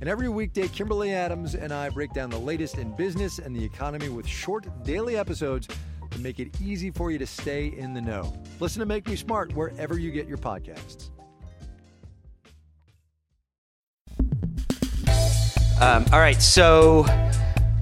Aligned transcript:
And 0.00 0.08
every 0.08 0.28
weekday, 0.28 0.68
Kimberly 0.68 1.12
Adams 1.12 1.54
and 1.54 1.72
I 1.72 1.88
break 1.88 2.12
down 2.12 2.30
the 2.30 2.38
latest 2.38 2.78
in 2.78 2.94
business 2.96 3.38
and 3.38 3.54
the 3.54 3.64
economy 3.64 4.08
with 4.08 4.26
short 4.26 4.66
daily 4.84 5.16
episodes 5.16 5.68
to 6.10 6.20
make 6.20 6.40
it 6.40 6.60
easy 6.60 6.90
for 6.90 7.10
you 7.10 7.18
to 7.18 7.26
stay 7.26 7.68
in 7.76 7.94
the 7.94 8.00
know. 8.00 8.32
Listen 8.60 8.80
to 8.80 8.86
Make 8.86 9.08
Me 9.08 9.16
Smart 9.16 9.54
wherever 9.54 9.98
you 9.98 10.10
get 10.10 10.26
your 10.26 10.38
podcasts. 10.38 11.10
Um, 15.80 16.06
all 16.12 16.20
right, 16.20 16.40
so 16.40 17.04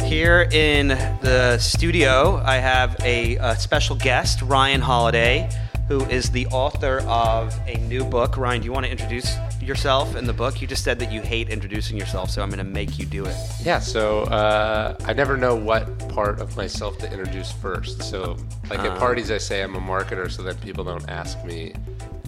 here 0.02 0.48
in 0.50 0.88
the 0.88 1.58
studio, 1.58 2.42
I 2.44 2.56
have 2.56 2.96
a, 3.00 3.36
a, 3.36 3.56
special 3.56 3.96
guest, 3.96 4.42
Ryan 4.42 4.80
Holiday, 4.80 5.48
who 5.88 6.04
is 6.06 6.30
the 6.30 6.46
author 6.46 7.00
of 7.00 7.54
a 7.66 7.76
new 7.88 8.04
book. 8.04 8.36
Ryan, 8.38 8.62
do 8.62 8.64
you 8.64 8.72
want 8.72 8.86
to 8.86 8.92
introduce 8.92 9.36
yourself 9.62 10.16
in 10.16 10.26
the 10.26 10.32
book? 10.32 10.60
You 10.60 10.66
just 10.66 10.84
said 10.84 10.98
that 10.98 11.12
you 11.12 11.20
hate 11.20 11.48
introducing 11.48 11.96
yourself, 11.96 12.30
so 12.30 12.42
I'm 12.42 12.48
going 12.48 12.58
to 12.58 12.64
make 12.64 12.98
you 12.98 13.06
do 13.06 13.24
it. 13.24 13.36
Yeah, 13.62 13.78
so 13.78 14.22
uh, 14.24 14.96
I 15.04 15.12
never 15.12 15.36
know 15.36 15.54
what 15.54 16.08
part 16.08 16.40
of 16.40 16.56
myself 16.56 16.98
to 16.98 17.10
introduce 17.10 17.52
first. 17.52 18.02
So, 18.02 18.36
like 18.68 18.80
uh, 18.80 18.92
at 18.92 18.98
parties, 18.98 19.30
I 19.30 19.38
say 19.38 19.62
I'm 19.62 19.74
a 19.74 19.80
marketer 19.80 20.30
so 20.30 20.42
that 20.42 20.60
people 20.60 20.84
don't 20.84 21.08
ask 21.08 21.42
me 21.44 21.74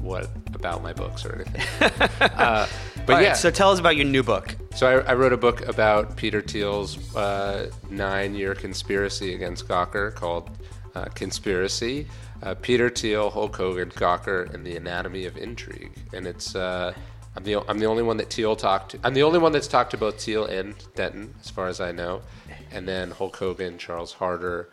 what 0.00 0.28
about 0.54 0.82
my 0.82 0.92
books 0.92 1.24
or 1.24 1.34
anything. 1.34 1.90
uh, 2.20 2.66
but 3.06 3.22
yeah. 3.22 3.32
So 3.32 3.50
tell 3.50 3.70
us 3.70 3.78
about 3.78 3.96
your 3.96 4.06
new 4.06 4.22
book. 4.22 4.54
So 4.74 4.86
I, 4.86 5.10
I 5.10 5.14
wrote 5.14 5.32
a 5.32 5.36
book 5.36 5.66
about 5.66 6.16
Peter 6.16 6.40
Thiel's 6.40 7.14
uh, 7.16 7.70
nine-year 7.90 8.54
conspiracy 8.54 9.34
against 9.34 9.66
Gawker 9.68 10.14
called 10.14 10.50
uh, 10.94 11.06
Conspiracy. 11.14 12.06
Uh, 12.42 12.54
Peter 12.60 12.90
Thiel, 12.90 13.30
Hulk 13.30 13.56
Hogan, 13.56 13.90
Gawker, 13.90 14.52
and 14.52 14.66
the 14.66 14.76
Anatomy 14.76 15.24
of 15.24 15.38
Intrigue. 15.38 15.92
And 16.12 16.26
it's 16.26 16.54
uh, 16.54 16.92
I'm 17.36 17.42
the 17.44 17.56
I'm 17.68 17.78
the 17.78 17.86
only 17.86 18.02
one 18.02 18.16
that 18.18 18.32
Thiel 18.32 18.56
talked 18.56 18.92
to. 18.92 19.00
I'm 19.02 19.14
the 19.14 19.22
only 19.22 19.38
one 19.38 19.52
that's 19.52 19.66
talked 19.68 19.90
to 19.90 19.96
both 19.96 20.22
Thiel 20.22 20.44
and 20.44 20.74
Denton, 20.94 21.34
as 21.40 21.50
far 21.50 21.68
as 21.68 21.80
I 21.80 21.92
know. 21.92 22.22
And 22.70 22.86
then 22.86 23.10
Hulk 23.10 23.36
Hogan, 23.36 23.78
Charles 23.78 24.12
Harder, 24.12 24.68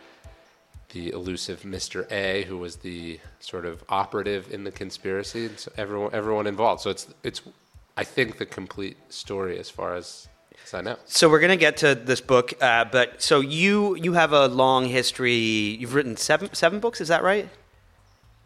the 0.90 1.10
elusive 1.10 1.62
Mr. 1.62 2.12
A, 2.12 2.44
who 2.44 2.58
was 2.58 2.78
the 2.78 3.20
sort 3.40 3.66
of 3.66 3.84
operative 3.90 4.52
in 4.54 4.64
the 4.64 4.72
conspiracy, 4.72 5.46
and 5.46 5.60
so 5.60 5.72
everyone 5.78 6.14
everyone 6.14 6.48
involved. 6.48 6.82
So 6.82 6.90
it's 6.90 7.08
it's 7.24 7.42
I 7.98 8.04
think 8.04 8.38
the 8.38 8.46
complete 8.46 8.98
story 9.10 9.58
as 9.58 9.70
far 9.70 9.96
as 9.96 10.28
I 10.74 10.82
know. 10.82 10.98
So 11.06 11.30
we're 11.30 11.40
gonna 11.40 11.58
get 11.58 11.78
to 11.78 11.96
this 11.96 12.22
book, 12.22 12.54
uh, 12.62 12.86
but 12.86 13.22
so 13.22 13.40
you 13.40 13.96
you 13.96 14.14
have 14.14 14.32
a 14.32 14.48
long 14.48 14.86
history. 14.86 15.34
You've 15.34 15.96
written 15.96 16.16
seven 16.16 16.54
seven 16.54 16.80
books, 16.80 17.02
is 17.02 17.10
that 17.10 17.24
right? 17.24 17.50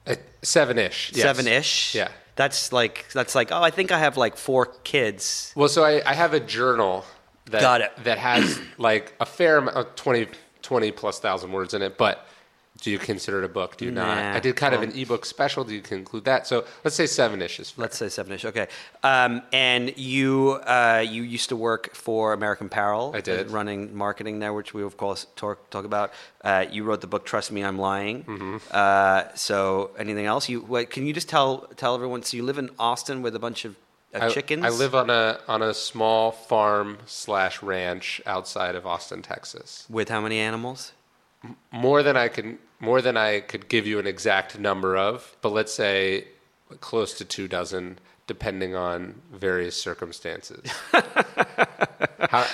Uh, 0.07 0.15
seven 0.41 0.77
ish. 0.77 1.11
Yes. 1.13 1.21
Seven 1.23 1.47
ish. 1.47 1.95
Yeah. 1.95 2.09
That's 2.35 2.73
like 2.73 3.05
that's 3.13 3.33
like 3.35 3.51
oh 3.51 3.61
I 3.61 3.71
think 3.71 3.91
I 3.91 3.99
have 3.99 4.17
like 4.17 4.35
four 4.37 4.65
kids. 4.83 5.53
Well, 5.55 5.69
so 5.69 5.83
I, 5.83 6.01
I 6.05 6.13
have 6.13 6.33
a 6.33 6.39
journal 6.39 7.05
that 7.45 7.61
Got 7.61 7.81
it. 7.81 7.91
that 8.03 8.17
has 8.17 8.59
like 8.77 9.13
a 9.19 9.25
fair 9.25 9.57
amount, 9.59 9.95
20, 9.95 10.27
20 10.61 10.91
plus 10.91 11.19
thousand 11.19 11.51
words 11.51 11.73
in 11.73 11.81
it, 11.81 11.97
but 11.97 12.27
do 12.81 12.91
you 12.91 12.99
consider 12.99 13.41
it 13.41 13.45
a 13.45 13.49
book? 13.49 13.77
Do 13.77 13.85
you 13.85 13.91
nah. 13.91 14.15
not? 14.15 14.35
I 14.35 14.39
did 14.39 14.55
kind 14.55 14.75
of 14.75 14.81
an 14.81 14.91
ebook 14.97 15.25
special. 15.25 15.63
Do 15.63 15.73
you 15.73 15.81
include 15.91 16.25
that? 16.25 16.45
So 16.45 16.65
let's 16.83 16.95
say 16.95 17.05
seven 17.07 17.41
issues. 17.41 17.73
Let's 17.77 17.97
say 17.97 18.09
seven 18.09 18.33
issues. 18.33 18.49
Okay. 18.49 18.67
Um, 19.01 19.41
and 19.53 19.97
you 19.97 20.59
uh, 20.65 21.03
you 21.07 21.23
used 21.23 21.49
to 21.49 21.55
work 21.55 21.95
for 21.95 22.33
American 22.33 22.67
Apparel. 22.67 23.13
I 23.15 23.21
did. 23.21 23.49
running 23.49 23.95
marketing 23.95 24.39
there, 24.39 24.53
which 24.53 24.73
we 24.73 24.83
of 24.83 24.97
course 24.97 25.27
talk 25.35 25.69
talk 25.69 25.85
about. 25.85 26.11
Uh, 26.43 26.65
you 26.69 26.83
wrote 26.83 27.01
the 27.01 27.07
book 27.07 27.25
"Trust 27.25 27.51
Me, 27.51 27.63
I'm 27.63 27.77
Lying." 27.77 28.23
Mm-hmm. 28.23 28.57
Uh, 28.71 29.33
so 29.35 29.91
anything 29.97 30.25
else? 30.25 30.49
You 30.49 30.61
wait, 30.61 30.89
can 30.89 31.05
you 31.05 31.13
just 31.13 31.29
tell 31.29 31.69
tell 31.77 31.95
everyone? 31.95 32.23
So 32.23 32.35
you 32.35 32.43
live 32.43 32.57
in 32.57 32.69
Austin 32.77 33.21
with 33.21 33.35
a 33.35 33.39
bunch 33.39 33.63
of 33.63 33.77
I, 34.13 34.29
chickens. 34.29 34.65
I 34.65 34.69
live 34.69 34.93
on 34.95 35.09
a 35.09 35.39
on 35.47 35.61
a 35.61 35.73
small 35.73 36.31
farm 36.31 36.99
slash 37.05 37.63
ranch 37.63 38.21
outside 38.25 38.75
of 38.75 38.85
Austin, 38.85 39.21
Texas. 39.21 39.85
With 39.89 40.09
how 40.09 40.21
many 40.21 40.39
animals? 40.39 40.91
More 41.71 42.03
than 42.03 42.15
I 42.17 42.27
can 42.27 42.57
more 42.79 43.01
than 43.01 43.15
I 43.17 43.39
could 43.39 43.67
give 43.69 43.87
you 43.87 43.99
an 43.99 44.07
exact 44.07 44.59
number 44.59 44.97
of, 44.97 45.35
but 45.41 45.49
let's 45.53 45.73
say 45.73 46.25
close 46.81 47.13
to 47.17 47.25
two 47.25 47.47
dozen, 47.47 47.99
depending 48.27 48.75
on 48.75 49.21
various 49.31 49.79
circumstances. 49.81 50.69
How, 52.29 52.45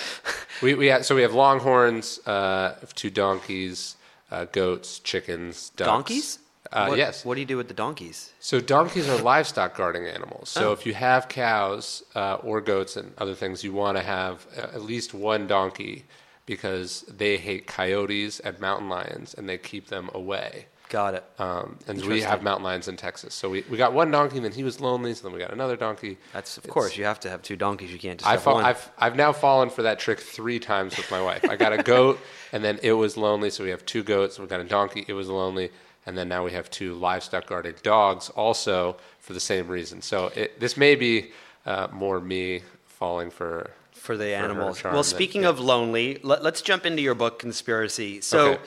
we, 0.61 0.75
we 0.75 0.87
have, 0.87 1.05
so 1.05 1.15
we 1.15 1.21
have 1.23 1.33
longhorns, 1.33 2.19
uh, 2.27 2.75
two 2.93 3.09
donkeys, 3.09 3.95
uh, 4.29 4.45
goats, 4.45 4.99
chickens, 4.99 5.69
ducks. 5.71 5.87
Donkeys? 5.87 6.39
Uh, 6.71 6.85
what, 6.87 6.97
yes. 6.97 7.25
What 7.25 7.35
do 7.35 7.41
you 7.41 7.47
do 7.47 7.57
with 7.57 7.67
the 7.67 7.73
donkeys? 7.73 8.31
So 8.39 8.61
donkeys 8.61 9.09
are 9.09 9.17
livestock 9.21 9.75
guarding 9.75 10.05
animals. 10.05 10.49
So 10.49 10.69
Oh. 10.69 10.73
if 10.73 10.85
you 10.85 10.93
have 10.93 11.27
cows 11.27 12.03
uh, 12.15 12.35
or 12.35 12.61
goats 12.61 12.95
and 12.95 13.13
other 13.17 13.33
things, 13.33 13.63
you 13.63 13.73
want 13.73 13.97
to 13.97 14.03
have 14.03 14.45
uh, 14.55 14.61
at 14.73 14.83
least 14.83 15.13
one 15.13 15.47
donkey 15.47 16.05
because 16.51 17.05
they 17.07 17.37
hate 17.37 17.65
coyotes 17.65 18.41
and 18.41 18.59
mountain 18.59 18.89
lions 18.89 19.33
and 19.33 19.47
they 19.47 19.57
keep 19.57 19.87
them 19.87 20.09
away. 20.13 20.65
Got 20.89 21.13
it. 21.13 21.23
Um, 21.39 21.77
and 21.87 22.03
we 22.05 22.21
have 22.23 22.43
mountain 22.43 22.65
lions 22.65 22.89
in 22.89 22.97
Texas. 22.97 23.33
So 23.33 23.49
we, 23.49 23.63
we 23.69 23.77
got 23.77 23.93
one 23.93 24.11
donkey, 24.11 24.35
and 24.35 24.43
then 24.43 24.51
he 24.51 24.65
was 24.65 24.81
lonely, 24.81 25.13
so 25.13 25.23
then 25.23 25.31
we 25.31 25.39
got 25.39 25.53
another 25.53 25.77
donkey. 25.77 26.17
That's 26.33 26.57
of 26.57 26.65
It's- 26.65 26.73
course 26.73 26.97
you 26.97 27.05
have 27.05 27.21
to 27.21 27.29
have 27.29 27.41
two 27.41 27.55
donkeys. 27.55 27.93
You 27.93 27.99
can't 27.99 28.19
just 28.19 28.27
I 28.27 28.33
have 28.33 28.43
fall, 28.43 28.55
one. 28.55 28.65
I've, 28.65 28.91
I've 28.97 29.15
now 29.15 29.31
fallen 29.31 29.69
for 29.69 29.83
that 29.83 29.99
trick 29.99 30.19
three 30.19 30.59
times 30.59 30.97
with 30.97 31.09
my 31.09 31.21
wife. 31.21 31.45
I 31.49 31.55
got 31.55 31.71
a 31.71 31.81
goat, 31.95 32.19
and 32.51 32.61
then 32.61 32.77
it 32.83 32.91
was 32.91 33.15
lonely, 33.15 33.49
so 33.49 33.63
we 33.63 33.69
have 33.69 33.85
two 33.85 34.03
goats. 34.03 34.37
We 34.37 34.47
got 34.47 34.59
a 34.59 34.65
donkey, 34.65 35.05
it 35.07 35.13
was 35.13 35.29
lonely, 35.29 35.71
and 36.05 36.17
then 36.17 36.27
now 36.27 36.43
we 36.43 36.51
have 36.51 36.69
two 36.69 36.95
livestock 36.95 37.45
guarded 37.47 37.81
dogs, 37.83 38.29
also 38.31 38.97
for 39.19 39.31
the 39.31 39.39
same 39.39 39.69
reason. 39.69 40.01
So 40.01 40.27
it, 40.35 40.59
this 40.59 40.75
may 40.75 40.95
be 40.95 41.31
uh, 41.65 41.87
more 41.93 42.19
me 42.19 42.63
falling 42.87 43.31
for 43.31 43.71
for 44.01 44.17
the 44.17 44.33
animals. 44.33 44.83
Well, 44.83 45.03
speaking 45.03 45.43
yeah. 45.43 45.49
of 45.49 45.59
lonely, 45.59 46.19
let, 46.23 46.43
us 46.43 46.61
jump 46.61 46.87
into 46.87 47.03
your 47.03 47.13
book, 47.13 47.37
Conspiracy. 47.37 48.19
So, 48.21 48.53
Okay. 48.53 48.61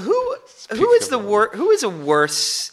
who 0.00 0.36
who 0.70 0.90
is 0.92 1.08
the 1.08 1.18
wor- 1.18 1.50
who 1.54 1.70
is 1.70 1.82
a 1.82 1.90
worse 1.90 2.72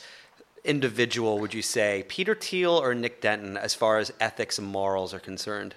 individual? 0.63 1.39
Would 1.39 1.53
you 1.53 1.61
say 1.61 2.05
Peter 2.07 2.35
Thiel 2.35 2.71
or 2.71 2.95
Nick 2.95 3.19
Denton, 3.19 3.57
as 3.57 3.75
far 3.75 3.97
as 3.97 4.13
ethics 4.21 4.57
and 4.57 4.67
morals 4.67 5.13
are 5.13 5.19
concerned? 5.19 5.75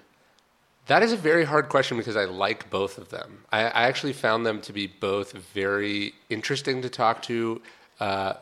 That 0.87 1.03
is 1.03 1.11
a 1.11 1.17
very 1.17 1.43
hard 1.43 1.67
question 1.67 1.97
because 1.97 2.15
I 2.15 2.23
like 2.23 2.69
both 2.69 2.97
of 2.97 3.09
them. 3.09 3.43
I, 3.51 3.63
I 3.63 3.83
actually 3.89 4.13
found 4.13 4.45
them 4.45 4.61
to 4.61 4.71
be 4.71 4.87
both 4.87 5.33
very 5.33 6.13
interesting 6.29 6.81
to 6.81 6.89
talk 6.89 7.21
to. 7.23 7.61
Uh, 7.99 8.33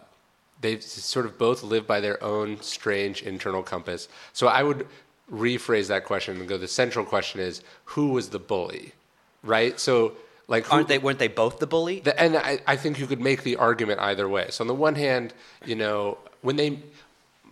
they 0.61 0.79
sort 0.79 1.25
of 1.25 1.39
both 1.39 1.63
live 1.63 1.87
by 1.87 1.99
their 1.99 2.23
own 2.23 2.61
strange 2.61 3.23
internal 3.23 3.63
compass. 3.63 4.07
So 4.33 4.47
I 4.47 4.61
would 4.61 4.87
rephrase 5.31 5.87
that 5.87 6.05
question 6.05 6.37
and 6.39 6.47
go: 6.47 6.57
the 6.57 6.67
central 6.67 7.05
question 7.05 7.39
is, 7.39 7.61
who 7.85 8.09
was 8.09 8.29
the 8.29 8.39
bully, 8.39 8.93
right? 9.43 9.79
So, 9.79 10.13
like, 10.47 10.65
who, 10.65 10.75
Aren't 10.75 10.87
they? 10.87 10.97
Weren't 10.99 11.19
they 11.19 11.27
both 11.27 11.59
the 11.59 11.67
bully? 11.67 12.01
the, 12.01 12.19
and 12.19 12.37
I, 12.37 12.59
I 12.67 12.75
think 12.75 12.99
you 12.99 13.07
could 13.07 13.21
make 13.21 13.43
the 13.43 13.55
argument 13.55 13.99
either 13.99 14.29
way. 14.29 14.47
So 14.49 14.63
on 14.63 14.67
the 14.67 14.75
one 14.75 14.95
hand, 14.95 15.33
you 15.65 15.75
know, 15.75 16.17
when 16.41 16.55
they, 16.55 16.79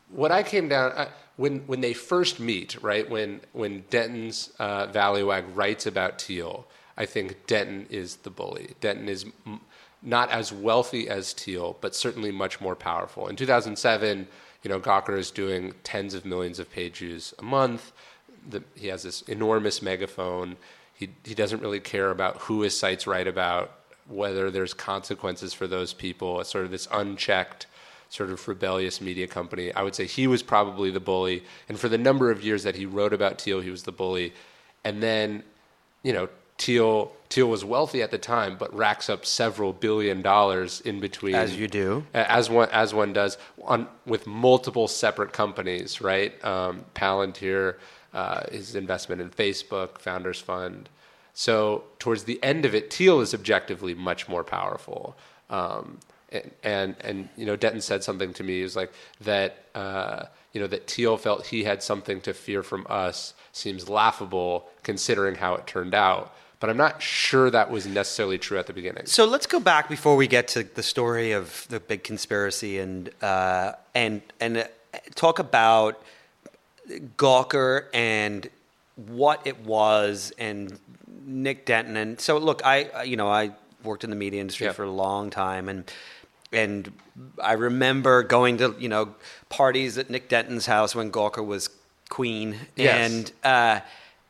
what 0.09 0.31
I 0.31 0.43
came 0.43 0.69
down, 0.69 0.91
uh, 0.91 1.09
when 1.37 1.59
when 1.61 1.81
they 1.81 1.93
first 1.93 2.39
meet, 2.39 2.81
right? 2.81 3.09
When 3.09 3.41
when 3.53 3.85
Denton's 3.89 4.51
uh, 4.59 4.87
Valleywag 4.87 5.45
writes 5.55 5.85
about 5.87 6.21
Thiel, 6.21 6.67
I 6.97 7.05
think 7.05 7.47
Denton 7.47 7.87
is 7.89 8.17
the 8.17 8.29
bully. 8.29 8.75
Denton 8.81 9.09
is 9.09 9.25
m- 9.45 9.61
not 10.03 10.29
as 10.29 10.51
wealthy 10.51 11.09
as 11.09 11.33
Thiel, 11.33 11.77
but 11.81 11.95
certainly 11.95 12.31
much 12.31 12.61
more 12.61 12.75
powerful. 12.75 13.27
In 13.27 13.35
2007, 13.35 14.27
you 14.63 14.69
know, 14.69 14.79
Gawker 14.79 15.17
is 15.17 15.29
doing 15.29 15.73
tens 15.83 16.13
of 16.13 16.25
millions 16.25 16.57
of 16.57 16.71
page 16.71 16.99
views 16.99 17.33
a 17.37 17.43
month. 17.43 17.91
The, 18.49 18.63
he 18.75 18.87
has 18.87 19.03
this 19.03 19.21
enormous 19.23 19.81
megaphone. 19.81 20.57
He 20.93 21.09
he 21.23 21.35
doesn't 21.35 21.61
really 21.61 21.79
care 21.79 22.11
about 22.11 22.37
who 22.37 22.61
his 22.61 22.77
sites 22.77 23.05
write 23.05 23.27
about 23.27 23.71
whether 24.07 24.51
there's 24.51 24.73
consequences 24.73 25.53
for 25.53 25.67
those 25.67 25.93
people, 25.93 26.39
a 26.39 26.45
sort 26.45 26.65
of 26.65 26.71
this 26.71 26.87
unchecked, 26.91 27.67
sort 28.09 28.29
of 28.29 28.47
rebellious 28.47 28.99
media 28.99 29.27
company. 29.27 29.73
I 29.73 29.81
would 29.81 29.95
say 29.95 30.05
he 30.05 30.27
was 30.27 30.43
probably 30.43 30.91
the 30.91 30.99
bully, 30.99 31.43
and 31.69 31.79
for 31.79 31.89
the 31.89 31.97
number 31.97 32.31
of 32.31 32.43
years 32.43 32.63
that 32.63 32.75
he 32.75 32.85
wrote 32.85 33.13
about 33.13 33.39
Thiel, 33.39 33.61
he 33.61 33.69
was 33.69 33.83
the 33.83 33.91
bully. 33.91 34.33
And 34.83 35.01
then, 35.01 35.43
you 36.03 36.11
know, 36.11 36.27
Thiel 36.63 37.11
Thiel 37.29 37.49
was 37.49 37.65
wealthy 37.65 38.01
at 38.01 38.11
the 38.11 38.17
time, 38.17 38.55
but 38.57 38.73
racks 38.73 39.09
up 39.09 39.25
several 39.25 39.73
billion 39.73 40.21
dollars 40.21 40.79
in 40.81 41.01
between. 41.01 41.35
As 41.35 41.57
you 41.57 41.67
do, 41.67 42.05
as 42.13 42.49
one 42.49 42.69
as 42.71 42.93
one 42.93 43.11
does 43.11 43.37
on 43.65 43.87
with 44.05 44.25
multiple 44.25 44.87
separate 44.87 45.33
companies, 45.33 45.99
right? 45.99 46.33
Um, 46.45 46.85
Palantir, 46.95 47.75
uh, 48.13 48.49
his 48.49 48.75
investment 48.75 49.19
in 49.19 49.29
Facebook, 49.29 49.99
Founders 49.99 50.39
Fund. 50.39 50.87
So 51.33 51.83
towards 51.99 52.23
the 52.23 52.41
end 52.41 52.63
of 52.63 52.73
it, 52.73 52.93
Thiel 52.93 53.19
is 53.19 53.33
objectively 53.33 53.93
much 53.93 54.29
more 54.29 54.45
powerful. 54.45 55.17
Um, 55.49 55.99
and, 56.31 56.51
and, 56.63 56.95
and 57.01 57.29
you 57.35 57.45
know 57.45 57.57
Denton 57.57 57.81
said 57.81 58.05
something 58.05 58.31
to 58.33 58.43
me. 58.43 58.57
He 58.57 58.63
was 58.63 58.77
like 58.77 58.93
that 59.19 59.65
uh, 59.75 60.27
you 60.53 60.61
know 60.61 60.67
that 60.67 60.89
Thiel 60.89 61.17
felt 61.17 61.47
he 61.47 61.65
had 61.65 61.83
something 61.83 62.21
to 62.21 62.33
fear 62.33 62.63
from 62.63 62.87
us 62.89 63.33
seems 63.51 63.89
laughable 63.89 64.69
considering 64.81 65.35
how 65.35 65.55
it 65.55 65.67
turned 65.67 65.93
out. 65.93 66.33
But 66.63 66.69
I'm 66.69 66.77
not 66.77 67.01
sure 67.01 67.51
that 67.51 67.69
was 67.69 67.85
necessarily 67.85 68.37
true 68.37 68.57
at 68.57 68.67
the 68.67 68.73
beginning. 68.73 69.05
So 69.05 69.25
let's 69.25 69.47
go 69.47 69.59
back 69.59 69.89
before 69.89 70.15
we 70.15 70.27
get 70.27 70.47
to 70.47 70.63
the 70.63 70.81
story 70.81 71.33
of 71.33 71.67
the 71.67 71.81
big 71.81 72.05
conspiracy 72.05 72.79
and 72.79 73.09
uh, 73.21 73.73
and 73.93 74.21
and 74.39 74.59
uh, 74.59 74.63
talk 75.13 75.39
about 75.39 76.01
Gawker 77.17 77.87
and 77.93 78.49
what 78.95 79.45
it 79.45 79.59
was 79.65 80.31
and 80.37 80.79
Nick 81.25 81.65
Denton. 81.65 81.97
And 81.97 82.17
so 82.21 82.37
look, 82.37 82.61
I 82.63 83.03
you 83.03 83.17
know 83.17 83.27
I 83.27 83.51
worked 83.83 84.05
in 84.05 84.09
the 84.09 84.15
media 84.15 84.39
industry 84.39 84.67
yep. 84.67 84.75
for 84.75 84.83
a 84.83 84.89
long 84.89 85.31
time 85.31 85.67
and 85.67 85.91
and 86.53 86.93
I 87.43 87.53
remember 87.53 88.23
going 88.23 88.59
to 88.59 88.73
you 88.79 88.87
know 88.87 89.15
parties 89.49 89.97
at 89.97 90.09
Nick 90.09 90.29
Denton's 90.29 90.67
house 90.67 90.95
when 90.95 91.11
Gawker 91.11 91.45
was 91.45 91.69
queen, 92.07 92.55
yes. 92.77 93.11
and 93.11 93.31
uh, 93.43 93.79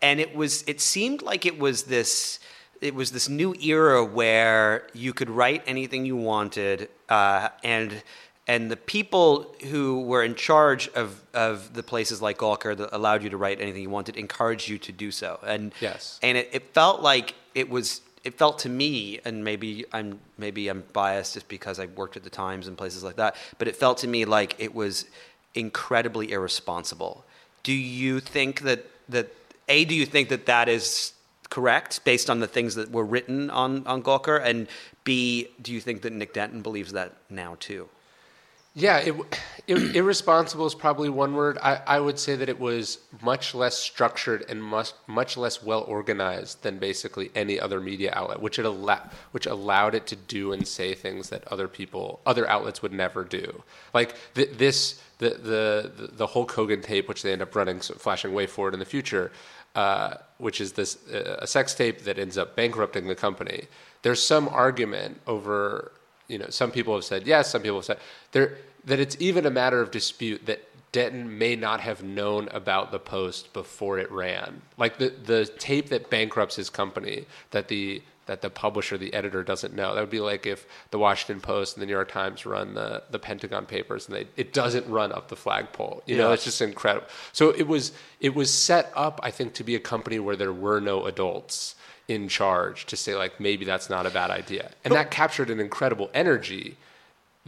and 0.04 0.20
it 0.20 0.36
was 0.36 0.64
it 0.68 0.80
seemed 0.80 1.24
like 1.24 1.48
it 1.48 1.58
was 1.58 1.84
this 1.84 2.40
it 2.82 2.94
was 2.94 3.12
this 3.12 3.30
new 3.30 3.56
era 3.56 4.04
where 4.04 4.88
you 4.94 5.14
could 5.14 5.30
write 5.30 5.64
anything 5.66 6.06
you 6.06 6.18
wanted, 6.18 6.90
uh, 7.10 7.48
and 7.64 8.04
and 8.46 8.70
the 8.70 8.76
people 8.76 9.56
who 9.70 10.02
were 10.02 10.22
in 10.22 10.36
charge 10.36 10.90
of, 10.90 11.22
of 11.34 11.74
the 11.74 11.82
places 11.82 12.22
like 12.22 12.40
Gawker 12.40 12.76
that 12.76 12.90
allowed 12.92 13.24
you 13.24 13.30
to 13.30 13.38
write 13.38 13.62
anything 13.62 13.82
you 13.82 13.90
wanted 13.90 14.18
encouraged 14.18 14.68
you 14.68 14.78
to 14.80 14.92
do 14.92 15.12
so. 15.12 15.40
And 15.44 15.74
yes, 15.80 16.20
and 16.22 16.38
it, 16.38 16.50
it 16.52 16.74
felt 16.74 17.02
like 17.02 17.36
it 17.56 17.70
was 17.70 18.02
it 18.26 18.38
felt 18.38 18.60
to 18.60 18.70
me, 18.70 19.22
and 19.24 19.44
maybe 19.46 19.86
I'm 19.94 20.20
maybe 20.38 20.68
I'm 20.68 20.84
biased 20.92 21.36
just 21.36 21.48
because 21.48 21.80
I 21.80 21.86
worked 21.86 22.18
at 22.18 22.24
the 22.24 22.30
Times 22.30 22.68
and 22.68 22.78
places 22.78 23.04
like 23.04 23.16
that, 23.16 23.38
but 23.58 23.70
it 23.70 23.78
felt 23.78 24.00
to 24.00 24.08
me 24.08 24.26
like 24.26 24.56
it 24.60 24.76
was 24.76 25.06
incredibly 25.56 26.34
irresponsible. 26.34 27.24
Do 27.64 27.72
you 27.72 28.20
think 28.20 28.62
that 28.62 28.86
that 29.08 29.43
a 29.74 29.86
do 29.86 29.96
you 29.96 30.06
think 30.06 30.30
that 30.30 30.46
that 30.46 30.70
is 30.70 31.14
correct 31.50 32.04
based 32.04 32.30
on 32.30 32.40
the 32.40 32.48
things 32.48 32.75
that 32.75 32.92
were 32.92 33.06
written 33.06 33.50
on 33.50 33.86
on 33.88 34.02
Gawker, 34.04 34.38
and 34.44 34.68
b 35.04 35.50
do 35.62 35.74
you 35.74 35.81
think 35.81 36.02
that 36.04 36.14
Nick 36.14 36.34
Denton 36.34 36.62
believes 36.62 36.92
that 36.94 37.10
now 37.30 37.58
too? 37.60 37.90
Yeah, 38.75 38.98
it, 38.98 39.14
it, 39.68 39.96
irresponsible 39.96 40.66
is 40.66 40.74
probably 40.74 41.08
one 41.08 41.36
word. 41.36 41.60
I, 41.62 41.80
I 41.86 42.00
would 42.00 42.18
say 42.18 42.36
that 42.36 42.50
it 42.50 42.60
was 42.60 42.98
much 43.22 43.54
less 43.54 43.78
structured 43.78 44.46
and 44.50 44.64
much 44.64 44.94
much 45.06 45.38
less 45.38 45.62
well 45.62 45.81
organized 45.81 46.64
than 46.64 46.80
basically 46.80 47.30
any 47.36 47.60
other 47.60 47.80
media 47.80 48.12
outlet, 48.16 48.42
which 48.42 48.58
it 48.58 48.66
which 49.31 49.46
allowed 49.46 49.94
it 49.94 50.08
to 50.08 50.16
do 50.16 50.54
and 50.54 50.68
say 50.68 50.96
things 50.96 51.30
that 51.30 51.48
other 51.50 51.68
people, 51.68 52.19
other 52.26 52.50
outlets 52.50 52.81
would 52.81 52.94
never 52.94 53.24
do. 53.24 53.62
Like 53.94 54.16
th- 54.34 54.58
this, 54.58 55.00
the, 55.19 55.30
the 55.30 56.10
the 56.14 56.28
Hulk 56.28 56.52
Hogan 56.52 56.81
tape, 56.81 57.08
which 57.08 57.22
they 57.22 57.31
end 57.31 57.44
up 57.44 57.56
running, 57.56 57.80
so 57.80 57.94
flashing 57.94 58.34
way 58.34 58.48
forward 58.48 58.74
in 58.74 58.80
the 58.80 58.92
future, 58.96 59.31
uh, 59.75 60.16
which 60.38 60.62
is 60.62 60.74
this 60.74 60.98
uh, 61.10 61.38
a 61.40 61.48
sex 61.48 61.74
tape 61.74 62.04
that 62.04 62.20
ends 62.20 62.38
up 62.38 62.56
bankrupting 62.56 63.08
the 63.08 63.16
company. 63.16 63.68
There's 64.02 64.22
some 64.22 64.48
argument 64.50 65.22
over 65.28 65.92
you 66.28 66.38
know, 66.38 66.48
some 66.50 66.72
people 66.72 66.96
have 66.96 67.04
said 67.04 67.28
yes, 67.28 67.50
some 67.52 67.62
people 67.62 67.78
have 67.78 67.86
said 67.86 68.00
there 68.31 68.58
that 68.86 69.00
it's 69.00 69.18
even 69.20 69.46
a 69.46 69.50
matter 69.50 69.81
of 69.81 69.92
dispute 69.92 70.46
that 70.46 70.62
Denton 70.92 71.38
may 71.38 71.56
not 71.56 71.81
have 71.81 72.04
known 72.04 72.50
about 72.52 72.92
the 72.92 73.00
post 73.00 73.52
before 73.54 73.98
it 73.98 74.12
ran. 74.12 74.62
Like 74.78 74.98
the 74.98 75.10
the 75.10 75.46
tape 75.46 75.90
that 75.90 76.10
bankrupts 76.10 76.56
his 76.56 76.69
company 76.69 77.26
that 77.52 77.68
the 77.68 78.02
that 78.25 78.42
the 78.42 78.50
publisher, 78.50 78.98
the 78.98 79.14
editor 79.14 79.44
doesn't 79.44 79.74
know. 79.74 79.94
That 79.94 80.02
would 80.02 80.10
be 80.10 80.20
like 80.20 80.46
if 80.46 80.66
the 80.92 81.00
Washington 81.00 81.42
Post 81.42 81.75
and 81.75 81.81
the 81.81 81.86
New 81.86 81.94
York 81.94 82.12
Times 82.12 82.46
run 82.46 82.74
the, 82.74 83.04
the 83.12 83.20
Pentagon 83.20 83.66
Papers 83.66 84.08
and 84.08 84.16
they 84.16 84.28
it 84.38 84.54
doesn't 84.54 84.88
run 84.88 85.12
up 85.12 85.28
the 85.28 85.36
flagpole. 85.36 86.04
You 86.06 86.16
yeah. 86.16 86.24
know, 86.24 86.31
it's 86.31 86.46
just 86.46 86.62
incredible. 86.62 87.08
So 87.31 87.50
it 87.50 87.68
was 87.68 87.92
it 88.20 88.34
was 88.34 88.54
set 88.54 88.92
up, 88.96 89.20
I 89.24 89.31
think, 89.31 89.54
to 89.56 89.64
be 89.64 89.75
a 89.75 89.80
company 89.80 90.20
where 90.20 90.36
there 90.36 90.54
were 90.54 90.80
no 90.80 91.06
adults 91.06 91.75
in 92.08 92.28
charge 92.28 92.86
to 92.86 92.98
say 92.98 93.16
like 93.16 93.40
maybe 93.40 93.64
that's 93.64 93.90
not 93.90 94.06
a 94.06 94.10
bad 94.10 94.30
idea 94.30 94.72
and 94.84 94.94
that 94.94 95.10
captured 95.10 95.50
an 95.50 95.60
incredible 95.60 96.10
energy 96.14 96.76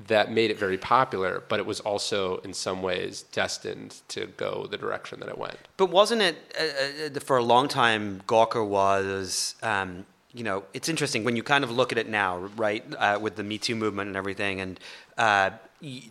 that 0.08 0.32
made 0.32 0.50
it 0.50 0.58
very 0.58 0.78
popular 0.78 1.44
but 1.50 1.60
it 1.60 1.66
was 1.66 1.82
also 1.82 2.38
in 2.38 2.54
some 2.54 2.82
ways 2.82 3.24
destined 3.34 4.02
to 4.08 4.28
go 4.38 4.66
the 4.72 4.78
direction 4.78 5.20
that 5.20 5.28
it 5.28 5.38
went 5.38 5.58
but 5.76 5.88
wasn't 5.88 6.22
it 6.22 6.38
uh, 6.58 7.18
uh 7.18 7.20
for 7.20 7.36
a 7.36 7.44
long 7.44 7.68
time 7.68 8.22
gawker 8.28 8.66
was 8.66 9.56
um, 9.62 10.06
you 10.36 10.44
know 10.44 10.64
it's 10.74 10.90
interesting 10.90 11.24
when 11.24 11.36
you 11.36 11.44
kind 11.44 11.64
of 11.64 11.72
look 11.72 11.92
at 11.92 11.98
it 11.98 12.10
now 12.10 12.38
right 12.58 12.84
uh, 12.98 13.18
with 13.20 13.36
the 13.36 13.44
me 13.44 13.58
too 13.58 13.76
movement 13.76 14.08
and 14.08 14.18
everything 14.18 14.62
and 14.62 14.80
uh, 15.18 15.50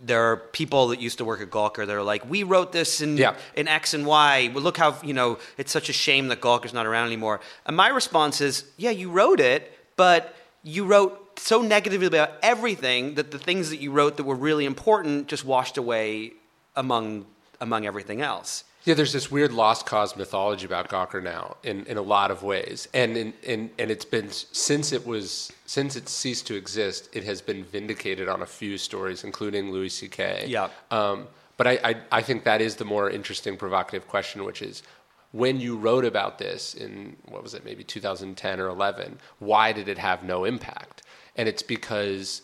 there 0.03 0.31
are 0.31 0.37
people 0.37 0.89
that 0.89 1.01
used 1.01 1.17
to 1.17 1.25
work 1.25 1.41
at 1.41 1.49
Gawker 1.49 1.85
that 1.85 1.95
are 1.95 2.03
like, 2.03 2.29
we 2.29 2.43
wrote 2.43 2.71
this 2.71 3.01
in 3.01 3.17
yeah. 3.17 3.35
in 3.55 3.67
X 3.67 3.93
and 3.93 4.05
Y. 4.05 4.51
Well, 4.53 4.63
look 4.63 4.77
how 4.77 4.97
you 5.03 5.13
know 5.13 5.37
it's 5.57 5.71
such 5.71 5.89
a 5.89 5.93
shame 5.93 6.27
that 6.29 6.39
Gawker's 6.39 6.73
not 6.73 6.85
around 6.85 7.07
anymore. 7.07 7.41
And 7.65 7.75
my 7.75 7.89
response 7.89 8.41
is, 8.41 8.65
yeah, 8.77 8.91
you 8.91 9.09
wrote 9.11 9.39
it, 9.39 9.71
but 9.95 10.35
you 10.63 10.85
wrote 10.85 11.39
so 11.39 11.61
negatively 11.61 12.07
about 12.07 12.31
everything 12.41 13.15
that 13.15 13.31
the 13.31 13.39
things 13.39 13.69
that 13.69 13.77
you 13.81 13.91
wrote 13.91 14.17
that 14.17 14.23
were 14.23 14.35
really 14.35 14.65
important 14.65 15.27
just 15.27 15.43
washed 15.43 15.77
away 15.77 16.33
among 16.75 17.25
among 17.59 17.85
everything 17.85 18.21
else. 18.21 18.63
Yeah, 18.85 18.93
there's 18.93 19.13
this 19.13 19.31
weird 19.31 19.51
lost 19.51 19.87
cause 19.87 20.15
mythology 20.15 20.65
about 20.65 20.89
Gawker 20.89 21.21
now 21.21 21.57
in, 21.63 21.85
in 21.87 21.97
a 21.97 22.03
lot 22.03 22.29
of 22.29 22.43
ways, 22.43 22.87
and 22.93 23.17
in, 23.17 23.33
in, 23.41 23.71
and 23.79 23.89
it's 23.89 24.05
been 24.05 24.29
since 24.29 24.93
it 24.93 25.05
was 25.05 25.51
since 25.65 25.95
it 25.95 26.07
ceased 26.07 26.45
to 26.47 26.55
exist, 26.55 27.09
it 27.11 27.23
has 27.23 27.41
been 27.41 27.63
vindicated 27.63 28.29
on 28.29 28.43
a 28.43 28.45
few 28.45 28.77
stories, 28.77 29.23
including 29.23 29.71
Louis 29.71 29.89
C.K. 29.89 30.45
Yeah. 30.47 30.69
Um, 30.91 31.27
but 31.57 31.65
I, 31.65 31.79
I 31.83 31.95
I 32.11 32.21
think 32.21 32.43
that 32.43 32.61
is 32.61 32.75
the 32.75 32.85
more 32.85 33.09
interesting, 33.09 33.57
provocative 33.57 34.07
question, 34.07 34.45
which 34.45 34.61
is 34.61 34.83
when 35.31 35.59
you 35.59 35.75
wrote 35.75 36.05
about 36.05 36.37
this 36.37 36.75
in 36.75 37.17
what 37.25 37.41
was 37.41 37.55
it, 37.55 37.65
maybe 37.65 37.83
2010 37.83 38.59
or 38.59 38.67
11, 38.69 39.19
why 39.39 39.73
did 39.73 39.89
it 39.89 39.97
have 39.97 40.23
no 40.23 40.45
impact? 40.45 41.01
And 41.35 41.49
it's 41.49 41.63
because 41.63 42.41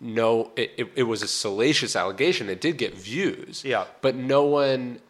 no, 0.00 0.50
it, 0.56 0.72
it, 0.76 0.88
it 0.96 1.02
was 1.04 1.22
a 1.22 1.28
salacious 1.28 1.94
allegation. 1.94 2.48
It 2.48 2.60
did 2.60 2.78
get 2.78 2.94
views, 2.94 3.64
yeah, 3.64 3.84
but 4.00 4.16
no 4.16 4.42
one 4.44 5.00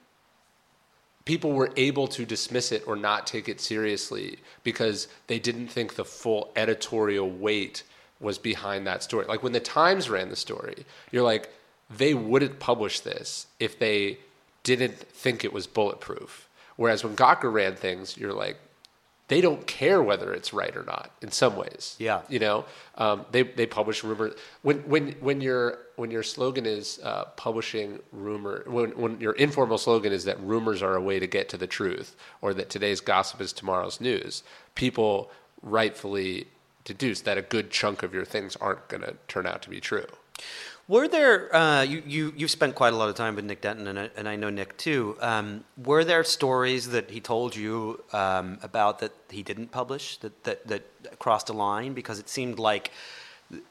people 1.26 1.52
were 1.52 1.70
able 1.76 2.06
to 2.06 2.24
dismiss 2.24 2.72
it 2.72 2.84
or 2.86 2.96
not 2.96 3.26
take 3.26 3.48
it 3.48 3.60
seriously 3.60 4.38
because 4.64 5.08
they 5.26 5.38
didn't 5.38 5.68
think 5.68 5.94
the 5.94 6.04
full 6.04 6.50
editorial 6.56 7.28
weight 7.28 7.82
was 8.20 8.38
behind 8.38 8.86
that 8.86 9.02
story. 9.02 9.26
Like 9.26 9.42
when 9.42 9.52
the 9.52 9.60
Times 9.60 10.08
ran 10.08 10.30
the 10.30 10.36
story, 10.36 10.86
you're 11.10 11.24
like, 11.24 11.52
they 11.90 12.14
wouldn't 12.14 12.58
publish 12.58 13.00
this 13.00 13.48
if 13.60 13.78
they 13.78 14.18
didn't 14.62 14.98
think 14.98 15.44
it 15.44 15.52
was 15.52 15.66
bulletproof. 15.66 16.48
Whereas 16.76 17.04
when 17.04 17.16
Gawker 17.16 17.52
ran 17.52 17.74
things, 17.74 18.16
you're 18.16 18.32
like, 18.32 18.56
they 19.28 19.40
don't 19.40 19.66
care 19.66 20.02
whether 20.02 20.32
it's 20.32 20.52
right 20.52 20.76
or 20.76 20.84
not 20.84 21.10
in 21.20 21.32
some 21.32 21.56
ways. 21.56 21.96
Yeah. 21.98 22.22
You 22.28 22.38
know, 22.38 22.64
um, 22.96 23.26
they, 23.32 23.42
they 23.42 23.66
publish 23.66 24.04
rumors. 24.04 24.34
When, 24.62 24.78
when, 24.88 25.12
when, 25.20 25.40
your, 25.40 25.78
when 25.96 26.10
your 26.10 26.22
slogan 26.22 26.64
is 26.64 27.00
uh, 27.02 27.24
publishing 27.36 27.98
rumor, 28.12 28.62
when, 28.66 28.90
when 28.90 29.20
your 29.20 29.32
informal 29.32 29.78
slogan 29.78 30.12
is 30.12 30.24
that 30.24 30.40
rumors 30.40 30.80
are 30.80 30.94
a 30.94 31.00
way 31.00 31.18
to 31.18 31.26
get 31.26 31.48
to 31.50 31.56
the 31.56 31.66
truth 31.66 32.14
or 32.40 32.54
that 32.54 32.70
today's 32.70 33.00
gossip 33.00 33.40
is 33.40 33.52
tomorrow's 33.52 34.00
news, 34.00 34.44
people 34.76 35.30
rightfully 35.60 36.46
deduce 36.84 37.20
that 37.22 37.36
a 37.36 37.42
good 37.42 37.70
chunk 37.70 38.04
of 38.04 38.14
your 38.14 38.24
things 38.24 38.54
aren't 38.56 38.86
going 38.88 39.02
to 39.02 39.16
turn 39.26 39.44
out 39.44 39.60
to 39.62 39.70
be 39.70 39.80
true. 39.80 40.06
Were 40.88 41.08
there 41.08 41.54
uh, 41.54 41.82
you 41.82 42.02
you 42.06 42.32
you've 42.36 42.50
spent 42.50 42.76
quite 42.76 42.92
a 42.92 42.96
lot 42.96 43.08
of 43.08 43.16
time 43.16 43.34
with 43.34 43.44
Nick 43.44 43.60
Denton 43.60 43.88
and 43.88 43.98
I, 43.98 44.10
and 44.16 44.28
I 44.28 44.36
know 44.36 44.50
Nick 44.50 44.76
too. 44.76 45.16
Um, 45.20 45.64
were 45.76 46.04
there 46.04 46.22
stories 46.22 46.90
that 46.90 47.10
he 47.10 47.20
told 47.20 47.56
you 47.56 48.04
um, 48.12 48.58
about 48.62 49.00
that 49.00 49.12
he 49.28 49.42
didn't 49.42 49.72
publish 49.72 50.16
that, 50.18 50.44
that 50.44 50.66
that 50.68 51.18
crossed 51.18 51.50
a 51.50 51.52
line 51.52 51.92
because 51.92 52.20
it 52.20 52.28
seemed 52.28 52.60
like 52.60 52.92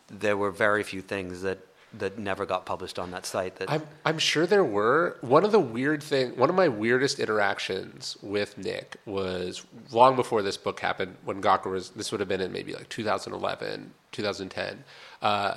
there 0.09 0.35
were 0.35 0.51
very 0.51 0.83
few 0.83 1.01
things 1.01 1.41
that 1.41 1.59
that 1.99 2.19
never 2.19 2.45
got 2.45 2.65
published 2.65 2.99
on 2.99 3.11
that 3.11 3.25
site. 3.25 3.55
That 3.57 3.71
I'm 3.71 3.87
I'm 4.03 4.19
sure 4.19 4.45
there 4.45 4.65
were. 4.65 5.17
One 5.21 5.45
of 5.45 5.53
the 5.53 5.59
weird 5.59 6.03
thing, 6.03 6.35
one 6.35 6.49
of 6.49 6.55
my 6.55 6.67
weirdest 6.67 7.19
interactions 7.19 8.17
with 8.21 8.57
Nick 8.57 8.97
was 9.05 9.65
long 9.91 10.17
before 10.17 10.41
this 10.41 10.57
book 10.57 10.81
happened. 10.81 11.15
When 11.23 11.41
Gawker 11.41 11.71
was, 11.71 11.91
this 11.91 12.11
would 12.11 12.19
have 12.19 12.27
been 12.27 12.41
in 12.41 12.51
maybe 12.51 12.73
like 12.73 12.89
2011, 12.89 13.93
2010. 14.11 14.83
Uh, 15.21 15.55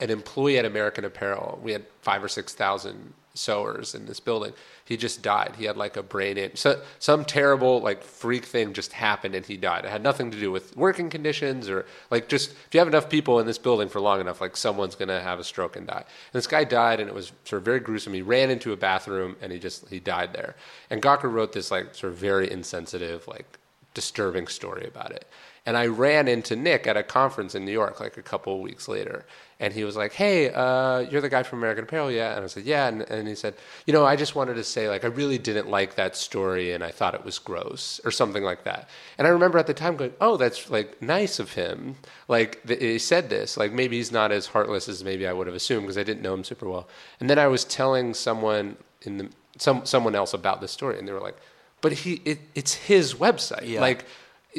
an 0.00 0.10
employee 0.10 0.58
at 0.58 0.64
American 0.64 1.04
Apparel. 1.04 1.58
We 1.62 1.72
had 1.72 1.84
five 2.02 2.22
or 2.22 2.28
six 2.28 2.54
thousand 2.54 3.14
sewers 3.38 3.94
in 3.94 4.06
this 4.06 4.20
building. 4.20 4.52
He 4.84 4.96
just 4.96 5.22
died. 5.22 5.54
He 5.58 5.64
had 5.64 5.76
like 5.76 5.96
a 5.96 6.02
brain 6.02 6.38
in 6.38 6.56
so 6.56 6.82
some 6.98 7.24
terrible 7.24 7.80
like 7.80 8.02
freak 8.02 8.44
thing 8.44 8.72
just 8.72 8.92
happened 8.92 9.34
and 9.34 9.44
he 9.44 9.56
died. 9.56 9.84
It 9.84 9.90
had 9.90 10.02
nothing 10.02 10.30
to 10.30 10.40
do 10.40 10.50
with 10.50 10.76
working 10.76 11.10
conditions 11.10 11.68
or 11.68 11.86
like 12.10 12.28
just 12.28 12.52
if 12.52 12.68
you 12.72 12.80
have 12.80 12.88
enough 12.88 13.08
people 13.08 13.38
in 13.40 13.46
this 13.46 13.58
building 13.58 13.88
for 13.88 14.00
long 14.00 14.20
enough, 14.20 14.40
like 14.40 14.56
someone's 14.56 14.94
gonna 14.94 15.20
have 15.20 15.38
a 15.38 15.44
stroke 15.44 15.76
and 15.76 15.86
die. 15.86 16.04
And 16.04 16.32
this 16.32 16.46
guy 16.46 16.64
died 16.64 17.00
and 17.00 17.08
it 17.08 17.14
was 17.14 17.32
sort 17.44 17.60
of 17.60 17.64
very 17.64 17.80
gruesome. 17.80 18.14
He 18.14 18.22
ran 18.22 18.50
into 18.50 18.72
a 18.72 18.76
bathroom 18.76 19.36
and 19.40 19.52
he 19.52 19.58
just 19.58 19.88
he 19.88 20.00
died 20.00 20.32
there. 20.32 20.56
And 20.90 21.02
Gawker 21.02 21.30
wrote 21.30 21.52
this 21.52 21.70
like 21.70 21.94
sort 21.94 22.12
of 22.12 22.18
very 22.18 22.50
insensitive, 22.50 23.26
like 23.28 23.58
disturbing 23.94 24.46
story 24.46 24.86
about 24.86 25.10
it. 25.10 25.26
And 25.64 25.76
I 25.76 25.86
ran 25.86 26.28
into 26.28 26.54
Nick 26.54 26.86
at 26.86 26.96
a 26.96 27.02
conference 27.02 27.56
in 27.56 27.64
New 27.64 27.72
York 27.72 27.98
like 27.98 28.16
a 28.16 28.22
couple 28.22 28.60
weeks 28.60 28.86
later. 28.86 29.24
And 29.58 29.72
he 29.72 29.84
was 29.84 29.96
like, 29.96 30.12
Hey, 30.12 30.50
uh, 30.50 31.00
you're 31.00 31.22
the 31.22 31.30
guy 31.30 31.42
from 31.42 31.60
American 31.60 31.84
Apparel, 31.84 32.10
yeah? 32.10 32.34
And 32.34 32.44
I 32.44 32.46
said, 32.46 32.64
Yeah. 32.64 32.88
And, 32.88 33.02
and, 33.02 33.26
he 33.26 33.34
said, 33.34 33.54
You 33.86 33.92
know, 33.94 34.04
I 34.04 34.14
just 34.14 34.34
wanted 34.34 34.54
to 34.54 34.64
say, 34.64 34.88
like, 34.88 35.04
I 35.04 35.08
really 35.08 35.38
didn't 35.38 35.70
like 35.70 35.94
that 35.94 36.14
story 36.14 36.72
and 36.72 36.84
I 36.84 36.90
thought 36.90 37.14
it 37.14 37.24
was 37.24 37.38
gross 37.38 38.00
or 38.04 38.10
something 38.10 38.42
like 38.42 38.64
that. 38.64 38.88
And 39.16 39.26
I 39.26 39.30
remember 39.30 39.58
at 39.58 39.66
the 39.66 39.74
time 39.74 39.96
going, 39.96 40.12
Oh, 40.20 40.36
that's 40.36 40.68
like 40.68 41.00
nice 41.00 41.38
of 41.38 41.54
him. 41.54 41.96
Like, 42.28 42.66
th- 42.66 42.80
he 42.80 42.98
said 42.98 43.30
this. 43.30 43.56
Like, 43.56 43.72
maybe 43.72 43.96
he's 43.96 44.12
not 44.12 44.30
as 44.30 44.46
heartless 44.46 44.88
as 44.88 45.02
maybe 45.02 45.26
I 45.26 45.32
would 45.32 45.46
have 45.46 45.56
assumed 45.56 45.82
because 45.82 45.98
I 45.98 46.02
didn't 46.02 46.22
know 46.22 46.34
him 46.34 46.44
super 46.44 46.68
well. 46.68 46.88
And 47.20 47.30
then 47.30 47.38
I 47.38 47.46
was 47.46 47.64
telling 47.64 48.12
someone 48.12 48.76
in 49.02 49.18
the, 49.18 49.30
some, 49.56 49.86
someone 49.86 50.14
else 50.14 50.34
about 50.34 50.60
this 50.60 50.72
story 50.72 50.98
and 50.98 51.08
they 51.08 51.12
were 51.12 51.20
like, 51.20 51.36
But 51.80 51.92
he, 51.92 52.20
it, 52.26 52.40
it's 52.54 52.74
his 52.74 53.14
website. 53.14 53.66
Yeah. 53.66 53.80
Like, 53.80 54.04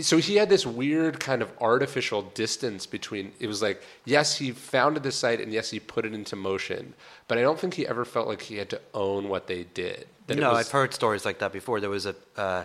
so 0.02 0.18
he 0.18 0.36
had 0.36 0.50
this 0.50 0.66
weird 0.66 1.20
kind 1.20 1.42
of 1.42 1.50
artificial 1.62 2.22
distance 2.22 2.86
between 2.86 3.32
it 3.40 3.48
was 3.48 3.62
like 3.62 3.82
yes 4.06 4.38
he 4.38 4.52
founded 4.52 5.02
the 5.04 5.12
site 5.12 5.40
and 5.42 5.52
yes 5.52 5.70
he 5.72 5.80
put 5.80 6.06
it 6.06 6.14
into 6.14 6.36
motion 6.36 6.94
but 7.28 7.38
i 7.38 7.42
don't 7.42 7.60
think 7.60 7.74
he 7.74 7.88
ever 7.88 8.06
felt 8.06 8.28
like 8.28 8.42
he 8.42 8.58
had 8.58 8.70
to 8.70 8.80
own 8.94 9.28
what 9.30 9.48
they 9.48 9.64
did 9.64 10.06
that 10.28 10.38
it 10.38 10.42
no, 10.42 10.52
was- 10.52 10.68
I've 10.68 10.72
heard 10.72 10.94
stories 10.94 11.24
like 11.26 11.40
that 11.40 11.54
before. 11.54 11.80
There 11.80 11.90
was 11.90 12.06
a 12.06 12.16
uh, 12.36 12.64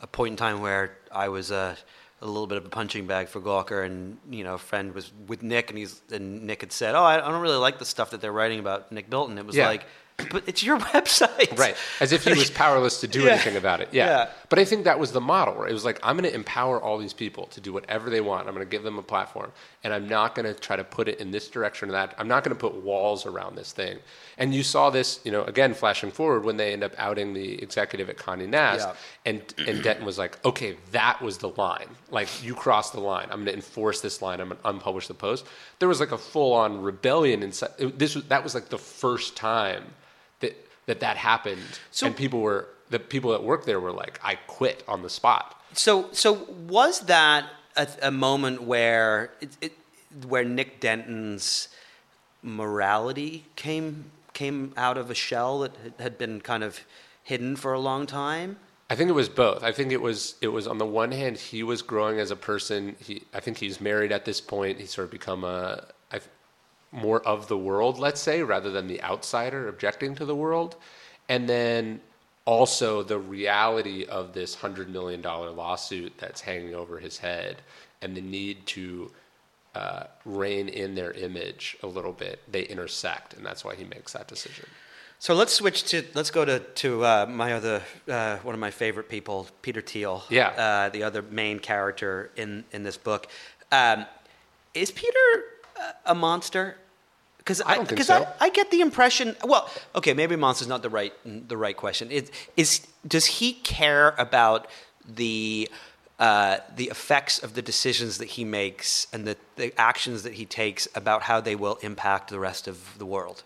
a 0.00 0.06
point 0.08 0.32
in 0.32 0.36
time 0.36 0.60
where 0.60 0.96
I 1.12 1.28
was 1.28 1.52
uh, 1.52 1.76
a 2.20 2.26
little 2.26 2.48
bit 2.48 2.58
of 2.58 2.66
a 2.66 2.68
punching 2.68 3.06
bag 3.06 3.28
for 3.28 3.40
Gawker, 3.40 3.86
and 3.86 4.18
you 4.28 4.42
know, 4.42 4.54
a 4.54 4.58
friend 4.58 4.92
was 4.92 5.12
with 5.28 5.40
Nick, 5.44 5.70
and 5.70 5.78
he's 5.78 6.02
and 6.10 6.42
Nick 6.42 6.62
had 6.62 6.72
said, 6.72 6.96
"Oh, 6.96 7.04
I, 7.04 7.24
I 7.24 7.30
don't 7.30 7.40
really 7.40 7.56
like 7.56 7.78
the 7.78 7.84
stuff 7.84 8.10
that 8.10 8.20
they're 8.20 8.32
writing 8.32 8.58
about 8.58 8.90
Nick 8.90 9.08
Bilton." 9.08 9.38
It 9.38 9.46
was 9.46 9.54
Yeah. 9.54 9.68
like, 9.68 9.84
"But 10.30 10.44
it's 10.46 10.62
your 10.62 10.78
website, 10.94 11.58
right 11.58 11.76
as 12.00 12.12
if 12.12 12.24
he 12.24 12.30
was 12.34 12.50
powerless 12.50 13.00
to 13.00 13.08
do 13.08 13.22
Yeah. 13.22 13.32
anything 13.32 13.56
about 13.56 13.80
it 13.80 13.88
yeah. 13.92 14.06
Yeah. 14.06 14.28
but 14.48 14.58
i 14.60 14.64
think 14.64 14.84
that 14.84 14.98
was 14.98 15.10
the 15.12 15.20
model 15.20 15.54
where 15.54 15.66
it 15.68 15.72
was 15.72 15.84
like 15.84 15.98
i'm 16.02 16.16
going 16.16 16.28
to 16.30 16.34
empower 16.34 16.80
all 16.80 16.98
these 16.98 17.12
people 17.12 17.46
to 17.48 17.60
do 17.60 17.72
whatever 17.72 18.10
they 18.10 18.20
want 18.20 18.46
i'm 18.46 18.54
going 18.54 18.64
to 18.66 18.70
give 18.70 18.84
them 18.84 18.96
a 18.98 19.02
platform 19.02 19.50
and 19.82 19.92
i'm 19.92 20.08
not 20.08 20.34
going 20.36 20.46
to 20.46 20.54
try 20.58 20.76
to 20.76 20.84
put 20.84 21.08
it 21.08 21.18
in 21.18 21.30
this 21.32 21.48
direction 21.48 21.88
or 21.88 21.92
that 21.92 22.14
i'm 22.18 22.28
not 22.28 22.44
going 22.44 22.54
to 22.56 22.60
put 22.60 22.74
walls 22.82 23.26
around 23.26 23.56
this 23.56 23.72
thing 23.72 23.98
and 24.38 24.54
you 24.54 24.62
saw 24.62 24.88
this 24.88 25.18
you 25.24 25.32
know 25.32 25.42
again 25.44 25.74
flashing 25.74 26.10
forward 26.12 26.44
when 26.44 26.56
they 26.56 26.72
end 26.72 26.84
up 26.84 26.92
outing 26.96 27.34
the 27.34 27.60
executive 27.62 28.08
at 28.08 28.16
Condé 28.16 28.48
Nast 28.48 28.86
Yeah. 28.86 28.94
and 29.26 29.54
and 29.66 29.82
Denton 29.82 30.04
was 30.06 30.18
like, 30.18 30.44
okay, 30.44 30.76
that 30.92 31.20
was 31.22 31.38
the 31.38 31.48
line. 31.50 31.88
Like 32.10 32.28
you 32.44 32.54
crossed 32.54 32.92
the 32.92 33.00
line. 33.00 33.24
I'm 33.30 33.38
going 33.44 33.46
to 33.46 33.54
enforce 33.54 34.00
this 34.00 34.20
line. 34.22 34.40
I'm 34.40 34.48
going 34.50 34.60
to 34.60 34.68
unpublish 34.84 35.06
the 35.06 35.14
post. 35.14 35.46
There 35.78 35.88
was 35.88 36.00
like 36.00 36.10
a 36.12 36.18
full 36.18 36.52
on 36.52 36.82
rebellion 36.82 37.42
inside. 37.42 37.70
it- 37.78 37.98
This 37.98 38.14
was 38.16 38.24
that 38.24 38.42
was 38.42 38.54
like 38.54 38.68
the 38.70 38.78
first 38.78 39.36
time 39.36 39.84
that 40.86 41.00
that 41.00 41.16
happened, 41.16 41.80
So- 41.90 42.06
and 42.06 42.16
people 42.16 42.40
were 42.40 42.68
the 42.90 42.98
people 42.98 43.30
that 43.32 43.42
worked 43.42 43.66
there 43.66 43.80
were 43.80 43.92
like, 43.92 44.20
I 44.22 44.34
quit 44.46 44.84
on 44.86 45.02
the 45.02 45.10
spot. 45.10 45.60
So, 45.72 46.08
so 46.12 46.32
was 46.68 47.00
that 47.06 47.46
a, 47.76 47.88
a 48.02 48.10
moment 48.10 48.62
where 48.62 49.32
it, 49.40 49.56
it, 49.60 49.72
where 50.28 50.44
Nick 50.44 50.80
Denton's 50.80 51.68
morality 52.42 53.46
came 53.56 54.10
came 54.32 54.72
out 54.76 54.98
of 54.98 55.10
a 55.10 55.14
shell 55.14 55.60
that 55.60 55.72
had- 55.98 56.18
been 56.18 56.40
kind 56.40 56.62
of 56.64 56.80
hidden 57.22 57.56
for 57.56 57.72
a 57.72 57.80
long 57.80 58.06
time? 58.06 58.58
I 58.90 58.96
think 58.96 59.08
it 59.08 59.14
was 59.14 59.28
both. 59.28 59.62
I 59.62 59.72
think 59.72 59.92
it 59.92 60.02
was 60.02 60.34
it 60.42 60.48
was 60.48 60.66
on 60.66 60.78
the 60.78 60.86
one 60.86 61.10
hand 61.12 61.38
he 61.38 61.62
was 61.62 61.80
growing 61.82 62.20
as 62.20 62.30
a 62.30 62.36
person. 62.36 62.96
He 63.00 63.22
I 63.32 63.40
think 63.40 63.58
he's 63.58 63.80
married 63.80 64.12
at 64.12 64.24
this 64.24 64.40
point. 64.40 64.78
He's 64.78 64.90
sort 64.92 65.06
of 65.06 65.10
become 65.10 65.42
a 65.42 65.86
more 66.94 67.20
of 67.26 67.48
the 67.48 67.58
world, 67.58 67.98
let's 67.98 68.20
say, 68.20 68.42
rather 68.42 68.70
than 68.70 68.86
the 68.86 69.02
outsider 69.02 69.68
objecting 69.68 70.14
to 70.14 70.24
the 70.24 70.34
world. 70.34 70.76
And 71.28 71.48
then 71.48 72.00
also 72.44 73.02
the 73.02 73.18
reality 73.18 74.04
of 74.04 74.32
this 74.32 74.54
hundred 74.54 74.88
million 74.88 75.20
dollar 75.20 75.50
lawsuit 75.50 76.12
that's 76.18 76.40
hanging 76.40 76.74
over 76.74 76.98
his 76.98 77.18
head, 77.18 77.62
and 78.02 78.16
the 78.16 78.20
need 78.20 78.64
to 78.66 79.10
uh, 79.74 80.04
rein 80.24 80.68
in 80.68 80.94
their 80.94 81.12
image 81.12 81.76
a 81.82 81.86
little 81.86 82.12
bit. 82.12 82.40
They 82.50 82.62
intersect, 82.62 83.34
and 83.34 83.44
that's 83.44 83.64
why 83.64 83.74
he 83.74 83.84
makes 83.84 84.12
that 84.12 84.28
decision. 84.28 84.66
So 85.18 85.34
let's 85.34 85.54
switch 85.54 85.84
to 85.84 86.04
let's 86.14 86.30
go 86.30 86.44
to 86.44 86.60
to 86.60 87.04
uh, 87.04 87.26
my 87.28 87.54
other 87.54 87.82
uh, 88.08 88.36
one 88.38 88.54
of 88.54 88.60
my 88.60 88.70
favorite 88.70 89.08
people, 89.08 89.48
Peter 89.62 89.80
Thiel. 89.80 90.22
Yeah. 90.28 90.48
uh, 90.48 90.88
the 90.90 91.02
other 91.02 91.22
main 91.22 91.58
character 91.58 92.30
in 92.36 92.64
in 92.72 92.82
this 92.82 92.98
book. 92.98 93.26
Um, 93.72 94.04
is 94.74 94.90
Peter 94.90 95.44
a 96.04 96.14
monster? 96.14 96.76
Because 97.44 97.60
I 97.60 97.84
because 97.84 98.06
so. 98.06 98.26
I, 98.40 98.46
I 98.46 98.48
get 98.48 98.70
the 98.70 98.80
impression. 98.80 99.36
Well, 99.44 99.68
okay, 99.94 100.14
maybe 100.14 100.34
monster's 100.34 100.68
not 100.68 100.82
the 100.82 100.88
right 100.88 101.12
the 101.24 101.58
right 101.58 101.76
question. 101.76 102.10
Is 102.10 102.30
is 102.56 102.86
does 103.06 103.26
he 103.26 103.52
care 103.52 104.14
about 104.16 104.66
the 105.06 105.68
uh, 106.18 106.58
the 106.74 106.84
effects 106.84 107.42
of 107.42 107.54
the 107.54 107.60
decisions 107.60 108.18
that 108.18 108.30
he 108.30 108.44
makes 108.44 109.06
and 109.12 109.26
the, 109.26 109.36
the 109.56 109.78
actions 109.78 110.22
that 110.22 110.34
he 110.34 110.46
takes 110.46 110.88
about 110.94 111.22
how 111.22 111.40
they 111.40 111.54
will 111.54 111.76
impact 111.82 112.30
the 112.30 112.38
rest 112.38 112.66
of 112.66 112.96
the 112.98 113.04
world? 113.04 113.42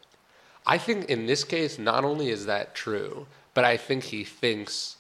I 0.67 0.79
think 0.79 1.07
in 1.07 1.27
this 1.27 1.45
case, 1.45 1.79
not 1.79 2.05
only 2.05 2.29
is 2.29 2.47
that 2.47 2.75
true, 2.75 3.27
but 3.55 3.65
I 3.65 3.77
think 3.77 4.05
he 4.05 4.23
thinks 4.23 4.97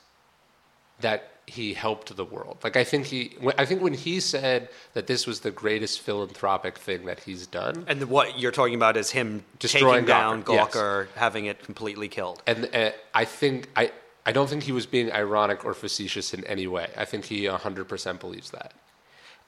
that 1.00 1.37
he 1.48 1.74
helped 1.74 2.14
the 2.16 2.24
world. 2.24 2.58
Like 2.62 2.76
I 2.76 2.84
think 2.84 3.06
he, 3.06 3.20
I 3.56 3.64
think 3.64 3.80
when 3.82 3.94
he 3.94 4.20
said 4.20 4.68
that 4.94 5.06
this 5.06 5.26
was 5.26 5.40
the 5.40 5.50
greatest 5.50 6.00
philanthropic 6.00 6.78
thing 6.78 7.06
that 7.06 7.20
he's 7.20 7.46
done, 7.46 7.84
And 7.88 7.98
what 8.08 8.38
you're 8.38 8.52
talking 8.60 8.74
about 8.82 8.96
is 8.96 9.10
him 9.10 9.44
Destroying 9.58 10.04
down 10.04 10.42
Gawker, 10.44 11.06
yes. 11.06 11.16
Having 11.16 11.46
it 11.46 11.62
completely 11.62 12.08
killed. 12.08 12.42
and 12.46 12.68
uh, 12.74 12.90
I 13.14 13.24
think 13.24 13.68
I, 13.76 13.84
I 14.26 14.32
don't 14.32 14.48
think 14.50 14.62
he 14.64 14.72
was 14.72 14.86
being 14.86 15.10
ironic 15.12 15.64
or 15.64 15.74
facetious 15.74 16.34
in 16.34 16.44
any 16.44 16.66
way. 16.66 16.88
I 16.96 17.04
think 17.04 17.24
he 17.24 17.38
100% 17.44 18.20
believes 18.20 18.50
that. 18.50 18.72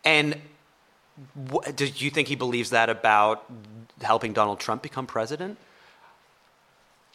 And 0.04 0.28
wh- 1.52 1.68
do 1.76 1.84
you 1.86 2.10
think 2.10 2.28
he 2.28 2.36
believes 2.36 2.70
that 2.70 2.88
about 2.88 3.44
helping 4.00 4.32
Donald 4.32 4.58
Trump 4.58 4.82
become 4.82 5.06
president? 5.06 5.58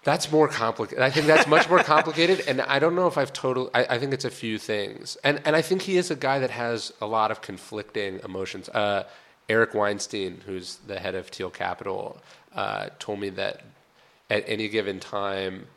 That's 0.06 0.32
more 0.32 0.48
complicated. 0.48 1.04
I 1.04 1.10
think 1.10 1.26
that's 1.26 1.48
much 1.48 1.68
more 1.68 1.80
complicated, 1.84 2.44
and 2.48 2.62
I 2.62 2.78
don't 2.78 2.96
know 2.96 3.08
if 3.08 3.18
I've 3.18 3.34
total. 3.34 3.72
I, 3.74 3.86
I 3.90 4.00
think 4.00 4.14
it's 4.14 4.24
a 4.24 4.30
few 4.30 4.58
things, 4.60 5.18
and 5.24 5.42
and 5.46 5.56
I 5.56 5.64
think 5.64 5.82
he 5.82 5.98
is 5.98 6.12
a 6.12 6.16
guy 6.16 6.38
that 6.40 6.52
has 6.52 6.94
a 7.02 7.08
lot 7.08 7.32
of 7.32 7.42
conflicting 7.42 8.20
emotions. 8.24 8.70
Uh, 8.70 9.06
Eric 9.50 9.74
Weinstein, 9.74 10.42
who's 10.46 10.76
the 10.88 11.00
head 11.00 11.16
of 11.16 11.28
Thiel 11.28 11.50
Capital, 11.50 12.22
uh, 12.56 12.90
told 13.00 13.20
me 13.20 13.30
that 13.30 13.64
at 14.30 14.44
any 14.48 14.70
given 14.70 15.00
time 15.00 15.68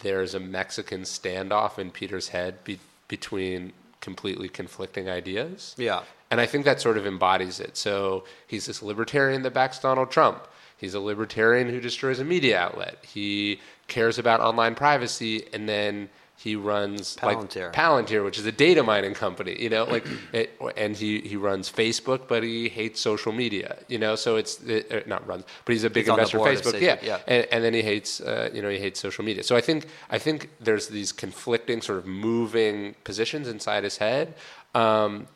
there's 0.00 0.34
a 0.34 0.40
Mexican 0.40 1.02
standoff 1.02 1.78
in 1.78 1.90
Peter's 1.90 2.28
head 2.28 2.62
be, 2.64 2.78
between 3.08 3.72
completely 4.00 4.48
conflicting 4.48 5.08
ideas. 5.08 5.74
Yeah. 5.78 6.02
And 6.30 6.40
I 6.40 6.46
think 6.46 6.64
that 6.64 6.80
sort 6.80 6.98
of 6.98 7.06
embodies 7.06 7.60
it. 7.60 7.76
So 7.76 8.24
he's 8.46 8.66
this 8.66 8.82
libertarian 8.82 9.42
that 9.42 9.54
backs 9.54 9.78
Donald 9.78 10.10
Trump. 10.10 10.46
He's 10.82 10.94
a 10.94 11.00
libertarian 11.00 11.68
who 11.68 11.80
destroys 11.80 12.18
a 12.18 12.24
media 12.24 12.58
outlet. 12.58 12.98
He 13.02 13.60
cares 13.86 14.18
about 14.18 14.40
online 14.40 14.74
privacy, 14.74 15.44
and 15.52 15.68
then 15.68 16.08
he 16.34 16.56
runs 16.56 17.16
Palantir. 17.18 17.66
like 17.66 17.72
Palantir, 17.72 18.24
which 18.24 18.36
is 18.36 18.44
a 18.46 18.50
data 18.50 18.82
mining 18.82 19.14
company. 19.14 19.56
You 19.62 19.70
know, 19.70 19.84
like, 19.84 20.04
it, 20.32 20.60
and 20.76 20.96
he 20.96 21.20
he 21.20 21.36
runs 21.36 21.70
Facebook, 21.70 22.26
but 22.26 22.42
he 22.42 22.68
hates 22.68 23.00
social 23.00 23.30
media. 23.30 23.78
You 23.86 24.00
know, 24.00 24.16
so 24.16 24.34
it's 24.34 24.60
it, 24.64 24.90
uh, 24.90 25.00
not 25.06 25.24
runs, 25.24 25.44
but 25.64 25.72
he's 25.72 25.84
a 25.84 25.90
big 25.90 26.06
He's 26.06 26.10
investor 26.10 26.38
in 26.38 26.44
Facebook. 26.56 26.80
Yeah, 26.80 26.98
yeah. 27.00 27.20
And, 27.28 27.46
and 27.52 27.62
then 27.62 27.74
he 27.74 27.82
hates 27.82 28.20
uh, 28.20 28.50
you 28.52 28.60
know 28.60 28.68
he 28.68 28.78
hates 28.78 28.98
social 28.98 29.24
media. 29.24 29.44
So 29.44 29.54
I 29.54 29.60
think 29.60 29.86
I 30.10 30.18
think 30.18 30.50
there's 30.58 30.88
these 30.88 31.12
conflicting 31.12 31.80
sort 31.80 31.98
of 31.98 32.06
moving 32.06 32.96
positions 33.04 33.46
inside 33.46 33.84
his 33.84 33.98
head. 33.98 34.34
Um, 34.74 35.28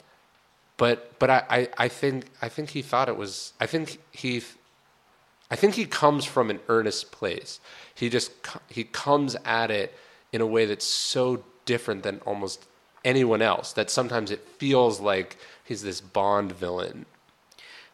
but 0.76 1.16
but 1.20 1.30
I, 1.30 1.44
I, 1.48 1.68
I 1.78 1.88
think 1.88 2.24
I 2.42 2.48
think 2.48 2.70
he 2.70 2.82
thought 2.82 3.08
it 3.08 3.16
was 3.16 3.52
I 3.60 3.66
think 3.66 3.98
he 4.10 4.42
I 5.50 5.56
think 5.56 5.74
he 5.74 5.86
comes 5.86 6.24
from 6.24 6.50
an 6.50 6.60
earnest 6.68 7.12
place. 7.12 7.60
He 7.94 8.08
just 8.08 8.32
he 8.68 8.84
comes 8.84 9.36
at 9.44 9.70
it 9.70 9.94
in 10.32 10.40
a 10.40 10.46
way 10.46 10.66
that's 10.66 10.84
so 10.84 11.44
different 11.64 12.02
than 12.02 12.20
almost 12.26 12.66
anyone 13.04 13.42
else 13.42 13.72
that 13.74 13.90
sometimes 13.90 14.30
it 14.30 14.40
feels 14.58 15.00
like 15.00 15.36
he's 15.64 15.82
this 15.82 16.00
Bond 16.00 16.52
villain. 16.52 17.06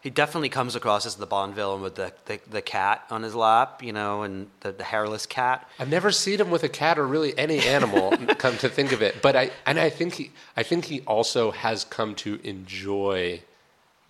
He 0.01 0.11
definitely 0.11 0.49
comes 0.49 0.75
across 0.75 1.07
as 1.07 1.15
the 1.15 1.27
Bond 1.27 1.55
villain 1.55 1.81
with 1.81 1.95
the, 1.95 2.13
the, 2.25 2.41
the 2.51 2.63
cat 2.63 3.05
on 3.09 3.23
his 3.23 3.37
lap, 3.37 3.85
you 3.85 3.93
know, 3.93 4.23
and 4.23 4.51
the, 4.61 4.73
the 4.73 4.83
hairless 4.83 5.27
cat. 5.27 5.69
I've 5.79 5.89
never 5.89 6.11
seen 6.11 6.41
him 6.41 6.51
with 6.51 6.65
a 6.65 6.69
cat 6.69 6.99
or 6.99 7.07
really 7.07 7.39
any 7.39 7.61
animal. 7.61 8.11
come 8.39 8.57
to 8.59 8.69
think 8.69 8.91
of 8.91 9.01
it, 9.01 9.23
but 9.23 9.37
I 9.37 9.51
and 9.65 9.79
I 9.79 9.91
think 9.91 10.15
he 10.15 10.33
I 10.57 10.65
think 10.65 10.87
he 10.87 11.03
also 11.03 11.53
has 11.53 11.85
come 11.85 12.17
to 12.17 12.41
enjoy 12.43 13.43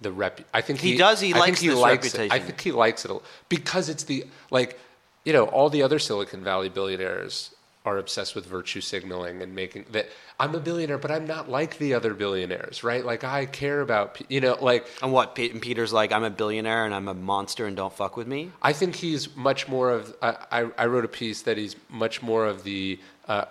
the 0.03 0.13
rep. 0.13 0.41
I 0.53 0.61
think 0.61 0.81
He 0.81 0.97
does, 0.97 1.21
he 1.21 1.33
I 1.35 1.39
likes 1.39 1.61
think 1.61 1.73
he 1.73 1.79
likes 1.79 2.15
It. 2.15 2.33
I 2.33 2.39
think 2.39 2.61
he 2.61 2.73
likes 2.73 3.05
it 3.05 3.11
a- 3.11 3.21
because 3.49 3.89
it's 3.89 4.05
the 4.05 4.25
like 4.51 4.79
you 5.25 5.33
know 5.33 5.45
all 5.47 5.71
the 5.71 5.83
other 5.83 5.99
Silicon 5.99 6.43
Valley 6.45 6.69
billionaires 6.69 7.55
are 7.85 7.99
obsessed 7.99 8.37
with 8.37 8.47
virtue 8.47 8.81
signaling 8.81 9.43
and 9.43 9.55
making 9.57 9.85
that 9.91 10.09
I'm 10.39 10.55
a 10.55 10.61
billionaire, 10.61 10.99
but 10.99 11.11
I'm 11.11 11.27
not 11.27 11.49
like 11.49 11.79
the 11.79 11.95
other 11.95 12.15
billionaires, 12.15 12.85
right? 12.85 13.05
Like 13.05 13.25
I 13.25 13.47
care 13.47 13.81
about 13.81 14.21
you 14.29 14.41
know 14.41 14.57
like 14.61 14.87
And 15.03 15.13
what? 15.13 15.37
And 15.39 15.61
Peter's 15.61 15.93
like, 15.93 16.13
I'm 16.13 16.25
a 16.25 16.31
billionaire 16.31 16.85
and 16.85 16.95
I'm 16.95 17.09
a 17.09 17.15
monster 17.15 17.67
and 17.67 17.77
don't 17.77 17.93
fuck 17.93 18.17
with 18.17 18.27
me. 18.29 18.51
I 18.63 18.73
think 18.73 18.95
he's 18.97 19.35
much 19.37 19.69
more 19.69 19.91
of. 19.91 20.15
I, 20.23 20.37
I, 20.51 20.71
I 20.79 20.87
wrote 20.87 21.05
a 21.05 21.09
piece 21.09 21.43
that 21.43 21.57
he's 21.57 21.75
much 21.89 22.23
more 22.23 22.47
of 22.47 22.63
the 22.65 23.01
uh, 23.29 23.47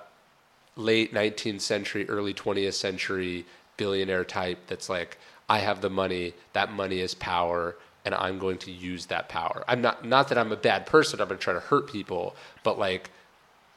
late 0.75 1.13
19th 1.13 1.61
century, 1.61 2.07
early 2.09 2.33
20th 2.33 2.73
century 2.73 3.45
billionaire 3.77 4.23
type. 4.23 4.59
That's 4.67 4.89
like, 4.89 5.17
I 5.55 5.57
have 5.67 5.79
the 5.81 5.89
money. 5.89 6.25
That 6.53 6.67
money 6.81 6.99
is 7.07 7.13
power, 7.15 7.61
and 8.05 8.13
I'm 8.25 8.37
going 8.45 8.59
to 8.59 8.71
use 8.71 9.03
that 9.07 9.25
power. 9.39 9.57
I'm 9.71 9.81
not. 9.87 9.95
Not 10.05 10.25
that 10.29 10.37
I'm 10.41 10.51
a 10.51 10.61
bad 10.71 10.81
person. 10.85 11.21
I'm 11.21 11.29
to 11.29 11.37
try 11.47 11.53
to 11.53 11.65
hurt 11.71 11.85
people, 11.97 12.23
but 12.63 12.75
like. 12.87 13.03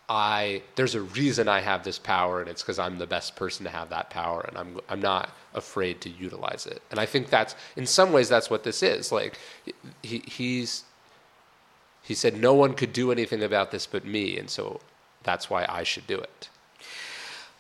I 0.07 0.63
there's 0.77 0.95
a 0.95 1.01
reason 1.01 1.49
I 1.49 1.61
have 1.71 1.83
this 1.83 1.99
power, 1.99 2.35
and 2.43 2.49
it's 2.51 2.63
because 2.63 2.79
I'm 2.79 2.99
the 2.99 3.07
best 3.17 3.37
person 3.37 3.65
to 3.65 3.71
have 3.79 3.89
that 3.89 4.07
power, 4.11 4.41
and 4.47 4.55
I'm 4.61 4.73
I'm 4.91 5.01
not 5.01 5.27
afraid 5.55 5.95
to 6.03 6.11
utilize 6.11 6.67
it. 6.67 6.81
And 6.91 7.01
I 7.05 7.07
think 7.07 7.31
that's 7.31 7.55
in 7.75 7.87
some 7.87 8.13
ways 8.13 8.29
that's 8.29 8.51
what 8.51 8.65
this 8.65 8.83
is. 8.83 9.11
Like 9.11 9.39
he 10.03 10.19
he's 10.39 10.85
he 12.03 12.15
said 12.15 12.37
no 12.37 12.53
one 12.53 12.75
could 12.75 12.93
do 12.93 13.11
anything 13.11 13.43
about 13.43 13.71
this 13.71 13.87
but 13.87 14.05
me, 14.05 14.39
and 14.39 14.51
so 14.51 14.65
that's 15.23 15.49
why 15.49 15.65
I 15.69 15.85
should 15.85 16.07
do 16.07 16.19
it. 16.19 16.51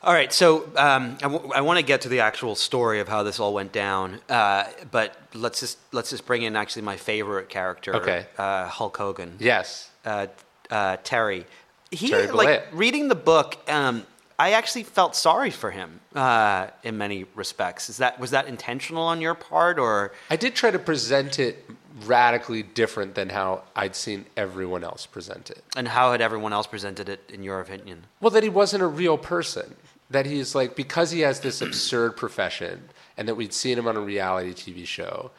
All 0.04 0.12
right, 0.12 0.30
so 0.32 0.64
um, 0.76 1.16
I, 1.22 1.28
w- 1.32 1.50
I 1.54 1.62
want 1.62 1.78
to 1.78 1.84
get 1.84 2.02
to 2.02 2.10
the 2.10 2.20
actual 2.20 2.56
story 2.56 3.00
of 3.00 3.08
how 3.08 3.22
this 3.22 3.40
all 3.40 3.54
went 3.54 3.72
down, 3.72 4.20
uh, 4.28 4.64
but 4.90 5.16
let's 5.32 5.60
just 5.60 5.78
let's 5.92 6.10
just 6.10 6.26
bring 6.26 6.42
in 6.42 6.56
actually 6.56 6.82
my 6.82 6.96
favorite 6.98 7.48
character, 7.48 7.96
Okay. 7.96 8.26
uh, 8.36 8.68
Hulk 8.68 8.96
Hogan. 8.98 9.36
Yes. 9.38 9.90
uh, 10.04 10.26
uh, 10.70 10.98
Terry. 11.04 11.46
He 11.90 12.10
Terry 12.10 12.26
like 12.30 12.66
reading 12.72 13.08
the 13.08 13.14
book. 13.14 13.56
Um, 13.66 14.06
I 14.38 14.52
actually 14.52 14.82
felt 14.82 15.16
sorry 15.16 15.50
for 15.50 15.70
him 15.70 16.00
uh, 16.14 16.66
in 16.82 16.98
many 16.98 17.24
respects. 17.34 17.88
Is 17.88 17.96
that 17.96 18.20
was 18.20 18.30
that 18.32 18.46
intentional 18.46 19.04
on 19.04 19.22
your 19.22 19.34
part, 19.34 19.78
or 19.78 20.12
I 20.28 20.36
did 20.36 20.54
try 20.54 20.70
to 20.70 20.78
present 20.78 21.38
it 21.38 21.64
radically 22.04 22.62
different 22.64 23.14
than 23.14 23.28
how 23.30 23.62
I'd 23.76 23.94
seen 23.94 24.26
everyone 24.36 24.82
else 24.84 25.06
present 25.06 25.50
it. 25.50 25.62
and 25.76 25.86
how 25.88 26.10
had 26.10 26.20
everyone 26.20 26.52
else 26.52 26.66
presented 26.66 27.08
it 27.08 27.30
in 27.32 27.44
your 27.44 27.60
opinion? 27.60 28.04
Well, 28.20 28.30
that 28.32 28.42
he 28.42 28.48
wasn't 28.48 28.82
a 28.82 28.86
real 28.88 29.16
person. 29.16 29.76
That 30.10 30.26
he's 30.26 30.54
like, 30.54 30.76
because 30.76 31.10
he 31.10 31.20
has 31.20 31.40
this 31.40 31.62
absurd 31.62 32.16
profession 32.16 32.90
and 33.16 33.26
that 33.28 33.34
we'd 33.34 33.52
seen 33.52 33.78
him 33.78 33.86
on 33.86 33.96
a 33.96 34.00
reality 34.00 34.52
TV 34.52 34.86
show, 34.86 35.30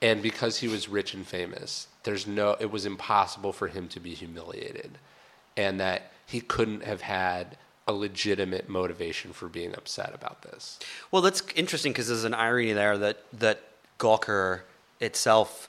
and 0.00 0.22
because 0.22 0.58
he 0.58 0.68
was 0.68 0.88
rich 0.88 1.14
and 1.14 1.26
famous, 1.26 1.88
there's 2.04 2.26
no, 2.26 2.56
it 2.60 2.70
was 2.70 2.86
impossible 2.86 3.52
for 3.52 3.68
him 3.68 3.88
to 3.88 4.00
be 4.00 4.14
humiliated. 4.14 4.98
And 5.56 5.80
that 5.80 6.12
he 6.26 6.40
couldn't 6.40 6.84
have 6.84 7.02
had 7.02 7.56
a 7.86 7.92
legitimate 7.92 8.68
motivation 8.68 9.32
for 9.32 9.48
being 9.48 9.74
upset 9.74 10.12
about 10.14 10.42
this. 10.42 10.78
Well, 11.10 11.22
that's 11.22 11.42
interesting 11.54 11.92
because 11.92 12.08
there's 12.08 12.24
an 12.24 12.34
irony 12.34 12.72
there 12.72 12.96
that 12.98 13.22
that 13.34 13.60
Gawker 13.98 14.62
itself 15.00 15.68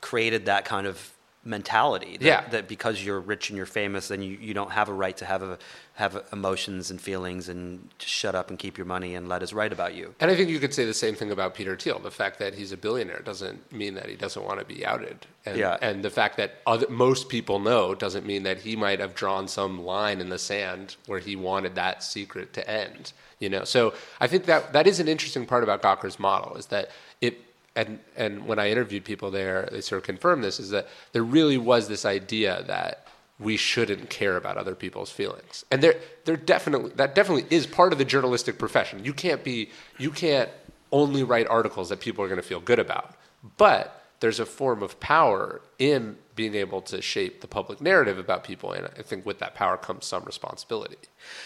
created 0.00 0.46
that 0.46 0.64
kind 0.64 0.86
of 0.86 1.12
mentality. 1.44 2.16
That, 2.18 2.24
Yeah. 2.24 2.48
That 2.50 2.68
because 2.68 3.04
you're 3.04 3.20
rich 3.20 3.48
and 3.50 3.56
you're 3.56 3.66
famous, 3.66 4.08
then 4.08 4.22
you, 4.22 4.36
you 4.40 4.52
don't 4.52 4.72
have 4.72 4.88
a 4.88 4.92
right 4.92 5.16
to 5.16 5.24
have 5.24 5.42
a, 5.42 5.58
have 5.94 6.22
emotions 6.32 6.90
and 6.90 7.00
feelings 7.00 7.48
and 7.48 7.88
just 7.98 8.12
shut 8.12 8.34
up 8.34 8.50
and 8.50 8.58
keep 8.58 8.76
your 8.76 8.86
money 8.86 9.14
and 9.14 9.28
let 9.28 9.42
us 9.42 9.52
write 9.52 9.72
about 9.72 9.94
you. 9.94 10.14
And 10.20 10.30
I 10.30 10.36
think 10.36 10.50
you 10.50 10.58
could 10.58 10.74
say 10.74 10.84
the 10.84 10.94
same 10.94 11.14
thing 11.14 11.30
about 11.30 11.54
Peter 11.54 11.76
Thiel. 11.76 11.98
The 11.98 12.10
fact 12.10 12.38
that 12.40 12.54
he's 12.54 12.72
a 12.72 12.76
billionaire 12.76 13.20
doesn't 13.20 13.72
mean 13.72 13.94
that 13.94 14.06
he 14.08 14.16
doesn't 14.16 14.44
want 14.44 14.58
to 14.60 14.66
be 14.66 14.84
outed. 14.84 15.26
And, 15.46 15.56
Yeah. 15.58 15.78
and 15.80 16.02
the 16.02 16.10
fact 16.10 16.36
that 16.36 16.56
other, 16.66 16.86
most 16.90 17.28
people 17.30 17.58
know 17.58 17.94
doesn't 17.94 18.26
mean 18.26 18.42
that 18.42 18.58
he 18.60 18.76
might 18.76 19.00
have 19.00 19.14
drawn 19.14 19.48
some 19.48 19.82
line 19.82 20.20
in 20.20 20.28
the 20.28 20.38
sand 20.38 20.96
where 21.06 21.20
he 21.20 21.36
wanted 21.36 21.74
that 21.76 22.02
secret 22.02 22.52
to 22.54 22.70
end. 22.70 23.12
You 23.38 23.48
know, 23.48 23.64
so 23.64 23.94
I 24.20 24.26
think 24.26 24.44
that 24.44 24.74
that 24.74 24.86
is 24.86 25.00
an 25.00 25.08
interesting 25.08 25.46
part 25.46 25.62
about 25.64 25.80
Gawker's 25.80 26.18
model 26.18 26.56
is 26.56 26.66
that 26.66 26.90
it. 27.22 27.40
And 27.76 28.00
and 28.16 28.46
when 28.46 28.58
I 28.58 28.70
interviewed 28.70 29.04
people 29.04 29.30
there, 29.30 29.68
they 29.70 29.80
sort 29.80 29.98
of 29.98 30.06
confirmed 30.06 30.42
this 30.42 30.58
is 30.58 30.70
that 30.70 30.88
there 31.12 31.22
really 31.22 31.58
was 31.58 31.88
this 31.88 32.04
idea 32.04 32.64
that 32.66 33.06
we 33.40 33.56
shouldn't 33.56 34.10
care 34.10 34.36
about 34.36 34.58
other 34.58 34.74
people's 34.74 35.10
feelings. 35.10 35.64
And 35.70 35.82
there 35.82 35.96
there 36.24 36.36
definitely 36.36 36.90
that 36.96 37.14
definitely 37.14 37.46
is 37.54 37.66
part 37.66 37.92
of 37.92 37.98
the 37.98 38.04
journalistic 38.04 38.58
profession. 38.58 39.04
You 39.04 39.14
can't 39.14 39.42
be 39.42 39.70
you 39.98 40.10
can't 40.10 40.50
only 40.92 41.22
write 41.22 41.46
articles 41.48 41.88
that 41.88 42.00
people 42.00 42.24
are 42.24 42.28
going 42.28 42.40
to 42.40 42.46
feel 42.46 42.60
good 42.60 42.78
about. 42.78 43.14
But 43.56 43.96
there's 44.20 44.38
a 44.38 44.46
form 44.46 44.82
of 44.82 45.00
power 45.00 45.62
in 45.78 46.18
being 46.34 46.54
able 46.54 46.82
to 46.82 47.00
shape 47.00 47.40
the 47.40 47.48
public 47.48 47.80
narrative 47.80 48.18
about 48.18 48.44
people 48.44 48.72
and 48.72 48.86
I 48.86 49.02
think 49.02 49.24
with 49.24 49.38
that 49.38 49.54
power 49.54 49.76
comes 49.76 50.06
some 50.06 50.24
responsibility. 50.24 50.98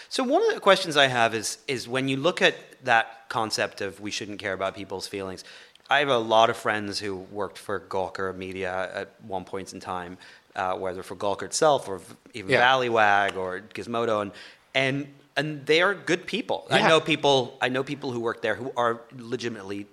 So 0.09 0.23
one 0.23 0.45
of 0.45 0.53
the 0.53 0.59
questions 0.59 0.97
I 0.97 1.07
have 1.07 1.33
is 1.33 1.59
is 1.67 1.87
when 1.87 2.09
you 2.09 2.17
look 2.17 2.41
at 2.41 2.55
that 2.83 3.29
concept 3.29 3.81
of 3.81 3.99
we 3.99 4.11
shouldn't 4.11 4.39
care 4.39 4.53
about 4.53 4.75
people's 4.75 5.07
feelings. 5.07 5.43
I 5.89 5.99
have 5.99 6.09
a 6.09 6.17
lot 6.17 6.49
of 6.49 6.57
friends 6.57 6.99
who 6.99 7.15
worked 7.31 7.57
for 7.57 7.79
Gawker 7.79 8.35
Media 8.35 8.89
at 8.93 9.09
one 9.27 9.45
point 9.45 9.73
in 9.73 9.79
time, 9.79 10.17
uh, 10.55 10.73
whether 10.75 11.03
for 11.03 11.15
Gawker 11.15 11.43
itself 11.43 11.87
or 11.87 12.01
even 12.33 12.51
Yeah. 12.51 12.61
Valleywag 12.67 13.35
or 13.37 13.61
Gizmodo, 13.73 14.21
and 14.21 14.31
and 14.73 15.07
and 15.37 15.65
they 15.65 15.81
are 15.81 15.93
good 15.93 16.25
people. 16.25 16.65
I 16.71 16.87
know 16.87 16.99
people. 16.99 17.57
I 17.61 17.69
know 17.69 17.83
people 17.83 18.11
who 18.11 18.19
work 18.19 18.41
there 18.41 18.55
who 18.55 18.71
are 18.75 19.01
legitimately 19.17 19.87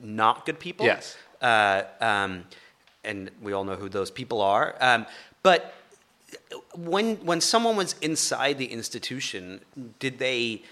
not 0.00 0.46
good 0.46 0.58
people. 0.58 0.86
Yes. 0.86 1.16
Uh, 1.40 1.82
um, 2.00 2.44
and 3.04 3.30
we 3.40 3.52
all 3.52 3.64
know 3.64 3.76
who 3.76 3.88
those 3.88 4.10
people 4.10 4.40
are. 4.40 4.74
Um, 4.80 5.06
but 5.42 5.74
when 6.74 7.16
when 7.24 7.40
someone 7.40 7.76
was 7.76 7.94
inside 8.00 8.58
the 8.58 8.72
institution, 8.72 9.60
did 9.98 10.18
they 10.18 10.62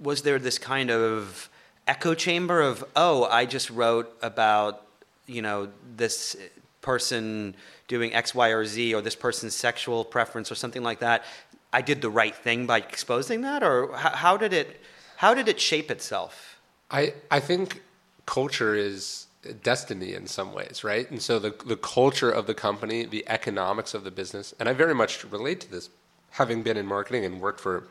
was 0.00 0.22
there 0.22 0.38
this 0.38 0.58
kind 0.58 0.90
of 0.90 1.48
echo 1.86 2.14
chamber 2.14 2.60
of 2.60 2.84
oh 2.94 3.24
I 3.24 3.46
just 3.46 3.70
wrote 3.70 4.16
about 4.22 4.86
you 5.26 5.42
know 5.42 5.68
this 5.96 6.36
person 6.80 7.54
doing 7.88 8.14
X 8.14 8.34
Y 8.34 8.48
or 8.48 8.64
Z 8.64 8.94
or 8.94 9.00
this 9.00 9.16
person's 9.16 9.54
sexual 9.54 10.04
preference 10.04 10.50
or 10.50 10.54
something 10.54 10.82
like 10.82 11.00
that. 11.00 11.24
I 11.72 11.82
did 11.82 12.00
the 12.00 12.10
right 12.10 12.34
thing 12.34 12.66
by 12.66 12.78
exposing 12.78 13.42
that, 13.42 13.62
or 13.62 13.94
how, 13.96 14.10
how 14.10 14.36
did 14.36 14.52
it 14.52 14.80
how 15.16 15.34
did 15.34 15.48
it 15.48 15.60
shape 15.60 15.90
itself? 15.90 16.60
I, 16.90 17.14
I 17.30 17.40
think 17.40 17.82
culture 18.26 18.74
is 18.74 19.26
destiny 19.62 20.14
in 20.14 20.26
some 20.26 20.52
ways, 20.52 20.84
right? 20.84 21.10
And 21.10 21.20
so 21.20 21.38
the, 21.38 21.54
the 21.64 21.76
culture 21.76 22.30
of 22.30 22.46
the 22.46 22.54
company, 22.54 23.04
the 23.04 23.24
economics 23.28 23.94
of 23.94 24.04
the 24.04 24.10
business, 24.10 24.54
and 24.58 24.68
I 24.68 24.72
very 24.72 24.94
much 24.94 25.24
relate 25.24 25.60
to 25.62 25.70
this, 25.70 25.90
having 26.30 26.62
been 26.62 26.76
in 26.76 26.86
marketing 26.86 27.24
and 27.24 27.40
worked 27.40 27.60
for 27.60 27.88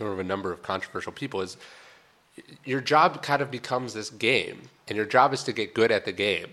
a 0.00 0.22
number 0.22 0.52
of 0.52 0.62
controversial 0.62 1.12
people, 1.12 1.40
is 1.40 1.56
your 2.64 2.80
job 2.80 3.22
kind 3.22 3.42
of 3.42 3.50
becomes 3.50 3.94
this 3.94 4.10
game, 4.10 4.62
and 4.88 4.96
your 4.96 5.06
job 5.06 5.32
is 5.32 5.42
to 5.44 5.52
get 5.52 5.74
good 5.74 5.90
at 5.90 6.04
the 6.04 6.12
game, 6.12 6.48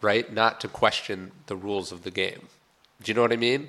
right? 0.00 0.32
Not 0.32 0.60
to 0.60 0.68
question 0.68 1.32
the 1.46 1.56
rules 1.56 1.92
of 1.92 2.02
the 2.02 2.10
game. 2.10 2.48
Do 3.02 3.10
you 3.10 3.14
know 3.14 3.22
what 3.22 3.32
I 3.32 3.36
mean? 3.36 3.68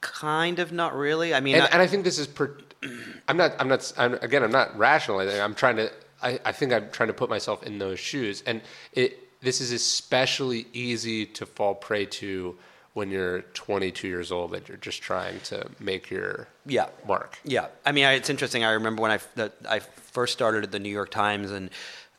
Kind 0.00 0.58
of, 0.58 0.72
not 0.72 0.94
really. 0.94 1.34
I 1.34 1.40
mean, 1.40 1.54
and, 1.56 1.64
I- 1.64 1.68
and 1.68 1.82
I 1.82 1.86
think 1.86 2.04
this 2.04 2.18
is. 2.18 2.26
Per, 2.26 2.56
I'm 3.28 3.36
not. 3.36 3.52
I'm 3.58 3.68
not. 3.68 3.92
I'm, 3.96 4.14
again, 4.14 4.42
I'm 4.42 4.50
not 4.52 4.76
rationalizing. 4.78 5.40
I'm 5.40 5.54
trying 5.54 5.76
to. 5.76 5.90
I, 6.22 6.38
I 6.44 6.52
think 6.52 6.72
I'm 6.72 6.90
trying 6.90 7.08
to 7.08 7.12
put 7.14 7.30
myself 7.30 7.62
in 7.62 7.78
those 7.78 7.98
shoes, 7.98 8.42
and 8.46 8.60
it. 8.92 9.22
This 9.42 9.60
is 9.60 9.70
especially 9.70 10.66
easy 10.72 11.26
to 11.26 11.46
fall 11.46 11.74
prey 11.74 12.06
to 12.06 12.56
when 12.96 13.10
you're 13.10 13.42
22 13.52 14.08
years 14.08 14.32
old 14.32 14.54
and 14.54 14.66
you're 14.66 14.78
just 14.78 15.02
trying 15.02 15.38
to 15.40 15.68
make 15.78 16.08
your 16.08 16.48
Yeah. 16.64 16.86
mark. 17.06 17.38
Yeah, 17.44 17.66
I 17.84 17.92
mean, 17.92 18.06
I, 18.06 18.12
it's 18.14 18.30
interesting. 18.30 18.64
I 18.64 18.70
remember 18.70 19.02
when 19.02 19.10
I, 19.10 19.18
that 19.34 19.52
I 19.68 19.80
first 19.80 20.32
started 20.32 20.64
at 20.64 20.72
the 20.72 20.78
New 20.78 20.88
York 20.88 21.10
Times, 21.10 21.50
and 21.50 21.68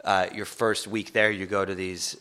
uh, 0.03 0.27
your 0.31 0.45
first 0.45 0.85
week 0.85 1.13
there, 1.13 1.31
you 1.31 1.47
go 1.47 1.65
to 1.65 1.73
these 1.73 2.15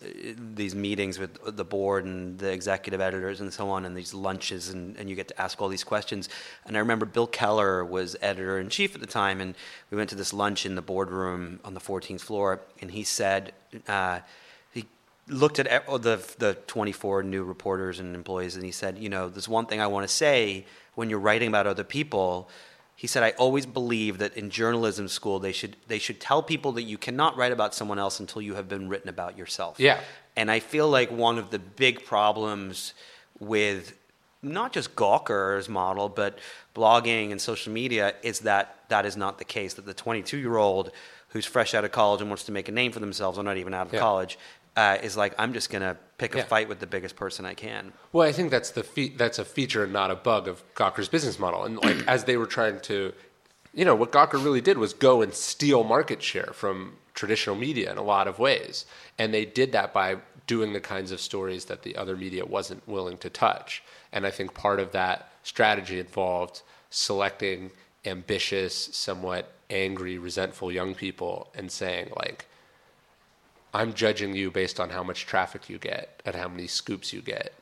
these 0.55 0.75
meetings 0.75 1.19
with 1.19 1.39
the 1.55 1.65
board 1.67 2.07
and 2.07 2.39
the 2.39 2.51
executive 2.51 2.99
editors 2.99 3.43
and 3.43 3.53
so 3.53 3.69
on, 3.69 3.85
and 3.85 3.95
these 3.95 4.15
lunches, 4.15 4.71
and, 4.71 4.97
and 4.97 5.11
you 5.11 5.17
get 5.17 5.29
to 5.29 5.39
ask 5.39 5.61
all 5.61 5.69
these 5.69 5.85
questions. 5.85 6.31
And 6.65 6.79
I 6.79 6.81
remember 6.81 7.05
Bill 7.05 7.27
Keller 7.27 7.85
was 7.85 8.17
editor 8.23 8.59
in 8.59 8.71
chief 8.71 8.95
at 8.95 9.03
the 9.03 9.07
time, 9.07 9.43
and 9.43 9.55
we 9.91 9.99
went 9.99 10.09
to 10.09 10.17
this 10.17 10.33
lunch 10.33 10.65
in 10.65 10.77
the 10.77 10.83
boardroom 10.83 11.61
on 11.63 11.75
the 11.75 11.81
14th 11.81 12.23
floor, 12.23 12.63
and 12.81 12.91
he 12.93 13.05
said. 13.05 13.53
Uh, 13.87 14.21
looked 15.29 15.59
at 15.59 15.67
e- 15.67 15.85
oh, 15.89 15.99
the 15.99 16.17
the 16.39 16.55
24 16.67 17.23
new 17.23 17.45
reporters 17.45 17.99
and 17.99 18.15
employees, 18.15 18.55
and 18.57 18.65
he 18.65 18.73
said, 18.73 18.99
"You 18.99 19.09
know, 19.09 19.29
there's 19.29 19.49
one 19.49 19.67
thing 19.67 19.81
I 19.81 19.87
want 19.87 20.07
to 20.09 20.13
say 20.15 20.67
when 20.95 21.11
you're 21.11 21.19
writing 21.19 21.49
about 21.49 21.67
other 21.67 21.85
people." 21.85 22.49
He 22.95 23.07
said, 23.07 23.23
"I 23.23 23.31
always 23.33 23.67
believe 23.67 24.19
that 24.19 24.37
in 24.37 24.49
journalism 24.51 25.09
school 25.09 25.39
they 25.39 25.53
should 25.53 25.77
they 25.89 25.99
should 25.99 26.21
tell 26.21 26.43
people 26.43 26.73
that 26.73 26.83
you 26.85 26.97
cannot 26.99 27.37
write 27.37 27.53
about 27.53 27.75
someone 27.75 27.99
else 27.99 28.21
until 28.21 28.41
you 28.41 28.55
have 28.55 28.69
been 28.69 28.89
written 28.89 29.09
about 29.09 29.37
yourself." 29.37 29.79
Yeah. 29.81 30.01
And 30.37 30.51
I 30.51 30.61
feel 30.61 30.89
like 30.89 31.11
one 31.11 31.39
of 31.39 31.51
the 31.51 31.59
big 31.59 32.05
problems 32.05 32.95
with 33.41 33.95
not 34.43 34.73
just 34.73 34.95
Gawker's 34.95 35.69
model, 35.69 36.09
but 36.09 36.39
blogging 36.75 37.33
and 37.33 37.41
social 37.41 37.73
media 37.73 38.15
is 38.23 38.41
that 38.41 38.77
that 38.89 39.05
is 39.07 39.17
not 39.17 39.39
the 39.39 39.45
case. 39.45 39.75
That 39.75 39.87
the 39.87 39.95
22 39.95 40.37
year 40.39 40.57
old 40.57 40.91
who's 41.31 41.45
fresh 41.47 41.75
out 41.75 41.85
of 41.85 41.91
college 41.93 42.21
and 42.21 42.31
wants 42.31 42.45
to 42.45 42.53
make 42.53 42.69
a 42.69 42.73
name 42.73 42.93
for 42.93 43.01
themselves, 43.01 43.37
or 43.39 43.43
not 43.43 43.57
even 43.57 43.75
out 43.75 43.87
of 43.89 43.93
Yeah. 43.93 43.99
college, 44.01 44.39
uh, 44.77 44.99
is 45.03 45.17
like, 45.17 45.35
I'm 45.39 45.53
just 45.55 45.71
to 45.71 45.97
pick 46.19 46.35
a 46.35 46.39
Yeah. 46.39 46.45
fight 46.45 46.69
with 46.69 46.81
the 46.81 46.87
biggest 46.87 47.17
person 47.17 47.45
I 47.47 47.55
can. 47.55 47.93
Well, 48.13 48.29
I 48.29 48.33
think 48.33 48.51
that's 48.51 48.71
the 48.71 48.83
fe- 48.85 49.15
that's 49.17 49.39
a 49.39 49.45
feature 49.45 49.85
and 49.85 49.93
not 49.93 50.11
a 50.11 50.15
bug 50.15 50.47
of 50.49 50.63
Gawker's 50.75 51.09
business 51.09 51.39
model. 51.39 51.65
And 51.65 51.79
like 51.79 52.07
as 52.07 52.25
they 52.25 52.37
were 52.37 52.47
trying 52.47 52.81
to, 52.81 53.13
you 53.73 53.85
know, 53.85 53.95
what 53.95 54.13
Gawker 54.13 54.43
really 54.43 54.61
did 54.61 54.79
was 54.79 54.93
go 54.93 55.23
and 55.23 55.33
steal 55.35 55.83
market 55.85 56.23
share 56.23 56.51
from 56.53 56.97
traditional 57.15 57.57
media 57.57 57.91
in 57.91 57.97
a 57.97 58.03
lot 58.03 58.29
of 58.29 58.39
ways, 58.39 58.85
and 59.19 59.33
they 59.33 59.47
did 59.47 59.73
that 59.73 59.93
by 59.95 60.17
doing 60.47 60.75
the 60.75 60.81
kinds 60.81 61.11
of 61.11 61.21
stories 61.21 61.65
that 61.65 61.83
the 61.83 61.97
other 61.97 62.17
media 62.17 62.45
wasn't 62.45 62.87
willing 62.87 63.17
to 63.19 63.31
touch. 63.31 63.83
And 64.13 64.27
I 64.27 64.31
think 64.31 64.55
part 64.55 64.79
of 64.79 64.93
that 64.93 65.31
strategy 65.43 65.99
involved 65.99 66.63
selecting 66.91 67.71
ambitious, 68.05 68.75
somewhat 68.93 69.53
angry, 69.71 70.17
resentful 70.19 70.71
young 70.71 70.95
people 70.95 71.49
and 71.55 71.71
saying 71.73 72.13
like 72.17 72.47
I'm 73.77 73.93
judging 73.93 74.35
you 74.35 74.51
based 74.51 74.81
on 74.81 74.89
how 74.89 75.03
much 75.03 75.27
traffic 75.27 75.69
you 75.69 75.77
get 75.77 76.23
and 76.25 76.35
how 76.35 76.49
many 76.49 76.67
scoops 76.67 77.13
you 77.13 77.21
get. 77.21 77.53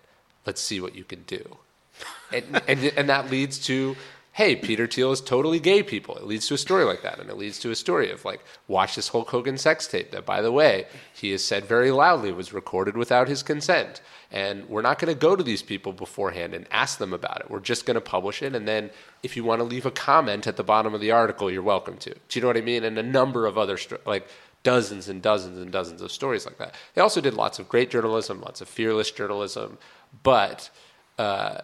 Let's 0.46 0.60
see 0.60 0.80
what 0.80 0.94
you 0.94 1.04
can 1.04 1.22
do. 1.24 1.58
And, 2.32 2.60
and, 2.66 2.84
and 2.96 3.08
that 3.08 3.30
leads 3.30 3.58
to, 3.66 3.94
hey, 4.32 4.56
Peter 4.56 4.88
Thiel 4.88 5.12
is 5.12 5.20
totally 5.20 5.60
gay 5.60 5.84
people. 5.84 6.16
It 6.16 6.24
leads 6.24 6.48
to 6.48 6.54
a 6.54 6.58
story 6.58 6.82
like 6.82 7.02
that. 7.02 7.20
And 7.20 7.30
it 7.30 7.36
leads 7.36 7.60
to 7.60 7.70
a 7.70 7.76
story 7.76 8.10
of 8.10 8.24
like, 8.24 8.40
watch 8.66 8.96
this 8.96 9.08
Hulk 9.08 9.30
Hogan 9.30 9.56
sex 9.56 9.86
tape 9.86 10.10
that, 10.10 10.26
by 10.26 10.42
the 10.42 10.50
way, 10.50 10.86
he 11.12 11.30
has 11.30 11.44
said 11.44 11.66
very 11.66 11.92
loudly 11.92 12.32
was 12.32 12.52
recorded 12.52 12.96
without 12.96 13.28
his 13.28 13.44
consent. 13.44 14.00
And 14.32 14.68
we're 14.68 14.82
not 14.82 14.98
going 14.98 15.14
to 15.14 15.18
go 15.18 15.36
to 15.36 15.44
these 15.44 15.62
people 15.62 15.92
beforehand 15.92 16.54
and 16.54 16.66
ask 16.72 16.98
them 16.98 17.12
about 17.12 17.42
it. 17.42 17.50
We're 17.50 17.60
just 17.60 17.86
going 17.86 17.94
to 17.94 18.00
publish 18.00 18.42
it. 18.42 18.56
And 18.56 18.66
then 18.66 18.90
if 19.22 19.36
you 19.36 19.44
want 19.44 19.60
to 19.60 19.64
leave 19.64 19.86
a 19.86 19.92
comment 19.92 20.48
at 20.48 20.56
the 20.56 20.64
bottom 20.64 20.92
of 20.94 21.00
the 21.00 21.12
article, 21.12 21.48
you're 21.48 21.62
welcome 21.62 21.96
to. 21.98 22.10
Do 22.10 22.18
you 22.32 22.40
know 22.40 22.48
what 22.48 22.56
I 22.56 22.62
mean? 22.62 22.82
And 22.82 22.98
a 22.98 23.02
number 23.04 23.46
of 23.46 23.56
other, 23.56 23.78
like, 24.04 24.26
dozens 24.64 25.08
and 25.08 25.22
dozens 25.22 25.58
and 25.58 25.70
dozens 25.70 26.02
of 26.02 26.10
stories 26.10 26.44
like 26.44 26.58
that. 26.58 26.74
They 26.94 27.00
also 27.00 27.20
did 27.20 27.34
lots 27.34 27.60
of 27.60 27.68
great 27.68 27.90
journalism, 27.90 28.40
lots 28.40 28.60
of 28.60 28.68
fearless 28.68 29.12
journalism, 29.12 29.78
but 30.24 30.70
uh, 31.18 31.60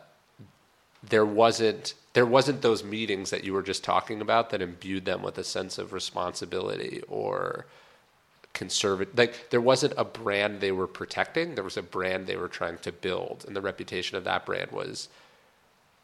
there 1.02 1.26
wasn't 1.26 1.94
there 2.12 2.26
wasn't 2.26 2.60
those 2.62 2.82
meetings 2.82 3.30
that 3.30 3.44
you 3.44 3.52
were 3.52 3.62
just 3.62 3.84
talking 3.84 4.20
about 4.20 4.50
that 4.50 4.60
imbued 4.60 5.04
them 5.04 5.22
with 5.22 5.38
a 5.38 5.44
sense 5.44 5.78
of 5.78 5.92
responsibility 5.92 7.02
or 7.08 7.66
conservative 8.52 9.16
like 9.16 9.50
there 9.50 9.60
wasn't 9.60 9.92
a 9.96 10.04
brand 10.04 10.60
they 10.60 10.72
were 10.72 10.88
protecting 10.88 11.54
there 11.54 11.64
was 11.64 11.76
a 11.76 11.82
brand 11.82 12.26
they 12.26 12.36
were 12.36 12.48
trying 12.48 12.76
to 12.78 12.90
build 12.90 13.44
and 13.46 13.54
the 13.54 13.60
reputation 13.60 14.16
of 14.16 14.24
that 14.24 14.44
brand 14.44 14.70
was 14.72 15.08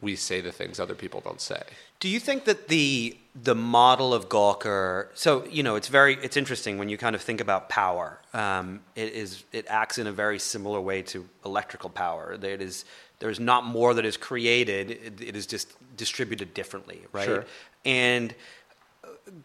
we 0.01 0.15
say 0.15 0.41
the 0.41 0.53
things 0.53 0.79
other 0.79 0.95
people 0.95 1.21
don't 1.21 1.41
say 1.41 1.63
Do 2.01 2.09
you 2.09 2.21
think 2.21 2.45
that 2.45 2.69
the 2.69 3.17
the 3.35 3.55
model 3.55 4.15
of 4.15 4.29
Gawker? 4.29 5.09
So 5.15 5.47
you 5.47 5.63
know, 5.63 5.77
it's 5.77 5.89
very 5.89 6.15
it's 6.23 6.37
interesting 6.37 6.79
when 6.79 6.89
you 6.89 6.99
kind 6.99 7.15
of 7.15 7.23
think 7.23 7.41
about 7.41 7.69
power. 7.69 8.19
Um, 8.33 8.81
it 8.95 9.13
is 9.13 9.45
it 9.53 9.67
acts 9.69 9.99
in 9.99 10.07
a 10.07 10.13
very 10.13 10.39
similar 10.39 10.81
way 10.81 11.03
to 11.03 11.29
electrical 11.45 11.91
power. 11.91 12.39
It 12.41 12.63
is 12.63 12.85
there's 13.19 13.41
not 13.41 13.65
more 13.65 13.95
that 13.95 14.05
is 14.05 14.17
created. 14.17 14.91
It, 14.91 15.21
it 15.21 15.37
is 15.37 15.47
just 15.47 15.69
distributed 15.97 16.53
differently, 16.53 17.03
right? 17.13 17.25
Sure. 17.25 17.45
And 17.85 18.35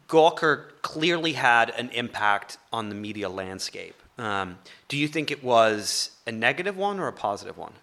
Gawker 0.08 0.72
clearly 0.82 1.34
had 1.34 1.70
an 1.72 1.90
impact 1.90 2.58
on 2.72 2.90
the 2.90 2.96
media 2.96 3.30
landscape. 3.30 3.96
Um, 4.18 4.60
do 4.88 4.98
you 4.98 5.08
think 5.08 5.32
it 5.32 5.44
was 5.44 6.12
a 6.28 6.32
negative 6.32 6.78
one 6.78 7.00
or 7.00 7.08
a 7.08 7.14
positive 7.14 7.58
one? 7.58 7.74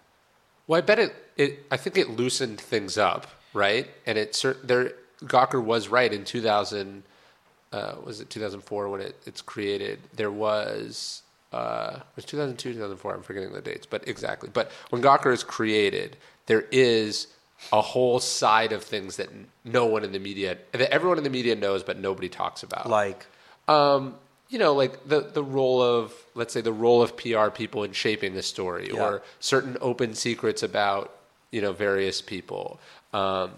Well, 0.69 0.77
I 0.77 0.81
bet 0.81 0.99
it, 0.99 1.15
it. 1.35 1.65
I 1.71 1.77
think 1.77 1.97
it 1.97 2.11
loosened 2.11 2.61
things 2.61 2.95
up, 2.95 3.25
right? 3.53 3.89
And 4.05 4.19
it 4.19 4.39
there. 4.63 4.93
Gawker 5.23 5.61
was 5.61 5.87
right 5.89 6.13
in 6.13 6.23
2000. 6.23 7.01
Uh, 7.73 7.95
was 8.03 8.21
it 8.21 8.29
2004 8.29 8.87
when 8.87 9.01
it, 9.01 9.15
it's 9.25 9.41
created? 9.41 9.97
There 10.13 10.29
was 10.29 11.23
uh, 11.51 11.95
it 11.95 12.15
was 12.15 12.25
2002, 12.25 12.73
2004. 12.73 13.15
I'm 13.15 13.23
forgetting 13.23 13.51
the 13.51 13.61
dates, 13.61 13.87
but 13.87 14.07
exactly. 14.07 14.51
But 14.53 14.71
when 14.91 15.01
Gawker 15.01 15.33
is 15.33 15.43
created, 15.43 16.17
there 16.45 16.65
is 16.71 17.27
a 17.73 17.81
whole 17.81 18.19
side 18.19 18.71
of 18.71 18.83
things 18.83 19.17
that 19.17 19.29
no 19.65 19.87
one 19.87 20.03
in 20.03 20.11
the 20.11 20.19
media, 20.19 20.55
that 20.71 20.93
everyone 20.93 21.17
in 21.17 21.23
the 21.23 21.31
media 21.31 21.55
knows, 21.55 21.81
but 21.81 21.97
nobody 21.97 22.29
talks 22.29 22.61
about. 22.61 22.87
Like, 22.87 23.25
Um, 23.67 24.15
you 24.49 24.57
know, 24.59 24.73
like 24.73 25.07
the 25.07 25.21
the 25.21 25.43
role 25.43 25.81
of 25.81 26.13
let's 26.35 26.53
say 26.53 26.61
the 26.61 26.73
role 26.73 27.01
of 27.01 27.15
PR 27.15 27.49
people 27.49 27.83
in 27.83 27.91
shaping 27.93 28.33
the 28.33 28.41
story, 28.41 28.89
Yeah. 28.93 29.03
or 29.03 29.21
certain 29.39 29.77
open 29.81 30.15
secrets 30.15 30.63
about 30.63 31.15
you 31.51 31.61
know 31.61 31.71
various 31.71 32.21
people. 32.21 32.79
Um, 33.13 33.51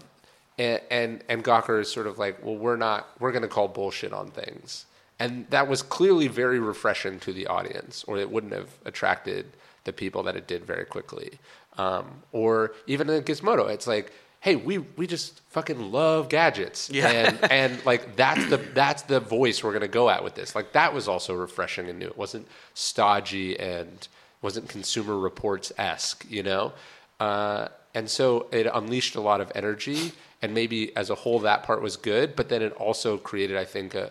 and 0.58 0.80
and 0.90 1.24
and 1.28 1.42
Gawker 1.44 1.80
is 1.80 1.90
sort 1.90 2.06
of 2.06 2.18
like, 2.18 2.44
well, 2.44 2.56
we're 2.56 2.76
not, 2.76 3.08
we're 3.18 3.32
going 3.32 3.42
to 3.42 3.48
call 3.48 3.68
bullshit 3.68 4.12
on 4.12 4.30
things, 4.30 4.84
and 5.18 5.46
that 5.50 5.66
was 5.66 5.82
clearly 5.82 6.28
very 6.28 6.58
refreshing 6.60 7.18
to 7.20 7.32
the 7.32 7.46
audience, 7.46 8.04
or 8.06 8.18
it 8.18 8.30
wouldn't 8.30 8.52
have 8.52 8.68
attracted 8.84 9.46
the 9.84 9.92
people 9.92 10.22
that 10.24 10.36
it 10.36 10.46
did 10.46 10.64
very 10.64 10.84
quickly. 10.84 11.38
Um, 11.78 12.22
or 12.32 12.72
even 12.86 13.08
in 13.08 13.22
Gizmodo, 13.22 13.68
it's 13.70 13.86
like, 13.86 14.12
hey, 14.42 14.56
we 14.56 14.78
we 14.78 15.06
just 15.06 15.40
fucking 15.50 15.92
love 15.92 16.28
gadgets, 16.28 16.90
Yeah. 16.90 17.08
and 17.08 17.38
and 17.52 17.86
like 17.86 18.16
that's 18.16 18.44
the 18.50 18.56
that's 18.58 19.02
the 19.02 19.20
voice 19.20 19.62
we're 19.64 19.72
gonna 19.72 19.88
go 19.88 20.10
at 20.10 20.22
with 20.24 20.34
this. 20.34 20.54
Like 20.54 20.72
that 20.72 20.92
was 20.92 21.08
also 21.08 21.34
refreshing 21.34 21.88
and 21.88 21.98
new. 21.98 22.06
It 22.08 22.18
wasn't 22.18 22.46
stodgy 22.74 23.58
and 23.58 24.06
wasn't 24.42 24.68
Consumer 24.68 25.16
Reports 25.18 25.72
esque, 25.78 26.26
you 26.28 26.42
know. 26.42 26.72
Uh, 27.20 27.68
and 27.94 28.10
so 28.10 28.46
it 28.52 28.66
unleashed 28.72 29.14
a 29.14 29.20
lot 29.20 29.40
of 29.40 29.52
energy, 29.54 30.12
and 30.42 30.52
maybe 30.52 30.94
as 30.96 31.08
a 31.10 31.14
whole 31.14 31.38
that 31.40 31.62
part 31.62 31.80
was 31.80 31.96
good. 31.96 32.34
But 32.34 32.48
then 32.48 32.60
it 32.62 32.72
also 32.72 33.16
created, 33.18 33.56
I 33.56 33.64
think, 33.64 33.94
a 33.94 34.10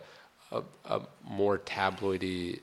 a, 0.53 0.63
a 0.85 1.01
more 1.25 1.57
tabloidy 1.59 2.53
Well, 2.53 2.59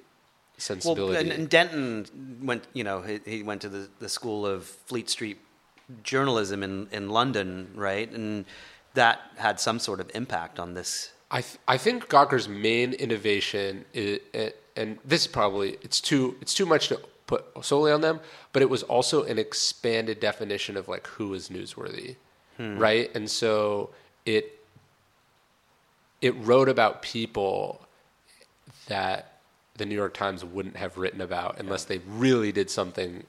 sensibility. 0.58 1.20
and, 1.20 1.32
and 1.32 1.48
Denton 1.48 2.38
went, 2.42 2.64
you 2.74 2.84
know, 2.84 3.00
he, 3.02 3.20
he 3.24 3.42
went 3.42 3.62
to 3.62 3.68
the, 3.70 3.88
the 3.98 4.08
school 4.10 4.46
of 4.46 4.64
Fleet 4.64 5.08
Street 5.08 5.38
journalism 6.02 6.62
in, 6.62 6.88
in 6.92 7.08
London, 7.10 7.70
right? 7.74 8.10
And 8.10 8.44
that 8.94 9.20
had 9.36 9.60
some 9.60 9.78
sort 9.78 10.00
of 10.00 10.10
impact 10.14 10.58
on 10.58 10.74
this. 10.74 11.12
I 11.30 11.42
th- 11.42 11.58
I 11.68 11.76
think 11.76 12.08
Gawker's 12.08 12.48
main 12.48 12.94
innovation 12.94 13.84
is, 13.92 14.20
and 14.76 14.98
this 15.04 15.22
is 15.22 15.26
probably 15.26 15.76
it's 15.82 16.00
too 16.00 16.36
it's 16.40 16.54
too 16.54 16.66
much 16.66 16.88
to 16.88 17.00
put 17.26 17.44
solely 17.62 17.92
on 17.92 18.00
them, 18.00 18.20
but 18.52 18.62
it 18.62 18.70
was 18.70 18.82
also 18.84 19.24
an 19.24 19.38
expanded 19.38 20.20
definition 20.20 20.76
of 20.76 20.88
like 20.88 21.06
who 21.06 21.34
is 21.34 21.50
newsworthy, 21.50 22.16
hmm. 22.56 22.78
right? 22.78 23.14
And 23.14 23.30
so 23.30 23.90
it 24.24 24.58
it 26.20 26.34
wrote 26.38 26.68
about 26.68 27.02
people 27.02 27.86
that 28.86 29.38
the 29.76 29.86
New 29.86 29.94
York 29.94 30.14
Times 30.14 30.44
wouldn't 30.44 30.76
have 30.76 30.98
written 30.98 31.20
about 31.20 31.60
unless 31.60 31.84
they 31.84 31.98
really 31.98 32.50
did 32.50 32.68
something 32.70 33.24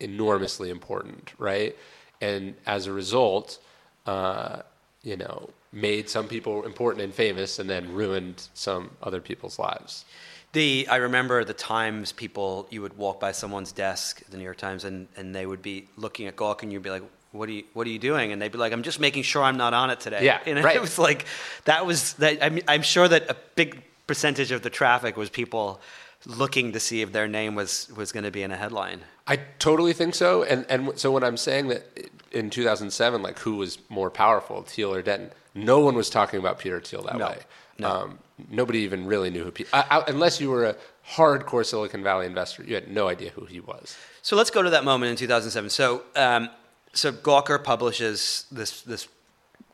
enormously 0.00 0.70
important, 0.70 1.32
right? 1.38 1.76
And 2.20 2.54
as 2.66 2.86
a 2.86 2.92
result, 2.92 3.58
uh, 4.06 4.62
you 5.02 5.16
know, 5.16 5.50
made 5.72 6.08
some 6.08 6.26
people 6.26 6.64
important 6.64 7.04
and 7.04 7.14
famous, 7.14 7.58
and 7.58 7.68
then 7.68 7.92
ruined 7.92 8.48
some 8.54 8.90
other 9.02 9.20
people's 9.20 9.58
lives. 9.58 10.04
The 10.52 10.88
I 10.90 10.96
remember 10.96 11.44
the 11.44 11.54
Times 11.54 12.12
people, 12.12 12.66
you 12.70 12.82
would 12.82 12.96
walk 12.96 13.20
by 13.20 13.32
someone's 13.32 13.72
desk, 13.72 14.22
the 14.30 14.38
New 14.38 14.44
York 14.44 14.56
Times, 14.56 14.84
and, 14.84 15.06
and 15.16 15.34
they 15.34 15.44
would 15.44 15.62
be 15.62 15.88
looking 15.96 16.26
at 16.26 16.36
Gawker, 16.36 16.62
and 16.62 16.72
you'd 16.72 16.82
be 16.82 16.90
like, 16.90 17.02
"What 17.32 17.48
are 17.48 17.52
you 17.52 17.64
What 17.74 17.86
are 17.86 17.90
you 17.90 17.98
doing?" 17.98 18.32
And 18.32 18.40
they'd 18.40 18.52
be 18.52 18.58
like, 18.58 18.72
"I'm 18.72 18.82
just 18.82 18.98
making 18.98 19.24
sure 19.24 19.42
I'm 19.42 19.58
not 19.58 19.74
on 19.74 19.90
it 19.90 20.00
today." 20.00 20.24
Yeah, 20.24 20.40
and 20.46 20.64
right. 20.64 20.76
it 20.76 20.80
was 20.80 20.98
like 20.98 21.26
that 21.64 21.84
was 21.84 22.14
that. 22.14 22.42
I 22.42 22.48
mean, 22.48 22.64
I'm 22.66 22.82
sure 22.82 23.06
that 23.06 23.30
a 23.30 23.36
big 23.54 23.82
percentage 24.06 24.50
of 24.50 24.62
the 24.62 24.70
traffic 24.70 25.16
was 25.16 25.28
people 25.28 25.80
looking 26.26 26.72
to 26.72 26.80
see 26.80 27.00
if 27.02 27.12
their 27.12 27.28
name 27.28 27.54
was 27.54 27.88
was 27.96 28.12
going 28.12 28.24
to 28.24 28.30
be 28.30 28.42
in 28.42 28.50
a 28.50 28.56
headline. 28.56 29.00
I 29.26 29.36
totally 29.58 29.92
think 29.92 30.14
so. 30.14 30.42
And 30.42 30.66
and 30.68 30.98
so 30.98 31.10
when 31.12 31.22
I'm 31.24 31.36
saying 31.36 31.68
that 31.68 32.10
in 32.32 32.50
2007, 32.50 33.22
like 33.22 33.38
who 33.38 33.56
was 33.56 33.78
more 33.88 34.10
powerful, 34.10 34.62
Thiel 34.62 34.92
or 34.92 35.02
Denton, 35.02 35.30
no 35.54 35.80
one 35.80 35.94
was 35.94 36.10
talking 36.10 36.38
about 36.38 36.58
Peter 36.58 36.80
Thiel 36.80 37.02
that 37.02 37.16
No, 37.16 37.26
way. 37.28 37.38
no. 37.78 37.88
Um, 37.90 38.18
nobody 38.50 38.80
even 38.80 39.06
really 39.06 39.30
knew 39.30 39.44
who 39.44 39.50
Peter, 39.52 39.70
unless 40.08 40.40
you 40.40 40.50
were 40.50 40.64
a 40.66 40.76
hardcore 41.12 41.64
Silicon 41.64 42.02
Valley 42.02 42.26
investor, 42.26 42.62
you 42.64 42.74
had 42.74 42.88
no 42.90 43.08
idea 43.08 43.30
who 43.30 43.44
he 43.46 43.60
was. 43.60 43.96
So 44.22 44.36
let's 44.36 44.50
go 44.50 44.62
to 44.62 44.70
that 44.70 44.84
moment 44.84 45.10
in 45.10 45.16
2007. 45.16 45.70
So, 45.70 46.02
um, 46.16 46.50
so 46.92 47.12
Gawker 47.12 47.62
publishes 47.62 48.46
this 48.50 48.82
this 48.82 49.08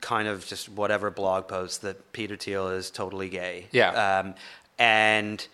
kind 0.02 0.28
of 0.28 0.44
just 0.46 0.68
whatever 0.68 1.10
blog 1.10 1.46
post 1.48 1.82
that 1.82 2.12
Peter 2.12 2.36
Thiel 2.36 2.68
is 2.68 2.90
totally 2.90 3.28
gay. 3.28 3.68
Yeah. 3.72 3.90
Um, 4.20 4.34
and 4.78 5.46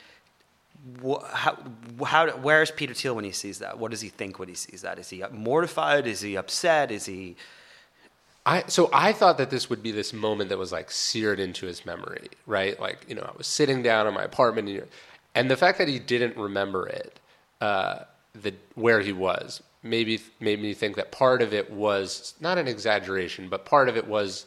wh- 1.04 1.24
how 1.32 1.58
how 2.04 2.30
where 2.38 2.62
is 2.62 2.70
Peter 2.70 2.94
Thiel 2.94 3.14
when 3.16 3.24
he 3.24 3.32
sees 3.32 3.58
that? 3.60 3.78
What 3.78 3.90
does 3.90 4.00
he 4.00 4.08
think 4.08 4.38
when 4.38 4.48
he 4.48 4.54
sees 4.54 4.82
that? 4.82 4.98
Is 4.98 5.10
he 5.10 5.24
mortified? 5.32 6.06
Is 6.06 6.20
he 6.20 6.36
upset? 6.36 6.90
Is 6.90 7.06
he 7.06 7.36
I 8.46 8.64
so 8.66 8.88
I 8.92 9.12
thought 9.12 9.38
that 9.38 9.50
this 9.50 9.68
would 9.68 9.82
be 9.82 9.92
this 9.92 10.12
moment 10.14 10.48
that 10.48 10.58
was 10.58 10.72
like 10.72 10.90
seared 10.90 11.38
into 11.38 11.66
his 11.66 11.84
memory, 11.84 12.28
right? 12.46 12.80
Like 12.80 13.04
you 13.08 13.14
know, 13.14 13.22
I 13.22 13.36
was 13.36 13.46
sitting 13.46 13.82
down 13.82 14.06
in 14.06 14.14
my 14.14 14.24
apartment, 14.24 14.68
and, 14.70 14.88
and 15.34 15.50
the 15.50 15.56
fact 15.56 15.78
that 15.78 15.88
he 15.88 15.98
didn't 15.98 16.36
remember 16.36 16.88
it 16.88 17.20
uh, 17.60 18.00
the 18.32 18.54
where 18.74 19.00
he 19.00 19.12
was 19.12 19.62
maybe 19.82 20.20
made 20.40 20.62
me 20.62 20.74
think 20.74 20.96
that 20.96 21.12
part 21.12 21.42
of 21.42 21.52
it 21.52 21.70
was 21.70 22.34
not 22.40 22.58
an 22.58 22.66
exaggeration, 22.68 23.48
but 23.50 23.66
part 23.66 23.88
of 23.88 23.96
it 23.98 24.08
was 24.08 24.46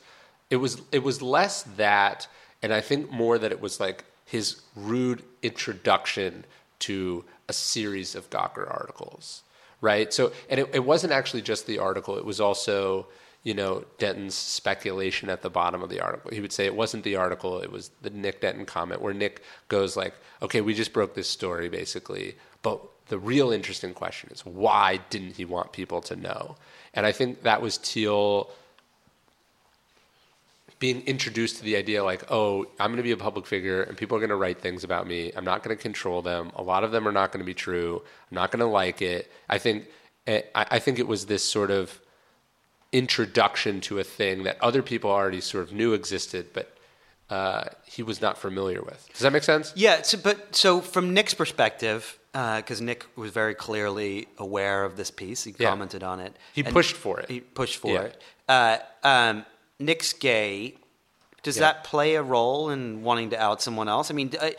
it 0.49 0.57
was 0.57 0.81
it 0.91 1.03
was 1.03 1.21
less 1.21 1.63
that, 1.77 2.27
and 2.63 2.73
I 2.73 2.81
think 2.81 3.11
more 3.11 3.37
that 3.37 3.51
it 3.51 3.61
was 3.61 3.79
like 3.79 4.03
his 4.31 4.61
rude 4.77 5.21
introduction 5.41 6.45
to 6.79 7.25
a 7.49 7.53
series 7.53 8.15
of 8.15 8.29
Gawker 8.29 8.65
articles, 8.65 9.43
right? 9.81 10.13
So, 10.13 10.31
and 10.49 10.57
it, 10.57 10.69
it 10.73 10.85
wasn't 10.85 11.11
actually 11.11 11.41
just 11.41 11.67
the 11.67 11.79
article; 11.79 12.17
it 12.17 12.23
was 12.23 12.39
also 12.39 13.07
you 13.43 13.53
know 13.53 13.83
Denton's 13.97 14.33
speculation 14.33 15.29
at 15.29 15.41
the 15.41 15.49
bottom 15.49 15.83
of 15.83 15.89
the 15.89 15.99
article. 15.99 16.31
He 16.31 16.39
would 16.39 16.53
say 16.53 16.65
it 16.65 16.73
wasn't 16.73 17.03
the 17.03 17.17
article; 17.17 17.59
it 17.59 17.73
was 17.73 17.91
the 18.03 18.09
Nick 18.09 18.39
Denton 18.39 18.65
comment 18.65 19.01
where 19.01 19.13
Nick 19.13 19.43
goes 19.67 19.97
like, 19.97 20.13
"Okay, 20.41 20.61
we 20.61 20.73
just 20.73 20.93
broke 20.93 21.13
this 21.13 21.27
story 21.27 21.67
basically, 21.67 22.37
but 22.61 22.79
the 23.09 23.19
real 23.19 23.51
interesting 23.51 23.93
question 23.93 24.29
is 24.31 24.45
why 24.45 25.01
didn't 25.09 25.35
he 25.35 25.43
want 25.43 25.73
people 25.73 25.99
to 26.03 26.15
know?" 26.15 26.55
And 26.93 27.05
I 27.05 27.11
think 27.11 27.43
that 27.43 27.61
was 27.61 27.75
Thiel 27.75 28.49
being 30.81 31.03
introduced 31.03 31.57
to 31.57 31.63
the 31.63 31.77
idea 31.77 32.03
like, 32.03 32.23
oh, 32.31 32.65
I'm 32.79 32.87
going 32.87 32.97
to 32.97 33.03
be 33.03 33.11
a 33.11 33.17
public 33.17 33.45
figure 33.45 33.83
and 33.83 33.95
people 33.95 34.17
are 34.17 34.19
going 34.19 34.31
to 34.31 34.35
write 34.35 34.59
things 34.59 34.83
about 34.83 35.05
me. 35.07 35.31
I'm 35.35 35.45
not 35.45 35.61
going 35.61 35.77
to 35.77 35.81
control 35.81 36.23
them. 36.23 36.51
A 36.55 36.63
lot 36.63 36.83
of 36.83 36.91
them 36.91 37.07
are 37.07 37.11
not 37.11 37.31
going 37.31 37.39
to 37.39 37.45
be 37.45 37.53
true. 37.53 38.01
I'm 38.29 38.35
not 38.35 38.51
going 38.51 38.61
to 38.61 38.65
like 38.65 39.01
it. 39.01 39.31
I 39.47 39.59
think 39.59 39.85
I 40.27 40.79
think 40.79 40.99
it 40.99 41.07
was 41.07 41.27
this 41.27 41.43
sort 41.43 41.71
of 41.71 41.99
introduction 42.91 43.79
to 43.81 43.99
a 43.99 44.03
thing 44.03 44.43
that 44.43 44.57
other 44.61 44.81
people 44.81 45.09
already 45.09 45.41
sort 45.41 45.63
of 45.63 45.73
knew 45.73 45.93
existed, 45.93 46.47
but 46.53 46.75
uh, 47.29 47.65
he 47.85 48.03
was 48.03 48.21
not 48.21 48.37
familiar 48.37 48.81
with. 48.81 49.07
Does 49.13 49.21
that 49.21 49.33
make 49.33 49.43
sense? 49.43 49.73
Yeah. 49.75 50.01
So, 50.01 50.17
but 50.17 50.55
so 50.55 50.81
from 50.81 51.13
Nick's 51.13 51.33
perspective, 51.33 52.19
because 52.33 52.81
uh, 52.81 52.83
Nick 52.83 53.05
was 53.15 53.31
very 53.31 53.55
clearly 53.55 54.27
aware 54.37 54.83
of 54.83 54.95
this 54.95 55.11
piece, 55.11 55.43
he 55.43 55.53
commented 55.53 56.01
yeah. 56.01 56.09
on 56.09 56.19
it. 56.19 56.35
He 56.53 56.63
pushed 56.63 56.95
for 56.95 57.19
it. 57.19 57.29
He 57.29 57.39
pushed 57.39 57.77
for 57.77 57.93
yeah. 57.93 58.01
it. 58.01 58.21
Uh, 58.47 58.77
um, 59.03 59.45
Nick's 59.81 60.13
gay. 60.13 60.75
Does 61.43 61.57
yeah. 61.57 61.61
that 61.61 61.83
play 61.83 62.15
a 62.15 62.21
role 62.21 62.69
in 62.69 63.01
wanting 63.01 63.31
to 63.31 63.41
out 63.41 63.61
someone 63.61 63.89
else? 63.89 64.11
I 64.11 64.13
mean, 64.13 64.31
I, 64.39 64.55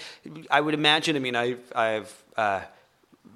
I 0.51 0.61
would 0.61 0.75
imagine. 0.75 1.15
I 1.17 1.21
mean, 1.21 1.37
I 1.37 1.57
I 1.75 1.87
have 1.89 2.23
uh, 2.37 2.61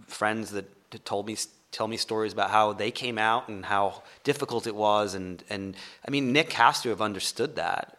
friends 0.09 0.51
that 0.51 0.67
told 1.05 1.27
me 1.27 1.37
tell 1.71 1.87
me 1.89 1.97
stories 1.97 2.33
about 2.33 2.51
how 2.51 2.73
they 2.73 2.91
came 2.91 3.19
out 3.19 3.49
and 3.49 3.65
how 3.65 4.03
difficult 4.25 4.67
it 4.67 4.75
was, 4.75 5.15
and 5.15 5.45
and 5.49 5.77
I 6.07 6.11
mean, 6.11 6.33
Nick 6.33 6.53
has 6.55 6.81
to 6.83 6.89
have 6.89 7.01
understood 7.01 7.57
that. 7.57 7.99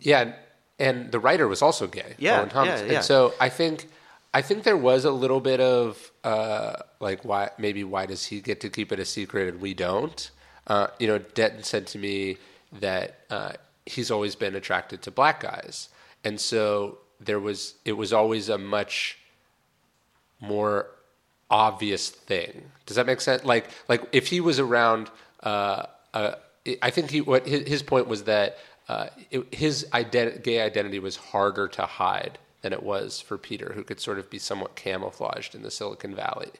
Yeah, 0.00 0.32
and 0.78 1.12
the 1.12 1.20
writer 1.20 1.46
was 1.46 1.62
also 1.62 1.86
gay. 1.86 2.14
Yeah, 2.18 2.48
yeah, 2.52 2.64
yeah. 2.64 2.92
And 2.94 3.04
so 3.04 3.34
I 3.40 3.48
think 3.48 3.88
I 4.32 4.42
think 4.42 4.64
there 4.64 4.76
was 4.76 5.04
a 5.04 5.10
little 5.10 5.40
bit 5.40 5.60
of 5.60 6.10
uh, 6.24 6.76
like 6.98 7.24
why 7.24 7.50
maybe 7.58 7.84
why 7.84 8.06
does 8.06 8.26
he 8.26 8.40
get 8.40 8.60
to 8.60 8.70
keep 8.70 8.90
it 8.90 8.98
a 8.98 9.04
secret 9.04 9.52
and 9.52 9.60
we 9.60 9.74
don't? 9.74 10.30
Uh, 10.66 10.88
you 10.98 11.06
know, 11.06 11.18
Denton 11.18 11.62
said 11.62 11.86
to 11.88 11.98
me 11.98 12.38
that 12.72 13.20
uh, 13.30 13.52
he's 13.86 14.10
always 14.10 14.34
been 14.34 14.54
attracted 14.54 15.02
to 15.02 15.10
black 15.10 15.40
guys, 15.40 15.88
and 16.24 16.40
so 16.40 16.98
there 17.20 17.40
was 17.40 17.74
it 17.84 17.92
was 17.92 18.12
always 18.12 18.48
a 18.48 18.58
much 18.58 19.18
more 20.40 20.86
obvious 21.50 22.08
thing. 22.08 22.70
Does 22.86 22.96
that 22.96 23.06
make 23.06 23.20
sense? 23.20 23.44
Like 23.44 23.70
like 23.88 24.02
if 24.12 24.28
he 24.28 24.40
was 24.40 24.58
around, 24.58 25.10
uh, 25.42 25.86
uh, 26.14 26.34
I 26.82 26.90
think 26.90 27.10
he 27.10 27.20
what 27.20 27.46
his, 27.46 27.68
his 27.68 27.82
point 27.82 28.06
was 28.06 28.24
that 28.24 28.58
uh, 28.88 29.08
it, 29.30 29.54
his 29.54 29.86
gay 30.10 30.60
identity 30.60 30.98
was 30.98 31.16
harder 31.16 31.68
to 31.68 31.82
hide 31.82 32.38
than 32.62 32.72
it 32.72 32.82
was 32.82 33.20
for 33.20 33.38
Peter, 33.38 33.72
who 33.74 33.82
could 33.82 34.00
sort 34.00 34.18
of 34.18 34.28
be 34.28 34.38
somewhat 34.38 34.74
camouflaged 34.74 35.54
in 35.54 35.62
the 35.62 35.70
Silicon 35.70 36.14
Valley. 36.14 36.50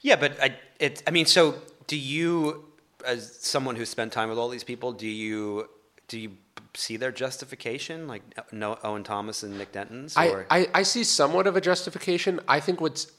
Yeah, 0.00 0.16
but 0.16 0.40
I, 0.42 0.56
it, 0.78 1.02
I 1.06 1.10
mean, 1.10 1.26
so 1.26 1.56
do 1.86 1.96
you 1.96 2.64
as 3.02 3.36
someone 3.40 3.76
who 3.76 3.84
spent 3.84 4.12
time 4.12 4.28
with 4.28 4.38
all 4.38 4.48
these 4.48 4.64
people, 4.64 4.92
do 4.92 5.06
you 5.06 5.68
do 6.08 6.18
you 6.18 6.32
see 6.74 6.96
their 6.96 7.12
justification, 7.12 8.06
like 8.06 8.22
no, 8.52 8.78
Owen 8.82 9.04
Thomas 9.04 9.42
and 9.42 9.58
Nick 9.58 9.72
Denton's? 9.72 10.16
I, 10.16 10.44
I, 10.50 10.68
I 10.74 10.82
see 10.82 11.04
somewhat 11.04 11.46
of 11.46 11.56
a 11.56 11.60
justification. 11.60 12.40
I 12.48 12.60
think 12.60 12.80
what's 12.80 13.10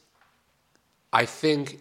I 1.14 1.26
think 1.26 1.80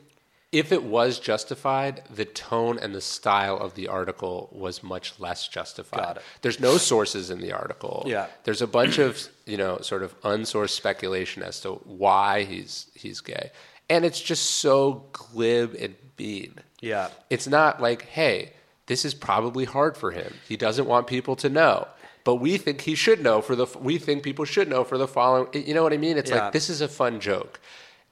if 0.52 0.72
it 0.72 0.82
was 0.82 1.20
justified, 1.20 2.02
the 2.12 2.24
tone 2.24 2.78
and 2.78 2.92
the 2.92 3.00
style 3.00 3.56
of 3.56 3.74
the 3.74 3.86
article 3.86 4.48
was 4.50 4.82
much 4.82 5.20
less 5.20 5.46
justified. 5.46 6.18
There's 6.42 6.58
no 6.58 6.76
sources 6.76 7.30
in 7.30 7.40
the 7.40 7.52
article. 7.52 8.02
Yeah. 8.06 8.26
There's 8.42 8.60
a 8.60 8.66
bunch 8.66 8.98
of, 8.98 9.28
you 9.46 9.56
know, 9.56 9.78
sort 9.78 10.02
of 10.02 10.20
unsourced 10.22 10.70
speculation 10.70 11.44
as 11.44 11.60
to 11.60 11.74
why 11.84 12.42
he's 12.44 12.90
he's 12.94 13.20
gay. 13.20 13.50
And 13.88 14.04
it's 14.04 14.20
just 14.20 14.58
so 14.58 15.04
glib 15.12 15.76
and 15.78 15.94
mean. 16.20 16.54
Yeah. 16.80 17.10
It's 17.28 17.46
not 17.46 17.80
like, 17.80 18.02
hey, 18.02 18.52
this 18.86 19.04
is 19.04 19.14
probably 19.14 19.64
hard 19.64 19.96
for 19.96 20.10
him. 20.10 20.34
He 20.48 20.56
doesn't 20.56 20.86
want 20.86 21.06
people 21.06 21.36
to 21.36 21.48
know. 21.48 21.86
But 22.24 22.36
we 22.36 22.58
think 22.58 22.82
he 22.82 22.94
should 22.94 23.22
know 23.22 23.40
for 23.40 23.56
the 23.56 23.66
we 23.78 23.98
think 23.98 24.22
people 24.22 24.44
should 24.44 24.68
know 24.68 24.84
for 24.84 24.98
the 24.98 25.08
following 25.08 25.48
you 25.54 25.74
know 25.74 25.82
what 25.82 25.92
I 25.92 25.96
mean? 25.96 26.18
It's 26.18 26.30
yeah. 26.30 26.44
like 26.44 26.52
this 26.52 26.68
is 26.68 26.80
a 26.80 26.88
fun 26.88 27.18
joke. 27.18 27.60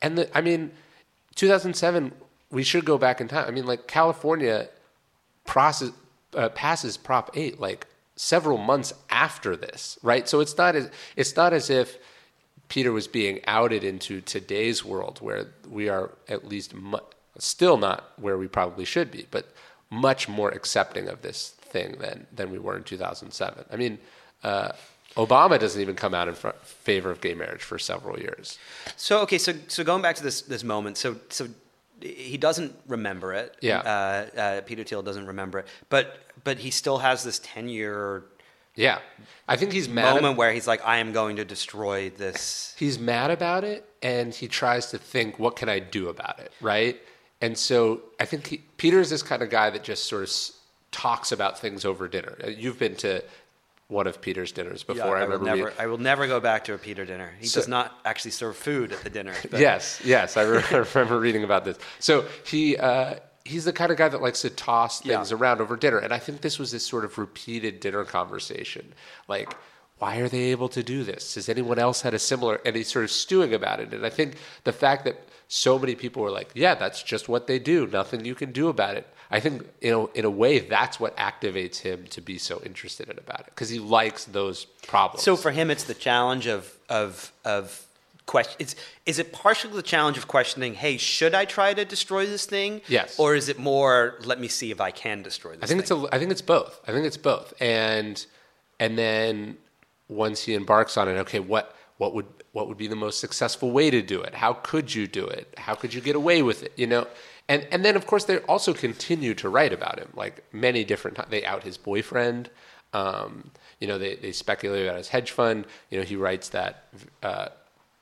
And 0.00 0.18
the, 0.18 0.36
I 0.36 0.40
mean 0.40 0.70
2007 1.34 2.12
we 2.50 2.62
should 2.62 2.84
go 2.84 2.96
back 2.96 3.20
in 3.20 3.28
time. 3.28 3.46
I 3.46 3.50
mean 3.50 3.66
like 3.66 3.86
California 3.86 4.68
process, 5.44 5.90
uh, 6.34 6.48
passes 6.50 6.96
Prop 6.96 7.30
8 7.34 7.60
like 7.60 7.86
several 8.16 8.58
months 8.58 8.92
after 9.10 9.56
this, 9.56 9.98
right? 10.02 10.28
So 10.28 10.40
it's 10.40 10.56
not 10.56 10.74
as 10.74 10.90
it's 11.16 11.36
not 11.36 11.52
as 11.52 11.68
if 11.68 11.98
Peter 12.68 12.92
was 12.92 13.08
being 13.08 13.40
outed 13.46 13.84
into 13.84 14.20
today's 14.20 14.84
world 14.84 15.18
where 15.20 15.48
we 15.68 15.88
are 15.88 16.12
at 16.28 16.46
least 16.46 16.74
mu- 16.74 16.98
Still 17.38 17.76
not 17.76 18.12
where 18.16 18.36
we 18.36 18.48
probably 18.48 18.84
should 18.84 19.10
be, 19.10 19.26
but 19.30 19.54
much 19.90 20.28
more 20.28 20.50
accepting 20.50 21.08
of 21.08 21.22
this 21.22 21.50
thing 21.50 21.96
than 21.98 22.26
than 22.32 22.50
we 22.50 22.58
were 22.58 22.76
in 22.76 22.82
2007. 22.82 23.64
I 23.70 23.76
mean, 23.76 23.98
uh, 24.42 24.72
Obama 25.16 25.58
doesn't 25.58 25.80
even 25.80 25.94
come 25.94 26.14
out 26.14 26.28
in 26.28 26.34
front, 26.34 26.56
favor 26.64 27.10
of 27.10 27.20
gay 27.20 27.34
marriage 27.34 27.62
for 27.62 27.78
several 27.78 28.18
years. 28.18 28.58
So 28.96 29.20
okay, 29.20 29.38
so 29.38 29.54
so 29.66 29.84
going 29.84 30.02
back 30.02 30.16
to 30.16 30.22
this 30.22 30.42
this 30.42 30.62
moment, 30.62 30.96
so 30.96 31.16
so 31.28 31.48
he 32.00 32.36
doesn't 32.36 32.74
remember 32.86 33.32
it. 33.34 33.56
Yeah. 33.60 33.80
Uh, 33.80 34.38
uh, 34.38 34.60
Peter 34.62 34.84
Thiel 34.84 35.02
doesn't 35.02 35.26
remember 35.26 35.60
it, 35.60 35.66
but 35.88 36.18
but 36.44 36.58
he 36.58 36.70
still 36.70 36.98
has 36.98 37.24
this 37.24 37.40
ten 37.42 37.68
year. 37.68 38.24
Yeah, 38.74 39.00
I 39.48 39.56
think 39.56 39.72
he's 39.72 39.88
mad 39.88 40.14
moment 40.14 40.36
where 40.36 40.52
he's 40.52 40.68
like, 40.68 40.86
"I 40.86 40.98
am 40.98 41.12
going 41.12 41.36
to 41.36 41.44
destroy 41.44 42.10
this." 42.10 42.74
He's 42.78 42.98
mad 42.98 43.32
about 43.32 43.64
it, 43.64 43.84
and 44.02 44.32
he 44.32 44.46
tries 44.46 44.90
to 44.90 44.98
think, 44.98 45.38
"What 45.38 45.56
can 45.56 45.68
I 45.68 45.80
do 45.80 46.08
about 46.08 46.38
it?" 46.38 46.52
Right? 46.60 47.00
And 47.40 47.56
so 47.56 48.02
I 48.18 48.24
think 48.24 48.46
he, 48.46 48.58
Peter 48.76 49.00
is 49.00 49.10
this 49.10 49.22
kind 49.22 49.42
of 49.42 49.50
guy 49.50 49.70
that 49.70 49.84
just 49.84 50.06
sort 50.06 50.24
of 50.24 50.30
talks 50.90 51.32
about 51.32 51.58
things 51.58 51.84
over 51.84 52.08
dinner. 52.08 52.36
Uh, 52.42 52.48
you've 52.48 52.78
been 52.78 52.96
to 52.96 53.22
one 53.88 54.06
of 54.06 54.20
Peter's 54.20 54.52
dinners 54.52 54.82
before. 54.82 55.18
Yeah, 55.18 55.24
I, 55.24 55.24
I, 55.24 55.26
will 55.26 55.40
never, 55.40 55.72
I 55.78 55.86
will 55.86 55.98
never 55.98 56.26
go 56.26 56.40
back 56.40 56.64
to 56.64 56.74
a 56.74 56.78
Peter 56.78 57.04
dinner. 57.04 57.32
He 57.40 57.46
so, 57.46 57.60
does 57.60 57.68
not 57.68 57.98
actually 58.04 58.32
serve 58.32 58.56
food 58.56 58.92
at 58.92 59.02
the 59.02 59.10
dinner. 59.10 59.34
But. 59.50 59.60
Yes, 59.60 60.00
yes, 60.04 60.36
I, 60.36 60.42
I, 60.70 60.76
remember 60.94 61.18
reading 61.18 61.44
about 61.44 61.64
this. 61.64 61.78
So 61.98 62.26
he 62.44 62.76
uh, 62.76 63.14
he's 63.44 63.64
the 63.64 63.72
kind 63.72 63.90
of 63.90 63.96
guy 63.96 64.08
that 64.08 64.20
likes 64.20 64.42
to 64.42 64.50
toss 64.50 65.00
things 65.00 65.30
yeah. 65.30 65.36
around 65.36 65.60
over 65.60 65.76
dinner, 65.76 65.98
and 65.98 66.12
I 66.12 66.18
think 66.18 66.42
this 66.42 66.58
was 66.58 66.70
this 66.70 66.84
sort 66.84 67.04
of 67.04 67.16
repeated 67.18 67.80
dinner 67.80 68.04
conversation, 68.04 68.94
like. 69.26 69.54
Why 70.00 70.18
are 70.18 70.28
they 70.28 70.52
able 70.52 70.68
to 70.68 70.84
do 70.84 71.02
this? 71.02 71.34
Has 71.34 71.48
anyone 71.48 71.76
else 71.76 72.02
had 72.02 72.14
a 72.14 72.20
similar? 72.20 72.60
And 72.64 72.76
he's 72.76 72.86
sort 72.86 73.04
of 73.04 73.10
stewing 73.10 73.52
about 73.52 73.80
it. 73.80 73.92
And 73.92 74.06
I 74.06 74.10
think 74.10 74.36
the 74.62 74.70
fact 74.70 75.04
that 75.06 75.27
so 75.48 75.78
many 75.78 75.94
people 75.94 76.22
were 76.22 76.30
like, 76.30 76.50
yeah, 76.54 76.74
that's 76.74 77.02
just 77.02 77.28
what 77.28 77.46
they 77.46 77.58
do. 77.58 77.86
Nothing 77.86 78.24
you 78.24 78.34
can 78.34 78.52
do 78.52 78.68
about 78.68 78.96
it. 78.96 79.06
I 79.30 79.40
think 79.40 79.66
you 79.80 79.90
know, 79.90 80.10
in 80.14 80.24
a 80.24 80.30
way, 80.30 80.58
that's 80.58 81.00
what 81.00 81.16
activates 81.16 81.78
him 81.78 82.06
to 82.10 82.20
be 82.20 82.38
so 82.38 82.62
interested 82.64 83.08
in 83.10 83.18
about 83.18 83.40
it 83.40 83.46
because 83.46 83.68
he 83.68 83.78
likes 83.78 84.24
those 84.24 84.64
problems. 84.86 85.22
So 85.22 85.36
for 85.36 85.50
him, 85.50 85.70
it's 85.70 85.84
the 85.84 85.94
challenge 85.94 86.46
of 86.46 86.78
of 86.88 87.32
of 87.44 87.86
question. 88.24 88.56
It's, 88.58 88.74
is 89.04 89.18
it 89.18 89.32
partially 89.32 89.74
the 89.74 89.82
challenge 89.82 90.16
of 90.16 90.28
questioning? 90.28 90.74
Hey, 90.74 90.96
should 90.96 91.34
I 91.34 91.44
try 91.44 91.74
to 91.74 91.84
destroy 91.84 92.24
this 92.24 92.46
thing? 92.46 92.80
Yes. 92.88 93.18
Or 93.18 93.34
is 93.34 93.48
it 93.48 93.58
more? 93.58 94.18
Let 94.24 94.40
me 94.40 94.48
see 94.48 94.70
if 94.70 94.80
I 94.80 94.92
can 94.92 95.22
destroy 95.22 95.56
this. 95.56 95.64
I 95.64 95.66
think 95.66 95.84
thing? 95.84 95.98
it's 95.98 96.12
a. 96.12 96.14
I 96.14 96.18
think 96.18 96.30
it's 96.30 96.42
both. 96.42 96.80
I 96.86 96.92
think 96.92 97.04
it's 97.04 97.18
both. 97.18 97.52
And 97.60 98.24
and 98.80 98.96
then 98.96 99.58
once 100.08 100.42
he 100.42 100.54
embarks 100.54 100.96
on 100.96 101.08
it, 101.08 101.18
okay, 101.18 101.40
what 101.40 101.76
what 101.98 102.14
would 102.14 102.26
what 102.58 102.66
would 102.66 102.76
be 102.76 102.88
the 102.88 102.96
most 102.96 103.20
successful 103.20 103.70
way 103.70 103.88
to 103.88 104.02
do 104.02 104.20
it? 104.20 104.34
How 104.34 104.52
could 104.52 104.92
you 104.92 105.06
do 105.06 105.24
it? 105.24 105.54
How 105.56 105.76
could 105.76 105.94
you 105.94 106.00
get 106.00 106.16
away 106.16 106.42
with 106.42 106.64
it? 106.64 106.72
You 106.74 106.88
know, 106.88 107.06
and 107.46 107.64
and 107.70 107.84
then 107.84 107.94
of 107.94 108.04
course 108.04 108.24
they 108.24 108.38
also 108.40 108.74
continue 108.74 109.32
to 109.34 109.48
write 109.48 109.72
about 109.72 109.96
him, 110.00 110.08
like 110.14 110.42
many 110.52 110.82
different. 110.82 111.16
They 111.30 111.44
out 111.44 111.62
his 111.62 111.78
boyfriend. 111.78 112.50
Um, 112.92 113.52
you 113.78 113.86
know, 113.86 113.96
they 113.96 114.16
they 114.16 114.32
speculate 114.32 114.86
about 114.86 114.98
his 114.98 115.06
hedge 115.06 115.30
fund. 115.30 115.66
You 115.90 115.98
know, 115.98 116.04
he 116.04 116.16
writes 116.16 116.48
that 116.48 116.88
uh, 117.22 117.50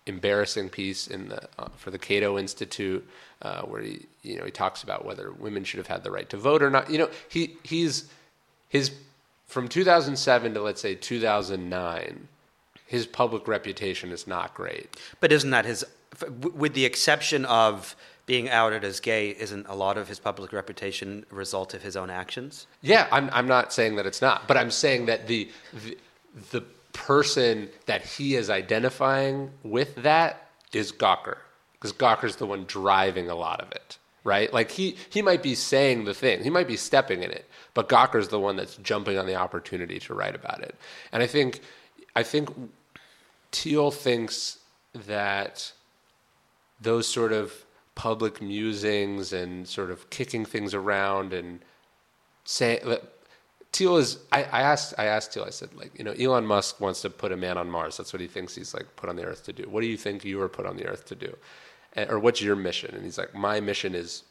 embarrassing 0.06 0.70
piece 0.70 1.06
in 1.06 1.28
the 1.28 1.42
uh, 1.58 1.68
for 1.76 1.90
the 1.90 1.98
Cato 1.98 2.38
Institute 2.38 3.06
uh, 3.42 3.60
where 3.62 3.82
he 3.82 4.06
you 4.22 4.38
know 4.38 4.44
he 4.46 4.50
talks 4.50 4.82
about 4.82 5.04
whether 5.04 5.32
women 5.32 5.64
should 5.64 5.78
have 5.78 5.86
had 5.86 6.02
the 6.02 6.10
right 6.10 6.30
to 6.30 6.38
vote 6.38 6.62
or 6.62 6.70
not. 6.70 6.90
You 6.90 6.96
know, 7.00 7.10
he 7.28 7.58
he's 7.62 8.08
his 8.70 8.90
from 9.46 9.68
2007 9.68 10.54
to 10.54 10.62
let's 10.62 10.80
say 10.80 10.94
2009 10.94 12.28
his 12.86 13.06
public 13.06 13.46
reputation 13.48 14.12
is 14.12 14.26
not 14.26 14.54
great. 14.54 14.96
But 15.20 15.32
isn't 15.32 15.50
that 15.50 15.64
his 15.64 15.84
with 16.54 16.74
the 16.74 16.84
exception 16.84 17.44
of 17.44 17.96
being 18.26 18.48
outed 18.50 18.82
as 18.84 18.98
gay, 19.00 19.30
isn't 19.30 19.66
a 19.68 19.74
lot 19.74 19.96
of 19.96 20.08
his 20.08 20.18
public 20.18 20.52
reputation 20.52 21.24
a 21.30 21.34
result 21.34 21.74
of 21.74 21.82
his 21.82 21.96
own 21.96 22.10
actions? 22.10 22.66
Yeah, 22.82 23.06
I'm, 23.12 23.30
I'm 23.32 23.46
not 23.46 23.72
saying 23.72 23.96
that 23.96 24.06
it's 24.06 24.20
not, 24.20 24.48
but 24.48 24.56
I'm 24.56 24.70
saying 24.70 25.06
that 25.06 25.28
the, 25.28 25.48
the, 25.84 25.96
the 26.50 26.60
person 26.92 27.68
that 27.86 28.02
he 28.02 28.34
is 28.34 28.50
identifying 28.50 29.50
with 29.62 29.94
that 29.96 30.48
is 30.72 30.90
Gawker, 30.90 31.36
because 31.74 31.92
Gawker's 31.92 32.36
the 32.36 32.46
one 32.46 32.64
driving 32.64 33.30
a 33.30 33.36
lot 33.36 33.60
of 33.60 33.70
it, 33.70 33.96
right? 34.24 34.52
Like 34.52 34.72
he, 34.72 34.96
he 35.08 35.22
might 35.22 35.42
be 35.42 35.54
saying 35.54 36.04
the 36.04 36.14
thing, 36.14 36.42
he 36.42 36.50
might 36.50 36.66
be 36.66 36.76
stepping 36.76 37.22
in 37.22 37.30
it, 37.30 37.48
but 37.74 37.88
Gawker's 37.88 38.28
the 38.28 38.40
one 38.40 38.56
that's 38.56 38.76
jumping 38.78 39.18
on 39.18 39.26
the 39.26 39.36
opportunity 39.36 40.00
to 40.00 40.14
write 40.14 40.34
about 40.34 40.62
it. 40.62 40.74
And 41.12 41.22
I 41.22 41.28
think, 41.28 41.60
I 42.16 42.24
think 42.24 42.48
Thiel 43.56 43.90
thinks 43.90 44.58
that 44.92 45.72
those 46.78 47.08
sort 47.08 47.32
of 47.32 47.64
public 47.94 48.42
musings 48.42 49.32
and 49.32 49.66
sort 49.66 49.90
of 49.90 50.10
kicking 50.10 50.44
things 50.44 50.74
around 50.74 51.32
and 51.32 51.60
say 52.44 52.78
Thiel 53.72 53.96
is 53.96 54.18
I, 54.30 54.44
I 54.44 54.60
asked 54.60 54.92
I 54.98 55.06
asked 55.06 55.32
Thiel 55.32 55.44
I 55.44 55.50
said 55.50 55.72
like 55.74 55.98
you 55.98 56.04
know 56.04 56.12
Elon 56.12 56.44
Musk 56.44 56.82
wants 56.82 57.00
to 57.00 57.08
put 57.08 57.32
a 57.32 57.36
man 57.36 57.56
on 57.56 57.70
Mars. 57.70 57.96
That's 57.96 58.12
what 58.12 58.20
he 58.20 58.26
thinks 58.26 58.54
he's 58.54 58.74
like 58.74 58.94
put 58.94 59.08
on 59.08 59.16
the 59.16 59.24
earth 59.24 59.44
to 59.44 59.54
do. 59.54 59.62
What 59.70 59.80
do 59.80 59.86
you 59.86 59.96
think 59.96 60.22
you 60.22 60.36
were 60.36 60.50
put 60.50 60.66
on 60.66 60.76
the 60.76 60.86
earth 60.86 61.06
to 61.06 61.14
do? 61.14 61.34
Or 62.10 62.18
what's 62.18 62.42
your 62.42 62.56
mission? 62.56 62.94
And 62.94 63.04
he's 63.04 63.16
like 63.16 63.34
my 63.34 63.58
mission 63.60 63.94
is 63.94 64.24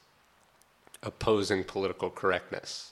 opposing 1.01 1.63
political 1.63 2.11
correctness 2.11 2.91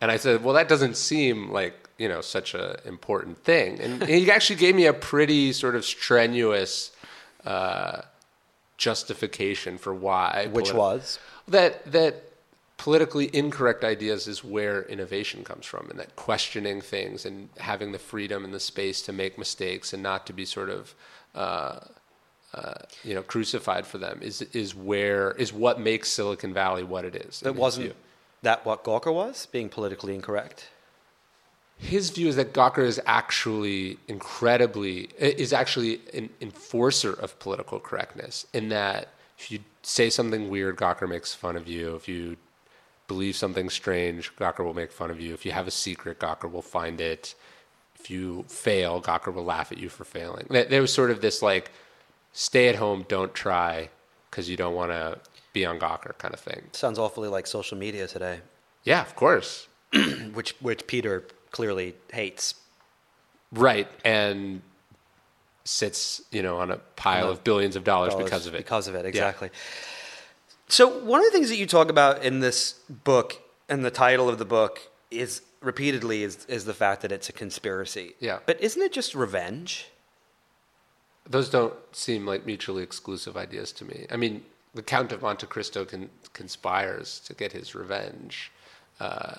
and 0.00 0.10
I 0.10 0.16
said 0.16 0.42
well 0.42 0.54
that 0.54 0.68
doesn't 0.68 0.96
seem 0.96 1.50
like 1.50 1.88
you 1.98 2.08
know 2.08 2.20
such 2.20 2.54
a 2.54 2.80
important 2.86 3.38
thing 3.38 3.80
and, 3.80 4.02
he 4.04 4.30
actually 4.30 4.56
gave 4.56 4.74
me 4.74 4.86
a 4.86 4.92
pretty 4.92 5.52
sort 5.52 5.74
of 5.76 5.84
strenuous 5.84 6.92
uh, 7.44 8.02
justification 8.76 9.78
for 9.78 9.94
why 9.94 10.48
Which 10.52 10.70
politi- 10.70 10.74
was? 10.74 11.18
that 11.48 11.90
that 11.92 12.24
politically 12.78 13.28
incorrect 13.36 13.84
ideas 13.84 14.26
is 14.26 14.42
where 14.42 14.84
innovation 14.84 15.44
comes 15.44 15.66
from 15.66 15.90
and 15.90 15.98
that 15.98 16.16
questioning 16.16 16.80
things 16.80 17.26
and 17.26 17.50
having 17.58 17.92
the 17.92 17.98
freedom 17.98 18.42
and 18.42 18.54
the 18.54 18.60
space 18.60 19.02
to 19.02 19.12
make 19.12 19.36
mistakes 19.36 19.92
and 19.92 20.02
not 20.02 20.26
to 20.26 20.32
be 20.32 20.46
sort 20.46 20.70
of 20.70 20.94
uh, 21.34 21.80
uh, 22.54 22.74
you 23.04 23.14
know 23.14 23.22
crucified 23.22 23.86
for 23.86 23.98
them 23.98 24.18
is 24.22 24.40
is 24.42 24.74
where 24.74 25.32
is 25.32 25.52
what 25.52 25.78
makes 25.78 26.08
Silicon 26.08 26.54
Valley 26.54 26.82
what 26.82 27.04
it 27.04 27.14
is. 27.14 27.40
his 27.40 27.52
wasn't 27.52 27.88
view. 27.88 27.94
That 28.42 28.64
what 28.64 28.84
Gawker 28.84 29.12
was, 29.12 29.46
being 29.46 29.68
politically 29.68 30.14
incorrect? 30.14 30.68
his 31.80 32.10
view 32.10 32.28
is 32.28 32.36
that 32.36 32.52
Gawker 32.52 32.84
is 32.84 33.00
actually 33.06 33.98
incredibly 34.06 35.08
is 35.18 35.52
actually 35.52 36.00
an 36.12 36.28
enforcer 36.40 37.12
of 37.14 37.38
political 37.38 37.80
correctness 37.80 38.46
in 38.52 38.68
that 38.68 39.08
if 39.38 39.50
you 39.50 39.60
say 39.82 40.10
something 40.10 40.50
weird, 40.50 40.76
Gawker 40.76 41.08
makes 41.08 41.32
fun 41.32 41.56
of 41.56 41.66
you. 41.66 41.96
If 41.96 42.06
you 42.06 42.36
believe 43.08 43.34
something 43.34 43.70
strange, 43.70 44.36
Gawker 44.36 44.62
will 44.62 44.74
make 44.74 44.92
fun 44.92 45.10
of 45.10 45.18
you. 45.18 45.32
If 45.32 45.46
you 45.46 45.52
have 45.52 45.66
a 45.66 45.70
secret, 45.70 46.20
Gawker 46.20 46.50
will 46.50 46.60
find 46.60 47.00
it. 47.00 47.34
If 47.98 48.10
you 48.10 48.44
fail, 48.48 49.00
Gawker 49.00 49.32
will 49.32 49.44
laugh 49.44 49.72
at 49.72 49.78
you 49.78 49.88
for 49.88 50.04
failing. 50.04 50.46
There 50.50 50.82
was 50.82 50.92
sort 50.92 51.10
of 51.10 51.22
this 51.22 51.40
like 51.40 51.70
stay 52.34 52.68
at 52.68 52.76
home, 52.76 53.06
don't 53.08 53.32
try 53.32 53.88
because 54.30 54.50
you 54.50 54.58
don't 54.58 54.74
want 54.74 54.92
to 54.92 55.18
be 55.52 55.64
on 55.66 55.78
Gawker 55.78 56.16
kind 56.18 56.34
of 56.34 56.40
thing. 56.40 56.62
Sounds 56.72 56.98
awfully 56.98 57.28
like 57.28 57.46
social 57.46 57.76
media 57.76 58.06
today, 58.06 58.40
Yeah, 58.84 59.00
of 59.02 59.14
course. 59.16 59.68
which 60.34 60.54
which 60.60 60.86
Peter 60.86 61.24
clearly 61.50 61.94
hates. 62.12 62.54
Right, 63.52 63.88
and 64.04 64.62
sits, 65.64 66.22
you 66.30 66.42
know, 66.42 66.58
on 66.58 66.70
a 66.70 66.76
pile 66.96 67.24
On 67.24 67.28
a 67.28 67.32
of 67.32 67.44
billions 67.44 67.76
of 67.76 67.84
dollars, 67.84 68.12
dollars 68.12 68.24
because 68.24 68.46
of 68.46 68.54
it. 68.54 68.58
Because 68.58 68.88
of 68.88 68.94
it, 68.94 69.04
exactly. 69.04 69.50
So 70.68 70.86
one 70.86 71.20
of 71.20 71.26
the 71.26 71.32
things 71.32 71.48
that 71.48 71.56
you 71.56 71.66
talk 71.66 71.90
about 71.90 72.24
in 72.24 72.40
this 72.40 72.74
book 72.88 73.40
and 73.68 73.84
the 73.84 73.90
title 73.90 74.28
of 74.28 74.38
the 74.38 74.44
book 74.44 74.80
is 75.10 75.42
repeatedly 75.60 76.22
is 76.22 76.46
is 76.46 76.64
the 76.64 76.74
fact 76.74 77.02
that 77.02 77.12
it's 77.12 77.28
a 77.28 77.32
conspiracy. 77.32 78.14
Yeah. 78.20 78.38
But 78.46 78.60
isn't 78.60 78.80
it 78.80 78.92
just 78.92 79.14
revenge? 79.14 79.88
Those 81.28 81.50
don't 81.50 81.74
seem 81.92 82.26
like 82.26 82.46
mutually 82.46 82.82
exclusive 82.82 83.36
ideas 83.36 83.72
to 83.72 83.84
me. 83.84 84.06
I 84.10 84.16
mean, 84.16 84.44
the 84.74 84.82
Count 84.82 85.12
of 85.12 85.22
Monte 85.22 85.46
Cristo 85.46 85.84
con- 85.84 86.10
conspires 86.32 87.20
to 87.20 87.34
get 87.34 87.52
his 87.52 87.74
revenge. 87.74 88.52
Uh, 88.98 89.36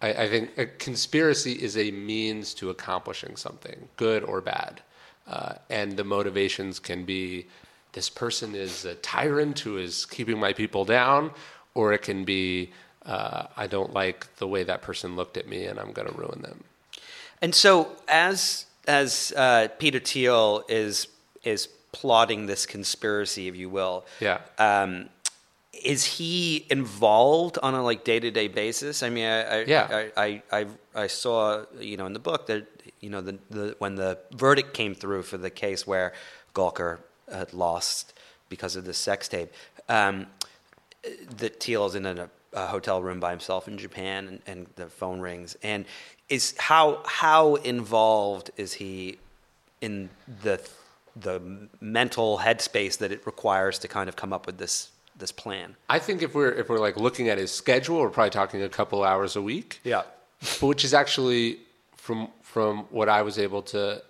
I, 0.00 0.12
I 0.12 0.28
think 0.28 0.56
a 0.58 0.66
conspiracy 0.66 1.52
is 1.52 1.76
a 1.76 1.90
means 1.90 2.54
to 2.54 2.70
accomplishing 2.70 3.36
something, 3.36 3.88
good 3.96 4.24
or 4.24 4.40
bad. 4.40 4.80
Uh, 5.26 5.54
and 5.68 5.96
the 5.96 6.04
motivations 6.04 6.78
can 6.78 7.04
be 7.04 7.46
this 7.92 8.08
person 8.08 8.54
is 8.54 8.84
a 8.84 8.94
tyrant 8.96 9.58
who 9.60 9.76
is 9.76 10.06
keeping 10.06 10.38
my 10.38 10.52
people 10.52 10.84
down, 10.84 11.32
or 11.74 11.92
it 11.92 12.02
can 12.02 12.24
be 12.24 12.72
uh, 13.06 13.46
I 13.56 13.66
don't 13.66 13.92
like 13.94 14.36
the 14.36 14.46
way 14.46 14.62
that 14.64 14.82
person 14.82 15.16
looked 15.16 15.36
at 15.36 15.48
me 15.48 15.64
and 15.64 15.78
I'm 15.78 15.92
going 15.92 16.08
to 16.08 16.14
ruin 16.14 16.42
them. 16.42 16.64
And 17.40 17.54
so 17.54 17.96
as 18.08 18.66
as 18.86 19.32
uh, 19.36 19.68
Peter 19.78 19.98
Thiel 19.98 20.64
is 20.68 21.08
is 21.42 21.68
plotting 21.92 22.46
this 22.46 22.66
conspiracy, 22.66 23.48
if 23.48 23.56
you 23.56 23.68
will, 23.68 24.04
Yeah. 24.20 24.38
um, 24.58 25.08
is 25.72 26.04
he 26.04 26.66
involved 26.70 27.56
on 27.62 27.74
a 27.74 27.82
like 27.82 28.04
day 28.04 28.20
to 28.20 28.30
day 28.30 28.48
basis? 28.48 29.02
I 29.02 29.08
mean, 29.10 29.24
I, 29.26 29.42
I, 29.42 29.64
Yeah. 29.64 29.86
I, 30.16 30.22
I, 30.24 30.42
I, 30.60 30.66
I 30.94 31.06
saw 31.06 31.64
you 31.78 31.96
know 31.96 32.06
in 32.06 32.12
the 32.12 32.18
book 32.18 32.46
that 32.46 32.66
you 33.00 33.08
know 33.08 33.20
the, 33.20 33.38
the 33.50 33.76
when 33.78 33.94
the 33.94 34.18
verdict 34.32 34.74
came 34.74 34.94
through 34.94 35.22
for 35.22 35.38
the 35.38 35.50
case 35.50 35.86
where 35.86 36.12
Gawker 36.54 36.98
had 37.32 37.54
lost 37.54 38.12
because 38.48 38.74
of 38.76 38.84
the 38.84 38.92
sex 38.94 39.28
tape, 39.28 39.52
um, 39.88 40.26
that 41.38 41.66
is 41.68 41.94
in 41.94 42.04
a, 42.04 42.28
a 42.52 42.66
hotel 42.66 43.00
room 43.00 43.20
by 43.20 43.30
himself 43.30 43.68
in 43.68 43.78
Japan, 43.78 44.26
and, 44.28 44.40
and 44.46 44.66
the 44.74 44.86
phone 44.86 45.20
rings. 45.20 45.56
And 45.62 45.84
is 46.28 46.54
how 46.58 47.00
how 47.06 47.54
involved 47.56 48.50
is 48.56 48.74
he 48.74 49.18
in 49.80 50.10
the 50.42 50.60
the 51.16 51.68
mental 51.80 52.38
headspace 52.38 52.98
that 52.98 53.12
it 53.12 53.26
requires 53.26 53.78
to 53.80 53.88
kind 53.88 54.08
of 54.08 54.16
come 54.16 54.32
up 54.32 54.46
with 54.46 54.58
this 54.58 54.90
this 55.16 55.32
plan? 55.32 55.76
I 55.88 55.98
think 55.98 56.22
if 56.22 56.34
we're 56.34 56.52
if 56.52 56.68
we're 56.68 56.78
like 56.78 56.96
looking 56.96 57.28
at 57.28 57.38
his 57.38 57.50
schedule, 57.50 58.00
we're 58.00 58.10
probably 58.10 58.30
talking 58.30 58.62
a 58.62 58.68
couple 58.68 59.04
hours 59.04 59.36
a 59.36 59.42
week. 59.42 59.80
Yeah. 59.84 60.02
which 60.60 60.84
is 60.84 60.94
actually 60.94 61.58
from 61.96 62.28
from 62.42 62.86
what 62.90 63.08
I 63.08 63.22
was 63.22 63.38
able 63.38 63.62
to 63.62 64.02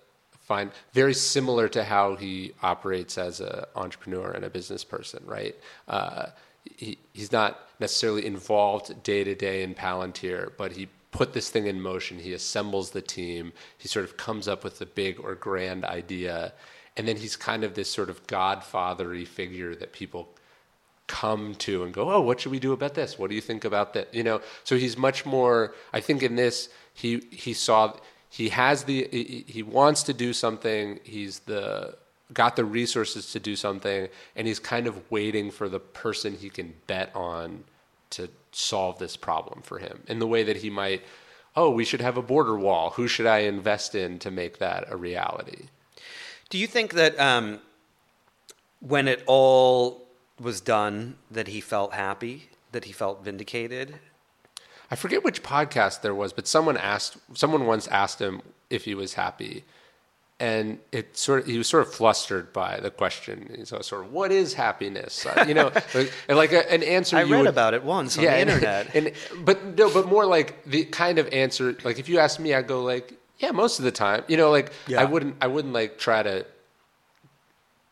find 0.51 0.73
very 0.93 1.15
similar 1.15 1.69
to 1.69 1.85
how 1.85 2.17
he 2.17 2.53
operates 2.63 3.17
as 3.19 3.41
an 3.41 3.65
entrepreneur 3.77 4.33
and 4.33 4.45
a 4.45 4.51
business 4.51 4.83
person, 4.83 5.23
right? 5.25 5.55
Uh, 5.87 6.27
he, 6.65 6.99
he's 7.13 7.31
not 7.31 7.69
necessarily 7.79 8.27
involved 8.27 9.03
day 9.03 9.23
to 9.23 9.35
day 9.35 9.63
in 9.63 9.75
Palantir, 9.75 10.51
but 10.57 10.73
he 10.73 10.89
put 11.13 11.33
this 11.33 11.51
thing 11.51 11.67
in 11.67 11.81
motion. 11.81 12.19
He 12.19 12.33
assembles 12.33 12.91
the 12.91 13.03
team. 13.03 13.53
He 13.79 13.89
sort 13.89 14.05
of 14.05 14.17
comes 14.17 14.49
up 14.49 14.65
with 14.65 14.79
the 14.79 14.87
big 14.87 15.21
or 15.21 15.35
grand 15.35 15.85
idea, 15.85 16.53
and 17.01 17.09
then 17.09 17.17
he's 17.17 17.35
kind 17.35 17.65
of 17.65 17.73
this 17.73 17.91
sort 17.91 18.11
of 18.11 18.27
godfathery 18.27 19.27
figure 19.27 19.75
that 19.75 19.91
people 19.95 20.29
come 21.07 21.55
to 21.55 21.83
and 21.83 21.95
go, 21.95 22.13
oh, 22.13 22.21
what 22.21 22.39
should 22.39 22.53
we 22.53 22.59
do 22.59 22.75
about 22.75 22.93
this? 22.93 23.19
What 23.19 23.31
do 23.31 23.35
you 23.35 23.41
think 23.41 23.65
about 23.65 23.95
that? 23.95 24.13
You 24.13 24.23
know, 24.23 24.43
so 24.65 24.77
he's 24.77 24.99
much 24.99 25.25
more. 25.25 25.75
I 25.95 26.01
think 26.01 26.23
in 26.23 26.37
this, 26.37 26.69
he 26.93 27.27
he 27.31 27.55
saw 27.55 27.97
he 28.29 28.51
has 28.51 28.85
the 28.85 29.09
he, 29.11 29.47
he 29.49 29.63
wants 29.63 30.03
to 30.03 30.13
do 30.13 30.35
something. 30.35 31.01
He's 31.03 31.39
the 31.39 31.97
got 32.35 32.57
the 32.57 32.67
resources 32.67 33.33
to 33.33 33.41
do 33.41 33.57
something, 33.57 34.09
and 34.37 34.47
he's 34.47 34.59
kind 34.59 34.87
of 34.87 35.11
waiting 35.11 35.51
for 35.51 35.71
the 35.71 35.81
person 35.81 36.35
he 36.35 36.51
can 36.51 36.75
bet 36.87 37.11
on 37.17 37.65
to 38.11 38.29
solve 38.53 38.99
this 38.99 39.17
problem 39.17 39.63
for 39.63 39.79
him 39.79 40.03
in 40.07 40.19
the 40.19 40.27
way 40.27 40.43
that 40.43 40.59
he 40.59 40.69
might. 40.69 41.01
Oh, 41.57 41.71
we 41.71 41.87
should 41.87 42.03
have 42.03 42.19
a 42.19 42.23
border 42.23 42.59
wall. 42.59 42.91
Who 42.91 43.09
should 43.09 43.27
I 43.27 43.39
invest 43.39 43.95
in 43.95 44.19
to 44.19 44.31
make 44.31 44.59
that 44.59 44.85
a 44.93 44.99
reality? 44.99 45.69
Do 46.51 46.59
you 46.59 46.67
think 46.67 46.95
that 46.95 47.19
um, 47.19 47.61
when 48.81 49.07
it 49.07 49.23
all 49.27 50.07
was 50.39 50.61
done, 50.61 51.17
that 51.31 51.47
he 51.47 51.61
felt 51.61 51.95
happy, 51.95 52.51
that 52.73 52.85
he 52.85 52.93
felt 52.93 53.25
vindicated? 53.25 53.95
I 54.91 54.97
forget 54.97 55.23
which 55.23 55.45
podcast 55.45 56.01
there 56.01 56.15
was, 56.15 56.33
but 56.33 56.49
someone 56.49 56.77
asked 56.77 57.17
someone 57.35 57.67
once 57.67 57.87
asked 57.89 58.21
him 58.21 58.43
if 58.69 58.85
he 58.85 58.97
was 58.97 59.15
happy, 59.15 59.63
and 60.41 60.81
it 60.91 61.17
sort 61.17 61.43
of 61.43 61.47
he 61.47 61.57
was 61.57 61.69
sort 61.69 61.87
of 61.87 61.95
flustered 61.95 62.53
by 62.53 62.81
the 62.81 62.91
question. 62.91 63.55
He's 63.57 63.69
sort 63.69 63.93
of, 63.93 64.13
"What 64.13 64.33
is 64.33 64.55
happiness?" 64.55 65.25
Uh, 65.25 65.45
you 65.47 65.55
know, 65.55 65.71
like, 65.95 66.13
and 66.29 66.37
like 66.37 66.53
a, 66.53 66.73
an 66.73 66.83
answer. 66.83 67.17
I 67.19 67.23
you 67.23 67.33
read 67.35 67.41
would, 67.43 67.49
about 67.49 67.75
it 67.75 67.85
once 67.85 68.19
on 68.19 68.25
the 68.25 68.41
internet. 68.41 68.93
and 68.97 69.13
but 69.45 69.79
no, 69.79 69.95
but 69.95 70.09
more 70.09 70.27
like 70.27 70.65
the 70.65 70.85
kind 70.87 71.21
of 71.21 71.33
answer. 71.33 71.77
Like 71.85 72.01
if 72.01 72.09
you 72.09 72.19
ask 72.19 72.41
me, 72.41 72.53
I'd 72.53 72.67
go 72.67 72.83
like, 72.83 73.13
"Yeah, 73.41 73.51
most 73.51 73.79
of 73.81 73.85
the 73.85 73.91
time." 73.93 74.23
You 74.29 74.37
know, 74.37 74.51
like 74.51 74.73
Yeah. 74.87 75.01
I 75.03 75.05
wouldn't 75.05 75.35
I 75.41 75.49
wouldn't 75.49 75.75
like 75.75 75.99
try 75.99 76.23
to 76.23 76.47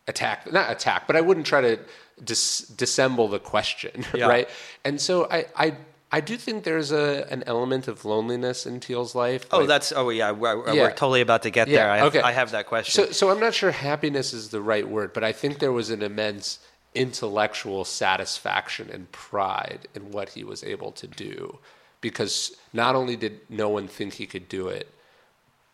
attack 0.07 0.51
not 0.51 0.71
attack 0.71 1.05
but 1.05 1.15
i 1.15 1.21
wouldn't 1.21 1.45
try 1.45 1.61
to 1.61 1.77
dis- 2.23 2.61
dissemble 2.75 3.27
the 3.29 3.37
question 3.39 4.03
Yeah. 4.15 4.25
right 4.27 4.49
and 4.83 4.99
so 4.99 5.27
i 5.29 5.45
i 5.55 5.75
I 6.11 6.21
do 6.21 6.37
think 6.37 6.63
there's 6.63 6.91
a 6.91 7.27
an 7.29 7.43
element 7.45 7.87
of 7.87 8.03
loneliness 8.03 8.65
in 8.65 8.79
Thiel's 8.79 9.13
life. 9.13 9.45
Oh, 9.51 9.59
Like- 9.59 9.67
that's 9.67 9.91
oh 9.95 10.09
yeah, 10.09 10.31
we're, 10.31 10.57
Yeah. 10.73 10.81
we're 10.81 10.89
totally 11.03 11.21
about 11.21 11.43
to 11.43 11.51
get 11.51 11.67
Yeah, 11.67 11.77
there. 11.83 11.91
I 11.91 11.97
have, 11.97 12.07
okay. 12.07 12.21
I 12.23 12.31
have 12.31 12.49
that 12.49 12.65
question. 12.65 13.05
So, 13.05 13.11
so 13.11 13.29
I'm 13.29 13.39
not 13.39 13.53
sure 13.53 13.69
happiness 13.69 14.33
is 14.33 14.49
the 14.49 14.59
right 14.59 14.89
word, 14.89 15.13
but 15.13 15.23
I 15.23 15.31
think 15.31 15.59
there 15.59 15.71
was 15.71 15.91
an 15.91 16.01
immense 16.01 16.57
intellectual 16.95 17.85
satisfaction 17.85 18.89
and 18.91 19.11
pride 19.11 19.87
in 19.93 20.09
what 20.11 20.29
he 20.29 20.43
was 20.43 20.63
able 20.63 20.91
to 20.93 21.05
do, 21.05 21.59
because 22.01 22.55
not 22.73 22.95
only 22.95 23.15
did 23.15 23.41
no 23.47 23.69
one 23.69 23.87
think 23.87 24.13
he 24.15 24.25
could 24.25 24.49
do 24.49 24.67
it, 24.67 24.87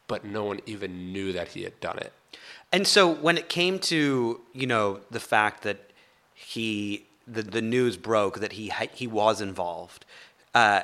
but 0.08 0.24
no 0.26 0.44
one 0.44 0.60
even 0.66 1.12
knew 1.14 1.34
that 1.34 1.50
he 1.50 1.64
had 1.64 1.80
done 1.80 1.98
it. 1.98 2.14
And 2.72 2.86
so 2.88 3.10
when 3.12 3.38
it 3.38 3.48
came 3.50 3.80
to 3.80 4.42
you 4.54 4.68
know 4.68 5.00
the 5.12 5.20
fact 5.20 5.64
that 5.64 5.78
he 6.34 7.06
the, 7.28 7.42
the 7.42 7.62
news 7.62 7.98
broke 7.98 8.40
that 8.40 8.54
he 8.54 8.68
ha- 8.70 8.88
he 8.94 9.08
was 9.08 9.42
involved, 9.42 10.06
uh, 10.54 10.82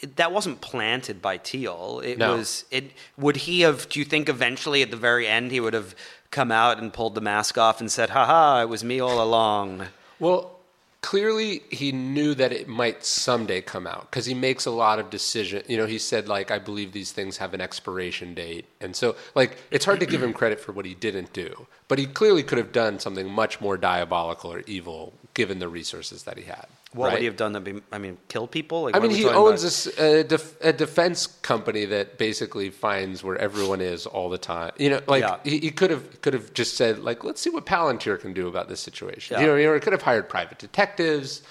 it, 0.00 0.16
that 0.16 0.30
wasn't 0.32 0.60
planted 0.60 1.20
by 1.20 1.38
Thiel. 1.38 2.00
It 2.04 2.18
No. 2.18 2.36
was 2.36 2.64
it. 2.70 2.92
Would 3.16 3.36
he 3.38 3.60
have? 3.62 3.88
Do 3.88 3.98
you 3.98 4.04
think 4.04 4.28
eventually 4.28 4.82
at 4.82 4.90
the 4.90 4.96
very 4.96 5.26
end 5.26 5.50
he 5.50 5.60
would 5.60 5.74
have 5.74 5.94
come 6.30 6.52
out 6.52 6.78
and 6.78 6.92
pulled 6.92 7.14
the 7.16 7.20
mask 7.20 7.58
off 7.58 7.80
and 7.80 7.90
said, 7.90 8.10
"Ha 8.10 8.24
ha, 8.26 8.60
it 8.62 8.68
was 8.68 8.84
me 8.84 9.00
all 9.00 9.20
along." 9.22 9.86
Well, 10.20 10.59
clearly 11.02 11.62
he 11.70 11.92
knew 11.92 12.34
that 12.34 12.52
it 12.52 12.68
might 12.68 13.04
someday 13.04 13.60
come 13.60 13.86
out 13.86 14.10
because 14.10 14.26
he 14.26 14.34
makes 14.34 14.66
a 14.66 14.70
lot 14.70 14.98
of 14.98 15.10
decision. 15.10 15.62
You 15.66 15.76
know, 15.78 15.86
he 15.86 15.98
said 15.98 16.28
like, 16.28 16.50
"I 16.50 16.58
believe 16.58 16.92
these 16.92 17.12
things 17.12 17.38
have 17.38 17.54
an 17.54 17.60
expiration 17.60 18.34
date," 18.34 18.66
and 18.80 18.94
so 18.94 19.16
like 19.34 19.56
it's 19.70 19.84
hard 19.84 20.00
to 20.00 20.06
give 20.06 20.22
him 20.22 20.32
credit 20.32 20.60
for 20.60 20.72
what 20.72 20.84
he 20.84 20.94
didn't 20.94 21.32
do, 21.32 21.66
but 21.88 21.98
he 21.98 22.06
clearly 22.06 22.42
could 22.42 22.58
have 22.58 22.72
done 22.72 22.98
something 22.98 23.28
much 23.28 23.60
more 23.60 23.76
diabolical 23.76 24.52
or 24.52 24.62
evil 24.66 25.14
given 25.34 25.58
the 25.58 25.68
resources 25.68 26.24
that 26.24 26.36
he 26.36 26.44
had. 26.44 26.66
What 26.92 27.06
right? 27.06 27.12
would 27.12 27.20
he 27.20 27.26
have 27.26 27.36
done? 27.36 27.52
To 27.52 27.60
be, 27.60 27.80
I 27.92 27.98
mean, 27.98 28.18
kill 28.26 28.48
people? 28.48 28.82
Like, 28.82 28.96
I 28.96 28.98
mean, 28.98 29.12
he 29.12 29.24
owns 29.24 29.86
a, 29.86 30.24
def, 30.24 30.56
a 30.60 30.72
defense 30.72 31.28
company 31.28 31.84
that 31.84 32.18
basically 32.18 32.70
finds 32.70 33.22
where 33.22 33.38
everyone 33.38 33.80
is 33.80 34.06
all 34.06 34.28
the 34.28 34.38
time. 34.38 34.72
You 34.76 34.90
know, 34.90 35.00
like 35.06 35.22
Yeah. 35.22 35.38
he, 35.44 35.58
he 35.60 35.70
could 35.70 35.90
have 35.90 36.20
could 36.20 36.34
have 36.34 36.52
just 36.52 36.76
said 36.76 36.98
like, 36.98 37.22
let's 37.22 37.40
see 37.40 37.50
what 37.50 37.64
Palantir 37.64 38.18
can 38.20 38.32
do 38.32 38.48
about 38.48 38.68
this 38.68 38.80
situation. 38.80 39.34
Yeah. 39.34 39.42
You 39.42 39.46
know, 39.46 39.56
know, 39.56 39.74
he 39.74 39.80
could 39.80 39.92
have 39.92 40.02
hired 40.02 40.28
private 40.28 40.58
detectives, 40.58 41.42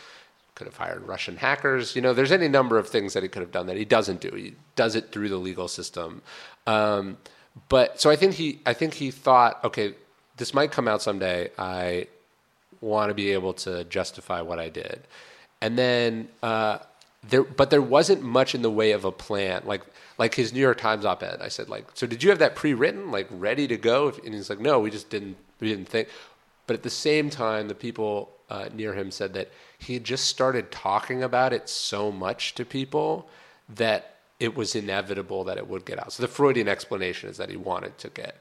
could 0.56 0.68
have 0.68 0.76
hired 0.76 1.08
Russian 1.08 1.38
hackers. 1.38 1.96
You 1.96 2.02
know, 2.02 2.14
there's 2.14 2.34
any 2.34 2.50
number 2.50 2.78
of 2.78 2.90
things 2.90 3.14
that 3.14 3.24
he 3.24 3.30
could 3.30 3.42
have 3.42 3.52
done 3.52 3.68
that 3.68 3.78
he 3.78 3.86
doesn't 3.86 4.20
do. 4.20 4.32
He 4.36 4.56
does 4.76 4.96
it 4.98 5.14
through 5.14 5.30
the 5.30 5.38
legal 5.38 5.70
system. 5.70 6.22
Um, 6.68 7.18
but 7.70 8.02
so 8.02 8.10
I 8.10 8.18
think 8.18 8.34
he 8.34 8.60
I 8.66 8.74
think 8.74 8.94
he 8.94 9.10
thought, 9.10 9.64
okay, 9.64 9.94
this 10.36 10.54
might 10.54 10.72
come 10.72 10.90
out 10.90 11.02
someday. 11.02 11.50
I 11.58 12.08
want 12.82 13.10
to 13.10 13.14
be 13.14 13.32
able 13.32 13.54
to 13.54 13.86
justify 13.86 14.42
what 14.42 14.60
I 14.60 14.68
did. 14.68 15.02
And 15.62 15.78
then 15.78 16.30
uh, 16.42 16.80
there, 17.28 17.44
but 17.44 17.70
there 17.70 17.82
wasn't 17.82 18.24
much 18.24 18.56
in 18.56 18.62
the 18.62 18.72
way 18.72 18.92
of 18.92 19.06
a 19.06 19.12
plan. 19.12 19.64
Like 19.66 19.84
like 20.18 20.36
his 20.36 20.52
New 20.52 20.60
York 20.60 20.78
Times 20.78 21.06
op-ed, 21.06 21.40
I 21.42 21.48
said 21.48 21.70
like, 21.70 21.86
so 21.94 22.06
did 22.06 22.24
you 22.24 22.30
have 22.30 22.40
that 22.40 22.56
pre-written, 22.56 23.10
like 23.10 23.28
ready 23.32 23.68
to 23.68 23.78
go? 23.78 24.14
And 24.26 24.34
he's 24.34 24.50
like, 24.50 24.60
no, 24.60 24.80
we 24.80 24.92
just 24.92 25.10
didn't 25.10 25.38
we 25.60 25.70
didn't 25.70 25.88
think. 25.88 26.10
But 26.68 26.76
at 26.76 26.84
the 26.84 26.90
same 26.90 27.30
time, 27.30 27.68
the 27.68 27.76
people 27.76 28.32
uh, 28.50 28.70
near 28.74 28.94
him 28.94 29.12
said 29.12 29.34
that 29.34 29.50
he 29.78 29.94
had 29.94 30.04
just 30.04 30.26
started 30.26 30.72
talking 30.72 31.24
about 31.24 31.54
it 31.54 31.70
so 31.70 32.12
much 32.12 32.54
to 32.56 32.66
people 32.66 33.28
that 33.70 34.16
it 34.40 34.56
was 34.56 34.76
inevitable 34.76 35.44
that 35.44 35.58
it 35.58 35.68
would 35.68 35.86
get 35.86 36.00
out. 36.00 36.14
So 36.14 36.24
the 36.24 36.28
Freudian 36.28 36.68
explanation 36.68 37.30
is 37.30 37.38
that 37.38 37.50
he 37.50 37.58
wanted 37.58 37.98
to 38.00 38.10
get 38.10 38.38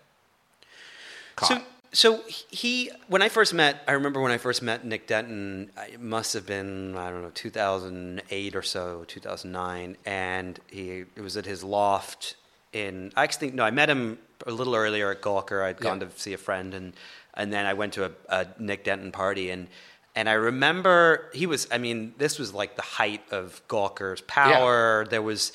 caught. 1.36 1.48
So, 1.48 1.62
so 1.92 2.22
he, 2.26 2.90
when 3.08 3.22
I 3.22 3.28
first 3.28 3.54
met, 3.54 3.82
I 3.88 3.92
remember 3.92 4.20
when 4.20 4.32
I 4.32 4.38
first 4.38 4.62
met 4.62 4.84
Nick 4.84 5.06
Denton, 5.06 5.70
it 5.90 6.00
must 6.00 6.34
have 6.34 6.46
been, 6.46 6.96
I 6.96 7.10
don't 7.10 7.22
know, 7.22 7.30
2008 7.34 8.56
or 8.56 8.62
so, 8.62 9.04
2009. 9.08 9.96
And 10.04 10.58
he, 10.70 11.04
it 11.16 11.20
was 11.20 11.36
at 11.36 11.46
his 11.46 11.64
loft 11.64 12.36
in, 12.72 13.12
I 13.16 13.24
actually, 13.24 13.50
no, 13.52 13.64
I 13.64 13.70
met 13.70 13.88
him 13.88 14.18
a 14.46 14.50
little 14.50 14.74
earlier 14.74 15.10
at 15.10 15.22
Gawker. 15.22 15.62
I'd 15.64 15.78
gone 15.78 16.00
Yeah. 16.00 16.08
to 16.08 16.18
see 16.18 16.32
a 16.34 16.38
friend 16.38 16.74
and, 16.74 16.92
and 17.34 17.52
then 17.52 17.64
I 17.66 17.72
went 17.74 17.94
to 17.94 18.04
a, 18.06 18.10
a 18.28 18.46
Nick 18.58 18.84
Denton 18.84 19.10
party 19.12 19.50
and, 19.50 19.68
and 20.14 20.28
I 20.28 20.32
remember 20.32 21.30
he 21.32 21.46
was, 21.46 21.68
I 21.70 21.78
mean, 21.78 22.12
this 22.18 22.38
was 22.38 22.52
like 22.52 22.76
the 22.76 22.82
height 22.82 23.22
of 23.30 23.62
Gawker's 23.68 24.20
power. 24.22 25.06
There 25.08 25.22
was 25.22 25.52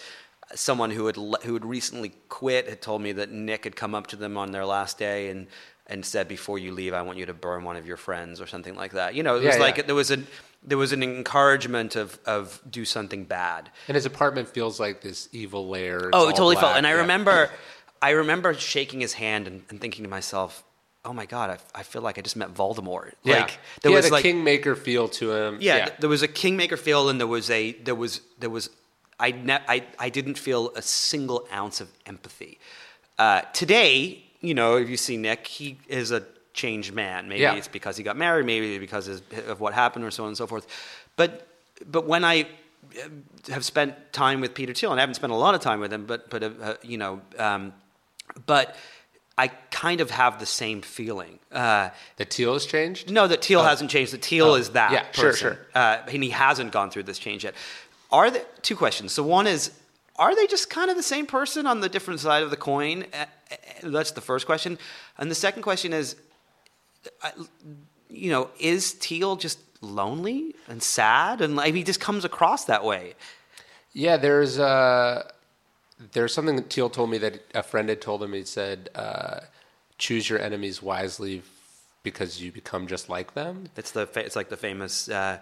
someone 0.55 0.91
who 0.91 1.07
had 1.07 1.15
who 1.43 1.53
had 1.53 1.65
recently 1.65 2.13
quit 2.29 2.69
had 2.69 2.81
told 2.81 3.01
me 3.01 3.11
that 3.13 3.31
Nick 3.31 3.63
had 3.63 3.75
come 3.75 3.95
up 3.95 4.07
to 4.07 4.15
them 4.15 4.38
on 4.38 4.51
their 4.51 4.65
last 4.65 4.97
day 4.99 5.29
and 5.29 5.47
and 5.88 6.05
said, 6.05 6.27
"Before 6.27 6.57
you 6.57 6.71
leave, 6.71 6.93
I 6.93 7.01
want 7.01 7.17
you 7.17 7.25
to 7.25 7.34
burn 7.34 7.63
one 7.63 7.75
of 7.75 7.86
your 7.86 7.97
friends 7.97 8.39
or 8.41 8.47
something 8.47 8.75
like 8.75 8.93
that." 8.93 9.15
You 9.15 9.23
know, 9.23 9.36
it 9.38 9.41
Yeah, 9.43 9.47
was 9.49 9.55
yeah. 9.57 9.61
like 9.61 9.86
there 9.86 9.95
was 9.95 10.11
a 10.11 10.17
there 10.65 10.77
was 10.77 10.93
an 10.93 11.03
encouragement 11.03 11.95
of 11.95 12.17
of 12.25 12.61
do 12.69 12.86
something 12.86 13.25
bad. 13.25 13.69
and 13.88 13.95
his 13.95 14.05
apartment 14.05 14.47
feels 14.49 14.79
like 14.79 15.01
this 15.01 15.27
evil 15.31 15.67
lair. 15.67 16.09
Oh, 16.13 16.29
it 16.29 16.36
totally 16.36 16.55
felt. 16.55 16.77
And 16.77 16.88
I 16.88 16.91
yeah. 16.91 16.97
remember, 17.01 17.49
I 18.01 18.11
remember 18.11 18.53
shaking 18.53 19.01
his 19.01 19.13
hand 19.13 19.47
and, 19.47 19.63
and 19.69 19.81
thinking 19.81 20.03
to 20.05 20.09
myself, 20.09 20.63
"Oh 21.03 21.11
my 21.13 21.25
god, 21.25 21.49
I, 21.75 21.79
I 21.79 21.84
feel 21.84 22.01
like 22.01 22.17
I 22.17 22.21
just 22.21 22.38
met 22.38 22.53
Voldemort." 22.53 23.11
Yeah. 23.23 23.41
Like 23.41 23.59
there 23.81 23.89
he 23.91 23.95
was 23.95 24.07
a 24.07 24.11
like 24.13 24.23
kingmaker 24.23 24.75
feel 24.77 25.09
to 25.09 25.34
him. 25.34 25.57
yeah, 25.59 25.86
th- 25.86 25.97
there 25.99 26.09
was 26.09 26.21
a 26.21 26.27
kingmaker 26.29 26.77
feel, 26.77 27.09
and 27.09 27.19
there 27.19 27.27
was 27.27 27.49
a 27.49 27.73
there 27.84 27.95
was 27.95 28.21
there 28.39 28.49
was 28.49 28.69
I 29.19 29.31
ne- 29.31 29.63
I 29.67 29.84
I 29.99 30.07
didn't 30.09 30.38
feel 30.38 30.71
a 30.77 30.81
single 30.81 31.45
ounce 31.53 31.81
of 31.81 31.89
empathy. 32.05 32.57
Uh, 33.19 33.41
today, 33.53 34.22
you 34.43 34.53
know, 34.53 34.75
if 34.77 34.87
you 34.89 34.97
see 34.97 35.17
Nick, 35.17 35.47
he 35.47 35.77
is 35.87 36.11
a 36.11 36.21
changed 36.53 36.93
man. 36.93 37.27
Maybe 37.27 37.41
Yeah. 37.41 37.55
it's 37.55 37.67
because 37.67 37.97
he 37.97 38.03
got 38.03 38.15
married, 38.17 38.45
maybe 38.45 38.77
because 38.77 39.07
of 39.07 39.59
what 39.59 39.73
happened, 39.73 40.05
or 40.05 40.11
so 40.11 40.23
on 40.23 40.27
and 40.29 40.37
so 40.37 40.45
forth. 40.45 40.67
But 41.15 41.47
but 41.89 42.05
when 42.05 42.23
I 42.23 42.35
uh, 42.43 43.09
have 43.51 43.65
spent 43.65 43.95
time 44.13 44.39
with 44.41 44.53
Peter 44.53 44.73
Thiel, 44.73 44.91
and 44.91 44.99
I 44.99 45.01
haven't 45.01 45.15
spent 45.15 45.33
a 45.33 45.35
lot 45.45 45.55
of 45.55 45.61
time 45.61 45.79
with 45.79 45.91
him, 45.91 46.05
but 46.05 46.29
but 46.29 46.43
uh, 46.43 46.49
uh, 46.61 46.75
you 46.83 46.97
know, 46.97 47.21
um, 47.39 47.73
but 48.45 48.75
I 49.37 49.47
kind 49.71 49.99
of 50.01 50.11
have 50.11 50.37
the 50.39 50.45
same 50.45 50.81
feeling. 50.83 51.39
Uh, 51.51 51.89
The 52.17 52.25
Thiel 52.25 52.53
has 52.53 52.65
changed. 52.67 53.09
no, 53.09 53.25
that 53.27 53.43
Thiel 53.43 53.63
hasn't 53.63 53.89
changed. 53.89 54.13
That 54.13 54.21
Thiel 54.23 54.51
Oh, 54.51 54.55
is 54.55 54.69
that 54.71 54.91
yeah, 54.91 55.05
sure, 55.11 55.31
person, 55.31 55.53
sure. 55.53 55.59
Uh, 55.73 55.97
and 56.13 56.23
he 56.23 56.29
hasn't 56.29 56.71
gone 56.71 56.91
through 56.91 57.03
this 57.03 57.17
change 57.17 57.43
yet. 57.43 57.55
Are 58.11 58.29
there 58.29 58.45
two 58.61 58.75
questions? 58.75 59.11
So 59.11 59.23
one 59.23 59.47
is, 59.47 59.71
are 60.17 60.35
they 60.35 60.45
just 60.45 60.69
kind 60.69 60.91
of 60.91 60.97
the 60.97 61.01
same 61.15 61.25
person 61.25 61.65
on 61.65 61.81
the 61.81 61.89
different 61.89 62.19
side 62.19 62.43
of 62.43 62.51
the 62.51 62.57
coin? 62.57 63.05
That's 63.82 64.12
the 64.12 64.22
first 64.22 64.45
question, 64.45 64.78
and 65.18 65.30
the 65.30 65.36
second 65.36 65.64
question 65.64 65.93
is, 65.93 66.16
you 68.10 68.30
know, 68.32 68.49
is 68.60 68.91
Thiel 68.93 69.36
just 69.36 69.60
lonely 69.82 70.56
and 70.68 70.82
sad, 70.82 71.41
and 71.41 71.56
like 71.56 71.74
he 71.74 71.84
just 71.84 71.99
comes 71.99 72.26
across 72.26 72.66
that 72.66 72.84
way? 72.84 73.14
Yeah, 73.93 74.18
there's 74.18 74.60
uh, 74.60 75.30
there's 76.14 76.34
something 76.34 76.56
that 76.56 76.70
Thiel 76.70 76.89
told 76.89 77.10
me 77.10 77.18
that 77.20 77.41
a 77.54 77.64
friend 77.64 77.89
had 77.89 78.01
told 78.01 78.24
him. 78.24 78.34
He 78.34 78.43
said, 78.43 78.89
uh, 78.95 79.41
"Choose 79.97 80.30
your 80.30 80.39
enemies 80.39 80.82
wisely, 80.82 81.43
because 82.01 82.41
you 82.41 82.51
become 82.51 82.88
just 82.88 83.10
like 83.10 83.34
them." 83.34 83.70
It's 83.76 83.91
the 83.91 84.08
fa- 84.08 84.26
it's 84.26 84.36
like 84.36 84.49
the 84.49 84.58
famous. 84.58 85.10
Uh, 85.10 85.39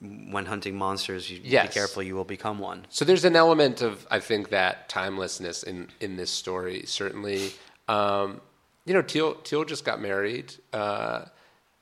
when 0.00 0.46
hunting 0.46 0.76
monsters, 0.76 1.28
you 1.30 1.40
Yes. 1.42 1.68
be 1.68 1.72
careful, 1.74 2.02
you 2.02 2.14
will 2.14 2.24
become 2.24 2.58
one. 2.58 2.86
So 2.88 3.04
there's 3.04 3.24
an 3.24 3.34
element 3.34 3.82
of 3.82 4.06
I 4.10 4.20
think 4.20 4.50
that 4.50 4.88
timelessness 4.88 5.62
in 5.64 5.88
in 6.00 6.16
this 6.16 6.30
story. 6.30 6.84
Certainly, 6.86 7.52
um, 7.88 8.40
you 8.84 8.94
know, 8.94 9.02
Thiel 9.02 9.34
Thiel 9.44 9.64
just 9.64 9.84
got 9.84 10.00
married. 10.00 10.54
Uh, 10.72 11.24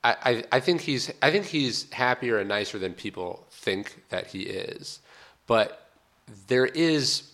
I, 0.02 0.16
I 0.24 0.44
I 0.52 0.60
think 0.60 0.80
he's 0.80 1.12
I 1.20 1.30
think 1.30 1.46
he's 1.46 1.90
happier 1.92 2.38
and 2.38 2.48
nicer 2.48 2.78
than 2.78 2.94
people 2.94 3.46
think 3.50 4.02
that 4.08 4.28
he 4.28 4.42
is, 4.42 5.00
but 5.46 5.90
there 6.48 6.66
is 6.66 7.30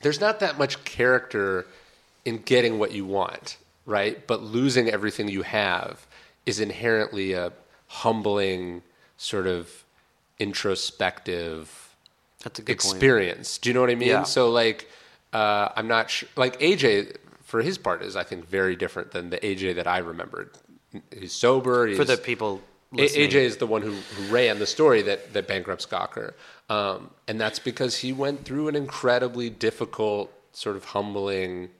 there's 0.00 0.20
not 0.20 0.40
that 0.40 0.58
much 0.58 0.82
character 0.84 1.66
in 2.24 2.38
getting 2.38 2.78
what 2.80 2.90
you 2.92 3.04
want, 3.04 3.56
right? 3.86 4.26
But 4.26 4.42
losing 4.42 4.88
everything 4.90 5.28
you 5.28 5.42
have 5.42 6.06
is 6.44 6.58
inherently 6.58 7.34
a 7.34 7.52
humbling 7.86 8.82
sort 9.16 9.46
of 9.46 9.81
introspective 10.42 11.94
That's 12.42 12.58
a 12.58 12.62
good 12.62 12.78
point. 12.78 12.94
experience. 12.94 13.58
Do 13.58 13.70
you 13.70 13.74
know 13.74 13.80
what 13.80 13.90
I 13.90 13.94
mean? 13.94 14.08
Yeah. 14.08 14.24
So 14.24 14.50
like, 14.50 14.88
uh, 15.32 15.68
I'm 15.76 15.88
not 15.88 16.10
sure. 16.10 16.28
Like 16.36 16.58
AJ, 16.60 17.16
for 17.42 17.62
his 17.62 17.78
part, 17.78 18.02
is 18.02 18.16
I 18.16 18.24
think 18.24 18.48
very 18.48 18.76
different 18.76 19.12
than 19.12 19.30
the 19.30 19.38
AJ 19.38 19.76
that 19.76 19.86
I 19.86 19.98
remembered. 19.98 20.50
He's 21.16 21.32
sober. 21.32 21.86
He's, 21.86 21.96
For 21.96 22.04
the 22.04 22.16
people 22.16 22.60
listening. 22.90 23.30
AJ 23.30 23.34
is 23.34 23.56
the 23.58 23.66
one 23.66 23.82
who, 23.82 23.92
who 23.92 24.34
ran 24.34 24.58
the 24.58 24.66
story 24.66 25.00
that 25.02 25.32
that 25.32 25.46
bankrupts 25.46 25.86
Gawker, 25.86 26.34
um, 26.68 27.10
and 27.28 27.40
that's 27.40 27.58
because 27.58 27.98
he 27.98 28.12
went 28.12 28.44
through 28.44 28.68
an 28.68 28.76
incredibly 28.76 29.48
difficult, 29.48 30.30
sort 30.52 30.76
of 30.76 30.86
humbling, 30.86 31.70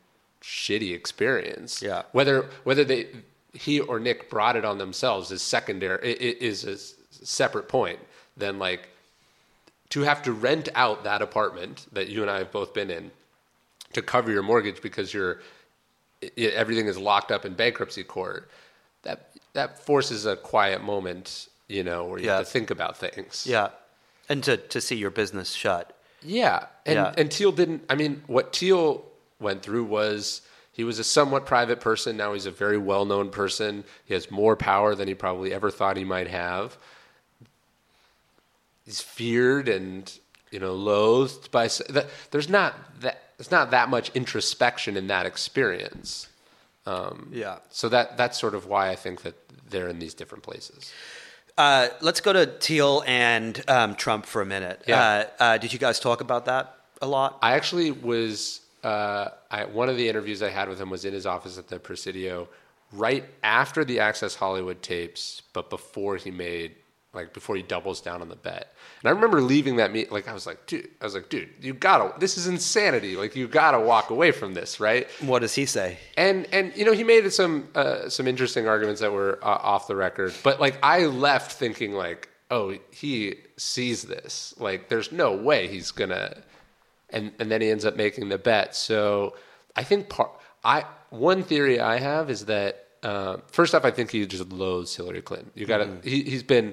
shitty 0.40 0.94
experience. 0.94 1.82
Yeah. 1.82 2.02
Whether 2.12 2.48
whether 2.64 2.84
they 2.84 3.08
he 3.52 3.80
or 3.80 4.00
Nick 4.00 4.30
brought 4.30 4.56
it 4.56 4.64
on 4.64 4.78
themselves 4.78 5.30
is 5.30 5.42
secondary. 5.42 6.12
Is 6.12 6.64
a 6.64 6.78
separate 7.24 7.68
point 7.68 7.98
than 8.43 8.59
like 8.59 8.88
to 9.90 10.01
have 10.03 10.22
to 10.22 10.32
rent 10.32 10.68
out 10.74 11.05
that 11.05 11.22
apartment 11.22 11.86
that 11.93 12.09
you 12.09 12.22
and 12.22 12.30
I 12.30 12.38
have 12.38 12.51
both 12.51 12.74
been 12.74 12.90
in 12.90 13.11
to 13.93 14.03
cover 14.03 14.30
your 14.32 14.43
mortgage 14.43 14.80
because 14.82 15.14
i- 15.14 15.36
everything 16.38 16.86
is 16.86 16.99
locked 16.99 17.30
up 17.30 17.45
in 17.45 17.55
bankruptcy 17.55 18.05
court. 18.05 18.51
That 19.03 19.30
that 19.55 19.78
forces 19.84 20.24
a 20.26 20.34
quiet 20.36 20.82
moment, 20.82 21.49
you 21.68 21.84
know, 21.84 22.05
where 22.05 22.18
you 22.18 22.26
Yeah. 22.26 22.36
have 22.38 22.47
to 22.47 22.51
think 22.53 22.70
about 22.70 22.97
things. 22.99 23.47
Yeah. 23.47 23.70
and 24.28 24.43
to 24.45 24.57
to 24.57 24.80
see 24.80 24.95
your 24.97 25.11
business 25.11 25.51
shut. 25.53 25.86
Yeah, 26.22 26.66
and 26.86 26.95
Yeah. 26.97 27.14
and 27.18 27.30
Thiel 27.32 27.53
didn't. 27.53 27.82
I 27.90 27.95
mean, 27.97 28.22
what 28.28 28.55
Thiel 28.57 29.05
went 29.40 29.62
through 29.62 29.84
was 29.84 30.40
he 30.72 30.84
was 30.84 30.99
a 31.01 31.05
somewhat 31.05 31.45
private 31.45 31.80
person. 31.80 32.16
Now 32.16 32.32
he's 32.32 32.47
a 32.47 32.51
very 32.64 32.78
well 32.78 33.05
known 33.05 33.28
person. 33.30 33.84
He 34.07 34.14
has 34.14 34.30
more 34.30 34.57
power 34.57 34.95
than 34.95 35.07
he 35.09 35.14
probably 35.14 35.53
ever 35.53 35.70
thought 35.70 35.97
he 35.99 36.05
might 36.05 36.28
have. 36.28 36.78
He's 38.85 39.01
feared 39.01 39.68
and 39.68 40.12
you 40.51 40.59
know 40.59 40.74
loathed 40.74 41.51
by. 41.51 41.68
that- 41.89 42.07
There's 42.30 42.49
not 42.49 42.74
that. 43.01 43.18
There's 43.39 43.51
not 43.51 43.70
that 43.72 43.89
much 43.89 44.11
introspection 44.14 44.97
in 44.97 45.09
that 45.09 45.26
experience. 45.26 46.28
Yeah. 46.87 47.59
So 47.70 47.89
that 47.89 48.16
that's 48.16 48.39
sort 48.39 48.55
of 48.55 48.66
why 48.66 48.91
I 48.91 48.97
think 48.97 49.22
that 49.22 49.35
they're 49.70 49.89
in 49.89 49.99
these 49.99 50.14
different 50.14 50.45
places. 50.45 50.93
Uh, 51.59 51.89
let's 52.01 52.20
go 52.20 52.33
to 52.33 52.47
Thiel 52.47 53.03
and 53.07 53.62
um, 53.68 53.95
Trump 53.95 54.26
for 54.26 54.41
a 54.43 54.47
minute. 54.47 54.83
Yeah. 54.87 55.26
Uh, 55.39 55.43
uh, 55.43 55.59
did 55.59 55.72
you 55.72 55.78
guys 55.78 56.01
talk 56.01 56.20
about 56.20 56.47
that 56.47 56.74
a 57.03 57.07
lot? 57.07 57.39
I 57.43 57.53
actually 57.55 57.91
was 57.91 58.61
uh, 58.85 59.28
I, 59.51 59.64
one 59.66 59.89
of 59.89 59.97
the 59.97 60.09
interviews 60.09 60.43
I 60.43 60.51
had 60.51 60.68
with 60.68 60.80
him 60.80 60.89
was 60.91 61.05
in 61.05 61.12
his 61.12 61.26
office 61.26 61.59
at 61.59 61.68
the 61.68 61.78
Presidio, 61.78 62.49
right 62.93 63.24
after 63.43 63.85
the 63.85 64.01
Access 64.01 64.35
Hollywood 64.35 64.83
tapes, 64.83 65.43
but 65.53 65.68
before 65.70 66.16
he 66.16 66.30
made 66.30 66.74
like 67.14 67.34
before 67.34 67.56
he 67.56 67.62
doubles 67.62 68.00
down 68.00 68.22
on 68.22 68.28
the 68.28 68.36
bet. 68.36 68.74
And 69.02 69.08
I 69.08 69.12
remember 69.12 69.42
leaving 69.42 69.76
that 69.76 69.92
meet 69.92 70.10
like 70.10 70.28
I 70.28 70.32
was 70.32 70.46
like, 70.46 70.66
dude, 70.66 70.88
I 71.00 71.04
was 71.04 71.14
like, 71.14 71.28
dude, 71.28 71.50
you 71.60 71.74
gotta, 71.74 72.18
this 72.18 72.38
is 72.38 72.46
insanity. 72.46 73.16
Like 73.16 73.36
you 73.36 73.48
gotta 73.48 73.78
walk 73.78 74.10
away 74.10 74.32
from 74.32 74.54
this, 74.54 74.80
right? 74.80 75.06
What 75.20 75.40
does 75.40 75.54
he 75.54 75.66
say? 75.66 75.98
And 76.16 76.46
and 76.52 76.74
you 76.76 76.84
know 76.84 76.92
he 76.92 77.04
made 77.04 77.30
some 77.32 77.68
uh, 77.74 78.08
some 78.08 78.26
interesting 78.26 78.66
arguments 78.66 79.00
that 79.00 79.12
were 79.12 79.38
uh, 79.42 79.46
off 79.46 79.86
the 79.88 79.96
record, 79.96 80.34
but 80.42 80.60
like 80.60 80.78
I 80.82 81.06
left 81.06 81.52
thinking 81.52 81.92
like, 81.92 82.28
oh, 82.50 82.76
he 82.90 83.36
sees 83.56 84.02
this. 84.02 84.54
Like 84.58 84.88
there's 84.88 85.12
no 85.12 85.34
way 85.34 85.68
he's 85.68 85.90
gonna. 85.90 86.42
And 87.10 87.32
and 87.38 87.50
then 87.50 87.60
he 87.60 87.70
ends 87.70 87.84
up 87.84 87.94
making 87.94 88.30
the 88.30 88.38
bet. 88.38 88.74
So 88.74 89.36
I 89.76 89.84
think 89.84 90.08
part 90.08 90.30
I 90.64 90.86
one 91.10 91.42
theory 91.42 91.78
I 91.78 91.98
have 91.98 92.30
is 92.30 92.46
that 92.46 92.82
uh, 93.02 93.38
first 93.48 93.74
off, 93.74 93.84
I 93.84 93.90
think 93.90 94.10
he 94.10 94.24
just 94.26 94.50
loathes 94.52 94.94
Hillary 94.94 95.22
Clinton. 95.22 95.50
You 95.54 95.66
got 95.66 95.78
to 95.78 96.08
he, 96.08 96.22
he's 96.22 96.44
been 96.44 96.72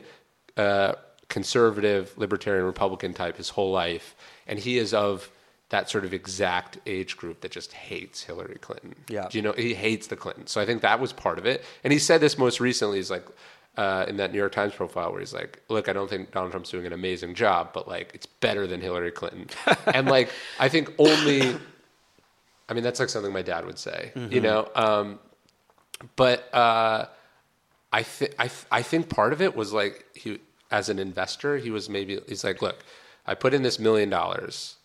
uh, 0.58 0.94
conservative, 1.28 2.18
libertarian, 2.18 2.66
Republican 2.66 3.14
type 3.14 3.38
his 3.38 3.50
whole 3.50 3.72
life, 3.72 4.16
and 4.48 4.60
he 4.60 4.78
is 4.78 4.94
of 4.94 5.32
that 5.70 5.90
sort 5.90 6.04
of 6.04 6.14
exact 6.14 6.80
age 6.88 7.16
group 7.16 7.42
that 7.42 7.52
just 7.52 7.74
hates 7.74 8.24
Hillary 8.24 8.58
Clinton. 8.60 8.96
Yeah. 9.08 9.28
Do 9.30 9.38
you 9.38 9.42
know 9.44 9.54
he 9.54 9.76
hates 9.76 10.08
the 10.08 10.16
Clintons. 10.16 10.52
So 10.52 10.60
I 10.60 10.66
think 10.66 10.82
that 10.82 11.00
was 11.00 11.14
part 11.14 11.38
of 11.38 11.46
it. 11.46 11.64
And 11.84 11.94
he 11.94 12.00
said 12.00 12.22
this 12.22 12.38
most 12.38 12.60
recently. 12.60 12.98
He's 12.98 13.12
like 13.12 13.26
uh, 13.78 14.06
in 14.08 14.18
that 14.18 14.32
New 14.32 14.40
York 14.40 14.52
Times 14.52 14.74
profile 14.74 15.12
where 15.12 15.20
he's 15.20 15.34
like, 15.34 15.62
"Look, 15.70 15.88
I 15.88 15.94
don't 15.94 16.10
think 16.10 16.32
Donald 16.32 16.52
Trump's 16.52 16.72
doing 16.72 16.86
an 16.86 16.94
amazing 16.94 17.36
job, 17.36 17.70
but 17.74 17.88
like 17.88 18.12
it's 18.14 18.26
better 18.26 18.66
than 18.66 18.82
Hillary 18.82 19.12
Clinton." 19.12 19.48
and 19.94 20.08
like 20.08 20.32
I 20.60 20.70
think 20.70 20.92
only, 20.98 21.56
I 22.68 22.74
mean 22.74 22.84
that's 22.84 23.00
like 23.00 23.10
something 23.10 23.32
my 23.32 23.44
dad 23.44 23.66
would 23.66 23.78
say, 23.78 24.12
you 24.30 24.42
know. 24.42 24.68
Um, 24.76 25.20
but 26.16 26.54
uh, 26.54 27.06
I 27.92 28.04
think 28.04 28.36
I 28.38 28.48
th- 28.48 28.66
I 28.72 28.82
think 28.82 29.10
part 29.10 29.34
of 29.34 29.42
it 29.42 29.56
was 29.56 29.74
like 29.74 30.06
he 30.14 30.40
as 30.72 30.90
an 30.90 31.00
investor 31.00 31.58
he 31.58 31.72
was 31.72 31.90
maybe 31.90 32.20
he's 32.28 32.44
like 32.44 32.62
look 32.62 32.84
I 33.26 33.34
put 33.36 33.54
in 33.54 33.64
this 33.64 33.80
million 33.80 34.10
dollars. 34.10 34.76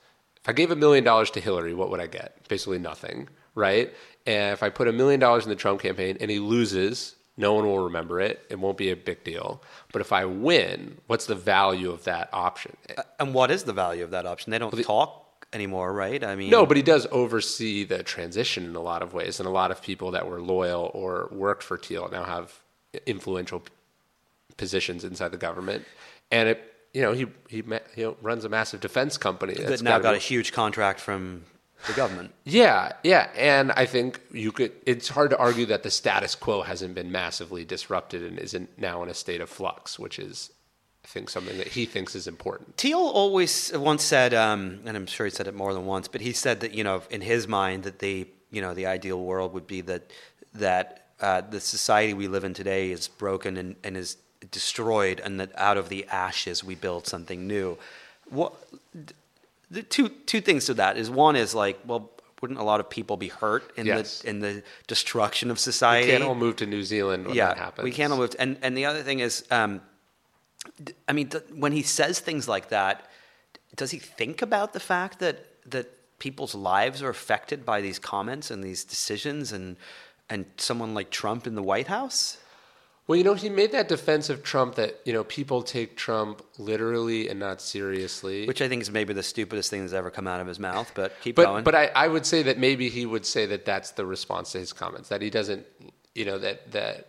If 0.41 0.49
I 0.49 0.53
gave 0.53 0.71
a 0.71 0.77
million 0.77 1.05
dollars 1.05 1.31
to 1.33 1.41
Hillary 1.41 1.75
what 1.75 1.91
would 1.91 2.01
I 2.01 2.07
get? 2.07 2.49
Basically 2.49 2.79
nothing 2.79 3.29
right? 3.55 3.93
And 4.27 4.53
if 4.53 4.63
I 4.63 4.71
put 4.71 4.89
a 4.89 4.93
million 4.93 5.21
dollars 5.21 5.45
in 5.45 5.51
the 5.51 5.57
Trump 5.57 5.81
campaign 5.81 6.17
and 6.21 6.31
he 6.31 6.39
loses 6.39 7.17
no 7.37 7.53
one 7.55 7.67
will 7.67 7.81
remember 7.81 8.21
it. 8.21 8.47
It 8.49 8.61
won't 8.61 8.77
be 8.77 8.91
a 8.91 8.97
big 8.97 9.25
deal. 9.25 9.61
But 9.93 10.01
if 10.01 10.13
I 10.13 10.25
win 10.25 10.99
what's 11.07 11.27
the 11.27 11.35
value 11.35 11.91
of 11.91 12.05
that 12.05 12.31
option? 12.33 12.77
Uh, 12.97 13.03
and 13.21 13.35
what 13.35 13.51
is 13.51 13.65
the 13.65 13.73
value 13.73 14.05
of 14.05 14.11
that 14.13 14.25
option? 14.25 14.51
They 14.51 14.59
don't 14.59 14.83
talk 14.83 15.47
anymore, 15.53 15.93
right? 15.93 16.23
I 16.23 16.35
mean, 16.37 16.51
No, 16.51 16.67
but 16.67 16.77
he 16.77 16.83
does 16.83 17.07
oversee 17.11 17.85
the 17.85 18.03
transition 18.03 18.65
in 18.65 18.77
a 18.77 18.81
lot 18.81 19.03
of 19.03 19.15
ways, 19.15 19.39
and 19.39 19.47
a 19.47 19.53
lot 19.53 19.71
of 19.71 19.81
people 19.83 20.11
that 20.13 20.27
were 20.29 20.41
loyal 20.41 20.91
or 20.95 21.29
worked 21.31 21.63
for 21.63 21.77
Thiel 21.79 22.09
now 22.11 22.25
have 22.25 22.61
influential 23.07 23.63
positions 24.57 25.05
inside 25.05 25.29
the 25.29 25.37
government, 25.37 25.85
and 26.31 26.49
it, 26.51 26.73
you 26.93 27.03
know, 27.03 27.13
he 27.13 27.27
he, 27.49 27.63
ma- 27.63 27.79
he 27.95 28.05
runs 28.23 28.45
a 28.45 28.49
massive 28.49 28.81
defense 28.81 29.17
company 29.19 29.55
that 29.55 29.67
that's 29.67 29.83
now 29.83 29.93
gotta 29.93 30.03
got 30.03 30.11
be- 30.13 30.17
a 30.17 30.21
huge 30.21 30.53
contract 30.53 31.01
from 31.01 31.45
the 31.87 31.93
government. 31.93 32.33
yeah, 32.45 32.93
yeah, 33.03 33.29
and 33.37 33.73
I 33.73 33.87
think 33.87 34.21
you 34.33 34.53
could. 34.53 34.73
It's 34.87 35.09
hard 35.09 35.31
to 35.31 35.39
argue 35.39 35.67
that 35.67 35.83
the 35.83 35.91
status 35.91 36.35
quo 36.35 36.63
hasn't 36.63 36.95
been 36.95 37.11
massively 37.13 37.65
disrupted 37.65 38.23
and 38.23 38.39
isn't 38.39 38.79
now 38.79 39.03
in 39.03 39.09
a 39.09 39.15
state 39.15 39.41
of 39.41 39.51
flux, 39.51 39.99
which 39.99 40.19
is, 40.19 40.51
I 41.05 41.09
think, 41.09 41.29
something 41.29 41.59
that 41.59 41.69
he 41.69 41.85
thinks 41.85 42.15
is 42.15 42.27
important. 42.27 42.77
Thiel 42.77 42.99
always 42.99 43.73
once 43.75 44.03
said, 44.03 44.33
um, 44.33 44.81
and 44.87 44.97
I'm 44.97 45.07
sure 45.07 45.27
he 45.27 45.31
said 45.31 45.47
it 45.47 45.55
more 45.55 45.75
than 45.75 45.85
once, 45.85 46.09
but 46.09 46.21
he 46.21 46.33
said 46.33 46.61
that 46.61 46.73
you 46.75 46.85
know, 46.85 47.03
in 47.11 47.21
his 47.21 47.47
mind, 47.49 47.83
that 47.83 47.99
the 47.99 48.27
you 48.51 48.63
know 48.63 48.73
the 48.73 48.87
ideal 48.87 49.21
world 49.21 49.53
would 49.53 49.67
be 49.67 49.81
that 49.83 50.11
that 50.55 51.04
uh, 51.27 51.41
the 51.55 51.61
society 51.61 52.13
we 52.15 52.29
live 52.29 52.45
in 52.49 52.55
today 52.55 52.85
is 52.97 53.09
broken 53.09 53.57
and, 53.57 53.71
and 53.85 53.97
is 53.97 54.11
destroyed, 54.51 55.17
and 55.25 55.33
that 55.41 55.51
out 55.69 55.77
of 55.83 55.87
the 55.89 56.01
ashes 56.27 56.57
we 56.71 56.75
build 56.87 57.03
something 57.15 57.41
new. 57.57 57.79
What 58.39 58.53
the 59.77 59.83
two 59.95 60.09
two 60.33 60.41
things 60.49 60.63
to 60.67 60.75
that 60.75 60.97
is 61.03 61.07
one 61.11 61.37
is 61.45 61.55
like, 61.55 61.77
well, 61.89 62.03
wouldn't 62.41 62.61
a 62.61 62.63
lot 62.73 62.81
of 62.81 62.87
people 62.99 63.17
be 63.17 63.29
hurt 63.43 63.65
in 63.79 63.87
Yes. 63.87 64.21
the 64.21 64.29
in 64.31 64.37
the 64.41 64.63
destruction 64.87 65.51
of 65.51 65.59
society? 65.59 66.07
We 66.07 66.13
can't 66.13 66.25
all 66.29 66.35
move 66.47 66.57
to 66.57 66.67
New 66.67 66.85
Zealand 66.85 67.27
when 67.27 67.37
yeah, 67.37 67.49
that 67.49 67.59
happens. 67.67 67.85
we 67.85 67.91
can't 67.99 68.13
all 68.13 68.19
move. 68.19 68.31
to- 68.31 68.41
and 68.45 68.57
and 68.65 68.77
the 68.77 68.85
other 68.91 69.03
thing 69.09 69.21
is, 69.21 69.45
um, 69.51 69.81
I 71.09 71.13
mean, 71.19 71.29
th- 71.29 71.45
when 71.65 71.73
he 71.73 71.83
says 71.83 72.21
things 72.21 72.47
like 72.55 72.67
that, 72.69 72.97
does 73.81 73.91
he 73.91 73.99
think 73.99 74.43
about 74.43 74.73
the 74.73 74.81
fact 74.81 75.19
that 75.25 75.37
that 75.71 75.87
people's 76.19 76.55
lives 76.55 77.03
are 77.03 77.11
affected 77.19 77.65
by 77.73 77.81
these 77.87 77.99
comments 77.99 78.51
and 78.51 78.63
these 78.63 78.85
decisions, 78.85 79.53
and 79.53 79.77
and 80.29 80.47
someone 80.57 80.95
like 80.95 81.11
Trump 81.11 81.47
in 81.47 81.55
the 81.55 81.63
White 81.63 81.87
House? 81.87 82.39
Well, 83.07 83.19
you 83.19 83.25
know, 83.25 83.35
he 83.35 83.51
made 83.51 83.73
that 83.73 83.89
defense 83.89 84.31
of 84.31 84.43
Trump 84.43 84.77
that, 84.77 84.99
you 85.05 85.13
know, 85.13 85.25
people 85.25 85.63
take 85.63 85.95
Trump 85.95 86.43
literally 86.59 87.29
and 87.29 87.39
not 87.39 87.61
seriously. 87.61 88.47
Which 88.47 88.63
I 88.63 88.69
think 88.69 88.81
is 88.81 88.91
maybe 88.91 89.13
the 89.13 89.23
stupidest 89.23 89.69
thing 89.69 89.83
that's 89.83 89.93
ever 89.93 90.11
come 90.11 90.27
out 90.27 90.41
of 90.41 90.47
his 90.47 90.59
mouth. 90.59 90.91
But 90.95 91.13
keep 91.21 91.37
but 91.37 91.45
going. 91.45 91.65
but 91.65 91.75
I, 91.75 91.87
I 91.95 92.09
would 92.09 92.25
say 92.25 92.43
that 92.45 92.59
maybe 92.59 92.89
he 92.89 93.05
would 93.05 93.27
say 93.27 93.45
that 93.47 93.67
that's 93.67 93.91
the 93.91 94.07
response 94.07 94.53
to 94.53 94.59
his 94.59 94.73
comments, 94.73 95.11
that 95.11 95.21
he 95.21 95.29
doesn't, 95.29 95.67
you 96.15 96.25
know, 96.25 96.39
that 96.39 96.73
that 96.73 97.09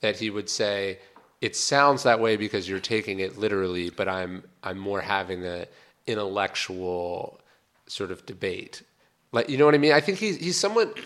that 0.00 0.16
he 0.16 0.28
would 0.28 0.50
say 0.50 0.98
it 1.40 1.56
sounds 1.56 2.02
that 2.02 2.20
way 2.20 2.36
because 2.36 2.68
you're 2.68 2.78
taking 2.78 3.20
it 3.20 3.38
literally, 3.38 3.88
but 3.88 4.08
I'm 4.08 4.44
I'm 4.62 4.78
more 4.78 5.00
having 5.00 5.46
a 5.46 5.66
intellectual 6.06 7.40
sort 7.86 8.10
of 8.10 8.26
debate. 8.26 8.82
Like 9.30 9.50
you 9.50 9.58
know 9.58 9.66
what 9.66 9.74
I 9.74 9.78
mean? 9.78 9.92
I 9.92 10.00
think 10.00 10.18
he's 10.18 10.38
he's 10.38 10.56
somewhat 10.56 10.98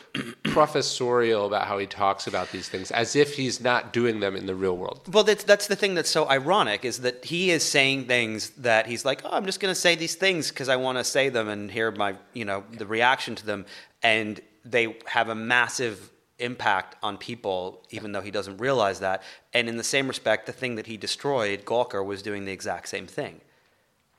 professorial 0.44 1.46
about 1.46 1.66
how 1.66 1.78
he 1.78 1.86
talks 1.86 2.28
about 2.28 2.52
these 2.52 2.68
things, 2.68 2.92
as 2.92 3.16
if 3.16 3.34
he's 3.34 3.60
not 3.60 3.92
doing 3.92 4.20
them 4.20 4.36
in 4.36 4.46
the 4.46 4.54
real 4.54 4.76
world. 4.76 5.00
Well, 5.12 5.24
that's 5.24 5.42
that's 5.42 5.66
the 5.66 5.74
thing 5.74 5.94
that's 5.94 6.10
so 6.10 6.28
ironic 6.28 6.84
is 6.84 7.00
that 7.00 7.24
he 7.24 7.50
is 7.50 7.64
saying 7.64 8.06
things 8.06 8.50
that 8.50 8.86
he's 8.86 9.04
like, 9.04 9.22
oh, 9.24 9.30
I'm 9.32 9.44
just 9.44 9.58
going 9.58 9.74
to 9.74 9.80
say 9.80 9.96
these 9.96 10.14
things 10.14 10.50
because 10.50 10.68
I 10.68 10.76
want 10.76 10.98
to 10.98 11.04
say 11.04 11.30
them 11.30 11.48
and 11.48 11.70
hear 11.70 11.90
my, 11.90 12.14
you 12.32 12.44
know, 12.44 12.62
the 12.70 12.86
reaction 12.86 13.34
to 13.34 13.44
them, 13.44 13.66
and 14.04 14.40
they 14.64 14.96
have 15.06 15.28
a 15.28 15.34
massive 15.34 16.10
impact 16.38 16.96
on 17.02 17.16
people, 17.16 17.84
even 17.90 18.12
though 18.12 18.20
he 18.20 18.30
doesn't 18.30 18.58
realize 18.58 19.00
that. 19.00 19.22
And 19.52 19.68
in 19.68 19.76
the 19.76 19.84
same 19.84 20.06
respect, 20.06 20.46
the 20.46 20.52
thing 20.52 20.76
that 20.76 20.86
he 20.86 20.96
destroyed, 20.96 21.64
Gawker, 21.64 22.04
was 22.04 22.22
doing 22.22 22.44
the 22.44 22.52
exact 22.52 22.88
same 22.88 23.06
thing. 23.06 23.40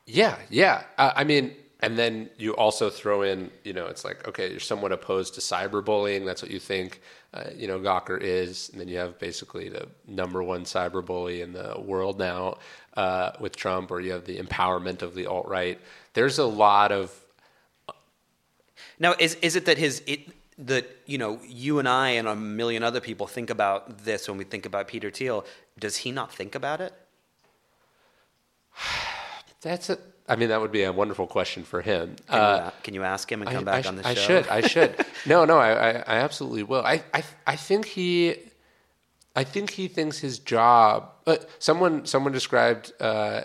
Yeah, 0.05 0.37
yeah. 0.49 0.83
Uh, 0.97 1.11
I 1.15 1.23
mean, 1.23 1.55
and 1.83 1.99
then 1.99 2.29
you 2.37 2.55
also 2.55 2.89
throw 2.89 3.23
in, 3.23 3.51
you 3.65 3.73
know, 3.73 3.87
it's 3.87 4.05
like, 4.05 4.25
okay, 4.25 4.49
you're 4.49 4.61
somewhat 4.61 4.93
opposed 4.93 5.33
to 5.33 5.41
cyberbullying. 5.41 6.25
That's 6.25 6.41
what 6.41 6.49
you 6.49 6.57
think, 6.57 7.01
uh, 7.33 7.49
you 7.53 7.67
know, 7.67 7.77
Gawker 7.77 8.17
is. 8.21 8.69
And 8.69 8.79
then 8.79 8.87
you 8.87 8.97
have 8.99 9.19
basically 9.19 9.67
the 9.67 9.89
number 10.07 10.41
one 10.41 10.63
cyberbully 10.63 11.41
in 11.41 11.51
the 11.51 11.75
world 11.77 12.19
now 12.19 12.55
uh, 12.95 13.31
with 13.41 13.57
Trump, 13.57 13.91
or 13.91 13.99
you 13.99 14.13
have 14.13 14.23
the 14.23 14.37
empowerment 14.37 15.01
of 15.01 15.13
the 15.13 15.25
alt 15.25 15.49
right. 15.49 15.77
There's 16.13 16.39
a 16.39 16.45
lot 16.45 16.93
of 16.93 17.11
Now, 18.97 19.15
is 19.19 19.35
is 19.41 19.57
it 19.57 19.65
that 19.65 19.77
his 19.77 20.01
it 20.07 20.29
that 20.59 20.85
you 21.05 21.17
know 21.17 21.41
you 21.45 21.79
and 21.79 21.89
I 21.89 22.11
and 22.11 22.29
a 22.29 22.35
million 22.35 22.81
other 22.83 23.01
people 23.01 23.27
think 23.27 23.49
about 23.49 24.05
this 24.05 24.29
when 24.29 24.37
we 24.37 24.45
think 24.45 24.65
about 24.65 24.87
Peter 24.87 25.11
Thiel? 25.11 25.45
Does 25.77 25.97
he 25.97 26.11
not 26.13 26.33
think 26.33 26.55
about 26.55 26.79
it? 26.79 26.93
that's 29.61 29.89
a. 29.89 29.97
I 30.27 30.35
mean, 30.37 30.49
that 30.49 30.61
would 30.61 30.71
be 30.71 30.83
a 30.83 30.91
wonderful 30.93 31.27
question 31.27 31.63
for 31.63 31.81
him. 31.81 32.15
Can, 32.29 32.39
Uh, 32.39 32.65
you, 32.65 32.71
can 32.83 32.93
you 32.93 33.03
ask 33.03 33.29
him 33.31 33.41
and 33.41 33.51
come 33.51 33.67
I, 33.67 33.71
back 33.71 33.83
sh- 33.83 33.87
on 33.87 33.95
the 33.97 34.03
show? 34.03 34.09
I 34.09 34.13
should. 34.13 34.47
I 34.47 34.61
should. 34.61 35.05
No, 35.25 35.45
no. 35.45 35.57
I, 35.57 35.71
I, 35.71 35.89
I 35.91 36.15
absolutely 36.17 36.63
will. 36.63 36.83
I, 36.85 37.01
I, 37.13 37.23
I 37.47 37.55
think 37.55 37.85
he, 37.85 38.35
I 39.35 39.43
think 39.45 39.69
he 39.71 39.87
thinks 39.87 40.19
his 40.19 40.39
job. 40.39 41.11
Uh, 41.25 41.37
someone, 41.59 42.05
someone 42.05 42.33
described 42.33 42.91
uh, 42.99 43.41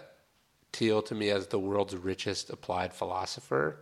Thiel 0.73 1.03
to 1.03 1.15
me 1.15 1.31
as 1.31 1.49
the 1.49 1.59
world's 1.59 1.95
richest 1.97 2.51
applied 2.51 2.93
philosopher, 2.93 3.79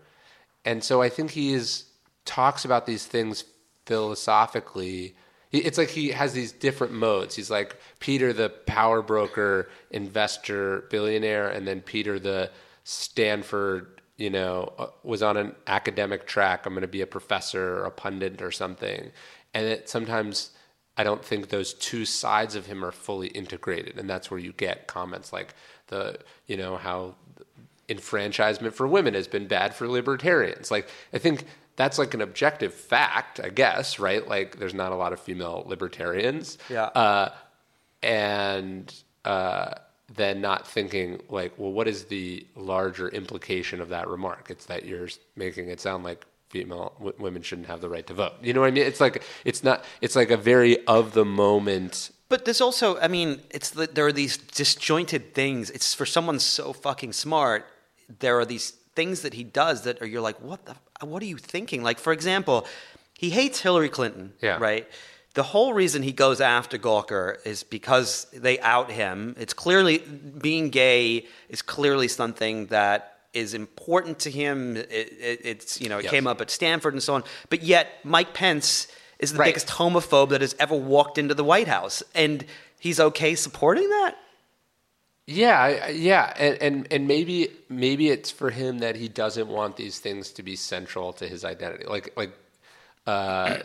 and 0.65 0.85
so 0.85 1.01
I 1.01 1.09
think 1.09 1.31
he 1.31 1.53
is 1.55 1.85
talks 2.27 2.65
about 2.65 2.87
these 2.87 3.07
things 3.07 3.45
philosophically 3.87 5.15
it's 5.53 5.79
like 5.79 5.89
he 5.89 6.09
has 6.11 6.33
these 6.33 6.53
different 6.53 6.93
modes. 6.93 7.35
He's 7.37 7.51
like 7.51 7.77
Peter, 8.01 8.33
the 8.33 8.49
power 8.51 9.01
broker, 9.01 9.71
investor, 9.91 10.85
billionaire, 10.91 11.49
and 11.49 11.67
then 11.67 11.81
Peter, 11.81 12.19
the 12.19 12.51
Stanford, 12.89 14.01
you 14.17 14.31
know, 14.31 14.73
uh, 14.79 14.87
was 15.03 15.21
on 15.21 15.37
an 15.37 15.57
academic 15.67 16.25
track. 16.25 16.65
I'm 16.65 16.73
going 16.73 16.83
to 16.83 16.87
be 16.87 17.01
a 17.01 17.07
professor 17.07 17.81
or 17.81 17.85
a 17.85 17.91
pundit 17.91 18.41
or 18.41 18.53
something. 18.53 19.11
And 19.53 19.67
it 19.67 19.89
sometimes 19.89 20.53
I 20.97 21.03
don't 21.03 21.25
think 21.25 21.49
those 21.49 21.75
two 21.75 22.05
sides 22.05 22.55
of 22.55 22.67
him 22.67 22.85
are 22.85 22.93
fully 22.93 23.27
integrated, 23.27 23.99
and 23.99 24.09
that's 24.09 24.31
where 24.31 24.39
you 24.39 24.53
get 24.53 24.87
comments 24.87 25.33
like 25.33 25.53
the, 25.89 26.21
you 26.47 26.57
know, 26.57 26.77
how 26.77 27.17
enfranchisement 27.89 28.73
for 28.73 28.87
women 28.87 29.15
has 29.15 29.27
been 29.27 29.49
bad 29.49 29.75
for 29.75 29.89
libertarians. 29.89 30.71
Like 30.71 30.89
I 31.13 31.19
think 31.19 31.45
that's 31.75 31.99
like 31.99 32.15
an 32.15 32.21
objective 32.21 32.73
fact, 32.73 33.41
I 33.41 33.49
guess, 33.49 33.99
right? 33.99 34.27
Like 34.29 34.61
there's 34.61 34.75
not 34.75 34.93
a 34.93 34.97
lot 34.97 35.13
of 35.13 35.19
female 35.19 35.65
libertarians. 35.67 36.57
Yeah. 36.71 36.85
Uh, 36.85 37.33
and 38.01 38.95
uh, 39.25 39.75
then 40.15 40.41
not 40.41 40.67
thinking 40.67 41.21
like, 41.29 41.53
well, 41.59 41.73
what 41.73 41.89
is 41.89 42.05
the 42.05 42.47
larger 42.55 43.09
implication 43.09 43.81
of 43.81 43.89
that 43.89 44.09
remark? 44.09 44.51
It's 44.51 44.67
that 44.67 44.85
you're 44.85 45.09
making 45.35 45.69
it 45.69 45.81
sound 45.81 46.05
like 46.05 46.25
female 46.49 46.93
w- 46.99 47.15
women 47.19 47.43
shouldn't 47.43 47.67
have 47.67 47.81
the 47.81 47.89
right 47.89 48.07
to 48.07 48.15
vote. 48.15 48.35
You 48.41 48.53
know 48.53 48.61
what 48.61 48.69
I 48.69 48.71
mean? 48.71 48.87
It's 48.87 49.01
like 49.01 49.23
it's 49.45 49.65
not. 49.65 49.85
It's 50.01 50.15
like 50.15 50.31
a 50.31 50.37
very 50.37 50.85
of 50.87 51.13
the 51.13 51.25
moment. 51.25 52.11
But 52.29 52.45
there's 52.45 52.61
also, 52.61 52.99
I 52.99 53.07
mean, 53.09 53.41
it's 53.51 53.71
the, 53.71 53.87
there 53.87 54.05
are 54.07 54.13
these 54.13 54.37
disjointed 54.37 55.33
things. 55.35 55.71
It's 55.71 55.95
for 55.95 56.05
someone 56.07 56.41
so 56.41 56.73
fucking 56.73 57.13
smart. 57.13 57.67
There 58.19 58.37
are 58.39 58.45
these 58.45 58.71
things 58.97 59.23
that 59.23 59.35
he 59.35 59.45
does 59.45 59.83
that 59.83 60.03
are 60.03 60.07
you're 60.07 60.21
like, 60.21 60.41
what 60.41 60.65
the, 60.67 60.75
what 61.07 61.23
are 61.23 61.27
you 61.27 61.37
thinking? 61.37 61.85
Like, 61.85 61.99
for 62.01 62.13
example, 62.13 62.67
he 63.17 63.31
hates 63.31 63.61
Hillary 63.61 63.89
Clinton, 63.89 64.33
Yeah. 64.43 64.59
right? 64.59 64.89
The 65.37 65.43
whole 65.45 65.73
reason 65.75 66.03
he 66.03 66.13
goes 66.13 66.41
after 66.41 66.79
Gawker 66.79 67.37
is 67.47 67.63
because 67.63 68.27
they 68.33 68.59
out 68.61 68.91
him. 68.91 69.35
It's 69.39 69.53
clearly 69.55 69.99
being 69.99 70.71
gay 70.71 71.27
is 71.49 71.63
clearly 71.63 72.09
something 72.09 72.67
that 72.67 73.19
is 73.35 73.53
important 73.55 74.19
to 74.21 74.31
him. 74.31 74.77
It, 74.77 74.89
it, 74.91 75.41
it's 75.45 75.81
you 75.81 75.89
know 75.91 75.99
it 75.99 76.05
Yes. 76.05 76.11
came 76.11 76.27
up 76.27 76.41
at 76.41 76.51
Stanford 76.51 76.95
and 76.95 77.03
so 77.03 77.15
on. 77.15 77.23
But 77.51 77.63
yet 77.63 77.87
Mike 78.03 78.33
Pence 78.33 78.89
is 79.19 79.33
the 79.33 79.39
Right. 79.39 79.49
biggest 79.49 79.69
homophobe 79.69 80.31
that 80.31 80.41
has 80.41 80.57
ever 80.59 80.75
walked 80.75 81.19
into 81.19 81.35
the 81.35 81.45
White 81.45 81.69
House, 81.69 82.03
and 82.15 82.45
he's 82.81 82.99
okay 82.99 83.35
supporting 83.35 83.89
that. 83.91 84.15
Yeah, 85.27 85.89
yeah, 85.89 86.33
and, 86.39 86.63
and 86.63 86.93
and 86.93 87.07
maybe 87.09 87.51
maybe 87.69 88.09
it's 88.09 88.31
for 88.31 88.49
him 88.51 88.79
that 88.79 88.97
he 88.97 89.09
doesn't 89.09 89.49
want 89.49 89.77
these 89.77 89.99
things 89.99 90.31
to 90.33 90.43
be 90.43 90.57
central 90.57 91.13
to 91.15 91.29
his 91.29 91.45
identity. 91.45 91.85
Like 91.85 92.13
like 92.17 92.33
uh, 93.07 93.59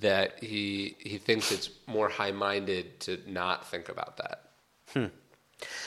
that 0.00 0.42
he 0.42 0.96
he 0.98 1.18
thinks 1.18 1.52
it's 1.52 1.70
more 1.86 2.08
high 2.08 2.32
minded 2.32 2.98
to 3.00 3.20
not 3.26 3.66
think 3.68 3.88
about 3.88 4.16
that. 4.16 4.50
Hmm. 4.92 5.06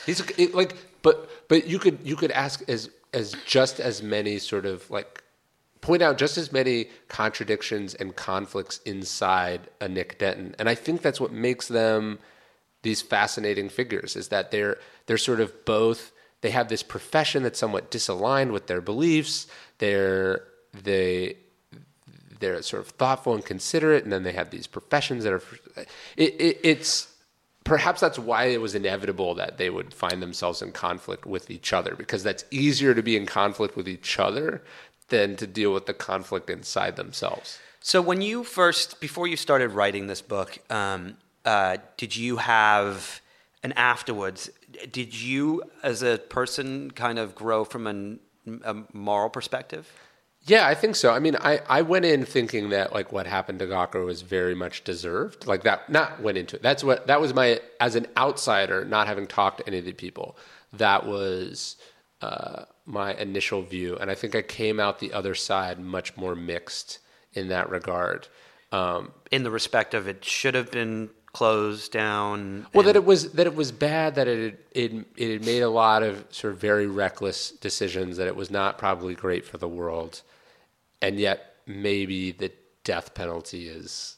He's 0.06 0.20
it, 0.38 0.54
like, 0.54 0.74
but 1.02 1.28
but 1.48 1.66
you 1.66 1.78
could 1.78 1.98
you 2.02 2.16
could 2.16 2.30
ask 2.30 2.62
as 2.68 2.90
as 3.12 3.34
just 3.46 3.80
as 3.80 4.02
many 4.02 4.38
sort 4.38 4.66
of 4.66 4.90
like 4.90 5.22
point 5.80 6.02
out 6.02 6.18
just 6.18 6.36
as 6.38 6.52
many 6.52 6.88
contradictions 7.08 7.94
and 7.94 8.14
conflicts 8.14 8.78
inside 8.84 9.68
a 9.80 9.88
Nick 9.88 10.18
Denton, 10.18 10.54
and 10.58 10.68
I 10.68 10.74
think 10.74 11.02
that's 11.02 11.20
what 11.20 11.32
makes 11.32 11.68
them 11.68 12.18
these 12.82 13.02
fascinating 13.02 13.68
figures 13.68 14.16
is 14.16 14.28
that 14.28 14.50
they're 14.50 14.78
they're 15.06 15.18
sort 15.18 15.40
of 15.40 15.64
both 15.64 16.12
they 16.40 16.50
have 16.50 16.68
this 16.68 16.82
profession 16.82 17.42
that's 17.42 17.58
somewhat 17.58 17.90
disaligned 17.90 18.52
with 18.52 18.66
their 18.66 18.80
beliefs. 18.80 19.46
They're 19.78 20.44
they 20.72 21.36
they're 22.40 22.60
sort 22.62 22.82
of 22.82 22.88
thoughtful 22.88 23.34
and 23.34 23.44
considerate 23.44 24.02
and 24.04 24.12
then 24.12 24.22
they 24.22 24.32
have 24.32 24.50
these 24.50 24.66
professions 24.66 25.24
that 25.24 25.32
are 25.32 25.42
it, 26.16 26.34
it, 26.40 26.60
it's 26.62 27.08
perhaps 27.64 28.00
that's 28.00 28.18
why 28.18 28.44
it 28.46 28.60
was 28.60 28.74
inevitable 28.74 29.34
that 29.34 29.56
they 29.56 29.70
would 29.70 29.94
find 29.94 30.20
themselves 30.20 30.60
in 30.60 30.72
conflict 30.72 31.24
with 31.26 31.50
each 31.50 31.72
other 31.72 31.94
because 31.94 32.22
that's 32.22 32.44
easier 32.50 32.94
to 32.94 33.02
be 33.02 33.16
in 33.16 33.26
conflict 33.26 33.76
with 33.76 33.88
each 33.88 34.18
other 34.18 34.62
than 35.08 35.36
to 35.36 35.46
deal 35.46 35.72
with 35.72 35.86
the 35.86 35.94
conflict 35.94 36.50
inside 36.50 36.96
themselves 36.96 37.58
So 37.80 38.02
when 38.02 38.20
you 38.20 38.44
first, 38.44 39.00
before 39.00 39.26
you 39.26 39.36
started 39.36 39.70
writing 39.70 40.06
this 40.06 40.20
book, 40.20 40.58
um, 40.70 41.16
uh, 41.44 41.78
did 41.96 42.14
you 42.14 42.36
have, 42.36 43.22
and 43.62 43.76
afterwards, 43.76 44.50
did 44.92 45.18
you 45.18 45.62
as 45.82 46.02
a 46.02 46.18
person 46.18 46.90
kind 46.90 47.18
of 47.18 47.34
grow 47.34 47.64
from 47.64 47.86
an, 47.86 48.20
a 48.64 48.76
moral 48.92 49.30
perspective? 49.30 49.90
Yeah, 50.50 50.66
I 50.66 50.74
think 50.74 50.96
so. 50.96 51.12
I 51.12 51.20
mean, 51.20 51.36
I, 51.36 51.60
I 51.68 51.82
went 51.82 52.04
in 52.04 52.24
thinking 52.24 52.70
that 52.70 52.92
like 52.92 53.12
what 53.12 53.26
happened 53.28 53.60
to 53.60 53.66
Gawker 53.66 54.04
was 54.04 54.22
very 54.22 54.56
much 54.56 54.82
deserved. 54.82 55.46
Like 55.46 55.62
that, 55.62 55.88
not 55.88 56.20
went 56.20 56.38
into 56.38 56.56
it. 56.56 56.62
That's 56.62 56.82
what 56.82 57.06
that 57.06 57.20
was 57.20 57.32
my 57.32 57.60
as 57.78 57.94
an 57.94 58.08
outsider, 58.16 58.84
not 58.84 59.06
having 59.06 59.28
talked 59.28 59.58
to 59.58 59.66
any 59.68 59.78
of 59.78 59.84
the 59.84 59.92
people. 59.92 60.36
That 60.72 61.06
was 61.06 61.76
uh, 62.20 62.64
my 62.84 63.14
initial 63.14 63.62
view, 63.62 63.96
and 64.00 64.10
I 64.10 64.16
think 64.16 64.34
I 64.34 64.42
came 64.42 64.80
out 64.80 64.98
the 64.98 65.12
other 65.12 65.36
side 65.36 65.78
much 65.78 66.16
more 66.16 66.34
mixed 66.34 66.98
in 67.32 67.46
that 67.48 67.70
regard. 67.70 68.26
Um, 68.72 69.12
In 69.30 69.44
the 69.44 69.50
respect 69.52 69.94
of 69.94 70.08
it 70.08 70.24
should 70.24 70.54
have 70.56 70.70
been 70.72 71.10
closed 71.32 71.92
down. 71.92 72.66
well, 72.74 72.80
and- 72.80 72.88
that 72.88 72.96
it 72.96 73.04
was 73.04 73.32
that 73.32 73.46
it 73.46 73.54
was 73.54 73.70
bad 73.70 74.16
that 74.16 74.26
it 74.26 74.42
had, 74.42 74.58
it 74.72 75.06
it 75.16 75.32
had 75.34 75.44
made 75.44 75.62
a 75.62 75.70
lot 75.70 76.02
of 76.02 76.24
sort 76.30 76.54
of 76.54 76.60
very 76.60 76.88
reckless 76.88 77.52
decisions 77.52 78.16
that 78.16 78.26
it 78.26 78.34
was 78.34 78.50
not 78.50 78.78
probably 78.78 79.14
great 79.14 79.44
for 79.44 79.56
the 79.58 79.68
world, 79.68 80.22
and 81.02 81.18
yet 81.18 81.56
maybe 81.66 82.32
the 82.32 82.52
death 82.84 83.14
penalty 83.14 83.68
is 83.68 84.16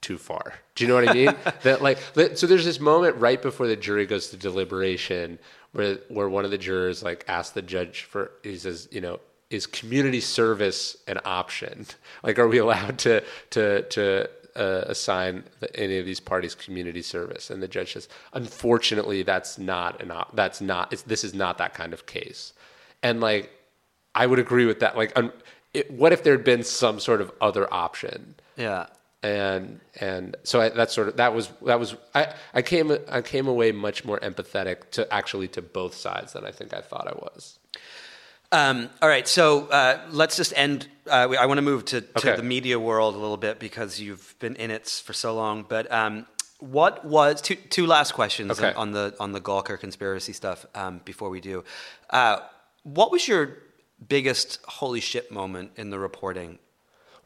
too 0.00 0.18
far. 0.18 0.54
Do 0.74 0.84
you 0.84 0.88
know 0.88 0.94
what 0.94 1.08
I 1.08 1.12
mean? 1.12 1.34
that 1.62 1.82
like 1.82 1.98
so 2.36 2.46
there's 2.46 2.64
this 2.64 2.80
moment 2.80 3.16
right 3.16 3.40
before 3.40 3.66
the 3.66 3.76
jury 3.76 4.06
goes 4.06 4.28
to 4.28 4.36
deliberation 4.36 5.38
where 5.72 5.96
where 6.08 6.28
one 6.28 6.44
of 6.44 6.50
the 6.50 6.58
jurors 6.58 7.02
like 7.02 7.24
asks 7.28 7.52
the 7.52 7.62
judge 7.62 8.02
for 8.04 8.32
he 8.42 8.56
says 8.56 8.88
you 8.90 9.00
know 9.00 9.20
is 9.50 9.66
community 9.66 10.20
service 10.20 10.96
an 11.06 11.18
option? 11.24 11.86
Like, 12.22 12.38
are 12.38 12.48
we 12.48 12.58
allowed 12.58 12.98
to 13.00 13.22
to 13.50 13.82
to 13.82 14.28
uh, 14.56 14.84
assign 14.86 15.44
the, 15.60 15.74
any 15.76 15.98
of 15.98 16.04
these 16.04 16.20
parties 16.20 16.54
community 16.54 17.00
service? 17.00 17.48
And 17.48 17.62
the 17.62 17.68
judge 17.68 17.92
says, 17.92 18.08
unfortunately, 18.32 19.22
that's 19.22 19.56
not 19.56 20.02
an 20.02 20.10
op- 20.10 20.34
that's 20.34 20.60
not 20.60 20.92
it's, 20.92 21.02
this 21.02 21.22
is 21.22 21.34
not 21.34 21.58
that 21.58 21.74
kind 21.74 21.92
of 21.92 22.06
case. 22.06 22.52
And 23.02 23.20
like, 23.20 23.50
I 24.14 24.26
would 24.26 24.40
agree 24.40 24.66
with 24.66 24.80
that. 24.80 24.96
Like, 24.96 25.12
un, 25.16 25.32
it, 25.74 25.90
what 25.90 26.12
if 26.12 26.22
there 26.22 26.34
had 26.34 26.44
been 26.44 26.62
some 26.64 26.98
sort 27.00 27.20
of 27.20 27.30
other 27.40 27.72
option? 27.72 28.34
yeah. 28.56 28.86
and 29.22 29.80
and 30.00 30.36
so 30.44 30.60
I, 30.60 30.68
that's 30.68 30.94
sort 30.94 31.08
of 31.08 31.16
that 31.16 31.34
was 31.34 31.50
that 31.66 31.78
was 31.80 31.96
I, 32.14 32.32
I 32.54 32.62
came 32.62 32.96
I 33.08 33.20
came 33.22 33.48
away 33.48 33.72
much 33.72 34.04
more 34.04 34.18
empathetic 34.20 34.90
to 34.92 35.12
actually 35.12 35.48
to 35.48 35.62
both 35.62 35.94
sides 35.94 36.32
than 36.34 36.44
I 36.44 36.52
think 36.52 36.72
I 36.72 36.80
thought 36.80 37.06
I 37.08 37.12
was. 37.18 37.58
Um, 38.50 38.88
all 39.02 39.08
right, 39.10 39.28
so 39.28 39.66
uh, 39.66 40.00
let's 40.10 40.36
just 40.36 40.52
end. 40.56 40.88
Uh, 41.06 41.26
we- 41.30 41.36
I 41.36 41.44
want 41.46 41.58
to 41.58 41.62
move 41.62 41.84
to, 41.86 42.00
to 42.00 42.18
Okay. 42.18 42.36
the 42.36 42.42
media 42.42 42.78
world 42.80 43.14
a 43.14 43.18
little 43.18 43.36
bit 43.36 43.58
because 43.58 44.00
you've 44.00 44.34
been 44.38 44.56
in 44.56 44.70
it 44.70 44.88
for 45.04 45.12
so 45.12 45.34
long. 45.34 45.66
But 45.68 45.90
um, 45.92 46.26
what 46.58 47.04
was 47.04 47.42
two, 47.42 47.56
two 47.56 47.86
last 47.86 48.12
questions 48.14 48.50
Okay. 48.52 48.72
on 48.72 48.92
the 48.92 49.14
on 49.20 49.32
the 49.32 49.40
Gawker 49.40 49.78
conspiracy 49.78 50.32
stuff 50.32 50.64
um, 50.74 51.02
before 51.04 51.28
we 51.28 51.40
do? 51.42 51.62
Uh, 52.08 52.38
what 52.84 53.10
was 53.12 53.28
your 53.28 53.58
biggest 54.06 54.58
holy 54.66 55.00
shit 55.00 55.30
moment 55.30 55.72
in 55.76 55.90
the 55.90 55.98
reporting? 55.98 56.58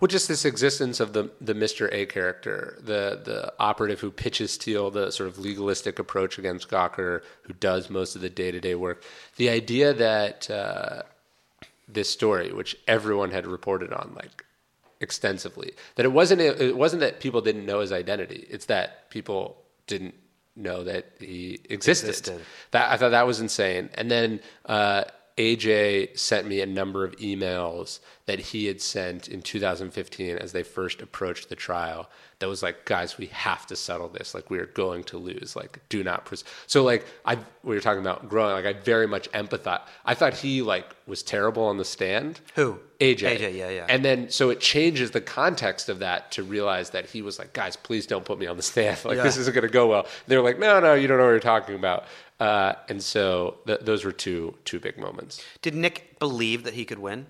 Well, 0.00 0.08
just 0.08 0.26
this 0.26 0.44
existence 0.44 0.98
of 0.98 1.12
the 1.12 1.30
the 1.40 1.54
Mr. 1.54 1.88
A 1.92 2.06
character, 2.06 2.76
the 2.80 3.20
the 3.22 3.52
operative 3.60 4.00
who 4.00 4.10
pitches 4.10 4.56
Thiel 4.56 4.90
the 4.90 5.12
sort 5.12 5.28
of 5.28 5.38
legalistic 5.38 6.00
approach 6.00 6.38
against 6.38 6.68
Gawker, 6.68 7.22
who 7.42 7.52
does 7.52 7.88
most 7.88 8.16
of 8.16 8.20
the 8.20 8.28
day 8.28 8.50
to 8.50 8.60
day 8.60 8.74
work. 8.74 9.04
The 9.36 9.48
idea 9.48 9.94
that 9.94 10.50
uh, 10.50 11.02
this 11.86 12.10
story, 12.10 12.52
which 12.52 12.76
everyone 12.88 13.30
had 13.30 13.46
reported 13.46 13.92
on 13.92 14.12
like 14.16 14.44
extensively, 15.00 15.72
that 15.94 16.04
it 16.04 16.12
wasn't 16.12 16.40
it 16.40 16.76
wasn't 16.76 16.98
that 17.00 17.20
people 17.20 17.40
didn't 17.40 17.64
know 17.64 17.78
his 17.78 17.92
identity. 17.92 18.44
It's 18.50 18.66
that 18.66 19.08
people 19.08 19.62
didn't 19.86 20.14
know 20.56 20.82
that 20.82 21.12
he 21.20 21.60
existed. 21.70 22.08
Existed. 22.08 22.40
That 22.72 22.90
I 22.90 22.96
thought 22.96 23.10
that 23.10 23.26
was 23.26 23.40
insane. 23.40 23.88
And 23.94 24.10
then 24.10 24.40
uh, 24.66 25.04
AJ 25.38 26.18
sent 26.18 26.46
me 26.46 26.60
a 26.60 26.66
number 26.66 27.04
of 27.04 27.16
emails 27.16 28.00
that 28.26 28.38
he 28.38 28.66
had 28.66 28.80
sent 28.80 29.28
in 29.28 29.42
2015 29.42 30.36
as 30.38 30.52
they 30.52 30.62
first 30.62 31.02
approached 31.02 31.48
the 31.48 31.56
trial. 31.56 32.08
That 32.38 32.48
was 32.48 32.62
like, 32.62 32.84
guys, 32.84 33.18
we 33.18 33.26
have 33.26 33.66
to 33.68 33.76
settle 33.76 34.08
this. 34.08 34.34
Like 34.34 34.50
we 34.50 34.58
are 34.58 34.66
going 34.66 35.04
to 35.04 35.18
lose. 35.18 35.54
Like 35.56 35.80
do 35.88 36.02
not. 36.04 36.24
Pres-. 36.24 36.44
So 36.66 36.82
like 36.84 37.04
I, 37.24 37.36
we 37.62 37.74
were 37.74 37.80
talking 37.80 38.00
about 38.00 38.28
growing. 38.28 38.52
Like 38.52 38.64
I 38.66 38.72
very 38.78 39.06
much 39.06 39.30
empathize. 39.32 39.80
I 40.04 40.14
thought 40.14 40.34
he 40.34 40.60
like 40.62 40.86
was 41.06 41.22
terrible 41.22 41.64
on 41.64 41.78
the 41.78 41.84
stand. 41.84 42.40
Who? 42.54 42.78
AJ. 43.00 43.38
AJ, 43.38 43.56
yeah, 43.56 43.70
yeah. 43.70 43.86
And 43.88 44.04
then 44.04 44.30
so 44.30 44.50
it 44.50 44.60
changes 44.60 45.10
the 45.12 45.20
context 45.20 45.88
of 45.88 46.00
that 46.00 46.30
to 46.32 46.42
realize 46.42 46.90
that 46.90 47.06
he 47.06 47.22
was 47.22 47.38
like, 47.38 47.52
guys, 47.52 47.74
please 47.76 48.06
don't 48.06 48.24
put 48.24 48.38
me 48.38 48.46
on 48.46 48.56
the 48.56 48.62
stand. 48.62 48.98
Like 49.04 49.16
Yeah. 49.16 49.22
this 49.24 49.36
isn't 49.36 49.54
going 49.54 49.66
to 49.66 49.72
go 49.72 49.86
well. 49.88 50.06
They're 50.26 50.42
like, 50.42 50.58
no, 50.58 50.78
no, 50.80 50.94
you 50.94 51.06
don't 51.08 51.18
know 51.18 51.24
what 51.24 51.30
you're 51.30 51.40
talking 51.40 51.74
about. 51.74 52.04
Uh, 52.42 52.74
and 52.88 53.00
so 53.00 53.58
th- 53.68 53.78
those 53.82 54.04
were 54.04 54.10
two 54.10 54.52
two 54.64 54.80
big 54.80 54.98
moments. 54.98 55.40
Did 55.60 55.76
Nick 55.76 56.18
believe 56.18 56.64
that 56.64 56.74
he 56.74 56.84
could 56.84 56.98
win? 56.98 57.26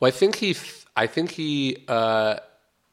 Well, 0.00 0.08
I 0.08 0.10
think 0.10 0.34
he, 0.34 0.50
f- 0.50 0.84
I 0.96 1.06
think 1.06 1.30
he 1.30 1.84
uh, 1.86 2.40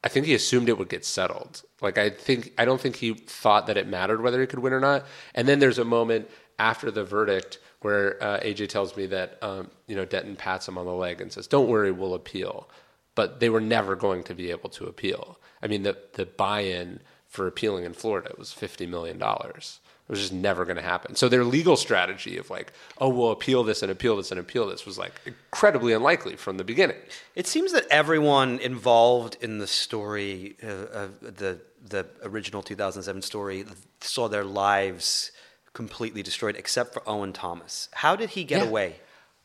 I 0.04 0.08
think 0.08 0.26
he 0.26 0.34
assumed 0.34 0.68
it 0.68 0.78
would 0.78 0.88
get 0.88 1.04
settled. 1.04 1.62
Like 1.80 1.98
I 1.98 2.10
think 2.10 2.52
I 2.56 2.64
don't 2.64 2.80
think 2.80 2.94
he 2.94 3.14
thought 3.14 3.66
that 3.66 3.76
it 3.76 3.88
mattered 3.88 4.22
whether 4.22 4.40
he 4.40 4.46
could 4.46 4.60
win 4.60 4.72
or 4.72 4.78
not. 4.78 5.06
And 5.34 5.48
then 5.48 5.58
there's 5.58 5.80
a 5.80 5.84
moment 5.84 6.30
after 6.60 6.92
the 6.92 7.02
verdict 7.02 7.58
where 7.80 8.22
uh, 8.22 8.38
AJ 8.38 8.68
tells 8.68 8.96
me 8.96 9.06
that 9.06 9.36
um, 9.42 9.72
you 9.88 9.96
know 9.96 10.04
Denton 10.04 10.36
pats 10.36 10.68
him 10.68 10.78
on 10.78 10.86
the 10.86 10.92
leg 10.92 11.20
and 11.20 11.32
says, 11.32 11.48
"Don't 11.48 11.68
worry, 11.68 11.90
we'll 11.90 12.14
appeal." 12.14 12.70
But 13.16 13.40
they 13.40 13.50
were 13.50 13.60
never 13.60 13.96
going 13.96 14.22
to 14.24 14.34
be 14.34 14.52
able 14.52 14.70
to 14.70 14.84
appeal. 14.86 15.40
I 15.60 15.66
mean, 15.66 15.82
the 15.82 15.98
the 16.12 16.26
buy-in 16.26 17.00
for 17.26 17.48
appealing 17.48 17.82
in 17.82 17.92
Florida 17.92 18.32
was 18.38 18.52
fifty 18.52 18.86
million 18.86 19.18
dollars. 19.18 19.80
It 20.06 20.12
was 20.12 20.20
just 20.20 20.34
never 20.34 20.66
going 20.66 20.76
to 20.76 20.82
happen. 20.82 21.14
So 21.16 21.30
their 21.30 21.44
legal 21.44 21.76
strategy 21.76 22.36
of 22.36 22.50
like, 22.50 22.72
oh, 22.98 23.08
we'll 23.08 23.30
appeal 23.30 23.64
this 23.64 23.82
and 23.82 23.90
appeal 23.90 24.16
this 24.18 24.30
and 24.30 24.38
appeal 24.38 24.66
this 24.68 24.84
was 24.84 24.98
like 24.98 25.12
incredibly 25.24 25.94
unlikely 25.94 26.36
from 26.36 26.58
the 26.58 26.64
beginning. 26.64 26.98
It 27.34 27.46
seems 27.46 27.72
that 27.72 27.86
everyone 27.90 28.58
involved 28.58 29.38
in 29.40 29.58
the 29.58 29.66
story, 29.66 30.56
uh, 30.62 30.66
of 31.04 31.20
the 31.20 31.60
the 31.86 32.06
original 32.22 32.62
2007 32.62 33.20
story, 33.22 33.64
saw 34.00 34.28
their 34.28 34.44
lives 34.44 35.30
completely 35.74 36.22
destroyed, 36.22 36.56
except 36.56 36.92
for 36.94 37.02
Owen 37.08 37.32
Thomas. 37.32 37.88
How 37.92 38.14
did 38.16 38.30
he 38.30 38.44
get 38.44 38.62
Yeah. 38.62 38.68
away? 38.68 38.96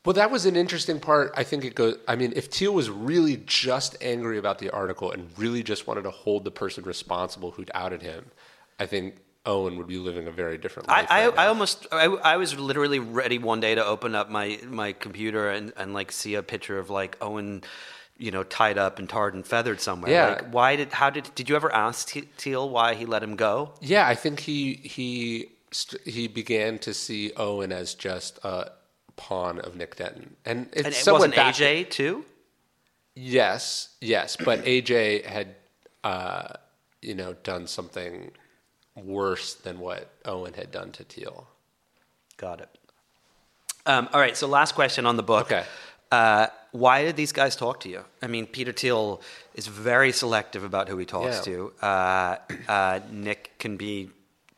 Well, 0.05 0.13
that 0.13 0.31
was 0.31 0.45
an 0.45 0.55
interesting 0.55 0.99
part. 0.99 1.33
I 1.35 1.43
think 1.43 1.63
it 1.65 1.75
goes. 1.75 1.97
I 2.07 2.15
mean, 2.15 2.31
if 2.35 2.45
Thiel 2.47 2.73
was 2.73 2.89
really 2.89 3.37
just 3.45 3.97
angry 4.01 4.37
about 4.37 4.59
the 4.59 4.69
article 4.71 5.11
and 5.11 5.29
really 5.37 5.63
just 5.63 5.87
wanted 5.87 6.03
to 6.03 6.11
hold 6.11 6.43
the 6.45 6.51
person 6.51 6.83
responsible 6.85 7.51
who'd 7.51 7.71
outed 7.73 8.01
him, 8.01 8.31
I 8.79 8.85
think 8.85 9.15
Owen 9.45 9.77
would 9.77 9.87
be 9.87 9.97
living 9.97 10.27
a 10.27 10.31
very 10.31 10.57
different 10.57 10.89
life. 10.89 11.07
I, 11.09 11.25
right 11.27 11.33
I 11.37 11.43
now. 11.43 11.47
almost 11.49 11.87
I, 11.91 12.05
I 12.05 12.37
was 12.37 12.57
literally 12.59 12.99
ready 12.99 13.37
one 13.37 13.59
day 13.59 13.73
to 13.75 13.83
open 13.85 14.13
up 14.15 14.29
my, 14.29 14.59
my 14.67 14.91
computer 14.93 15.49
and, 15.49 15.71
and 15.77 15.93
like 15.93 16.11
see 16.11 16.35
a 16.35 16.43
picture 16.43 16.77
of 16.77 16.89
like 16.89 17.17
Owen, 17.21 17.63
you 18.17 18.31
know, 18.31 18.43
tied 18.43 18.77
up 18.77 18.99
and 18.99 19.07
tarred 19.09 19.33
and 19.33 19.45
feathered 19.47 19.79
somewhere. 19.79 20.11
Yeah. 20.11 20.27
Like, 20.29 20.53
why 20.53 20.75
did 20.75 20.91
how 20.93 21.09
did 21.09 21.33
did 21.35 21.49
you 21.49 21.55
ever 21.55 21.73
ask 21.73 22.09
Te- 22.09 22.27
Thiel 22.37 22.69
why 22.69 22.93
he 22.95 23.05
let 23.05 23.23
him 23.23 23.35
go? 23.35 23.73
Yeah, 23.81 24.07
I 24.07 24.13
think 24.15 24.41
he 24.41 24.73
he 24.73 25.47
st- 25.71 26.05
he 26.05 26.27
began 26.27 26.77
to 26.79 26.93
see 26.93 27.31
Owen 27.37 27.71
as 27.71 27.93
just 27.93 28.39
a 28.43 28.71
pawn 29.15 29.59
of 29.59 29.75
Nick 29.75 29.95
Denton, 29.95 30.35
and 30.45 30.67
it's 30.73 30.85
And 30.85 30.95
it 31.07 31.11
wasn't 31.11 31.35
back- 31.35 31.55
AJ 31.55 31.89
too. 31.89 32.25
Yes, 33.15 33.89
yes, 33.99 34.37
but 34.37 34.63
AJ 34.63 35.25
had, 35.25 35.55
uh, 36.03 36.49
you 37.01 37.15
know, 37.15 37.33
done 37.43 37.67
something 37.67 38.31
worse 39.05 39.53
than 39.55 39.79
what 39.79 40.09
Owen 40.25 40.53
had 40.53 40.71
done 40.71 40.91
to 40.93 41.03
Thiel. 41.03 41.47
Got 42.37 42.61
it. 42.61 42.69
Um, 43.85 44.09
all 44.13 44.19
right. 44.19 44.35
So 44.37 44.47
last 44.47 44.75
question 44.75 45.05
on 45.05 45.17
the 45.17 45.23
book. 45.23 45.47
Okay. 45.47 45.63
Uh, 46.11 46.47
why 46.71 47.03
did 47.03 47.15
these 47.15 47.31
guys 47.31 47.55
talk 47.55 47.79
to 47.81 47.89
you? 47.89 48.03
I 48.21 48.27
mean, 48.27 48.45
Peter 48.45 48.71
Thiel 48.71 49.21
is 49.55 49.67
very 49.67 50.11
selective 50.11 50.63
about 50.63 50.87
who 50.89 50.97
he 50.97 51.05
talks 51.05 51.37
Yeah. 51.37 51.53
to. 51.53 51.73
Uh, 51.81 52.35
uh, 52.67 52.99
Nick 53.11 53.57
can 53.59 53.77
be 53.77 54.09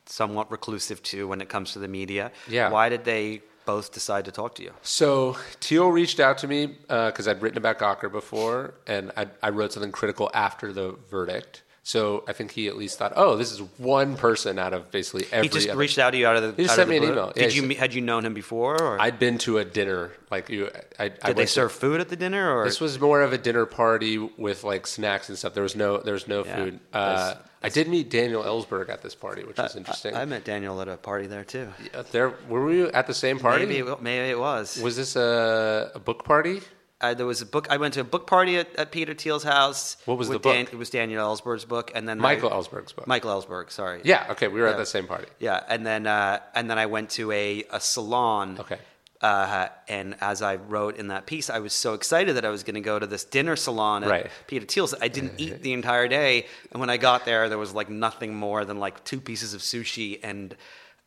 somewhat 0.06 0.52
reclusive 0.52 1.02
too 1.04 1.28
when 1.28 1.42
it 1.42 1.50
comes 1.50 1.74
to 1.74 1.80
the 1.80 1.88
media. 1.88 2.32
Yeah. 2.48 2.70
Why 2.70 2.90
did 2.90 3.06
they 3.06 3.42
both 3.66 3.94
decide 3.94 4.26
to 4.26 4.32
talk 4.32 4.56
to 4.56 4.64
you? 4.64 4.74
So 4.82 5.38
Thiel 5.62 5.90
reached 5.90 6.20
out 6.20 6.38
to 6.40 6.48
me 6.48 6.78
because 6.88 7.28
I'd 7.28 7.42
written 7.42 7.58
about 7.58 7.80
Gawker 7.80 8.12
before, 8.12 8.74
and 8.88 9.12
I, 9.16 9.28
I 9.42 9.50
wrote 9.50 9.72
something 9.74 9.92
critical 9.92 10.30
after 10.34 10.74
the 10.74 10.96
verdict. 11.10 11.64
So 11.84 12.24
I 12.28 12.34
think 12.34 12.52
he 12.52 12.68
at 12.68 12.78
least 12.78 13.00
thought, 13.00 13.14
oh, 13.16 13.36
this 13.38 13.52
is 13.52 13.60
one 13.80 14.16
person 14.16 14.60
out 14.60 14.72
of 14.74 14.92
basically 14.92 15.26
every. 15.32 15.48
He 15.48 15.54
just 15.54 15.68
other- 15.68 15.80
reached 15.80 15.98
out 15.98 16.12
to 16.12 16.18
you 16.18 16.28
out 16.28 16.36
of 16.36 16.44
the. 16.44 16.52
He 16.52 16.64
just 16.64 16.76
sent 16.76 16.88
me 16.88 16.98
an 16.98 17.04
blue? 17.04 17.12
email. 17.12 17.32
Did 17.32 17.52
he 17.52 17.60
you 17.62 17.76
had 17.76 17.94
you 17.94 18.02
known 18.02 18.24
him 18.24 18.36
before? 18.36 18.80
Or 18.82 19.02
I'd 19.02 19.18
been 19.18 19.40
to 19.40 19.58
a 19.58 19.66
dinner 19.66 20.12
like 20.30 20.50
you. 20.50 20.70
I, 21.00 21.06
I 21.06 21.08
did 21.08 21.20
they 21.22 21.28
went 21.34 21.38
to- 21.40 21.48
serve 21.48 21.72
food 21.72 22.00
at 22.00 22.10
the 22.10 22.16
dinner? 22.16 22.56
Or 22.56 22.66
This 22.66 22.80
was 22.80 23.00
more 23.00 23.22
of 23.24 23.34
a 23.34 23.38
dinner 23.40 23.66
party 23.66 24.20
with 24.20 24.64
like 24.64 24.86
snacks 24.86 25.30
and 25.30 25.38
stuff. 25.38 25.56
There 25.56 25.64
was 25.64 25.76
no 25.76 25.98
there 25.98 26.14
was 26.14 26.28
no 26.28 26.46
Yeah, 26.46 26.56
food. 26.56 26.80
Uh, 26.94 27.16
that's- 27.16 27.44
I 27.64 27.70
did 27.70 27.88
meet 27.88 28.10
Daniel 28.10 28.42
Ellsberg 28.44 28.90
at 28.90 29.04
this 29.04 29.14
party, 29.14 29.44
which 29.44 29.58
was 29.58 29.76
interesting. 29.76 30.16
I, 30.16 30.22
I 30.24 30.26
met 30.26 30.44
Daniel 30.44 30.82
at 30.82 30.88
a 30.88 30.98
party 30.98 31.28
there 31.28 31.44
too. 31.44 31.72
Uh, 31.94 32.04
there 32.12 32.34
were 32.50 32.66
we 32.66 32.84
at 32.86 33.06
the 33.06 33.14
same 33.14 33.38
party? 33.40 33.66
Maybe 33.68 33.88
it, 33.88 34.02
maybe 34.02 34.30
it 34.32 34.40
was. 34.40 34.80
Was 34.82 34.96
this 34.98 35.16
a, 35.16 35.92
a 35.96 36.00
book 36.00 36.24
party? 36.26 36.62
Uh, 37.02 37.14
there 37.14 37.26
was 37.26 37.42
a 37.42 37.46
book. 37.46 37.68
I 37.70 37.78
went 37.78 37.94
to 37.96 38.02
a 38.02 38.04
book 38.04 38.28
party 38.28 38.58
at, 38.58 38.74
at 38.76 38.92
Peter 38.92 39.14
Thiel's 39.14 39.44
house. 39.44 39.98
What 40.06 40.18
was 40.18 40.30
the 40.30 40.40
book? 40.40 40.54
Dan, 40.54 40.68
it 40.72 40.78
was 40.78 40.90
Daniel 40.90 41.26
Ellsberg's 41.36 41.66
book, 41.66 41.92
and 41.96 42.08
then 42.08 42.20
Michael 42.20 42.50
I, 42.50 42.54
Ellsberg's 42.54 42.94
book. 42.94 43.08
Michael 43.08 43.32
Ellsberg. 43.42 43.72
Sorry. 43.72 44.02
Yeah. 44.04 44.28
Okay. 44.32 44.48
We 44.48 44.62
were 44.62 44.68
at 44.68 44.72
Yeah. 44.74 44.78
that 44.78 44.86
same 44.88 45.08
party. 45.08 45.28
Yeah, 45.40 45.64
and 45.68 45.86
then 45.86 46.06
uh, 46.08 46.40
and 46.56 46.70
then 46.70 46.78
I 46.78 46.86
went 46.86 47.10
to 47.12 47.32
a, 47.32 47.64
a 47.72 47.80
salon. 47.80 48.58
Okay. 48.60 48.78
Uh, 49.22 49.68
and 49.88 50.16
as 50.20 50.42
I 50.42 50.56
wrote 50.56 50.98
in 50.98 51.10
that 51.10 51.28
piece, 51.28 51.52
I 51.52 51.60
was 51.60 51.74
so 51.74 51.94
excited 51.94 52.38
that 52.38 52.46
I 52.46 52.50
was 52.50 52.64
going 52.64 52.74
to 52.74 52.82
go 52.82 52.98
to 52.98 53.06
this 53.06 53.24
dinner 53.24 53.56
salon 53.56 54.04
at 54.04 54.10
Right. 54.10 54.28
Peter 54.48 54.66
Thiel's. 54.66 54.96
I 55.00 55.10
didn't 55.10 55.34
eat 55.38 55.62
the 55.62 55.74
entire 55.74 56.08
day, 56.08 56.48
and 56.72 56.80
when 56.80 56.90
I 56.90 56.98
got 56.98 57.24
there, 57.26 57.48
there 57.48 57.60
was 57.60 57.72
like 57.72 57.88
nothing 57.88 58.34
more 58.34 58.66
than 58.66 58.80
like 58.80 59.04
two 59.04 59.22
pieces 59.22 59.54
of 59.54 59.62
sushi 59.62 60.20
and 60.24 60.56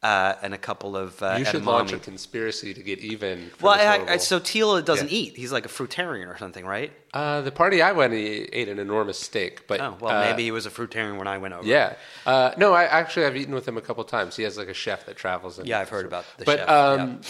uh, 0.04 0.34
and 0.42 0.52
a 0.54 0.58
couple 0.58 0.96
of 0.96 1.20
uh, 1.22 1.36
You 1.38 1.44
should 1.46 1.62
edamame. 1.62 1.66
launch 1.66 1.92
a 1.94 1.98
conspiracy 1.98 2.74
to 2.74 2.82
get 2.82 2.98
even. 3.00 3.50
Well, 3.60 3.72
I, 3.72 4.12
I, 4.12 4.16
so 4.18 4.38
Thiel 4.38 4.80
doesn't 4.82 5.10
Yeah. 5.10 5.18
eat. 5.18 5.36
He's 5.36 5.50
like 5.50 5.64
a 5.64 5.68
fruitarian 5.68 6.28
or 6.32 6.36
something, 6.38 6.64
right? 6.66 6.92
uh, 7.14 7.40
the 7.40 7.50
party 7.52 7.80
I 7.80 7.92
went, 7.92 8.12
he 8.12 8.42
ate 8.52 8.68
an 8.68 8.78
enormous 8.78 9.18
steak. 9.18 9.66
But 9.66 9.80
Oh, 9.80 9.96
well, 10.00 10.14
uh, 10.16 10.28
maybe 10.30 10.42
he 10.44 10.50
was 10.50 10.66
a 10.66 10.70
fruitarian 10.70 11.16
when 11.16 11.26
I 11.26 11.38
went 11.38 11.54
over. 11.54 11.66
Yeah. 11.66 11.94
Uh, 12.26 12.50
no, 12.58 12.72
I 12.74 12.84
actually 12.84 13.24
I've 13.26 13.36
eaten 13.36 13.54
with 13.54 13.66
him 13.66 13.76
a 13.78 13.80
couple 13.80 14.04
times. 14.04 14.36
He 14.36 14.42
has 14.42 14.58
like 14.58 14.68
a 14.68 14.74
chef 14.74 15.06
that 15.06 15.16
travels. 15.16 15.58
Yeah, 15.64 15.80
I've 15.80 15.88
heard 15.88 16.06
about 16.06 16.24
the 16.38 16.44
but, 16.44 16.58
chef, 16.58 16.68
Um, 16.68 17.20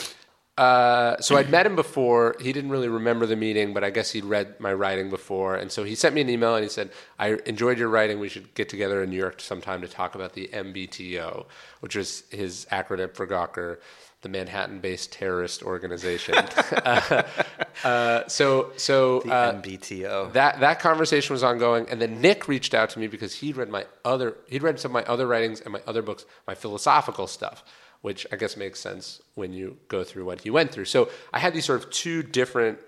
uh, 0.57 1.21
so 1.21 1.37
I'd 1.37 1.51
met 1.51 1.67
him 1.67 1.75
before. 1.75 2.37
He 2.41 2.53
didn't 2.53 2.71
really 2.71 2.89
remember 2.89 3.27
the 3.27 3.35
meeting, 3.37 3.75
but 3.75 3.83
I 3.83 3.91
guess 3.91 4.13
he'd 4.13 4.25
read 4.25 4.61
my 4.61 4.73
writing 4.73 5.11
before, 5.11 5.57
and 5.57 5.71
so 5.73 5.83
he 5.83 5.95
sent 5.95 6.15
me 6.15 6.21
an 6.21 6.31
email 6.31 6.55
and 6.55 6.63
he 6.63 6.71
said, 6.71 6.91
"I 7.19 7.39
enjoyed 7.47 7.79
your 7.79 7.89
writing. 7.89 8.21
We 8.21 8.29
should 8.29 8.55
get 8.55 8.69
together 8.69 9.03
in 9.03 9.11
New 9.11 9.17
York 9.17 9.41
sometime 9.41 9.81
to 9.81 9.89
talk 9.89 10.15
about 10.15 10.35
the 10.35 10.49
MBTO, 10.53 11.47
which 11.81 11.97
is 11.97 12.25
his 12.31 12.67
acronym 12.71 13.13
for 13.15 13.27
Gawker." 13.27 13.79
The 14.23 14.31
Manhattan-based 14.31 15.13
terrorist 15.13 15.63
organization. 15.63 16.35
uh, 16.35 17.23
uh, 17.85 18.27
so, 18.27 18.73
so 18.79 19.21
The 19.21 19.31
uh, 19.31 19.53
MBTO. 19.61 20.33
that 20.33 20.61
that 20.61 20.81
conversation 20.81 21.35
was 21.35 21.43
ongoing, 21.43 21.87
and 21.91 22.01
then 22.01 22.23
Nick 22.23 22.49
reached 22.49 22.73
out 22.73 22.89
to 22.91 22.99
me 23.01 23.07
because 23.07 23.35
he'd 23.35 23.57
read 23.59 23.69
my 23.69 23.85
other 24.03 24.37
he'd 24.49 24.63
read 24.63 24.81
some 24.81 24.93
of 24.93 24.95
my 24.95 25.05
other 25.13 25.27
writings 25.27 25.61
and 25.61 25.75
my 25.75 25.83
other 25.87 26.01
books, 26.01 26.25
my 26.47 26.55
philosophical 26.55 27.27
stuff, 27.27 27.65
which 28.05 28.27
I 28.31 28.37
guess 28.37 28.55
makes 28.55 28.81
sense 28.81 29.23
when 29.35 29.55
you 29.55 29.79
go 29.89 30.05
through 30.05 30.27
what 30.27 30.43
he 30.43 30.51
went 30.51 30.73
through. 30.73 30.85
So 30.85 31.09
I 31.33 31.39
had 31.39 31.55
these 31.55 31.65
sort 31.65 31.83
of 31.83 31.91
two 31.91 32.23
different 32.23 32.79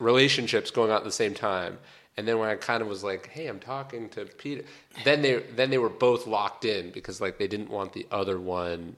relationships 0.00 0.72
going 0.72 0.90
on 0.90 0.96
at 0.96 1.04
the 1.04 1.12
same 1.12 1.32
time. 1.32 1.78
And 2.16 2.26
then 2.26 2.40
when 2.40 2.48
I 2.48 2.56
kind 2.56 2.82
of 2.82 2.88
was 2.88 3.04
like, 3.04 3.28
"Hey, 3.28 3.46
I'm 3.46 3.60
talking 3.60 4.08
to 4.10 4.24
Peter," 4.24 4.64
then 5.04 5.22
they 5.22 5.34
then 5.54 5.70
they 5.70 5.78
were 5.78 5.88
both 5.88 6.26
locked 6.26 6.64
in 6.64 6.90
because 6.90 7.20
like 7.20 7.38
they 7.38 7.46
didn't 7.46 7.70
want 7.70 7.92
the 7.92 8.04
other 8.10 8.40
one 8.40 8.96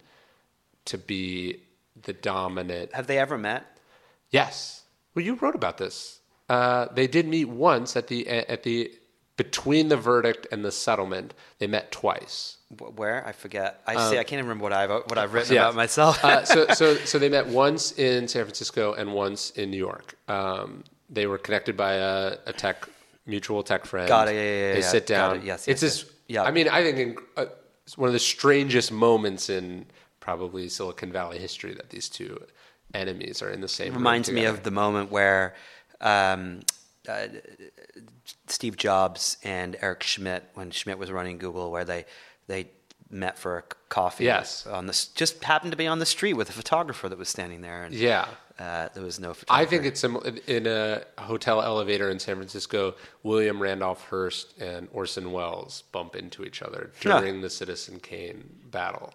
to 0.87 0.97
be 0.97 1.61
the 2.05 2.15
dominant 2.15 2.95
Have 2.95 3.07
they 3.07 3.19
ever 3.19 3.37
met? 3.37 3.67
Yes. 4.31 4.85
Well, 5.15 5.27
you 5.27 5.35
wrote 5.35 5.57
about 5.57 5.77
this. 5.77 6.21
Uh, 6.49 6.87
they 6.95 7.07
did 7.07 7.29
meet 7.29 7.51
once 7.51 7.97
at 7.97 8.07
the 8.07 8.27
at 8.27 8.63
the 8.63 8.95
between 9.39 9.89
the 9.89 9.97
verdict 9.97 10.47
and 10.53 10.63
the 10.63 10.71
settlement. 10.73 11.33
They 11.59 11.67
met 11.67 11.91
twice. 11.91 12.57
Where 12.97 13.27
I 13.27 13.33
forget. 13.33 13.81
I 13.87 13.95
see. 14.11 14.19
I 14.19 14.25
can't 14.25 14.35
even 14.41 14.47
remember 14.47 14.65
what 14.65 14.75
I've 14.75 14.91
what 14.91 15.17
I've 15.17 15.33
written 15.33 15.55
Yeah. 15.55 15.63
about 15.63 15.75
myself. 15.77 16.23
uh, 16.23 16.45
so 16.55 16.67
so 16.75 16.97
so 16.97 17.19
they 17.19 17.31
met 17.31 17.47
once 17.47 17.93
in 17.99 18.29
San 18.29 18.43
Francisco 18.45 18.93
and 18.93 19.15
once 19.15 19.51
in 19.53 19.71
New 19.71 19.79
York. 19.79 20.15
Um, 20.29 20.85
they 21.09 21.27
were 21.27 21.39
connected 21.39 21.75
by 21.79 21.95
a, 21.95 22.37
a 22.45 22.53
tech 22.53 22.87
mutual 23.25 23.63
tech 23.63 23.87
friend. 23.87 24.07
Got 24.07 24.29
it, 24.29 24.35
yeah, 24.35 24.41
yeah, 24.43 24.49
yeah, 24.67 24.73
They 24.75 24.81
yeah. 24.81 24.87
sit 24.87 25.07
Got 25.07 25.15
down. 25.29 25.37
it, 25.39 25.45
yes, 25.45 25.67
it's 25.69 25.83
yes, 25.83 26.03
this. 26.03 26.13
Yeah. 26.29 26.43
I 26.43 26.51
mean, 26.51 26.69
I 26.69 26.83
think 26.83 26.99
in, 26.99 27.17
uh, 27.39 27.47
it's 27.87 27.97
one 27.97 28.09
of 28.09 28.13
the 28.13 28.19
strangest 28.19 28.93
moments 28.93 29.49
in 29.49 29.87
probably 30.21 30.69
Silicon 30.69 31.11
Valley 31.11 31.39
history 31.39 31.73
that 31.73 31.89
these 31.89 32.11
two 32.11 32.39
enemies 32.93 33.41
are 33.41 33.51
in 33.51 33.63
the 33.63 33.69
same. 33.69 33.89
room 33.95 34.03
reminds 34.03 34.31
me 34.31 34.45
of 34.45 34.63
the 34.63 34.71
moment 34.71 35.11
where 35.11 35.55
um, 36.03 36.61
uh, 37.09 37.29
Steve 38.51 38.77
Jobs 38.77 39.37
and 39.45 39.77
Eric 39.81 40.03
Schmidt, 40.03 40.45
when 40.55 40.71
Schmidt 40.71 40.99
was 40.99 41.11
running 41.11 41.39
Google, 41.39 41.71
where 41.71 41.85
they 41.85 42.05
they 42.47 42.71
met 43.11 43.39
for 43.39 43.59
a 43.59 43.63
coffee. 43.89 44.25
Yes. 44.25 44.67
on 44.67 44.87
this 44.87 45.07
just 45.07 45.43
happened 45.45 45.73
to 45.73 45.79
be 45.79 45.87
on 45.87 45.99
the 45.99 46.07
street 46.07 46.35
with 46.35 46.51
a 46.51 46.53
photographer 46.53 47.09
that 47.09 47.19
was 47.19 47.29
standing 47.29 47.63
there, 47.63 47.85
and 47.85 47.95
Yeah. 47.95 48.27
uh, 48.59 48.89
there 48.95 49.03
was 49.03 49.19
no. 49.19 49.35
I 49.49 49.65
think 49.65 49.85
it's 49.87 50.01
similar 50.01 50.31
in 50.47 50.67
a 50.67 51.03
hotel 51.19 51.63
elevator 51.63 52.11
in 52.11 52.19
San 52.19 52.37
Francisco. 52.37 52.95
William 53.23 53.63
Randolph 53.63 54.05
Hearst 54.11 54.59
and 54.61 54.89
Orson 54.93 55.33
Welles 55.33 55.85
bump 55.93 56.17
into 56.17 56.45
each 56.45 56.61
other 56.63 56.91
during 57.01 57.41
the 57.41 57.49
Citizen 57.51 57.99
Kane 58.01 58.45
battle. 58.71 59.15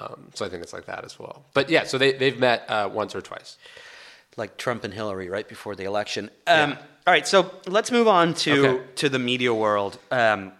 Um, 0.00 0.28
so 0.34 0.44
I 0.44 0.48
think 0.50 0.62
it's 0.62 0.72
like 0.74 0.86
that 0.86 1.04
as 1.04 1.18
well. 1.18 1.44
But 1.54 1.68
yeah, 1.70 1.84
so 1.84 1.98
they 1.98 2.12
they've 2.12 2.38
met 2.38 2.68
uh, 2.70 2.88
once 2.92 3.14
or 3.14 3.20
twice. 3.22 3.56
Like 4.36 4.56
Trump 4.56 4.84
and 4.84 4.92
Hillary 4.92 5.28
right 5.28 5.48
before 5.48 5.74
the 5.76 5.84
election. 5.84 6.30
Um, 6.46 6.72
All 7.06 7.12
right, 7.12 7.26
so 7.26 7.50
let's 7.66 7.90
move 7.90 8.08
on 8.08 8.34
to 8.34 8.66
Okay. 8.66 8.84
to 8.96 9.08
the 9.08 9.18
media 9.18 9.54
world. 9.54 9.98
Um, 10.10 10.52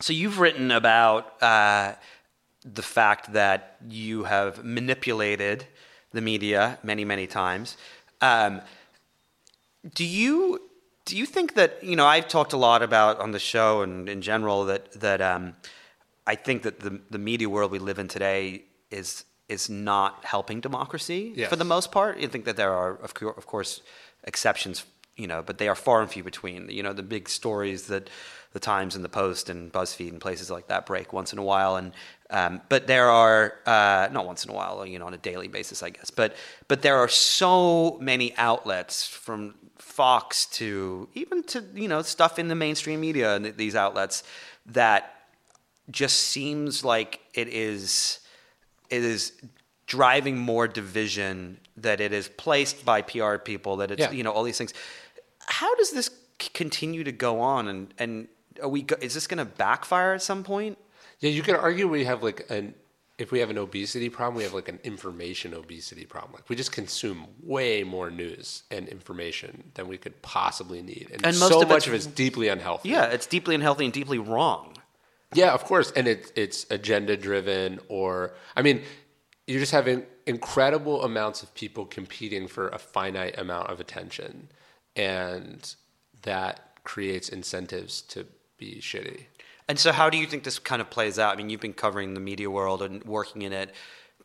so 0.00 0.12
you've 0.12 0.38
written 0.38 0.70
about 0.70 1.42
uh, 1.42 1.94
the 2.64 2.82
fact 2.82 3.32
that 3.32 3.76
you 3.88 4.24
have 4.24 4.64
manipulated 4.64 5.66
the 6.12 6.20
media 6.20 6.78
many, 6.82 7.04
many 7.04 7.26
times. 7.26 7.76
Um, 8.20 8.60
do 9.94 10.04
you 10.04 10.60
Do 11.06 11.16
you 11.16 11.26
think 11.26 11.54
that 11.54 11.82
you 11.82 11.96
know? 11.96 12.06
I've 12.06 12.28
talked 12.28 12.52
a 12.52 12.58
lot 12.58 12.82
about 12.82 13.18
on 13.20 13.32
the 13.32 13.38
show 13.38 13.82
and 13.82 14.08
in 14.08 14.20
general 14.22 14.66
that 14.66 14.92
that 15.00 15.20
um, 15.20 15.54
I 16.26 16.36
think 16.36 16.62
that 16.62 16.80
the 16.80 17.00
the 17.10 17.18
media 17.18 17.48
world 17.48 17.72
we 17.72 17.78
live 17.78 17.98
in 17.98 18.06
today 18.08 18.64
is 18.90 19.24
is 19.50 19.68
not 19.68 20.24
helping 20.24 20.60
democracy 20.60 21.32
Yes. 21.34 21.48
for 21.50 21.56
the 21.56 21.64
most 21.64 21.90
part. 21.92 22.18
You 22.18 22.28
think 22.28 22.44
that 22.46 22.56
there 22.56 22.72
are 22.72 22.92
of, 23.06 23.12
of 23.36 23.46
course 23.46 23.82
exceptions, 24.24 24.84
you 25.16 25.26
know, 25.26 25.42
but 25.42 25.58
they 25.58 25.68
are 25.68 25.74
far 25.74 26.00
and 26.02 26.10
few 26.10 26.22
between. 26.24 26.70
You 26.70 26.82
know, 26.82 26.92
the 26.92 27.02
big 27.02 27.28
stories 27.28 27.86
that 27.88 28.08
the 28.52 28.60
Times 28.60 28.96
and 28.96 29.04
the 29.04 29.08
Post 29.08 29.48
and 29.48 29.72
BuzzFeed 29.72 30.10
and 30.10 30.20
places 30.20 30.50
like 30.50 30.66
that 30.68 30.84
break 30.86 31.12
once 31.12 31.32
in 31.32 31.38
a 31.38 31.42
while, 31.42 31.76
and 31.76 31.92
um, 32.30 32.60
but 32.68 32.86
there 32.86 33.08
are 33.08 33.54
uh, 33.66 34.08
not 34.12 34.26
once 34.26 34.44
in 34.44 34.50
a 34.50 34.54
while, 34.54 34.84
you 34.86 34.98
know, 34.98 35.06
on 35.06 35.14
a 35.14 35.18
daily 35.18 35.48
basis, 35.48 35.82
I 35.82 35.90
guess. 35.90 36.10
But 36.10 36.34
but 36.68 36.82
there 36.82 36.96
are 36.96 37.08
so 37.08 37.96
many 38.00 38.36
outlets 38.36 39.06
from 39.06 39.54
Fox 39.78 40.46
to 40.58 41.08
even 41.14 41.42
to 41.44 41.64
you 41.74 41.88
know 41.88 42.02
stuff 42.02 42.38
in 42.38 42.48
the 42.48 42.54
mainstream 42.54 43.00
media 43.00 43.34
and 43.36 43.44
these 43.56 43.74
outlets 43.76 44.22
that 44.66 45.14
just 45.90 46.18
seems 46.18 46.84
like 46.84 47.20
it 47.34 47.48
is 47.48 48.19
it 48.90 49.02
is 49.04 49.32
driving 49.86 50.38
more 50.38 50.68
division 50.68 51.58
that 51.76 52.00
it 52.00 52.12
is 52.12 52.28
placed 52.28 52.84
by 52.84 53.02
PR 53.02 53.36
people 53.38 53.76
that 53.78 53.90
it's 53.90 54.00
Yeah. 54.00 54.10
you 54.10 54.22
know 54.22 54.32
all 54.32 54.42
these 54.44 54.58
things. 54.58 54.72
How 55.46 55.74
does 55.76 55.90
this 55.90 56.10
continue 56.54 57.04
to 57.04 57.12
go 57.12 57.40
on 57.40 57.68
and 57.68 57.94
and 57.98 58.28
are 58.62 58.68
we 58.68 58.82
go- 58.82 58.96
is 59.00 59.14
this 59.14 59.26
going 59.26 59.38
to 59.38 59.44
backfire 59.44 60.14
at 60.14 60.22
some 60.22 60.42
point? 60.44 60.78
Yeah, 61.20 61.30
you 61.30 61.42
could 61.42 61.54
argue 61.56 61.88
we 61.88 62.04
have 62.04 62.22
like 62.22 62.46
an 62.50 62.74
if 63.18 63.30
we 63.30 63.40
have 63.40 63.50
an 63.50 63.58
obesity 63.58 64.08
problem, 64.08 64.36
we 64.36 64.44
have 64.44 64.54
like 64.54 64.68
an 64.68 64.78
information 64.82 65.52
obesity 65.52 66.06
problem. 66.06 66.32
Like 66.32 66.48
we 66.48 66.56
just 66.56 66.72
consume 66.72 67.26
way 67.42 67.82
more 67.84 68.10
news 68.10 68.62
and 68.70 68.88
information 68.88 69.72
than 69.74 69.88
we 69.88 69.98
could 69.98 70.22
possibly 70.22 70.80
need, 70.80 71.10
and, 71.12 71.26
And 71.26 71.36
so 71.36 71.60
of 71.60 71.68
much 71.68 71.86
of 71.86 71.92
it's 71.92 72.06
deeply 72.06 72.48
unhealthy. 72.48 72.88
Yeah, 72.88 73.04
it's 73.06 73.26
deeply 73.26 73.54
unhealthy 73.54 73.84
and 73.84 73.92
deeply 73.92 74.18
wrong. 74.18 74.74
Yeah, 75.32 75.52
of 75.52 75.64
course, 75.64 75.92
and 75.92 76.08
it's 76.08 76.32
it's 76.34 76.66
agenda 76.70 77.16
driven, 77.16 77.78
or 77.88 78.32
I 78.56 78.62
mean, 78.62 78.82
you're 79.46 79.60
just 79.60 79.72
having 79.72 80.04
incredible 80.26 81.04
amounts 81.04 81.42
of 81.42 81.54
people 81.54 81.86
competing 81.86 82.48
for 82.48 82.68
a 82.68 82.78
finite 82.78 83.38
amount 83.38 83.68
of 83.70 83.80
attention, 83.80 84.48
and 84.96 85.74
that 86.22 86.78
creates 86.84 87.28
incentives 87.28 88.02
to 88.02 88.26
be 88.58 88.76
shitty. 88.80 89.24
And 89.68 89.78
so, 89.78 89.92
how 89.92 90.10
do 90.10 90.18
you 90.18 90.26
think 90.26 90.42
this 90.42 90.58
kind 90.58 90.82
of 90.82 90.90
plays 90.90 91.18
out? 91.18 91.32
I 91.34 91.36
mean, 91.36 91.48
you've 91.48 91.60
been 91.60 91.74
covering 91.74 92.14
the 92.14 92.20
media 92.20 92.50
world 92.50 92.82
and 92.82 93.02
working 93.04 93.42
in 93.42 93.52
it 93.52 93.72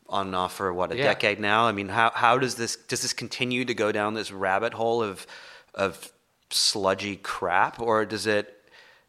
on 0.10 0.28
and 0.28 0.36
off 0.36 0.56
for 0.56 0.74
what 0.74 0.92
a 0.92 0.98
Yeah. 0.98 1.04
decade 1.04 1.40
now. 1.40 1.68
I 1.68 1.72
mean, 1.72 1.90
how 1.90 2.12
how 2.16 2.40
does 2.40 2.56
this 2.56 2.76
does 2.76 3.04
this 3.04 3.14
continue 3.14 3.64
to 3.66 3.74
go 3.76 3.92
down 3.92 4.16
this 4.16 4.32
rabbit 4.32 4.74
hole 4.74 5.04
of 5.04 5.28
of 5.76 6.12
sludgy 6.50 7.18
crap, 7.18 7.80
or 7.80 8.06
does 8.06 8.26
it? 8.26 8.55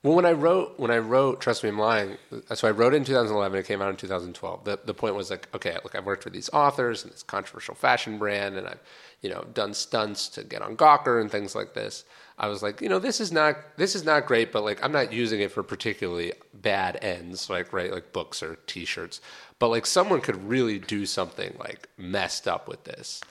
Well, 0.03 0.15
when 0.15 0.27
I 0.27 0.33
wrote, 0.33 0.79
when 0.79 0.91
I 0.91 0.99
wrote, 0.99 1.41
trust 1.41 1.65
me, 1.65 1.69
I'm 1.69 1.79
lying. 1.79 2.17
So 2.55 2.69
I 2.69 2.71
wrote 2.71 2.95
it 2.95 2.99
in 2.99 3.05
2011. 3.05 3.59
It 3.59 3.67
came 3.67 3.83
out 3.83 3.91
in 3.91 3.97
2012. 3.97 4.65
The 4.65 4.79
the 4.85 4.95
point 4.95 5.17
was 5.17 5.31
like, 5.31 5.49
okay, 5.55 5.77
look, 5.83 5.95
I've 5.97 6.07
worked 6.07 6.25
with 6.25 6.35
these 6.35 6.51
authors 6.53 7.03
and 7.03 7.13
this 7.13 7.23
controversial 7.25 7.75
fashion 7.75 8.19
brand, 8.19 8.57
and 8.57 8.69
I've, 8.69 8.81
you 9.21 9.31
know, 9.31 9.45
done 9.53 9.75
stunts 9.75 10.29
to 10.31 10.45
get 10.45 10.63
on 10.63 10.77
Gawker 10.77 11.21
and 11.21 11.31
things 11.31 11.55
like 11.55 11.75
this. 11.75 12.05
I 12.39 12.49
was 12.49 12.63
like, 12.63 12.81
you 12.81 12.89
know, 12.89 12.99
this 12.99 13.21
is 13.21 13.33
not 13.33 13.57
this 13.79 13.97
is 13.97 14.05
not 14.05 14.27
great, 14.27 14.53
but 14.53 14.63
like, 14.63 14.83
I'm 14.85 14.93
not 14.93 15.13
using 15.13 15.41
it 15.41 15.51
for 15.51 15.63
particularly 15.63 16.35
bad 16.55 16.99
ends, 17.03 17.51
like 17.51 17.73
right, 17.73 17.91
like 17.91 18.13
books 18.13 18.43
or 18.43 18.57
T-shirts. 18.67 19.21
But 19.59 19.69
like, 19.69 19.87
someone 19.87 20.21
could 20.21 20.49
really 20.49 20.79
do 20.79 21.07
something 21.07 21.57
like 21.59 21.89
messed 21.97 22.47
up 22.47 22.69
with 22.69 22.85
this 22.85 23.23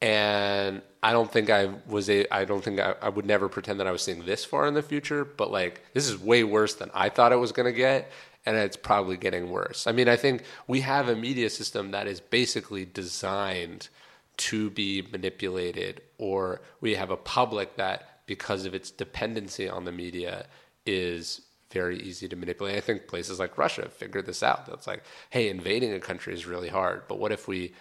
and 0.00 0.82
I 1.02 1.12
don't 1.12 1.30
think 1.30 1.50
I 1.50 1.70
was 1.86 2.08
a. 2.10 2.26
I 2.34 2.44
don't 2.44 2.62
think 2.62 2.80
I, 2.80 2.94
I 3.00 3.08
would 3.08 3.26
never 3.26 3.48
pretend 3.48 3.80
that 3.80 3.86
I 3.86 3.92
was 3.92 4.02
seeing 4.02 4.24
this 4.24 4.44
far 4.44 4.66
in 4.66 4.74
the 4.74 4.82
future. 4.82 5.24
But 5.24 5.50
like, 5.50 5.82
this 5.92 6.08
is 6.08 6.18
way 6.18 6.44
worse 6.44 6.74
than 6.74 6.90
I 6.94 7.08
thought 7.08 7.32
it 7.32 7.36
was 7.36 7.52
going 7.52 7.72
to 7.72 7.76
get, 7.76 8.10
and 8.46 8.56
it's 8.56 8.76
probably 8.76 9.16
getting 9.16 9.50
worse. 9.50 9.86
I 9.86 9.92
mean, 9.92 10.08
I 10.08 10.16
think 10.16 10.44
we 10.66 10.80
have 10.80 11.08
a 11.08 11.16
media 11.16 11.50
system 11.50 11.90
that 11.92 12.06
is 12.06 12.20
basically 12.20 12.84
designed 12.84 13.88
to 14.36 14.70
be 14.70 15.06
manipulated, 15.12 16.02
or 16.18 16.60
we 16.80 16.94
have 16.94 17.10
a 17.10 17.16
public 17.16 17.76
that, 17.76 18.26
because 18.26 18.64
of 18.66 18.74
its 18.74 18.90
dependency 18.90 19.68
on 19.68 19.84
the 19.84 19.92
media, 19.92 20.46
is 20.86 21.42
very 21.70 22.00
easy 22.00 22.28
to 22.28 22.36
manipulate. 22.36 22.76
I 22.76 22.80
think 22.80 23.06
places 23.08 23.38
like 23.38 23.58
Russia 23.58 23.88
figured 23.88 24.26
this 24.26 24.42
out. 24.42 24.66
That's 24.66 24.86
like, 24.86 25.02
hey, 25.30 25.48
invading 25.48 25.92
a 25.92 26.00
country 26.00 26.32
is 26.32 26.46
really 26.46 26.68
hard, 26.68 27.02
but 27.08 27.18
what 27.18 27.32
if 27.32 27.46
we 27.48 27.72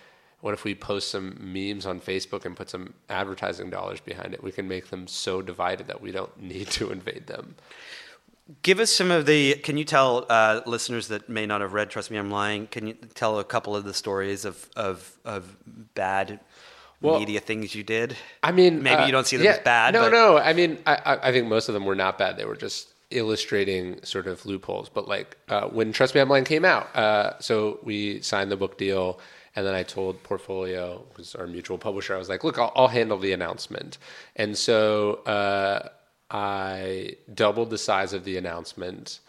what 0.43 0.53
if 0.53 0.65
we 0.65 0.75
post 0.75 1.07
some 1.07 1.37
memes 1.39 1.85
on 1.85 2.01
Facebook 2.01 2.43
and 2.43 2.53
put 2.53 2.69
some 2.69 2.93
advertising 3.07 3.69
dollars 3.69 4.01
behind 4.01 4.33
it? 4.33 4.43
We 4.43 4.51
can 4.51 4.67
make 4.67 4.89
them 4.89 5.07
so 5.07 5.41
divided 5.41 5.87
that 5.87 6.01
we 6.01 6.11
don't 6.11 6.37
need 6.41 6.67
to 6.71 6.91
invade 6.91 7.27
them. 7.27 7.55
Give 8.61 8.81
us 8.81 8.91
some 8.91 9.09
of 9.09 9.25
the. 9.25 9.53
Can 9.55 9.77
you 9.77 9.85
tell 9.85 10.25
uh, 10.29 10.59
listeners 10.65 11.07
that 11.07 11.29
may 11.29 11.45
not 11.45 11.61
have 11.61 11.71
read 11.71 11.89
"Trust 11.89 12.11
Me, 12.11 12.17
I'm 12.17 12.29
Lying"? 12.29 12.67
Can 12.67 12.87
you 12.87 12.93
tell 13.15 13.39
a 13.39 13.45
couple 13.45 13.73
of 13.73 13.85
the 13.85 13.93
stories 13.93 14.43
of 14.43 14.69
of 14.75 15.17
of 15.23 15.55
bad 15.95 16.41
Well, 16.99 17.19
media 17.19 17.39
things 17.39 17.73
you 17.73 17.83
did? 17.83 18.17
I 18.43 18.51
mean, 18.51 18.83
maybe 18.83 19.03
uh, 19.03 19.05
you 19.05 19.13
don't 19.13 19.25
see 19.25 19.37
them 19.37 19.45
yeah, 19.45 19.53
as 19.53 19.59
bad. 19.59 19.93
No, 19.93 20.01
but 20.01 20.11
no. 20.11 20.37
I 20.39 20.51
mean, 20.51 20.77
I, 20.85 20.95
I, 20.95 21.29
I 21.29 21.31
think 21.31 21.47
most 21.47 21.69
of 21.69 21.73
them 21.73 21.85
were 21.85 21.95
not 21.95 22.17
bad. 22.17 22.35
They 22.35 22.43
were 22.43 22.57
just 22.57 22.89
illustrating 23.11 24.03
sort 24.03 24.27
of 24.27 24.45
loopholes. 24.45 24.89
But 24.89 25.07
like 25.07 25.37
uh, 25.47 25.69
when 25.69 25.93
Trust 25.93 26.13
Me, 26.13 26.19
I'm 26.19 26.27
Lying 26.27 26.43
came 26.43 26.65
out, 26.65 26.93
uh, 26.97 27.39
so 27.39 27.79
we 27.81 28.19
signed 28.19 28.51
the 28.51 28.57
book 28.57 28.77
deal. 28.77 29.21
And 29.55 29.65
then 29.65 29.75
I 29.75 29.83
told 29.83 30.23
Portfolio, 30.23 31.05
who's 31.13 31.35
our 31.35 31.47
mutual 31.47 31.77
publisher, 31.77 32.15
I 32.15 32.17
was 32.17 32.29
like, 32.29 32.43
look, 32.43 32.57
I'll, 32.57 32.71
I'll 32.75 32.87
handle 32.87 33.19
the 33.19 33.33
announcement. 33.33 33.97
And 34.35 34.57
so 34.57 35.15
uh, 35.25 35.89
I 36.31 37.17
doubled 37.33 37.69
the 37.69 37.77
size 37.77 38.13
of 38.13 38.23
the 38.23 38.37
announcement, 38.37 39.19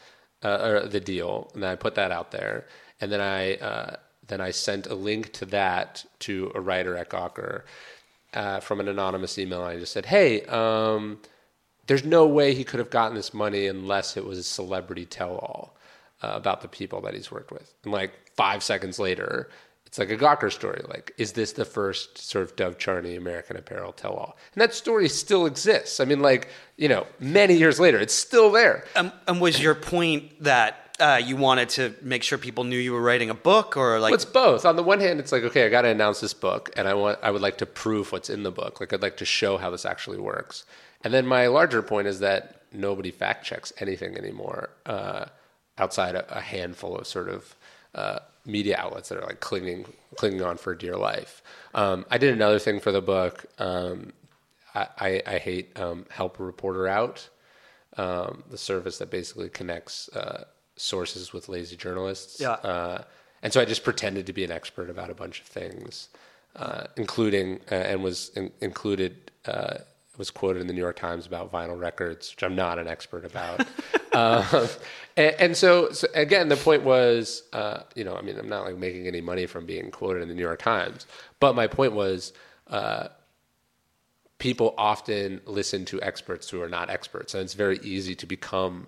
uh, 0.43 0.59
or 0.63 0.89
the 0.89 1.01
deal, 1.01 1.51
and 1.55 1.63
then 1.63 1.71
I 1.71 1.77
put 1.77 1.95
that 1.97 2.11
out 2.11 2.31
there. 2.31 2.67
And 3.01 3.11
then 3.13 3.21
I 3.21 3.55
uh, 3.57 3.97
then 4.27 4.41
I 4.41 4.51
sent 4.51 4.87
a 4.87 4.95
link 4.95 5.33
to 5.35 5.45
that 5.47 6.05
to 6.21 6.53
a 6.55 6.61
writer 6.61 6.97
at 6.97 7.11
Gawker 7.11 7.63
uh, 8.33 8.61
from 8.61 8.81
an 8.81 8.89
anonymous 8.89 9.39
email. 9.39 9.65
And 9.65 9.77
I 9.77 9.79
just 9.79 9.93
said, 9.93 10.07
hey, 10.07 10.43
um, 10.47 11.19
there's 11.87 12.05
no 12.05 12.27
way 12.27 12.55
he 12.55 12.65
could 12.65 12.79
have 12.79 12.91
gotten 12.91 13.15
this 13.15 13.35
money 13.35 13.67
unless 13.67 14.17
it 14.17 14.25
was 14.25 14.39
a 14.39 14.43
celebrity 14.43 15.05
tell-all 15.05 15.77
uh, 16.23 16.33
about 16.35 16.63
the 16.63 16.69
people 16.69 17.03
that 17.03 17.15
he's 17.15 17.31
worked 17.31 17.53
with. 17.53 17.75
And 17.85 17.93
like 17.93 18.13
five 18.35 18.63
seconds 18.63 18.99
later, 18.99 19.51
it's 19.95 19.99
like 20.01 20.11
a 20.11 20.17
Gawker 20.17 20.51
story. 20.51 20.83
Like, 20.89 21.15
is 21.19 21.35
this 21.35 21.53
the 21.53 21.65
first 21.65 22.19
sort 22.19 22.43
of 22.43 22.57
Dov 22.57 22.79
Charney 22.79 23.15
American 23.15 23.57
Apparel 23.57 23.93
tell-all? 23.93 24.37
And 24.53 24.61
that 24.61 24.75
story 24.75 25.09
still 25.09 25.47
exists. 25.47 26.01
I 26.01 26.05
mean, 26.05 26.19
like 26.19 26.49
you 26.77 26.89
know, 26.89 27.07
many 27.21 27.55
years 27.55 27.79
later, 27.79 28.01
it's 28.01 28.13
still 28.13 28.51
there. 28.51 28.87
Um, 28.97 29.13
and 29.29 29.41
was 29.41 29.63
your 29.63 29.77
point 29.77 30.43
that 30.43 30.97
uh, 30.99 31.21
you 31.25 31.37
wanted 31.37 31.69
to 31.69 31.95
make 32.03 32.25
sure 32.25 32.39
people 32.39 32.65
knew 32.65 32.77
you 32.77 32.93
were 32.93 33.01
writing 33.01 33.31
a 33.31 33.35
book, 33.35 33.77
or 33.77 34.01
like 34.01 34.11
Well, 34.11 34.17
it's 34.17 34.25
both. 34.25 34.65
On 34.65 34.75
the 34.75 34.83
one 34.83 34.99
hand, 34.99 35.21
it's 35.21 35.31
like, 35.31 35.45
okay, 35.45 35.65
I 35.65 35.69
got 35.69 35.83
to 35.83 35.91
announce 35.91 36.21
this 36.21 36.35
book, 36.35 36.71
and 36.77 36.89
I 36.89 36.95
want, 36.95 37.21
I 37.23 37.31
would 37.31 37.43
like 37.43 37.59
to 37.59 37.67
prove 37.67 38.11
what's 38.11 38.29
in 38.29 38.43
the 38.43 38.51
book. 38.51 38.81
Like, 38.81 38.93
I'd 38.93 39.01
like 39.01 39.19
to 39.19 39.25
show 39.25 39.59
how 39.59 39.71
this 39.71 39.85
actually 39.85 40.19
works. 40.19 40.65
And 41.05 41.15
then 41.15 41.25
my 41.25 41.47
larger 41.47 41.83
point 41.83 42.09
is 42.09 42.19
that 42.19 42.63
nobody 42.73 43.13
fact 43.13 43.47
checks 43.47 43.73
anything 43.79 44.19
anymore, 44.19 44.71
uh, 44.87 45.27
outside 45.79 46.17
a, 46.17 46.37
a 46.37 46.41
handful 46.41 46.97
of 46.97 47.07
sort 47.07 47.29
of 47.29 47.55
uh, 47.95 48.19
media 48.47 48.77
outlets 48.79 49.09
that 49.09 49.19
are 49.19 49.27
like 49.27 49.41
clinging, 49.41 49.87
clinging 50.17 50.43
on 50.43 50.57
for 50.57 50.75
dear 50.75 50.97
life. 50.97 51.43
Um, 51.75 52.05
I 52.11 52.19
did 52.19 52.33
another 52.35 52.59
thing 52.59 52.81
for 52.81 52.93
the 52.93 53.01
book. 53.01 53.47
Um, 53.59 54.13
I, 54.75 54.89
I, 54.99 55.23
I 55.27 55.39
hate 55.39 55.79
um, 55.79 56.07
Help 56.11 56.41
a 56.41 56.45
Reporter 56.45 56.87
Out, 56.87 57.29
um, 57.97 58.43
the 58.51 58.59
service 58.59 58.99
that 58.99 59.11
basically 59.11 59.49
connects 59.49 60.09
uh, 60.11 60.45
sources 60.77 61.33
with 61.33 61.49
lazy 61.49 61.77
journalists. 61.77 62.41
Yeah. 62.41 62.53
Uh, 62.53 63.05
and 63.43 63.53
so 63.53 63.61
I 63.61 63.65
just 63.65 63.85
pretended 63.85 64.27
to 64.27 64.33
be 64.33 64.45
an 64.45 64.51
expert 64.51 64.91
about 64.91 65.11
a 65.11 65.15
bunch 65.15 65.41
of 65.41 65.47
things, 65.47 66.09
uh, 66.57 66.85
including 66.97 67.61
uh, 67.71 67.75
and 67.75 68.03
was 68.03 68.31
in, 68.31 68.51
included 68.61 69.31
uh, 69.47 69.79
was 70.17 70.31
quoted 70.31 70.61
in 70.61 70.67
the 70.67 70.73
New 70.73 70.81
York 70.81 70.97
Times 70.97 71.27
about 71.27 71.53
vinyl 71.53 71.79
records, 71.79 72.31
which 72.31 72.43
I'm 72.43 72.55
not 72.55 72.79
an 72.79 72.87
expert 72.87 73.25
about. 73.25 73.61
um, 74.13 74.69
and, 75.17 75.37
and 75.39 75.57
so, 75.57 75.91
so 75.91 76.07
again, 76.15 76.49
the 76.49 76.57
point 76.57 76.83
was, 76.83 77.43
uh, 77.53 77.81
you 77.95 78.05
know, 78.05 78.17
I 78.17 78.23
mean, 78.23 78.39
I'm 78.39 78.49
not 78.49 78.65
like 78.65 78.79
making 78.79 79.07
any 79.07 79.21
money 79.21 79.47
from 79.47 79.67
being 79.67 79.91
quoted 79.91 80.23
in 80.23 80.29
the 80.29 80.35
New 80.35 80.43
York 80.43 80.61
Times, 80.61 81.07
but 81.41 81.55
my 81.55 81.67
point 81.67 81.93
was. 81.93 82.33
Uh, 82.67 83.09
people 84.39 84.75
often 84.77 85.41
listen 85.47 85.85
to 85.85 86.03
experts 86.03 86.51
who 86.51 86.61
are 86.61 86.69
not 86.69 86.91
experts, 86.91 87.35
and 87.35 87.43
it's 87.43 87.55
very 87.55 87.79
easy 87.83 88.15
to 88.15 88.27
become 88.27 88.87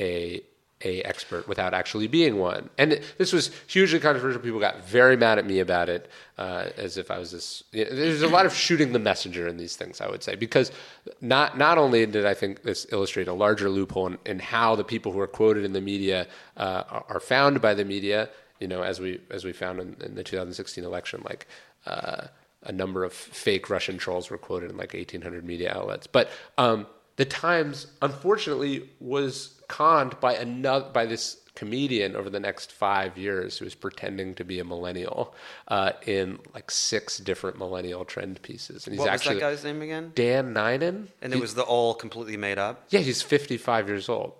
a 0.00 0.42
a 0.84 1.02
expert 1.02 1.48
without 1.48 1.74
actually 1.74 2.06
being 2.06 2.38
one. 2.38 2.70
And 2.78 3.00
this 3.18 3.32
was 3.32 3.50
hugely 3.66 4.00
controversial. 4.00 4.40
People 4.40 4.60
got 4.60 4.84
very 4.84 5.16
mad 5.16 5.38
at 5.38 5.46
me 5.46 5.60
about 5.60 5.88
it, 5.88 6.10
uh, 6.38 6.66
as 6.76 6.98
if 6.98 7.10
I 7.10 7.18
was 7.18 7.32
this. 7.32 7.64
You 7.72 7.84
know, 7.84 7.94
there's 7.94 8.22
a 8.22 8.28
lot 8.28 8.46
of 8.46 8.54
shooting 8.54 8.92
the 8.92 8.98
messenger 8.98 9.48
in 9.48 9.56
these 9.56 9.76
things, 9.76 10.00
I 10.00 10.08
would 10.08 10.22
say, 10.22 10.34
because 10.34 10.72
not 11.20 11.58
not 11.58 11.78
only 11.78 12.04
did 12.06 12.26
I 12.26 12.34
think 12.34 12.62
this 12.62 12.86
illustrate 12.92 13.28
a 13.28 13.32
larger 13.32 13.68
loophole 13.68 14.08
in, 14.08 14.18
in 14.26 14.38
how 14.38 14.74
the 14.76 14.84
people 14.84 15.12
who 15.12 15.20
are 15.20 15.26
quoted 15.26 15.64
in 15.64 15.72
the 15.72 15.80
media 15.80 16.26
uh, 16.56 16.84
are, 16.88 17.04
are 17.08 17.20
found 17.20 17.60
by 17.60 17.74
the 17.74 17.84
media. 17.84 18.28
You 18.60 18.68
know, 18.68 18.82
as 18.82 19.00
we 19.00 19.20
as 19.30 19.44
we 19.44 19.52
found 19.52 19.80
in, 19.80 19.96
in 20.04 20.14
the 20.14 20.24
2016 20.24 20.84
election, 20.84 21.22
like. 21.24 21.46
Uh, 21.86 22.28
a 22.64 22.70
number 22.70 23.02
of 23.02 23.12
fake 23.12 23.68
Russian 23.68 23.98
trolls 23.98 24.30
were 24.30 24.38
quoted 24.38 24.70
in 24.70 24.76
like 24.76 24.94
1,800 24.94 25.44
media 25.44 25.74
outlets. 25.74 26.06
But 26.06 26.30
um, 26.58 26.86
the 27.16 27.24
Times 27.24 27.86
unfortunately 28.00 28.88
was 29.00 29.60
conned 29.72 30.20
by 30.20 30.34
another 30.34 30.88
by 30.92 31.06
this 31.06 31.38
comedian 31.54 32.14
over 32.16 32.28
the 32.30 32.40
next 32.40 32.72
five 32.72 33.16
years 33.16 33.58
who 33.58 33.64
was 33.64 33.74
pretending 33.74 34.34
to 34.34 34.44
be 34.44 34.58
a 34.58 34.64
millennial 34.64 35.34
uh, 35.68 35.92
in 36.06 36.38
like 36.54 36.70
six 36.70 37.18
different 37.18 37.58
millennial 37.58 38.04
trend 38.04 38.40
pieces. 38.42 38.86
And 38.86 38.92
he's 38.94 39.00
What 39.00 39.10
was 39.10 39.20
actually 39.20 39.36
that 39.36 39.40
guy's 39.40 39.64
name 39.64 39.80
again? 39.82 40.12
Dan 40.14 40.52
Nainan. 40.54 41.08
And 41.22 41.32
it 41.32 41.40
was 41.40 41.54
the 41.54 41.62
all 41.62 41.94
completely 41.94 42.36
made 42.36 42.58
up. 42.58 42.84
Yeah, 42.90 43.00
he's 43.00 43.22
55 43.22 43.88
years 43.88 44.08
old. 44.08 44.32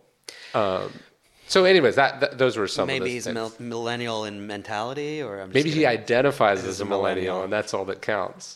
Um, 0.54 0.90
so, 1.48 1.64
anyways, 1.64 1.96
that, 1.96 2.20
that 2.20 2.38
those 2.38 2.56
were 2.56 2.68
some 2.68 2.86
Maybe 2.86 3.10
he's 3.10 3.26
mil- 3.26 3.52
millennial 3.58 4.24
in 4.24 4.46
mentality, 4.46 5.22
or 5.22 5.40
I'm 5.40 5.48
just 5.48 5.54
Maybe 5.54 5.70
he 5.70 5.84
identifies 5.86 6.64
as 6.64 6.80
a 6.80 6.84
millennial, 6.84 7.36
millennial. 7.36 7.44
and 7.44 7.52
that's 7.52 7.72
all 7.74 7.84
that 7.86 8.00
counts. 8.02 8.54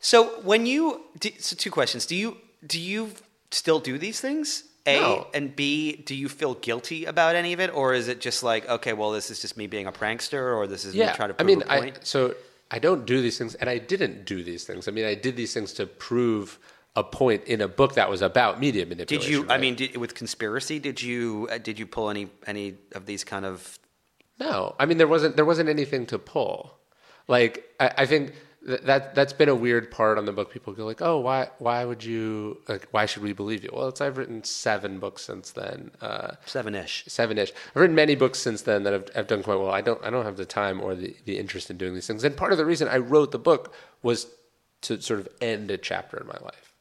So 0.00 0.40
when 0.42 0.66
you 0.66 1.02
do, 1.18 1.30
so 1.38 1.54
two 1.56 1.70
questions: 1.70 2.06
Do 2.06 2.16
you 2.16 2.38
do 2.66 2.80
you 2.80 3.10
still 3.50 3.78
do 3.78 3.98
these 3.98 4.20
things? 4.20 4.64
A 4.86 4.98
No. 5.00 5.26
and 5.34 5.54
B, 5.54 5.96
do 5.96 6.14
you 6.14 6.28
feel 6.28 6.54
guilty 6.54 7.04
about 7.04 7.34
any 7.36 7.52
of 7.52 7.60
it, 7.60 7.74
or 7.74 7.92
is 7.94 8.08
it 8.08 8.20
just 8.20 8.42
like, 8.42 8.68
okay, 8.68 8.92
well, 8.94 9.10
this 9.12 9.30
is 9.30 9.40
just 9.40 9.56
me 9.56 9.66
being 9.66 9.86
a 9.86 9.92
prankster, 9.92 10.56
or 10.56 10.66
this 10.66 10.84
is 10.84 10.94
me 10.94 11.06
trying 11.14 11.28
to 11.28 11.34
I 11.34 11.44
prove 11.44 11.46
mean, 11.46 11.62
a 11.62 11.66
point? 11.66 11.98
I 12.00 12.04
so 12.04 12.34
I 12.70 12.78
don't 12.78 13.04
do 13.04 13.20
these 13.20 13.36
things, 13.38 13.54
and 13.56 13.68
I 13.68 13.78
didn't 13.78 14.24
do 14.24 14.42
these 14.42 14.64
things. 14.64 14.88
I 14.88 14.90
mean, 14.92 15.04
I 15.04 15.14
did 15.14 15.36
these 15.36 15.52
things 15.52 15.72
to 15.74 15.86
prove 15.86 16.58
a 16.96 17.04
point 17.04 17.44
in 17.44 17.60
a 17.60 17.68
book 17.68 17.94
that 17.94 18.08
was 18.10 18.22
about 18.22 18.58
media 18.58 18.84
manipulation. 18.86 19.30
did 19.30 19.46
you? 19.48 19.50
I 19.50 19.58
mean, 19.58 19.74
did, 19.76 19.96
with 19.96 20.14
conspiracy, 20.14 20.78
did 20.78 21.00
you 21.02 21.48
uh, 21.50 21.58
did 21.58 21.78
you 21.78 21.86
pull 21.86 22.08
any 22.10 22.28
any 22.46 22.74
of 22.94 23.06
these 23.06 23.22
kind 23.24 23.44
of? 23.44 23.78
No, 24.38 24.74
I 24.78 24.86
mean 24.86 24.96
there 24.98 25.06
wasn't 25.08 25.36
there 25.36 25.44
wasn't 25.44 25.68
anything 25.68 26.06
to 26.06 26.18
pull. 26.18 26.78
Like 27.28 27.64
I, 27.78 27.92
I 27.98 28.06
think 28.06 28.28
th- 28.28 28.40
that 28.62 29.14
that's 29.14 29.32
been 29.32 29.48
a 29.48 29.54
weird 29.54 29.90
part 29.90 30.18
on 30.18 30.26
the 30.26 30.32
book. 30.32 30.52
People 30.52 30.72
go 30.74 30.84
like, 30.84 31.00
"Oh, 31.00 31.18
why 31.18 31.48
why 31.58 31.84
would 31.84 32.04
you 32.04 32.60
like 32.68 32.88
why 32.90 33.06
should 33.06 33.22
we 33.22 33.32
believe 33.32 33.64
you?" 33.64 33.70
Well, 33.72 33.88
it's 33.88 34.00
I've 34.00 34.18
written 34.18 34.44
seven 34.44 34.98
books 34.98 35.22
since 35.22 35.50
then, 35.50 35.92
uh, 36.00 36.32
Seven 36.44 36.74
ish. 36.74 37.04
seven 37.08 37.38
ish. 37.38 37.52
I've 37.74 37.80
written 37.80 37.96
many 37.96 38.14
books 38.14 38.38
since 38.38 38.62
then 38.62 38.82
that 38.82 38.92
have, 38.92 39.08
have 39.14 39.26
done 39.26 39.42
quite 39.42 39.56
well. 39.56 39.70
I 39.70 39.80
don't 39.80 40.02
I 40.04 40.10
don't 40.10 40.26
have 40.26 40.36
the 40.36 40.44
time 40.44 40.80
or 40.80 40.94
the 40.94 41.16
the 41.24 41.38
interest 41.38 41.70
in 41.70 41.78
doing 41.78 41.94
these 41.94 42.06
things. 42.06 42.22
And 42.22 42.36
part 42.36 42.52
of 42.52 42.58
the 42.58 42.66
reason 42.66 42.86
I 42.88 42.98
wrote 42.98 43.30
the 43.32 43.38
book 43.38 43.72
was 44.02 44.26
to 44.82 45.00
sort 45.00 45.20
of 45.20 45.28
end 45.40 45.70
a 45.70 45.78
chapter 45.78 46.18
in 46.18 46.26
my 46.26 46.38
life. 46.42 46.72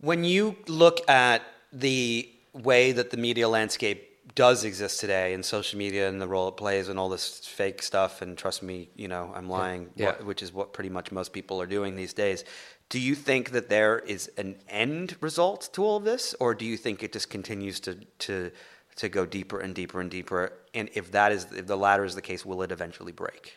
When 0.00 0.22
you 0.24 0.56
look 0.68 1.08
at 1.08 1.42
the 1.72 2.28
way 2.52 2.92
that 2.92 3.10
the 3.10 3.16
media 3.16 3.48
landscape 3.48 4.11
does 4.34 4.64
exist 4.64 5.00
today 5.00 5.32
in 5.34 5.42
social 5.42 5.78
media 5.78 6.08
and 6.08 6.20
the 6.20 6.26
role 6.26 6.48
it 6.48 6.56
plays 6.56 6.88
and 6.88 6.98
all 6.98 7.08
this 7.08 7.38
fake 7.46 7.82
stuff 7.82 8.22
and 8.22 8.36
trust 8.38 8.62
me, 8.62 8.88
you 8.96 9.08
know, 9.08 9.32
I'm 9.34 9.48
lying, 9.48 9.90
Yeah. 9.96 10.12
wh- 10.12 10.26
which 10.26 10.42
is 10.42 10.52
what 10.52 10.72
pretty 10.72 10.90
much 10.90 11.12
most 11.12 11.32
people 11.32 11.60
are 11.60 11.66
doing 11.66 11.96
these 11.96 12.12
days. 12.14 12.44
Do 12.88 12.98
you 13.00 13.14
think 13.14 13.50
that 13.50 13.68
there 13.68 13.98
is 14.00 14.30
an 14.36 14.56
end 14.68 15.16
result 15.20 15.70
to 15.74 15.84
all 15.84 15.96
of 15.96 16.04
this 16.04 16.34
or 16.40 16.54
do 16.54 16.64
you 16.64 16.76
think 16.76 17.02
it 17.02 17.12
just 17.12 17.30
continues 17.30 17.80
to 17.80 17.94
to 18.20 18.50
to 18.96 19.08
go 19.08 19.24
deeper 19.24 19.58
and 19.60 19.74
deeper 19.74 20.00
and 20.00 20.10
deeper 20.10 20.52
and 20.74 20.90
if 20.94 21.10
that 21.12 21.32
is 21.32 21.46
if 21.52 21.66
the 21.66 21.76
latter 21.76 22.04
is 22.04 22.14
the 22.14 22.22
case 22.22 22.44
will 22.44 22.62
it 22.62 22.70
eventually 22.72 23.12
break? 23.12 23.56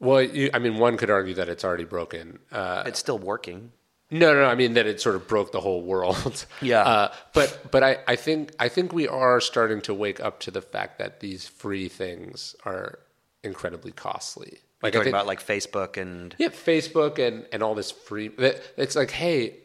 Well, 0.00 0.22
you, 0.22 0.50
I 0.52 0.58
mean, 0.58 0.78
one 0.78 0.96
could 0.96 1.08
argue 1.10 1.34
that 1.34 1.48
it's 1.48 1.64
already 1.64 1.84
broken. 1.84 2.40
Uh, 2.50 2.82
It's 2.84 2.98
still 2.98 3.18
working. 3.18 3.72
No, 4.20 4.32
no, 4.32 4.42
no, 4.42 4.46
I 4.48 4.54
mean 4.54 4.74
that 4.74 4.86
it 4.86 5.00
sort 5.00 5.16
of 5.16 5.26
broke 5.26 5.50
the 5.52 5.60
whole 5.60 5.82
world. 5.82 6.46
Yeah. 6.62 6.82
Uh, 6.82 7.12
but 7.32 7.48
but 7.70 7.82
I, 7.82 7.98
I 8.06 8.16
think 8.16 8.52
I 8.58 8.68
think 8.68 8.92
we 8.92 9.06
are 9.08 9.40
starting 9.40 9.80
to 9.82 9.92
wake 9.94 10.20
up 10.20 10.40
to 10.40 10.50
the 10.50 10.62
fact 10.62 10.98
that 11.00 11.20
these 11.20 11.46
free 11.48 11.88
things 11.88 12.54
are 12.64 12.98
incredibly 13.42 13.92
costly. 13.92 14.58
Like 14.82 14.92
I 14.94 14.98
talking 14.98 15.04
think- 15.04 15.14
about 15.14 15.26
like 15.26 15.44
Facebook 15.44 15.96
and 16.00 16.34
yeah, 16.38 16.48
Facebook 16.48 17.18
and 17.18 17.46
and 17.52 17.62
all 17.62 17.74
this 17.74 17.90
free. 17.90 18.30
It's 18.76 18.96
like, 18.96 19.10
hey, 19.10 19.56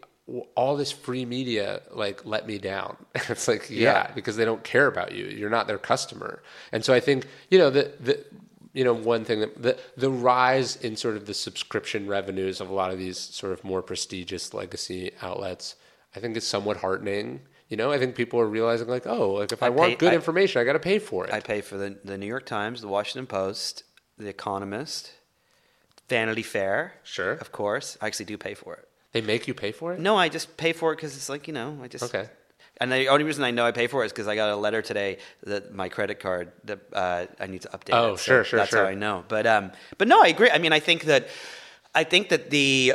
all 0.56 0.76
this 0.78 0.92
free 0.92 1.26
media 1.26 1.82
like 1.92 2.26
let 2.26 2.48
me 2.48 2.58
down. 2.58 2.98
it's 3.16 3.48
like, 3.48 3.70
yeah, 3.70 3.78
Yeah. 4.08 4.12
because 4.16 4.36
they 4.38 4.46
don't 4.46 4.64
care 4.64 4.88
about 4.88 5.12
you. 5.14 5.26
You're 5.26 5.50
not 5.50 5.68
their 5.68 5.78
customer. 5.80 6.42
And 6.72 6.84
so 6.86 6.94
I 6.94 7.00
think 7.00 7.28
you 7.50 7.58
know 7.60 7.70
the 7.70 7.92
the 8.00 8.26
you 8.74 8.84
know 8.84 8.94
one 8.94 9.26
thing 9.26 9.40
that 9.40 9.62
the 9.62 9.78
the 9.98 10.10
rise 10.10 10.76
in 10.78 10.96
sort 10.96 11.16
of 11.16 11.26
the 11.26 11.34
subscription 11.34 12.08
revenues 12.08 12.62
of 12.62 12.70
a 12.70 12.74
lot 12.74 12.92
of 12.92 12.98
these 13.00 13.18
sort 13.18 13.54
of 13.54 13.64
more 13.64 13.82
prestigious 13.82 14.54
legacy 14.54 15.12
outlets, 15.22 15.76
I 16.16 16.20
think 16.20 16.38
is 16.38 16.46
somewhat 16.48 16.78
heartening. 16.78 17.42
You 17.68 17.78
know, 17.78 17.92
I 17.92 18.00
think 18.00 18.16
people 18.16 18.40
are 18.40 18.48
realizing 18.48 18.88
like, 18.88 19.06
oh, 19.06 19.32
like 19.34 19.52
if 19.52 19.62
I, 19.62 19.68
I 19.68 19.70
want 19.70 19.92
pay- 19.92 19.96
good 19.98 20.12
I- 20.14 20.16
information, 20.16 20.60
I 20.62 20.66
got 20.66 20.74
to 20.74 20.80
pay 20.80 20.98
for 21.00 21.26
it. 21.28 21.34
I 21.34 21.40
pay 21.40 21.62
for 21.62 21.78
the, 21.78 21.98
the 22.04 22.18
New 22.18 22.26
York 22.26 22.46
Times, 22.48 22.82
the 22.82 22.88
Washington 22.88 23.28
Post, 23.28 23.84
the 24.18 24.28
Economist, 24.28 25.12
Vanity 26.08 26.42
Fair. 26.42 26.94
Sure. 27.04 27.34
Of 27.34 27.52
course. 27.52 27.96
I 28.02 28.08
actually 28.08 28.26
do 28.26 28.38
pay 28.38 28.56
for 28.56 28.74
it. 28.74 28.88
they 29.12 29.22
make 29.22 29.48
you 29.48 29.54
pay 29.54 29.72
for 29.72 29.94
it. 29.94 30.00
No, 30.00 30.16
I 30.16 30.30
just 30.30 30.58
pay 30.58 30.74
for 30.74 30.94
it 30.94 30.96
because 30.96 31.16
it's 31.16 31.30
like, 31.30 31.48
you 31.48 31.54
know, 31.54 31.78
I 31.84 31.88
just. 31.88 32.04
Okay. 32.04 32.30
And 32.80 32.92
the 32.92 33.08
only 33.08 33.26
reason 33.26 33.44
I 33.44 33.52
know 33.52 33.66
I 33.66 33.72
pay 33.72 33.88
for 33.88 34.04
it 34.04 34.08
is 34.08 34.12
because 34.14 34.28
I 34.28 34.36
got 34.36 34.50
a 34.50 34.56
letter 34.56 34.82
today 34.82 35.18
that 35.44 35.74
my 35.74 35.90
credit 35.90 36.20
card 36.20 36.52
that 36.64 36.80
uh, 36.94 37.26
I 37.40 37.48
need 37.48 37.62
to 37.64 37.68
update. 37.70 37.90
Oh, 37.92 38.14
it. 38.14 38.20
So 38.20 38.24
sure, 38.24 38.44
sure, 38.44 38.60
That's 38.60 38.70
sure. 38.70 38.84
how 38.84 38.90
I 38.90 38.94
know. 38.94 39.26
But 39.28 39.46
um, 39.46 39.72
but 39.98 40.08
no, 40.08 40.22
I 40.24 40.28
agree. 40.28 40.50
I 40.50 40.60
mean, 40.60 40.72
I 40.72 40.80
think 40.80 41.04
that 41.04 41.28
I 41.94 42.06
think 42.06 42.30
that 42.30 42.50
the 42.50 42.94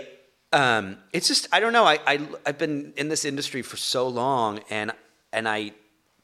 um, 0.53 0.97
it's 1.13 1.29
just 1.29 1.49
I 1.53 1.61
don't 1.61 1.73
know. 1.73 1.85
I, 1.85 1.99
I 2.07 2.27
I've 2.47 2.59
been 2.59 2.95
in 2.97 3.09
this 3.09 3.25
industry 3.25 3.61
for 3.61 3.77
so 3.77 4.09
long, 4.09 4.61
and 4.71 4.93
and 5.33 5.47
I 5.47 5.73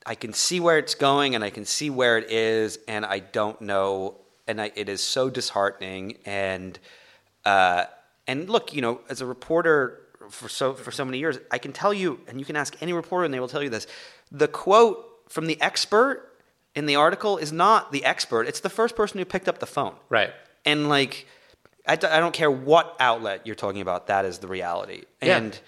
I 0.07 0.15
can 0.15 0.33
see 0.33 0.59
where 0.61 0.79
it's 0.79 0.95
going, 0.95 1.35
and 1.35 1.45
I 1.45 1.51
can 1.51 1.67
see 1.67 1.91
where 1.91 2.17
it 2.17 2.31
is, 2.31 2.79
and 2.89 3.05
I 3.05 3.19
don't 3.19 3.61
know, 3.61 4.17
and 4.47 4.61
I, 4.61 4.73
it 4.75 4.89
is 4.89 5.03
so 5.03 5.29
disheartening. 5.29 6.17
And 6.25 6.79
uh, 7.45 7.85
and 8.27 8.49
look, 8.49 8.73
you 8.73 8.81
know, 8.81 9.01
as 9.11 9.21
a 9.21 9.27
reporter 9.27 10.00
for 10.31 10.49
so 10.49 10.75
for 10.75 10.91
so 10.91 11.05
many 11.05 11.19
years, 11.19 11.39
I 11.51 11.59
can 11.59 11.73
tell 11.73 11.93
you, 11.93 12.21
and 12.29 12.39
you 12.39 12.45
can 12.45 12.57
ask 12.57 12.77
any 12.81 12.93
reporter, 12.93 13.25
and 13.25 13.35
they 13.35 13.41
will 13.41 13.49
tell 13.49 13.63
you 13.63 13.71
this: 13.71 13.87
the 14.31 14.49
quote 14.49 15.05
from 15.29 15.47
the 15.47 15.61
expert 15.61 16.27
in 16.75 16.87
the 16.87 16.97
article 16.97 17.37
is 17.37 17.53
not 17.53 17.93
the 17.93 18.05
expert; 18.05 18.47
it's 18.47 18.61
the 18.61 18.71
first 18.71 18.97
person 18.97 19.19
who 19.19 19.25
picked 19.25 19.49
up 19.49 19.59
the 19.59 19.67
phone. 19.67 19.95
Right. 20.09 20.31
And 20.65 20.89
like, 20.89 21.27
I, 21.87 21.97
d- 21.97 22.07
I 22.07 22.21
don't 22.21 22.35
care 22.35 22.51
what 22.51 22.97
outlet 23.01 23.47
you're 23.47 23.55
talking 23.55 23.81
about. 23.81 24.09
That 24.09 24.25
is 24.25 24.39
the 24.39 24.47
reality. 24.47 25.05
Yeah. 25.23 25.39
And 25.39 25.61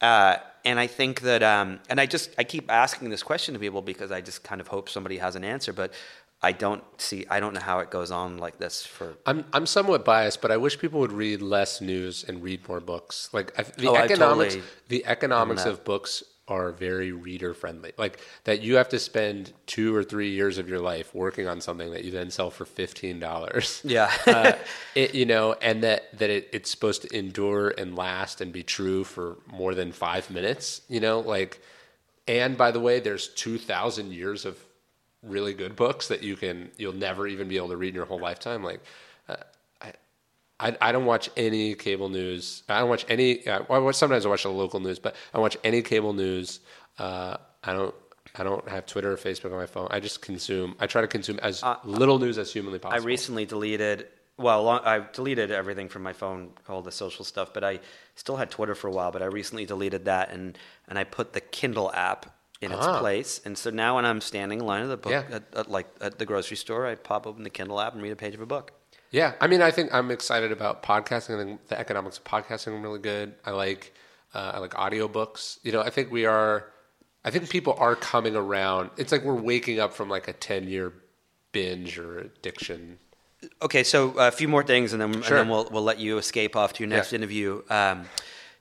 uh, 0.00 0.36
and 0.64 0.78
I 0.80 0.86
think 0.86 1.20
that 1.22 1.42
um, 1.42 1.80
and 1.88 2.00
I 2.00 2.06
just 2.06 2.30
I 2.38 2.44
keep 2.44 2.70
asking 2.70 3.10
this 3.10 3.22
question 3.22 3.54
to 3.54 3.60
people 3.60 3.82
because 3.82 4.10
I 4.10 4.20
just 4.20 4.42
kind 4.42 4.60
of 4.60 4.68
hope 4.68 4.88
somebody 4.88 5.18
has 5.18 5.36
an 5.36 5.44
answer, 5.44 5.72
but 5.72 5.92
I 6.44 6.52
don't 6.52 6.84
see 7.00 7.26
I 7.30 7.40
don't 7.40 7.54
know 7.54 7.60
how 7.60 7.78
it 7.78 7.90
goes 7.90 8.10
on 8.10 8.36
like 8.36 8.58
this 8.58 8.84
for. 8.84 9.16
I'm 9.24 9.44
I'm 9.54 9.64
somewhat 9.64 10.04
biased, 10.04 10.42
but 10.42 10.50
I 10.50 10.58
wish 10.58 10.78
people 10.78 11.00
would 11.00 11.12
read 11.12 11.40
less 11.40 11.80
news 11.80 12.22
and 12.22 12.42
read 12.42 12.68
more 12.68 12.80
books. 12.80 13.30
Like 13.32 13.58
I, 13.58 13.62
the 13.62 13.88
Oh, 13.88 13.96
economics, 13.96 14.54
totally 14.54 14.72
the 14.88 15.06
economics 15.06 15.64
of 15.64 15.84
books 15.84 16.22
are 16.46 16.70
very 16.72 17.12
reader 17.12 17.54
friendly. 17.54 17.92
Like 17.96 18.20
that, 18.44 18.60
you 18.60 18.76
have 18.76 18.90
to 18.90 18.98
spend 18.98 19.54
two 19.64 19.96
or 19.96 20.04
three 20.04 20.30
years 20.32 20.58
of 20.58 20.68
your 20.68 20.80
life 20.80 21.14
working 21.14 21.48
on 21.48 21.62
something 21.62 21.90
that 21.92 22.04
you 22.04 22.10
then 22.10 22.30
sell 22.30 22.50
for 22.50 22.66
fifteen 22.66 23.18
dollars. 23.18 23.80
Yeah. 23.82 24.12
uh, 24.26 24.52
it, 24.94 25.14
you 25.14 25.24
know, 25.24 25.54
and 25.54 25.82
that 25.82 26.18
that 26.18 26.28
it, 26.28 26.50
it's 26.52 26.70
supposed 26.70 27.00
to 27.02 27.16
endure 27.16 27.70
and 27.70 27.96
last 27.96 28.42
and 28.42 28.52
be 28.52 28.62
true 28.62 29.04
for 29.04 29.38
more 29.50 29.74
than 29.74 29.92
five 29.92 30.30
minutes. 30.30 30.82
You 30.88 31.00
know, 31.00 31.20
like, 31.20 31.62
and 32.28 32.58
by 32.58 32.70
the 32.70 32.80
way, 32.80 33.00
there's 33.00 33.28
two 33.28 33.56
thousand 33.56 34.12
years 34.12 34.44
of 34.44 34.58
really 35.26 35.54
good 35.54 35.76
books 35.76 36.08
that 36.08 36.22
you 36.22 36.36
can 36.36 36.70
you'll 36.76 36.92
never 36.92 37.26
even 37.26 37.48
be 37.48 37.56
able 37.56 37.68
to 37.68 37.76
read 37.76 37.90
in 37.90 37.94
your 37.94 38.06
whole 38.06 38.20
lifetime. 38.20 38.62
Like, 38.62 38.80
uh, 39.28 39.36
I, 39.80 39.92
I 40.60 40.76
I 40.80 40.92
don't 40.92 41.06
watch 41.06 41.30
any 41.36 41.74
cable 41.74 42.08
news. 42.08 42.62
I 42.68 42.80
don't 42.80 42.88
watch 42.88 43.04
any. 43.08 43.46
Uh, 43.46 43.62
I 43.70 43.78
watch, 43.78 43.96
sometimes 43.96 44.26
I 44.26 44.28
watch 44.28 44.42
the 44.42 44.50
local 44.50 44.80
news, 44.80 44.98
but 44.98 45.14
I 45.14 45.36
don't 45.36 45.42
watch 45.42 45.56
any 45.64 45.82
cable 45.82 46.12
news. 46.12 46.60
Uh, 46.98 47.36
I 47.62 47.72
don't. 47.72 47.94
I 48.36 48.42
don't 48.42 48.68
have 48.68 48.86
Twitter 48.86 49.12
or 49.12 49.16
Facebook 49.16 49.52
on 49.52 49.58
my 49.58 49.66
phone. 49.66 49.86
I 49.90 50.00
just 50.00 50.20
consume. 50.20 50.74
I 50.80 50.86
try 50.86 51.00
to 51.00 51.06
consume 51.06 51.38
as 51.40 51.62
little 51.84 52.18
news 52.18 52.36
as 52.36 52.52
humanly 52.52 52.78
possible. 52.78 53.00
I 53.00 53.04
recently 53.04 53.46
deleted. 53.46 54.08
Well, 54.36 54.64
long, 54.64 54.80
I 54.84 55.04
deleted 55.12 55.52
everything 55.52 55.88
from 55.88 56.02
my 56.02 56.12
phone, 56.12 56.50
all 56.68 56.82
the 56.82 56.90
social 56.90 57.24
stuff, 57.24 57.54
but 57.54 57.62
I 57.62 57.78
still 58.16 58.36
had 58.36 58.50
Twitter 58.50 58.74
for 58.74 58.88
a 58.88 58.90
while. 58.90 59.12
But 59.12 59.22
I 59.22 59.26
recently 59.26 59.64
deleted 59.64 60.06
that, 60.06 60.32
and 60.32 60.58
and 60.88 60.98
I 60.98 61.04
put 61.04 61.32
the 61.32 61.40
Kindle 61.40 61.92
app 61.92 62.34
in 62.64 62.72
its 62.72 62.84
Ah. 62.86 62.98
place. 62.98 63.40
And 63.44 63.56
so 63.56 63.70
now, 63.70 63.96
when 63.96 64.04
I'm 64.04 64.20
standing 64.20 64.60
in 64.60 64.66
line 64.66 64.82
at 64.82 64.88
the 64.88 64.96
book, 64.96 65.12
Yeah. 65.12 65.24
at, 65.30 65.42
at, 65.54 65.70
like 65.70 65.86
at 66.00 66.18
the 66.18 66.26
grocery 66.26 66.56
store, 66.56 66.86
I 66.86 66.94
pop 66.96 67.26
open 67.26 67.42
the 67.44 67.50
Kindle 67.50 67.80
app 67.80 67.92
and 67.94 68.02
read 68.02 68.12
a 68.12 68.16
page 68.16 68.34
of 68.34 68.40
a 68.40 68.46
book. 68.46 68.72
Yeah, 69.10 69.34
I 69.40 69.46
mean, 69.46 69.62
I 69.62 69.70
think 69.70 69.94
I'm 69.94 70.10
excited 70.10 70.50
about 70.50 70.82
podcasting. 70.82 71.40
I 71.40 71.44
think 71.44 71.68
the 71.68 71.78
economics 71.78 72.18
of 72.18 72.24
podcasting 72.24 72.68
are 72.68 72.80
really 72.80 72.98
good. 72.98 73.34
I 73.44 73.50
like 73.52 73.92
uh, 74.34 74.52
I 74.54 74.58
like 74.58 74.72
audiobooks. 74.72 75.58
You 75.62 75.70
know, 75.70 75.80
I 75.80 75.90
think 75.90 76.10
we 76.10 76.26
are. 76.26 76.66
I 77.24 77.30
think 77.30 77.48
people 77.48 77.74
are 77.78 77.94
coming 77.94 78.34
around. 78.34 78.90
It's 78.96 79.12
like 79.12 79.22
we're 79.22 79.34
waking 79.34 79.78
up 79.78 79.94
from 79.94 80.08
like 80.08 80.26
a 80.26 80.32
ten 80.32 80.66
year 80.66 80.92
binge 81.52 81.96
or 81.98 82.18
addiction. 82.18 82.98
Okay, 83.62 83.84
so 83.84 84.10
a 84.18 84.32
few 84.32 84.48
more 84.48 84.62
things, 84.64 84.92
and 84.92 85.00
then 85.00 85.12
Sure. 85.22 85.36
and 85.36 85.46
then 85.46 85.48
we'll 85.48 85.68
we'll 85.70 85.84
let 85.84 85.98
you 86.00 86.18
escape 86.18 86.56
off 86.56 86.72
to 86.72 86.82
your 86.82 86.88
next 86.88 87.12
Yeah. 87.12 87.16
interview, 87.18 87.62
um, 87.70 88.06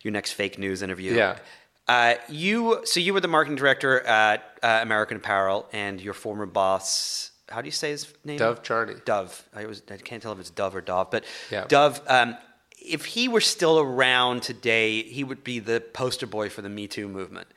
your 0.02 0.12
next 0.12 0.34
fake 0.34 0.60
news 0.60 0.84
interview. 0.84 1.14
Yeah. 1.16 1.40
Uh, 1.88 2.16
you 2.30 2.82
so 2.86 3.00
you 3.00 3.14
were 3.14 3.20
the 3.20 3.28
marketing 3.28 3.58
director 3.58 4.00
at 4.02 4.58
uh, 4.64 4.80
American 4.82 5.18
Apparel, 5.18 5.68
and 5.74 6.00
your 6.00 6.14
former 6.14 6.46
boss. 6.46 7.32
How 7.50 7.62
do 7.62 7.68
you 7.68 7.72
say 7.72 7.92
his 7.92 8.12
name? 8.24 8.38
Dov 8.38 8.64
Charney. 8.64 8.96
Dove. 9.06 9.48
I 9.54 9.66
was. 9.66 9.82
I 9.92 9.98
can't 9.98 10.22
tell 10.24 10.32
if 10.32 10.40
it's 10.40 10.50
Dove 10.50 10.76
or 10.76 10.82
Dove, 10.82 11.12
but 11.12 11.26
Yeah. 11.52 11.66
Dove. 11.68 12.02
Um, 12.08 12.38
if 12.86 13.06
he 13.06 13.28
were 13.28 13.42
still 13.42 13.80
around 13.80 14.44
today, 14.44 15.04
he 15.04 15.24
would 15.24 15.44
be 15.44 15.60
the 15.60 15.82
poster 15.82 16.28
boy 16.28 16.50
for 16.50 16.62
the 16.62 16.70
Me 16.70 16.88
Too 16.88 17.08
movement. 17.08 17.48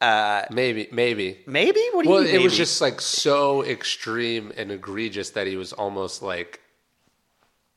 Uh, 0.00 0.42
maybe, 0.50 0.88
maybe. 0.92 1.38
maybe. 1.46 1.82
What 1.92 2.02
do 2.04 2.08
you 2.10 2.14
Well, 2.14 2.26
it 2.26 2.42
was 2.42 2.56
just 2.56 2.80
like 2.82 3.00
so 3.00 3.64
extreme 3.64 4.52
and 4.56 4.70
egregious 4.70 5.30
that 5.30 5.46
he 5.46 5.56
was 5.56 5.72
almost 5.72 6.22
like 6.22 6.60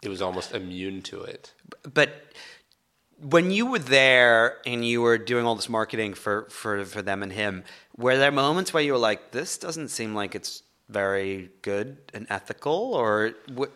it 0.01 0.09
was 0.09 0.21
almost 0.21 0.53
immune 0.53 1.01
to 1.03 1.21
it. 1.21 1.53
but 1.93 2.09
when 3.21 3.51
you 3.51 3.65
were 3.65 3.79
there 3.79 4.57
and 4.65 4.85
you 4.85 5.01
were 5.01 5.17
doing 5.17 5.45
all 5.45 5.55
this 5.55 5.69
marketing 5.69 6.13
for, 6.13 6.47
for, 6.49 6.85
for 6.85 7.01
them 7.01 7.23
and 7.23 7.31
him, 7.31 7.63
were 7.97 8.17
there 8.17 8.31
moments 8.31 8.73
where 8.73 8.83
you 8.83 8.93
were 8.93 8.99
like, 8.99 9.31
this 9.31 9.57
doesn't 9.57 9.89
seem 9.89 10.15
like 10.15 10.35
it's 10.35 10.63
very 10.87 11.49
good 11.61 11.97
and 12.13 12.27
ethical? 12.29 12.93
Or 12.93 13.33
what? 13.53 13.71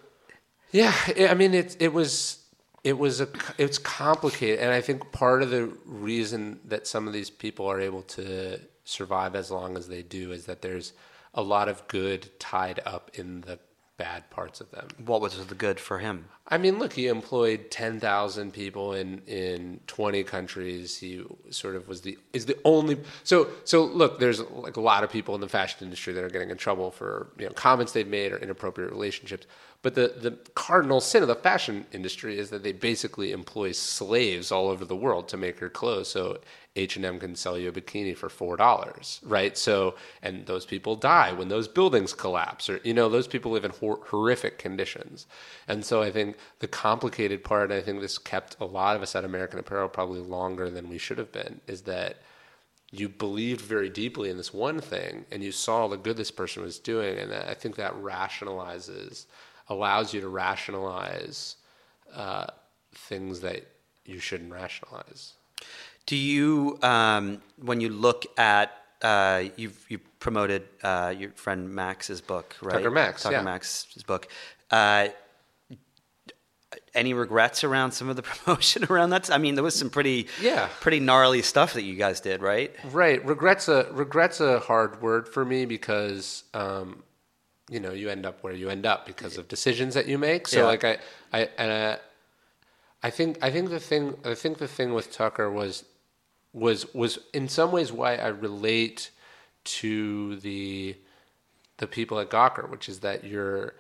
Yeah, 0.72 0.94
I 1.30 1.36
mean 1.36 1.54
it. 1.54 1.78
It 1.80 1.94
was 1.94 2.40
it 2.84 2.98
was 2.98 3.22
a 3.22 3.28
it's 3.58 3.78
complicated, 3.78 4.60
and 4.60 4.72
I 4.72 4.82
think 4.82 5.12
part 5.12 5.44
of 5.44 5.52
the 5.52 5.72
reason 5.86 6.60
that 6.66 6.88
some 6.88 7.08
of 7.08 7.14
these 7.14 7.30
people 7.30 7.68
are 7.68 7.80
able 7.80 8.02
to 8.02 8.60
survive 8.84 9.36
as 9.36 9.52
long 9.52 9.78
as 9.78 9.88
they 9.88 10.02
do 10.02 10.32
is 10.32 10.46
that 10.46 10.62
there's 10.62 10.94
a 11.34 11.42
lot 11.42 11.70
of 11.70 11.88
good 11.88 12.28
tied 12.40 12.80
up 12.86 13.12
in 13.14 13.42
the 13.42 13.60
bad 13.98 14.30
parts 14.30 14.60
of 14.60 14.72
them. 14.72 14.88
What 15.06 15.22
was 15.22 15.46
the 15.46 15.56
good 15.56 15.80
for 15.80 16.00
him? 16.00 16.26
I 16.48 16.58
mean, 16.58 16.80
look, 16.80 16.94
he 16.94 17.08
employed 17.08 17.72
ten 17.72 18.00
thousand 18.00 18.52
people 18.54 18.94
in 18.94 19.22
in 19.28 19.80
twenty 19.88 20.24
countries. 20.24 20.98
He 20.98 21.24
sort 21.50 21.76
of 21.76 21.88
was 21.88 22.02
the 22.02 22.18
is 22.34 22.46
the 22.46 22.58
only. 22.66 23.00
So 23.24 23.48
so 23.64 23.86
look, 23.86 24.20
there's 24.20 24.42
like 24.42 24.78
a 24.78 24.82
lot 24.82 25.04
of 25.04 25.12
people 25.12 25.36
in 25.36 25.42
the 25.42 25.50
fashion 25.50 25.80
industry 25.82 26.14
that 26.14 26.24
are 26.24 26.30
getting 26.30 26.50
in 26.50 26.58
trouble 26.58 26.92
for 26.92 27.28
you 27.38 27.46
know 27.46 27.54
comments 27.54 27.94
they've 27.94 28.08
made 28.08 28.32
or 28.32 28.38
inappropriate 28.38 28.92
relationships. 28.92 29.46
But 29.84 29.96
the 29.96 30.14
the 30.18 30.38
cardinal 30.56 31.02
sin 31.02 31.22
of 31.22 31.28
the 31.28 31.36
fashion 31.36 31.86
industry 31.92 32.40
is 32.40 32.50
that 32.50 32.64
they 32.64 32.72
basically 32.72 33.32
employ 33.34 33.74
slaves 33.74 34.52
all 34.52 34.70
over 34.70 34.86
the 34.86 34.96
world 34.96 35.28
to 35.28 35.38
make 35.38 35.60
your 35.60 35.70
clothes. 35.70 36.08
So 36.08 36.40
H 36.76 36.96
and 36.96 37.06
M 37.06 37.20
can 37.20 37.36
sell 37.36 37.58
you 37.58 37.70
a 37.70 37.72
bikini 37.72 38.16
for 38.16 38.30
four 38.30 38.56
dollars, 38.58 39.20
right? 39.24 39.58
So 39.58 39.96
and 40.22 40.46
those 40.46 40.66
people 40.66 40.96
die 40.96 41.34
when 41.34 41.50
those 41.50 41.68
buildings 41.68 42.14
collapse, 42.14 42.70
or 42.70 42.80
you 42.86 42.94
know 42.94 43.10
those 43.10 43.28
people 43.28 43.52
live 43.52 43.66
in 43.66 43.72
hor- 43.72 44.00
horrific 44.08 44.58
conditions. 44.58 45.28
And 45.68 45.86
so 45.86 46.02
I 46.02 46.12
think 46.12 46.38
the 46.60 46.68
complicated 46.68 47.44
part, 47.44 47.72
I 47.72 47.82
think 47.82 48.00
this 48.00 48.18
kept 48.18 48.56
a 48.62 48.66
lot 48.66 48.96
of 48.96 49.02
us 49.02 49.16
at 49.16 49.26
American 49.26 49.60
Apparel 49.60 49.90
probably 49.90 50.22
longer 50.22 50.70
than 50.70 50.90
we 50.90 50.98
should 50.98 51.18
have 51.18 51.32
been, 51.34 51.60
is 51.68 51.82
that 51.84 52.18
you 52.92 53.10
believed 53.10 53.62
very 53.62 53.90
deeply 53.90 54.30
in 54.30 54.38
this 54.38 54.54
one 54.54 54.80
thing 54.80 55.26
and 55.32 55.44
you 55.44 55.52
saw 55.52 55.88
the 55.88 55.98
good 55.98 56.16
this 56.16 56.32
person 56.32 56.64
was 56.64 56.80
doing, 56.80 57.18
and 57.18 57.34
I 57.34 57.54
think 57.54 57.76
that 57.76 57.94
rationalizes, 57.96 59.26
allows 59.68 60.14
you 60.14 60.22
to 60.22 60.28
rationalize 60.28 61.56
uh, 62.14 62.48
things 62.94 63.42
that 63.42 63.66
you 64.06 64.20
shouldn't 64.20 64.52
rationalize. 64.52 65.34
Do 66.06 66.16
you, 66.18 66.78
um, 66.82 67.42
when 67.62 67.80
you 67.80 67.90
look 67.90 68.26
at, 68.38 68.72
uh, 69.02 69.44
you've 69.56 69.86
you 69.90 70.00
promoted 70.20 70.64
uh, 70.82 71.14
your 71.18 71.32
friend 71.32 71.74
Max's 71.74 72.22
book, 72.22 72.56
right? 72.62 72.74
Tucker 72.78 72.92
Max, 72.92 73.24
Tucker 73.24 73.36
yeah. 73.38 73.42
Max's 73.42 74.04
book. 74.04 74.28
Uh, 74.72 75.08
any 76.94 77.14
regrets 77.14 77.64
around 77.64 77.92
some 77.92 78.10
of 78.10 78.16
the 78.16 78.22
promotion 78.24 78.86
around 78.90 79.12
that? 79.12 79.30
I 79.32 79.38
mean, 79.38 79.56
there 79.56 79.64
was 79.64 79.76
some 79.76 79.90
pretty, 79.90 80.28
Yeah. 80.42 80.68
pretty 80.80 81.00
gnarly 81.00 81.42
stuff 81.42 81.74
that 81.74 81.84
you 81.84 81.96
guys 81.96 82.20
did, 82.22 82.42
right? 82.42 82.74
Right. 82.92 83.24
Regrets 83.26 83.68
a 83.68 83.88
regrets 83.92 84.40
a 84.40 84.60
hard 84.60 85.02
word 85.02 85.28
for 85.28 85.44
me 85.44 85.66
because 85.66 86.44
um, 86.54 87.04
you 87.70 87.80
know 87.80 87.92
you 87.92 88.10
end 88.10 88.26
up 88.26 88.44
where 88.44 88.54
you 88.54 88.70
end 88.70 88.86
up 88.86 89.06
because 89.06 89.38
of 89.38 89.48
decisions 89.48 89.94
that 89.94 90.08
you 90.08 90.18
make. 90.18 90.48
So 90.48 90.60
Yeah. 90.60 90.66
like 90.66 90.84
I 90.84 90.98
I 91.32 91.50
and 91.58 91.72
I, 91.72 91.98
I 93.02 93.10
think 93.10 93.38
I 93.42 93.52
think 93.52 93.70
the 93.70 93.80
thing 93.80 94.18
I 94.26 94.36
think 94.36 94.58
the 94.58 94.68
thing 94.68 94.94
with 94.94 95.12
Tucker 95.12 95.50
was 95.50 95.86
was 96.54 96.94
was 96.94 97.20
in 97.34 97.48
some 97.48 97.72
ways 97.72 97.92
why 97.92 98.16
I 98.16 98.28
relate 98.28 99.12
to 99.66 100.38
the 100.38 100.96
the 101.78 101.88
people 101.88 102.20
at 102.20 102.30
Gawker, 102.30 102.70
which 102.70 102.88
is 102.88 103.00
that 103.00 103.24
you're 103.24 103.74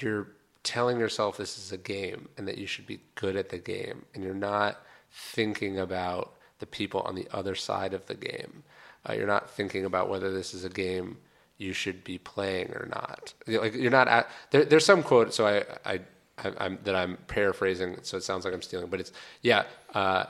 you're 0.00 0.28
telling 0.62 0.98
yourself 0.98 1.36
this 1.36 1.56
is 1.56 1.72
a 1.72 1.78
game 1.78 2.28
and 2.36 2.46
that 2.46 2.58
you 2.58 2.66
should 2.66 2.86
be 2.86 3.00
good 3.14 3.36
at 3.36 3.48
the 3.48 3.58
game 3.58 4.04
and 4.14 4.22
you're 4.22 4.34
not 4.34 4.82
thinking 5.10 5.78
about 5.78 6.34
the 6.58 6.66
people 6.66 7.00
on 7.02 7.14
the 7.14 7.26
other 7.32 7.54
side 7.54 7.94
of 7.94 8.04
the 8.06 8.14
game 8.14 8.62
uh, 9.08 9.12
you're 9.12 9.26
not 9.26 9.48
thinking 9.48 9.84
about 9.84 10.10
whether 10.10 10.30
this 10.30 10.52
is 10.52 10.64
a 10.64 10.68
game 10.68 11.16
you 11.58 11.72
should 11.72 12.02
be 12.04 12.18
playing 12.18 12.70
or 12.72 12.88
not 12.90 13.34
like 13.46 13.74
you're 13.74 13.90
not 13.90 14.08
at, 14.08 14.30
there, 14.50 14.64
there's 14.64 14.84
some 14.84 15.02
quote 15.02 15.34
so 15.34 15.46
I, 15.46 15.64
I, 15.84 16.00
I 16.38 16.52
I'm, 16.58 16.78
that 16.84 16.94
I'm 16.94 17.18
paraphrasing 17.26 17.98
so 18.02 18.16
it 18.16 18.22
sounds 18.22 18.44
like 18.44 18.54
I'm 18.54 18.62
stealing 18.62 18.88
but 18.88 19.00
it's 19.00 19.12
yeah 19.42 19.64
uh, 19.94 20.24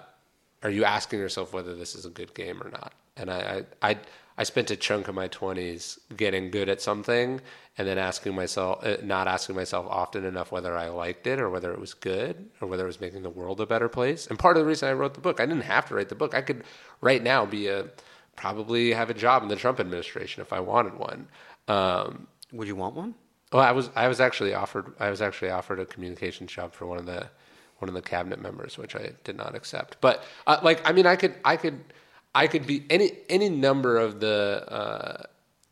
are 0.63 0.71
you 0.71 0.85
asking 0.85 1.21
yourself 1.21 1.53
whether 1.53 1.75
this 1.75 1.95
is 1.95 2.05
a 2.05 2.11
good 2.11 2.35
game 2.35 2.63
or 2.63 2.71
not? 2.71 2.93
And 3.17 3.31
I, 3.31 3.65
I, 3.83 3.91
I, 3.91 3.99
I 4.39 4.43
spent 4.45 4.71
a 4.71 4.77
chunk 4.77 5.09
of 5.09 5.15
my 5.15 5.29
20s 5.29 5.99
getting 6.17 6.51
good 6.51 6.69
at 6.69 6.81
something 6.81 7.41
and 7.77 7.87
then 7.87 7.99
asking 7.99 8.35
myself, 8.35 8.85
uh, 8.85 8.97
not 9.03 9.29
asking 9.29 9.57
myself 9.57 9.87
often 9.89 10.25
enough 10.25 10.51
whether 10.51 10.77
I 10.77 10.89
liked 10.89 11.27
it 11.27 11.41
or 11.41 11.49
whether 11.49 11.73
it 11.73 11.81
was 11.81 11.95
good 11.95 12.49
or 12.61 12.69
whether 12.69 12.85
it 12.85 12.89
was 12.89 13.01
making 13.01 13.23
the 13.23 13.31
world 13.31 13.61
a 13.61 13.67
better 13.67 13.89
place. 13.89 14.27
And 14.27 14.39
part 14.39 14.57
of 14.57 14.63
the 14.63 14.69
reason 14.69 14.89
I 14.89 14.93
wrote 14.93 15.15
the 15.15 15.21
book, 15.21 15.41
I 15.41 15.47
didn't 15.47 15.63
have 15.63 15.87
to 15.89 15.95
write 15.95 16.09
the 16.09 16.15
book. 16.15 16.35
I 16.35 16.43
could 16.43 16.65
right 17.01 17.23
now 17.23 17.47
be 17.47 17.69
a, 17.69 17.87
probably 18.39 18.93
have 18.93 19.11
a 19.11 19.15
job 19.15 19.43
in 19.43 19.49
the 19.49 19.57
Trump 19.57 19.81
administration 19.81 20.41
if 20.43 20.53
I 20.53 20.61
wanted 20.61 20.95
one. 20.99 21.29
Um, 21.67 22.27
Would 22.53 22.69
you 22.69 22.77
want 22.77 22.95
one? 22.95 23.15
well, 23.53 23.63
I 23.63 23.73
was 23.73 23.91
I 23.97 24.09
was 24.09 24.21
actually 24.21 24.55
offered 24.55 24.93
I 25.01 25.11
was 25.11 25.23
actually 25.23 25.51
offered 25.51 25.81
a 25.81 25.87
communications 25.87 26.53
job 26.53 26.73
for 26.73 26.87
one 26.87 26.99
of 26.99 27.07
the 27.07 27.29
one 27.79 27.89
of 27.89 27.95
the 27.95 28.03
cabinet 28.03 28.41
members, 28.41 28.77
which 28.77 28.95
I 28.97 29.13
did 29.25 29.37
not 29.37 29.55
accept. 29.55 29.97
But 30.01 30.25
uh, 30.47 30.59
like, 30.63 30.87
I 30.89 30.93
mean, 30.93 31.07
I 31.07 31.17
could 31.17 31.35
I 31.45 31.57
could 31.57 31.81
I 32.35 32.47
could 32.47 32.67
be 32.67 32.85
any 32.91 33.13
any 33.29 33.49
number 33.49 33.97
of 33.97 34.21
the 34.21 34.65
uh, 34.69 35.23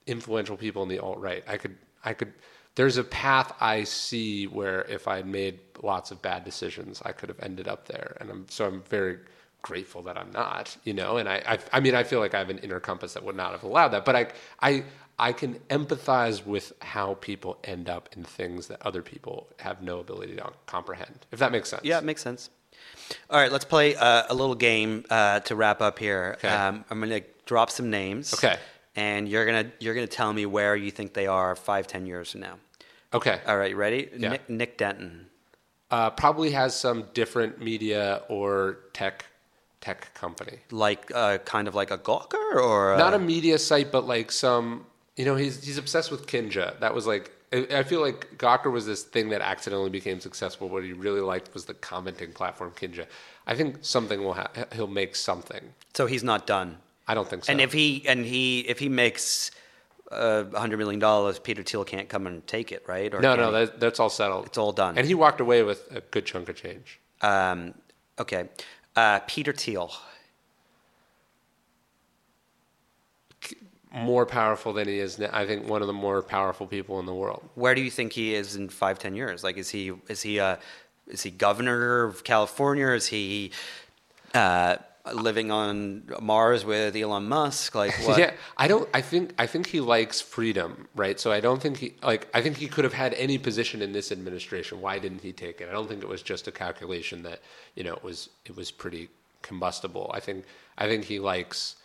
influential 0.06 0.56
people 0.56 0.82
in 0.82 0.88
the 0.88 0.98
alt 0.98 1.18
right. 1.18 1.44
I 1.46 1.56
could 1.56 1.76
I 2.04 2.14
could. 2.14 2.32
There's 2.76 2.98
a 2.98 3.04
path 3.04 3.54
I 3.60 3.84
see 3.84 4.46
where 4.46 4.82
if 4.82 5.08
I 5.08 5.16
had 5.16 5.26
made 5.26 5.60
lots 5.82 6.10
of 6.10 6.20
bad 6.20 6.44
decisions, 6.44 7.02
I 7.04 7.12
could 7.12 7.30
have 7.30 7.40
ended 7.40 7.68
up 7.68 7.86
there, 7.88 8.16
and 8.20 8.30
I'm 8.30 8.46
so 8.48 8.66
I'm 8.66 8.82
very 8.82 9.18
grateful 9.66 10.02
that 10.02 10.16
I'm 10.16 10.30
not, 10.30 10.76
you 10.84 10.94
know. 10.94 11.16
And 11.16 11.28
I, 11.28 11.42
I, 11.46 11.58
I 11.72 11.80
mean, 11.80 11.94
I 11.96 12.04
feel 12.04 12.20
like 12.20 12.34
I 12.34 12.38
have 12.38 12.50
an 12.50 12.58
inner 12.58 12.78
compass 12.78 13.14
that 13.14 13.24
would 13.24 13.34
not 13.34 13.50
have 13.50 13.64
allowed 13.64 13.88
that. 13.88 14.04
But 14.04 14.14
I, 14.14 14.28
I, 14.62 14.84
I 15.18 15.32
can 15.32 15.54
empathize 15.70 16.46
with 16.46 16.72
how 16.80 17.14
people 17.14 17.58
end 17.64 17.88
up 17.88 18.08
in 18.16 18.22
things 18.22 18.68
that 18.68 18.80
other 18.82 19.02
people 19.02 19.48
have 19.58 19.82
no 19.82 19.98
ability 19.98 20.36
to 20.36 20.52
comprehend. 20.66 21.26
If 21.32 21.40
that 21.40 21.50
makes 21.50 21.68
sense. 21.70 21.82
Yeah, 21.84 21.98
it 21.98 22.04
makes 22.04 22.22
sense. 22.22 22.50
All 23.28 23.40
right, 23.40 23.50
let's 23.50 23.64
play 23.64 23.96
uh, 23.96 24.24
a 24.28 24.34
little 24.34 24.54
game 24.54 25.04
uh, 25.10 25.40
to 25.40 25.56
wrap 25.56 25.80
up 25.82 25.98
here. 25.98 26.36
Okay. 26.38 26.48
Um, 26.48 26.84
I'm 26.90 27.00
going 27.00 27.10
to 27.20 27.26
drop 27.44 27.70
some 27.70 27.90
names. 27.90 28.34
Okay. 28.34 28.56
And 28.94 29.28
you're 29.28 29.44
gonna 29.44 29.70
you're 29.78 29.94
gonna 29.94 30.06
tell 30.06 30.32
me 30.32 30.46
where 30.46 30.74
you 30.74 30.90
think 30.90 31.12
they 31.12 31.26
are 31.26 31.54
five 31.54 31.86
ten 31.86 32.06
years 32.06 32.30
from 32.30 32.40
now. 32.40 32.56
Okay. 33.12 33.40
All 33.46 33.58
right, 33.58 33.70
you 33.72 33.76
ready? 33.76 34.08
Yeah. 34.16 34.30
Nick, 34.30 34.48
Nick 34.48 34.78
Denton. 34.78 35.26
Uh, 35.90 36.08
probably 36.10 36.52
has 36.52 36.74
some 36.74 37.04
different 37.12 37.60
media 37.60 38.22
or 38.30 38.78
tech 38.94 39.26
tech 39.86 40.12
company. 40.14 40.58
Like 40.70 41.02
uh, 41.14 41.38
kind 41.38 41.68
of 41.68 41.74
like 41.74 41.90
a 41.90 41.98
Gawker 41.98 42.56
or 42.56 42.94
a, 42.94 42.98
Not 42.98 43.14
a 43.14 43.18
media 43.18 43.58
site, 43.58 43.90
but 43.92 44.06
like 44.06 44.32
some. 44.32 44.86
You 45.16 45.24
know, 45.24 45.36
he's 45.36 45.64
he's 45.64 45.78
obsessed 45.78 46.10
with 46.10 46.26
Kinja. 46.26 46.78
That 46.80 46.94
was 46.94 47.06
like. 47.06 47.32
I 47.52 47.84
feel 47.84 48.00
like 48.00 48.20
Gawker 48.38 48.70
was 48.72 48.86
this 48.86 49.02
thing 49.04 49.28
that 49.28 49.40
accidentally 49.40 49.88
became 49.88 50.18
successful. 50.20 50.68
What 50.68 50.82
he 50.82 50.92
really 50.92 51.20
liked 51.20 51.54
was 51.54 51.64
the 51.64 51.74
commenting 51.74 52.32
platform 52.32 52.72
Kinja. 52.80 53.06
I 53.46 53.54
think 53.54 53.76
something 53.82 54.24
will 54.24 54.34
ha- 54.34 54.50
he'll 54.74 54.88
make 55.02 55.14
something. 55.14 55.62
so 55.94 56.06
he's 56.06 56.24
not 56.24 56.46
done. 56.46 56.78
I 57.06 57.14
don't 57.14 57.28
think 57.30 57.44
so. 57.44 57.52
And 57.52 57.60
if 57.60 57.72
he 57.72 58.04
and 58.08 58.26
he 58.26 58.60
if 58.72 58.78
he 58.80 58.88
makes 58.88 59.52
uh, 60.10 60.44
hundred 60.64 60.78
million 60.78 60.98
dollars, 61.00 61.38
Peter 61.38 61.62
Thiel 61.62 61.84
can't 61.84 62.08
come 62.08 62.26
and 62.26 62.44
take 62.46 62.72
it, 62.72 62.82
right? 62.88 63.14
Or 63.14 63.20
no, 63.20 63.36
no, 63.36 63.52
that, 63.52 63.78
that's 63.78 64.00
all 64.00 64.10
settled. 64.10 64.46
It's 64.46 64.58
all 64.58 64.72
done. 64.72 64.98
And 64.98 65.06
he 65.06 65.14
walked 65.14 65.40
away 65.40 65.62
with 65.62 65.80
a 65.92 66.00
good 66.00 66.26
chunk 66.26 66.48
of 66.48 66.56
change. 66.56 66.98
Um, 67.22 67.74
okay, 68.18 68.48
uh, 68.96 69.20
Peter 69.26 69.52
Thiel. 69.52 69.92
More 73.92 74.26
powerful 74.26 74.72
than 74.72 74.88
he 74.88 74.98
is 74.98 75.18
now. 75.18 75.30
I 75.32 75.46
think 75.46 75.68
one 75.68 75.80
of 75.80 75.86
the 75.86 75.94
more 75.94 76.20
powerful 76.22 76.66
people 76.66 76.98
in 77.00 77.06
the 77.06 77.14
world. 77.14 77.48
Where 77.54 77.74
do 77.74 77.80
you 77.80 77.90
think 77.90 78.12
he 78.12 78.34
is 78.34 78.56
in 78.56 78.68
five, 78.68 78.98
ten 78.98 79.14
years? 79.14 79.42
Like, 79.42 79.56
is 79.56 79.70
he 79.70 79.92
is 80.08 80.20
he 80.20 80.38
uh, 80.38 80.56
is 81.06 81.22
he 81.22 81.30
governor 81.30 82.04
of 82.04 82.24
California? 82.24 82.88
Is 82.88 83.06
he 83.06 83.52
uh, 84.34 84.76
living 85.14 85.50
on 85.50 86.02
Mars 86.20 86.64
with 86.64 86.96
Elon 86.96 87.28
Musk? 87.28 87.74
Like, 87.74 87.94
what? 88.06 88.18
Yeah, 88.18 88.32
I 88.56 88.68
don't. 88.68 88.88
I 88.92 89.00
think. 89.00 89.34
I 89.38 89.46
think 89.46 89.66
he 89.66 89.80
likes 89.80 90.20
freedom, 90.20 90.88
right? 90.94 91.18
So 91.18 91.32
I 91.32 91.40
don't 91.40 91.60
think 91.60 91.78
he 91.78 91.94
like. 92.02 92.28
I 92.34 92.42
think 92.42 92.56
he 92.56 92.68
could 92.68 92.84
have 92.84 92.92
had 92.92 93.14
any 93.14 93.38
position 93.38 93.82
in 93.82 93.92
this 93.92 94.12
administration. 94.12 94.80
Why 94.80 94.98
didn't 94.98 95.22
he 95.22 95.32
take 95.32 95.60
it? 95.60 95.68
I 95.68 95.72
don't 95.72 95.88
think 95.88 96.02
it 96.02 96.08
was 96.08 96.22
just 96.22 96.48
a 96.48 96.52
calculation 96.52 97.22
that 97.22 97.40
you 97.74 97.84
know 97.84 97.94
it 97.94 98.04
was. 98.04 98.30
It 98.44 98.56
was 98.56 98.70
pretty 98.70 99.08
combustible. 99.42 100.10
I 100.14 100.20
think. 100.20 100.44
I 100.78 100.86
think 100.86 101.04
he 101.04 101.18
likes 101.18 101.76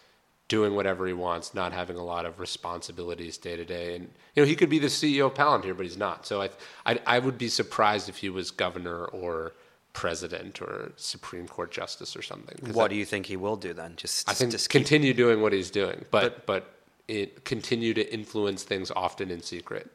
doing 0.51 0.75
whatever 0.75 1.07
he 1.07 1.13
wants, 1.13 1.53
not 1.53 1.71
having 1.71 1.95
a 1.95 2.03
lot 2.03 2.25
of 2.25 2.37
responsibilities 2.37 3.37
day 3.37 3.55
to 3.55 3.63
day. 3.63 3.95
And 3.95 4.09
you 4.35 4.43
know, 4.43 4.45
he 4.45 4.57
could 4.57 4.69
be 4.69 4.79
the 4.79 4.87
CEO 4.87 5.27
of 5.27 5.33
Palantir, 5.33 5.77
but 5.77 5.85
he's 5.85 5.95
not. 5.95 6.25
So 6.25 6.41
I, 6.41 6.49
I, 6.85 6.99
I 7.07 7.19
would 7.19 7.37
be 7.37 7.47
surprised 7.47 8.09
if 8.09 8.17
he 8.17 8.29
was 8.29 8.51
governor 8.51 9.05
or 9.05 9.53
president 9.93 10.61
or 10.61 10.91
Supreme 10.95 11.47
Court 11.47 11.71
justice 11.71 12.15
or 12.15 12.21
something. 12.21 12.73
What 12.73 12.89
do 12.89 12.95
you 12.95 13.05
think 13.05 13.25
he 13.25 13.35
will 13.35 13.55
do 13.55 13.73
then? 13.73 13.93
Just, 13.97 14.29
I 14.29 14.33
think 14.33 14.51
just 14.51 14.69
keep- 14.69 14.81
continue 14.81 15.13
doing 15.13 15.41
what 15.41 15.53
he's 15.53 15.71
doing, 15.71 16.05
but 16.11 16.45
but, 16.45 16.75
it 17.07 17.43
continue 17.43 17.93
to 17.93 18.13
influence 18.13 18.63
things 18.63 18.89
often 18.91 19.31
in 19.31 19.41
secret. 19.41 19.91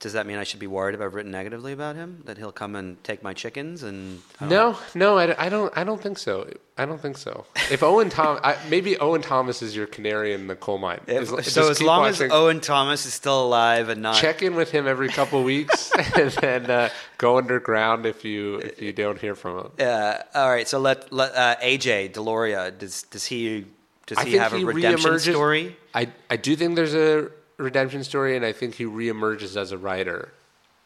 Does 0.00 0.12
that 0.12 0.26
mean 0.28 0.38
I 0.38 0.44
should 0.44 0.60
be 0.60 0.68
worried 0.68 0.94
if 0.94 1.00
I've 1.00 1.14
written 1.14 1.32
negatively 1.32 1.72
about 1.72 1.96
him? 1.96 2.22
That 2.26 2.38
he'll 2.38 2.52
come 2.52 2.76
and 2.76 3.02
take 3.02 3.24
my 3.24 3.34
chickens 3.34 3.82
and 3.82 4.20
don't 4.38 4.48
know. 4.48 4.70
No, 4.94 5.16
no, 5.16 5.18
I, 5.18 5.46
I 5.46 5.48
don't. 5.48 5.76
I 5.76 5.82
don't 5.82 6.00
think 6.00 6.18
so. 6.18 6.48
I 6.76 6.86
don't 6.86 7.00
think 7.00 7.18
so. 7.18 7.46
If 7.72 7.82
Owen 7.82 8.08
Tom, 8.08 8.38
I, 8.44 8.56
maybe 8.70 8.96
Owen 8.98 9.22
Thomas 9.22 9.60
is 9.60 9.74
your 9.74 9.88
canary 9.88 10.34
in 10.34 10.46
the 10.46 10.54
coal 10.54 10.78
mine. 10.78 11.00
If- 11.08 11.32
As- 11.32 11.52
so 11.52 11.68
as 11.68 11.82
long 11.82 12.02
watching. 12.02 12.26
as 12.26 12.32
Owen 12.32 12.60
Thomas 12.60 13.06
is 13.06 13.14
still 13.14 13.42
alive 13.44 13.88
and 13.88 14.00
not 14.00 14.14
check 14.14 14.40
in 14.40 14.54
with 14.54 14.70
him 14.70 14.86
every 14.86 15.08
couple 15.08 15.42
weeks, 15.42 15.90
and 16.16 16.30
then 16.30 16.70
uh, 16.70 16.90
go 17.18 17.36
underground 17.38 18.06
if 18.06 18.24
you 18.24 18.58
if 18.58 18.80
you 18.80 18.92
don't 18.92 19.18
hear 19.20 19.34
from 19.34 19.58
him. 19.58 19.70
Uh, 19.80 20.18
all 20.32 20.48
right, 20.48 20.68
so 20.68 20.78
let, 20.78 21.12
let 21.12 21.34
uh, 21.34 21.56
AJ 21.60 22.12
Daulerio 22.12 22.70
does 22.78 23.02
does 23.02 23.24
he 23.26 23.66
does 24.06 24.18
I 24.18 24.24
he 24.26 24.34
have 24.36 24.52
a 24.52 24.64
redemption 24.64 25.10
reemerges- 25.10 25.32
story? 25.32 25.76
I 25.92 26.06
I 26.30 26.36
do 26.36 26.54
think 26.54 26.76
there's 26.76 26.94
a 26.94 27.32
redemption 27.58 28.02
story, 28.04 28.36
and 28.36 28.44
I 28.44 28.52
think 28.52 28.76
he 28.76 28.84
reemerges 28.84 29.56
as 29.56 29.72
a 29.72 29.78
writer 29.78 30.32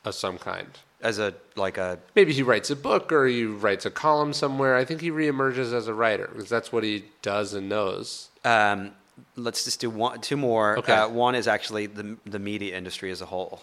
of 0.05 0.15
some 0.15 0.39
kind. 0.39 0.69
As 1.01 1.19
a 1.19 1.35
like 1.57 1.78
a 1.78 1.99
Maybe 2.15 2.32
he 2.32 2.43
writes 2.43 2.70
a 2.70 2.77
book 2.77 3.11
or 3.12 3.27
he 3.27 3.44
writes 3.44 3.85
a 3.86 3.90
column 3.90 4.32
somewhere. 4.32 4.77
I 4.77 4.85
think 4.85 5.01
he 5.01 5.11
reemerges 5.11 5.73
as 5.73 5.89
a 5.89 5.94
writer 5.94 6.28
because 6.32 6.49
that's 6.49 6.73
what 6.73 6.85
he 6.85 7.05
does 7.23 7.55
and 7.55 7.69
knows. 7.69 8.28
um, 8.44 8.93
let's 9.36 9.65
just 9.65 9.81
do 9.81 9.90
one 9.90 10.20
two 10.20 10.36
more. 10.36 10.78
Okay. 10.78 10.93
Uh, 10.93 11.09
one 11.09 11.35
is 11.35 11.49
actually 11.49 11.86
the 11.86 12.16
the 12.24 12.39
media 12.39 12.77
industry 12.77 13.11
as 13.11 13.20
a 13.20 13.27
whole. 13.27 13.62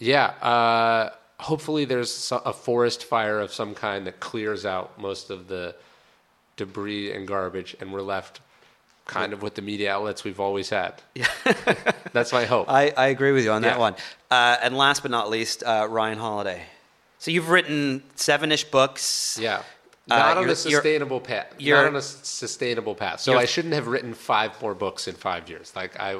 Yeah. 0.00 0.26
Uh, 0.42 1.10
hopefully, 1.38 1.84
there's 1.84 2.32
a 2.32 2.52
forest 2.52 3.04
fire 3.04 3.38
of 3.40 3.52
some 3.52 3.74
kind 3.74 4.06
that 4.06 4.18
clears 4.20 4.66
out 4.66 5.00
most 5.00 5.30
of 5.30 5.46
the 5.48 5.74
debris 6.56 7.12
and 7.12 7.28
garbage, 7.28 7.76
and 7.80 7.92
we're 7.92 8.02
left 8.02 8.40
kind 9.06 9.32
of 9.32 9.40
with 9.42 9.54
the 9.54 9.62
media 9.62 9.92
outlets 9.92 10.24
we've 10.24 10.40
always 10.40 10.68
had. 10.68 11.00
Yeah. 11.14 11.26
That's 12.12 12.32
my 12.32 12.44
hope. 12.44 12.68
I, 12.70 12.90
I 12.96 13.06
agree 13.08 13.32
with 13.32 13.44
you 13.44 13.52
on 13.52 13.62
that 13.62 13.78
one. 13.78 13.94
Uh, 14.30 14.56
and 14.62 14.76
last 14.76 15.02
but 15.02 15.10
not 15.10 15.30
least, 15.30 15.62
uh, 15.64 15.86
Ryan 15.88 16.18
Holiday. 16.18 16.62
So 17.18 17.30
you've 17.30 17.48
written 17.48 18.02
seven-ish 18.16 18.64
books. 18.64 19.38
yeah. 19.40 19.62
Uh, 20.08 20.18
Not 20.18 20.36
on 20.36 20.42
you're- 20.44 20.52
a 20.52 20.56
sustainable 20.56 21.20
path. 21.20 21.54
Not 21.58 21.86
on 21.86 21.96
a 21.96 22.02
sustainable 22.02 22.94
path. 22.94 23.20
So 23.20 23.36
I 23.36 23.44
shouldn't 23.44 23.74
have 23.74 23.88
written 23.88 24.14
five 24.14 24.60
more 24.62 24.72
books 24.72 25.08
in 25.08 25.16
five 25.16 25.48
years. 25.48 25.72
Like 25.74 25.98
I, 25.98 26.16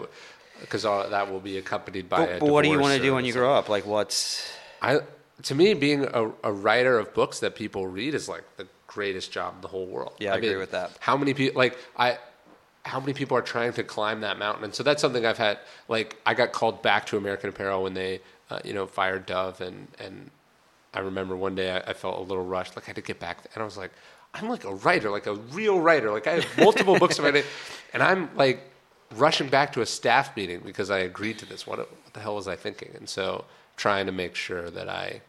because 0.61 0.85
all 0.85 1.09
that 1.09 1.31
will 1.31 1.39
be 1.39 1.59
accompanied 1.59 2.09
by. 2.09 2.25
a 2.25 2.27
But, 2.27 2.41
but 2.41 2.49
what 2.49 2.63
do 2.65 2.71
you 2.71 2.81
want 2.81 2.97
to 2.97 3.03
do 3.03 3.15
when 3.15 3.25
you 3.25 3.33
grow 3.33 3.55
up? 3.55 3.69
Like 3.69 3.87
what's 3.87 4.51
I 4.83 5.01
to 5.45 5.55
me 5.55 5.75
being 5.75 6.05
a, 6.05 6.33
a 6.43 6.53
writer 6.53 6.99
of 6.99 7.15
books 7.15 7.39
that 7.41 7.55
people 7.55 7.87
read 7.87 8.15
is 8.15 8.29
like 8.29 8.43
the 8.57 8.67
greatest 8.89 9.31
job 9.31 9.55
in 9.57 9.61
the 9.61 9.69
whole 9.69 9.87
world. 9.87 10.15
Yeah, 10.19 10.35
I 10.35 10.39
agree 10.39 10.57
with 10.57 10.73
that. 10.73 10.91
How 10.99 11.17
many 11.17 11.35
people 11.35 11.57
like 11.59 11.79
I 11.97 12.19
how 12.87 13.01
many 13.01 13.13
people 13.13 13.37
are 13.37 13.43
trying 13.43 13.73
to 13.73 13.83
climb 13.83 14.21
that 14.21 14.39
mountain? 14.39 14.65
And 14.65 14.75
so 14.75 14.83
that's 14.83 15.01
something 15.01 15.27
I've 15.27 15.39
had 15.39 15.59
like 15.89 16.17
I 16.25 16.35
got 16.35 16.53
called 16.53 16.83
back 16.83 17.07
to 17.07 17.17
American 17.17 17.51
Apparel 17.51 17.83
when 17.83 17.95
they 17.95 18.21
uh, 18.51 18.61
you 18.65 18.73
know 18.73 18.87
fired 18.87 19.27
Dove 19.27 19.61
and 19.61 19.89
and 19.99 20.31
I 20.95 21.01
remember 21.01 21.37
one 21.37 21.55
day 21.55 21.73
I, 21.73 21.91
I 21.91 21.93
felt 21.93 22.19
a 22.19 22.23
little 22.23 22.45
rushed 22.45 22.77
like 22.77 22.85
I 22.85 22.89
had 22.89 22.97
to 22.97 23.03
get 23.03 23.19
back 23.19 23.39
and 23.55 23.63
I 23.63 23.65
was 23.65 23.77
like 23.77 23.91
I'm 24.35 24.49
like 24.49 24.65
a 24.65 24.75
writer, 24.75 25.11
like 25.11 25.27
a 25.27 25.35
real 25.35 25.81
writer. 25.81 26.11
Like 26.11 26.27
I 26.27 26.35
have 26.41 26.59
multiple 26.59 26.99
books 26.99 27.19
about 27.19 27.37
it 27.41 27.47
and 27.93 28.03
I'm 28.03 28.31
like 28.37 28.61
rushing 29.15 29.49
back 29.49 29.73
to 29.73 29.81
a 29.81 29.87
staff 29.87 30.37
meeting 30.37 30.61
because 30.65 30.91
I 30.91 30.99
agreed 30.99 31.39
to 31.39 31.47
this. 31.47 31.67
What, 31.67 31.79
what 31.79 32.13
the 32.13 32.21
hell 32.21 32.37
was 32.37 32.47
I 32.47 32.57
thinking? 32.57 32.93
And 32.95 33.09
so 33.09 33.45
trying 33.77 34.07
to 34.07 34.13
make 34.13 34.35
sure 34.35 34.71
that 34.71 34.89
I 34.89 35.23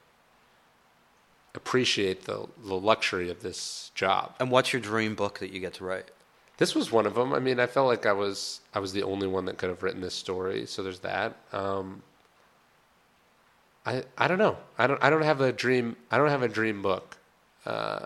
appreciate 1.56 2.26
the, 2.26 2.48
the 2.64 2.76
luxury 2.76 3.30
of 3.30 3.42
this 3.42 3.92
job. 3.96 4.36
and 4.40 4.52
what's 4.52 4.72
your 4.72 4.82
dream 4.82 5.16
book 5.16 5.40
that 5.40 5.52
you 5.52 5.60
get 5.60 5.74
to 5.76 5.84
write? 5.84 6.12
This 6.58 6.74
was 6.74 6.92
one 6.92 7.06
of 7.06 7.14
them. 7.14 7.34
I 7.34 7.40
mean, 7.40 7.60
I 7.60 7.68
felt 7.68 7.88
like 7.88 8.06
I 8.06 8.14
was 8.14 8.62
I 8.74 8.80
was 8.80 8.92
the 8.94 9.04
only 9.04 9.28
one 9.28 9.46
that 9.46 9.58
could 9.58 9.70
have 9.70 9.84
written 9.84 10.02
this 10.02 10.16
story. 10.16 10.66
So 10.66 10.84
there's 10.84 11.00
that. 11.00 11.38
Um, 11.54 12.02
I 13.86 14.04
I 14.18 14.28
don't 14.28 14.40
know. 14.40 14.58
I 14.78 14.88
don't 14.88 15.02
I 15.04 15.10
don't 15.10 15.22
have 15.22 15.42
a 15.42 15.52
dream. 15.52 15.96
I 16.12 16.18
don't 16.18 16.30
have 16.30 16.44
a 16.44 16.48
dream 16.48 16.82
book. 16.82 17.18
Uh, 17.66 18.06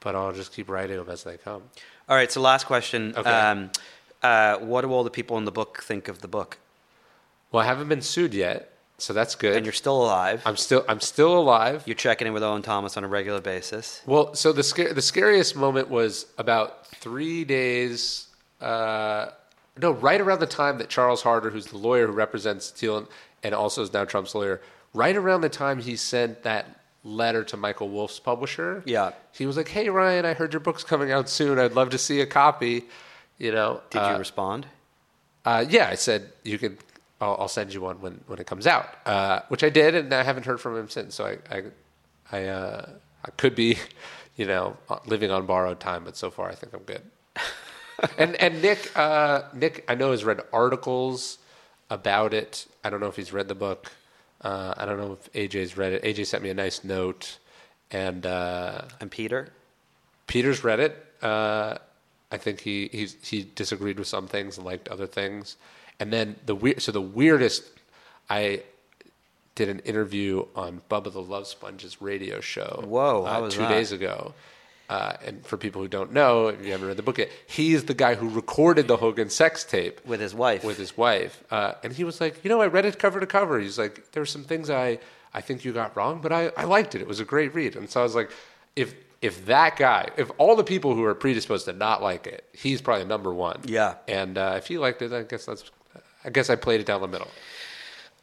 but 0.00 0.14
I'll 0.14 0.32
just 0.32 0.52
keep 0.52 0.68
writing 0.68 0.96
them 0.98 1.08
as 1.08 1.24
they 1.24 1.36
come. 1.36 1.62
All 2.08 2.16
right. 2.16 2.30
So 2.30 2.40
last 2.40 2.66
question. 2.66 3.12
Okay. 3.16 3.28
Um, 3.28 3.70
uh, 4.22 4.58
what 4.58 4.82
do 4.82 4.92
all 4.92 5.02
the 5.02 5.10
people 5.10 5.36
in 5.38 5.44
the 5.44 5.52
book 5.52 5.82
think 5.82 6.06
of 6.08 6.20
the 6.20 6.28
book? 6.28 6.58
Well, 7.50 7.62
I 7.62 7.66
haven't 7.66 7.88
been 7.88 8.02
sued 8.02 8.34
yet, 8.34 8.75
so 8.98 9.12
that's 9.12 9.34
good. 9.34 9.56
And 9.56 9.66
you're 9.66 9.72
still 9.72 10.02
alive. 10.02 10.42
I'm 10.46 10.56
still 10.56 10.84
I'm 10.88 11.00
still 11.00 11.38
alive. 11.38 11.82
You're 11.86 11.94
checking 11.96 12.26
in 12.26 12.32
with 12.32 12.42
Owen 12.42 12.62
Thomas 12.62 12.96
on 12.96 13.04
a 13.04 13.08
regular 13.08 13.40
basis. 13.40 14.02
Well, 14.06 14.34
so 14.34 14.52
the 14.52 14.62
scare, 14.62 14.92
the 14.94 15.02
scariest 15.02 15.54
moment 15.56 15.88
was 15.88 16.26
about 16.38 16.86
three 16.86 17.44
days. 17.44 18.28
Uh, 18.60 19.30
no, 19.80 19.90
right 19.90 20.20
around 20.20 20.40
the 20.40 20.46
time 20.46 20.78
that 20.78 20.88
Charles 20.88 21.22
Harder, 21.22 21.50
who's 21.50 21.66
the 21.66 21.76
lawyer 21.78 22.06
who 22.06 22.12
represents 22.12 22.70
Thiel 22.70 22.96
and, 22.98 23.06
and 23.42 23.54
also 23.54 23.82
is 23.82 23.92
now 23.92 24.04
Trump's 24.06 24.34
lawyer, 24.34 24.62
right 24.94 25.14
around 25.14 25.42
the 25.42 25.50
time 25.50 25.78
he 25.78 25.96
sent 25.96 26.42
that 26.44 26.80
letter 27.04 27.44
to 27.44 27.56
Michael 27.56 27.90
Wolff's 27.90 28.18
publisher. 28.18 28.82
Yeah. 28.86 29.12
he 29.32 29.44
was 29.46 29.56
like, 29.58 29.68
"Hey 29.68 29.88
Ryan, 29.90 30.24
I 30.24 30.32
heard 30.32 30.52
your 30.54 30.60
book's 30.60 30.82
coming 30.84 31.12
out 31.12 31.28
soon. 31.28 31.58
I'd 31.58 31.74
love 31.74 31.90
to 31.90 31.98
see 31.98 32.20
a 32.20 32.26
copy." 32.26 32.84
You 33.38 33.52
know, 33.52 33.82
Did 33.90 33.98
uh, 33.98 34.12
you 34.12 34.16
respond? 34.18 34.66
uh, 35.44 35.64
yeah, 35.68 35.88
I 35.90 35.94
said 35.96 36.32
you 36.42 36.58
could. 36.58 36.78
I'll, 37.20 37.36
I'll 37.40 37.48
send 37.48 37.72
you 37.74 37.80
one 37.80 38.00
when, 38.00 38.20
when 38.26 38.38
it 38.38 38.46
comes 38.46 38.66
out, 38.66 38.88
uh, 39.06 39.40
which 39.48 39.64
I 39.64 39.70
did, 39.70 39.94
and 39.94 40.12
I 40.12 40.22
haven't 40.22 40.46
heard 40.46 40.60
from 40.60 40.76
him 40.76 40.88
since. 40.88 41.14
So 41.14 41.26
I 41.26 41.38
I 41.56 41.62
I, 42.32 42.44
uh, 42.46 42.90
I 43.24 43.30
could 43.32 43.54
be, 43.54 43.78
you 44.36 44.46
know, 44.46 44.76
living 45.06 45.30
on 45.30 45.46
borrowed 45.46 45.80
time, 45.80 46.04
but 46.04 46.16
so 46.16 46.30
far 46.30 46.48
I 46.48 46.54
think 46.54 46.72
I'm 46.74 46.82
good. 46.82 47.02
and 48.18 48.36
and 48.36 48.62
Nick 48.62 48.90
uh, 48.96 49.42
Nick 49.54 49.84
I 49.88 49.94
know 49.94 50.10
has 50.10 50.24
read 50.24 50.40
articles 50.52 51.38
about 51.90 52.34
it. 52.34 52.66
I 52.84 52.90
don't 52.90 53.00
know 53.00 53.06
if 53.08 53.16
he's 53.16 53.32
read 53.32 53.48
the 53.48 53.54
book. 53.54 53.92
Uh, 54.42 54.74
I 54.76 54.84
don't 54.84 54.98
know 54.98 55.12
if 55.12 55.32
AJ's 55.32 55.76
read 55.76 55.92
it. 55.92 56.02
AJ 56.04 56.26
sent 56.26 56.42
me 56.42 56.50
a 56.50 56.54
nice 56.54 56.84
note, 56.84 57.38
and 57.90 58.26
uh, 58.26 58.82
And 59.00 59.10
Peter? 59.10 59.48
Peter's 60.26 60.62
read 60.64 60.80
it. 60.80 61.06
I 62.36 62.38
think 62.44 62.60
he 62.60 62.76
he's, 62.92 63.16
he 63.22 63.38
disagreed 63.62 63.98
with 63.98 64.08
some 64.16 64.26
things 64.26 64.58
and 64.58 64.66
liked 64.72 64.88
other 64.88 65.06
things. 65.06 65.56
And 65.98 66.12
then 66.12 66.36
the 66.44 66.54
weird, 66.54 66.82
so 66.82 66.92
the 66.92 67.08
weirdest, 67.20 67.62
I 68.28 68.62
did 69.54 69.68
an 69.70 69.80
interview 69.80 70.44
on 70.54 70.82
Bubba 70.90 71.10
the 71.10 71.22
Love 71.22 71.46
Sponge's 71.46 72.02
radio 72.02 72.40
show. 72.40 72.84
Whoa, 72.86 73.24
uh, 73.24 73.40
was 73.40 73.54
two 73.54 73.60
that? 73.60 73.70
days 73.70 73.90
ago. 73.92 74.34
Uh, 74.88 75.14
and 75.26 75.44
for 75.44 75.56
people 75.56 75.80
who 75.82 75.88
don't 75.88 76.12
know, 76.12 76.48
if 76.48 76.64
you 76.64 76.70
haven't 76.72 76.86
read 76.86 76.98
the 76.98 77.02
book 77.02 77.18
yet, 77.18 77.30
he's 77.58 77.84
the 77.84 77.94
guy 77.94 78.14
who 78.14 78.28
recorded 78.28 78.86
the 78.86 78.98
Hogan 78.98 79.30
sex 79.30 79.64
tape 79.64 79.96
With 80.06 80.20
his 80.20 80.34
wife. 80.34 80.62
with 80.62 80.78
his 80.84 80.96
wife. 80.96 81.42
Uh, 81.50 81.72
and 81.82 81.92
he 81.92 82.04
was 82.04 82.20
like, 82.20 82.44
you 82.44 82.50
know, 82.50 82.60
I 82.60 82.68
read 82.68 82.84
it 82.84 82.98
cover 82.98 83.18
to 83.18 83.26
cover. 83.26 83.58
He's 83.58 83.78
like, 83.78 84.12
there 84.12 84.20
were 84.20 84.32
some 84.36 84.44
things 84.44 84.68
I, 84.68 84.98
I 85.34 85.40
think 85.40 85.64
you 85.64 85.72
got 85.72 85.96
wrong, 85.96 86.20
but 86.20 86.32
I, 86.32 86.52
I 86.56 86.64
liked 86.64 86.94
it. 86.94 87.00
It 87.00 87.08
was 87.08 87.18
a 87.18 87.24
great 87.24 87.52
read. 87.54 87.74
And 87.74 87.88
so 87.90 88.00
I 88.00 88.04
was 88.04 88.14
like, 88.14 88.30
if 88.76 88.94
if 89.22 89.46
that 89.46 89.76
guy, 89.76 90.10
if 90.16 90.30
all 90.38 90.56
the 90.56 90.64
people 90.64 90.94
who 90.94 91.04
are 91.04 91.14
predisposed 91.14 91.64
to 91.66 91.72
not 91.72 92.02
like 92.02 92.26
it, 92.26 92.44
he's 92.52 92.80
probably 92.82 93.06
number 93.06 93.32
one. 93.32 93.60
Yeah. 93.64 93.94
And 94.06 94.36
uh, 94.38 94.54
if 94.58 94.66
he 94.66 94.78
liked 94.78 95.02
it, 95.02 95.12
I 95.12 95.22
guess 95.22 95.46
that's, 95.46 95.70
I 96.24 96.30
guess 96.30 96.50
I 96.50 96.56
played 96.56 96.80
it 96.80 96.86
down 96.86 97.00
the 97.00 97.08
middle. 97.08 97.28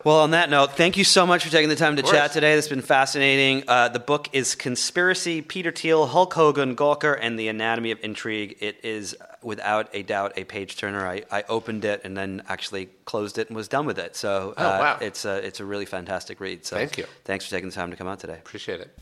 Well, 0.04 0.20
on 0.20 0.32
that 0.32 0.50
note, 0.50 0.74
thank 0.74 0.98
you 0.98 1.06
so 1.06 1.26
much 1.26 1.46
for 1.46 1.50
taking 1.50 1.70
the 1.70 1.78
time 1.78 1.96
to 1.96 2.04
chat 2.04 2.34
today. 2.34 2.56
This 2.56 2.66
has 2.66 2.70
been 2.70 2.82
fascinating. 2.82 3.64
Uh, 3.70 3.88
the 3.88 4.00
book 4.00 4.28
is 4.34 4.54
Conspiracy 4.54 5.42
Peter 5.42 5.72
Thiel, 5.72 6.06
Hulk 6.08 6.34
Hogan, 6.34 6.76
Gawker, 6.76 7.18
and 7.22 7.40
the 7.40 7.48
Anatomy 7.48 7.92
of 7.92 8.00
Intrigue. 8.04 8.58
It 8.60 8.84
is, 8.84 9.16
without 9.42 9.90
a 9.94 10.04
doubt, 10.04 10.34
a 10.36 10.44
page 10.44 10.76
turner. 10.76 11.08
I, 11.08 11.24
I 11.32 11.44
opened 11.48 11.86
it 11.86 12.02
and 12.04 12.18
then 12.18 12.44
actually 12.50 12.90
closed 13.06 13.38
it 13.38 13.48
and 13.48 13.56
was 13.56 13.70
done 13.70 13.86
with 13.86 13.98
it. 13.98 14.18
So 14.18 14.54
Oh, 14.58 14.62
uh, 14.62 14.78
wow. 14.82 14.98
it's, 15.00 15.24
a, 15.24 15.38
it's 15.38 15.62
a 15.62 15.66
really 15.66 15.86
fantastic 15.86 16.42
read. 16.42 16.66
So 16.66 16.76
Thank 16.76 16.98
you. 16.98 17.06
Thanks 17.24 17.46
for 17.46 17.52
taking 17.52 17.70
the 17.70 17.76
time 17.76 17.90
to 17.92 17.96
come 17.96 18.08
out 18.08 18.20
today. 18.20 18.36
Appreciate 18.40 18.82
it. 18.82 18.94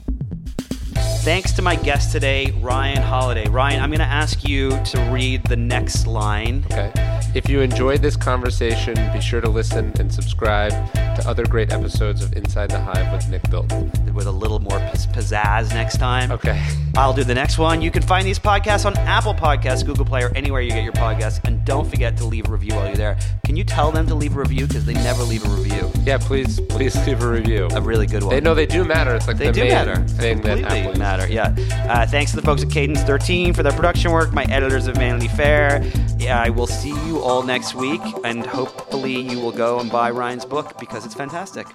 Thanks 1.22 1.52
to 1.52 1.62
my 1.62 1.76
guest 1.76 2.12
today, 2.12 2.50
Ryan 2.50 3.04
Holiday. 3.04 3.48
Ryan, 3.48 3.84
I'm 3.84 3.92
going 3.92 4.00
to 4.00 4.06
ask 4.06 4.44
you 4.44 4.72
to 4.86 5.10
read 5.12 5.44
the 5.44 5.56
next 5.56 6.08
line. 6.08 6.66
Okay. 6.72 7.11
If 7.34 7.48
you 7.50 7.62
enjoyed 7.62 8.02
this 8.02 8.18
conversation, 8.18 8.94
be 9.14 9.22
sure 9.22 9.40
to 9.40 9.48
listen 9.50 9.94
and 10.00 10.14
subscribe 10.14 10.72
to 10.94 11.24
other 11.26 11.46
great 11.46 11.72
episodes 11.72 12.22
of 12.22 12.34
Inside 12.34 12.70
the 12.70 12.80
Hive 12.80 13.12
with 13.14 13.30
Nick 13.30 13.42
Bilt. 13.44 13.72
with 14.14 14.28
a 14.28 14.32
little 14.32 14.60
more 14.60 14.78
pizzazz 15.14 15.70
next 15.74 15.98
time. 15.98 16.30
Okay. 16.32 16.62
I'll 16.98 17.14
do 17.14 17.24
the 17.24 17.34
next 17.34 17.58
one. 17.58 17.82
You 17.82 17.90
can 17.90 18.02
find 18.04 18.28
these 18.28 18.38
podcasts 18.40 18.86
on 18.86 18.98
Apple 18.98 19.34
Podcasts, 19.34 19.86
Google 19.86 20.04
Play, 20.04 20.24
or 20.24 20.30
anywhere 20.36 20.60
you 20.60 20.72
get 20.72 20.84
your 20.84 20.92
podcasts. 20.92 21.40
And 21.46 21.64
don't 21.64 21.90
forget 21.90 22.18
to 22.18 22.26
leave 22.26 22.48
a 22.50 22.52
review 22.52 22.76
while 22.76 22.88
you're 22.88 22.96
there. 22.98 23.18
Can 23.46 23.56
you 23.56 23.64
tell 23.64 23.92
them 23.94 24.06
to 24.08 24.16
leave 24.16 24.36
a 24.36 24.40
review? 24.40 24.68
Because 24.68 24.86
they 24.86 24.94
never 24.96 25.24
leave 25.24 25.46
a 25.46 25.50
review. 25.50 25.90
Yeah, 26.04 26.18
please, 26.18 26.60
please 26.60 26.96
leave 27.08 27.24
a 27.24 27.28
review. 27.30 27.70
A 27.72 27.80
really 27.82 28.08
good 28.08 28.24
one. 28.24 28.36
They 28.36 28.42
know 28.42 28.54
they 28.54 28.66
do 28.66 28.84
matter. 28.84 29.16
It's 29.16 29.28
like 29.28 29.38
They 29.38 29.48
the 29.48 29.54
do 29.54 29.62
main 29.62 29.70
matter. 29.72 29.96
thing 30.06 30.42
that 30.42 30.60
Apple 30.64 31.00
matter. 31.00 31.28
Yeah. 31.32 31.56
Uh, 31.90 32.06
thanks 32.06 32.32
to 32.32 32.36
the 32.38 32.44
folks 32.44 32.62
at 32.64 32.70
Cadence 32.70 33.02
13 33.04 33.54
for 33.54 33.64
their 33.64 33.72
production 33.72 34.12
work. 34.12 34.34
My 34.34 34.44
editors 34.46 34.88
of 34.88 34.96
Vanity 34.98 35.30
Fair. 35.30 35.90
Yeah, 36.18 36.42
I 36.42 36.50
will 36.50 36.68
see 36.68 36.90
you 37.08 37.21
all 37.22 37.44
next 37.44 37.76
week, 37.76 38.02
and 38.24 38.46
hopefully 38.46 39.22
you 39.22 39.40
will 39.40 39.52
go 39.52 39.80
and 39.80 39.92
buy 39.92 40.12
Ryan's 40.12 40.46
book 40.46 40.80
because 40.80 41.06
it's 41.06 41.16
fantastic. 41.16 41.68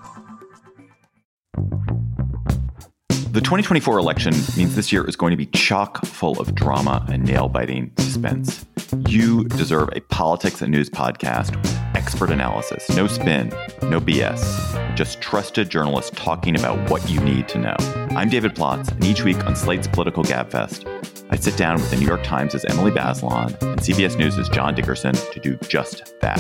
The 3.37 3.43
2024 3.43 3.99
election 3.99 4.33
means 4.57 4.75
this 4.77 4.91
year 4.91 5.07
is 5.07 5.15
going 5.15 5.31
to 5.31 5.37
be 5.37 5.47
chock 5.47 6.05
full 6.07 6.41
of 6.41 6.55
drama 6.55 7.05
and 7.11 7.23
nail 7.23 7.49
biting 7.49 7.93
suspense. 7.99 8.65
You 9.09 9.45
deserve 9.45 9.91
a 9.95 10.01
politics 10.01 10.63
and 10.63 10.73
news 10.73 10.89
podcast 10.89 11.55
expert 11.97 12.31
analysis, 12.31 12.89
no 12.91 13.07
spin, 13.07 13.49
no 13.85 13.99
BS, 13.99 14.95
just 14.97 15.19
trusted 15.23 15.71
journalists 15.71 16.11
talking 16.15 16.55
about 16.55 16.91
what 16.91 17.09
you 17.09 17.19
need 17.21 17.49
to 17.49 17.59
know. 17.59 17.75
I'm 18.11 18.29
David 18.29 18.55
Plotz, 18.55 18.91
and 18.93 19.03
each 19.03 19.25
week 19.25 19.43
on 19.47 19.57
Slate's 19.57 19.89
Political 19.89 20.25
Gabfest, 20.25 20.87
I 21.31 21.37
sit 21.37 21.57
down 21.57 21.77
with 21.77 21.91
the 21.91 21.97
New 21.97 22.07
York 22.07 22.23
Times' 22.23 22.65
Emily 22.67 22.91
Bazelon 22.91 23.47
and 23.63 23.81
CBS 23.81 24.19
News' 24.19 24.47
John 24.51 24.75
Dickerson 24.75 25.15
to 25.15 25.41
do 25.41 25.57
just 25.69 26.21
that. 26.21 26.39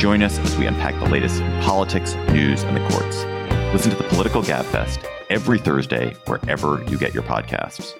Join 0.00 0.20
us 0.20 0.36
as 0.40 0.56
we 0.58 0.66
unpack 0.66 0.98
the 0.98 1.08
latest 1.08 1.40
in 1.40 1.62
politics, 1.62 2.16
news, 2.30 2.64
and 2.64 2.76
the 2.76 2.88
courts. 2.88 3.24
Listen 3.72 3.92
to 3.92 3.96
the 3.96 4.08
Political 4.08 4.42
Gabfest 4.42 5.06
every 5.30 5.60
Thursday 5.60 6.12
wherever 6.26 6.82
you 6.88 6.98
get 6.98 7.14
your 7.14 7.22
podcasts. 7.22 7.96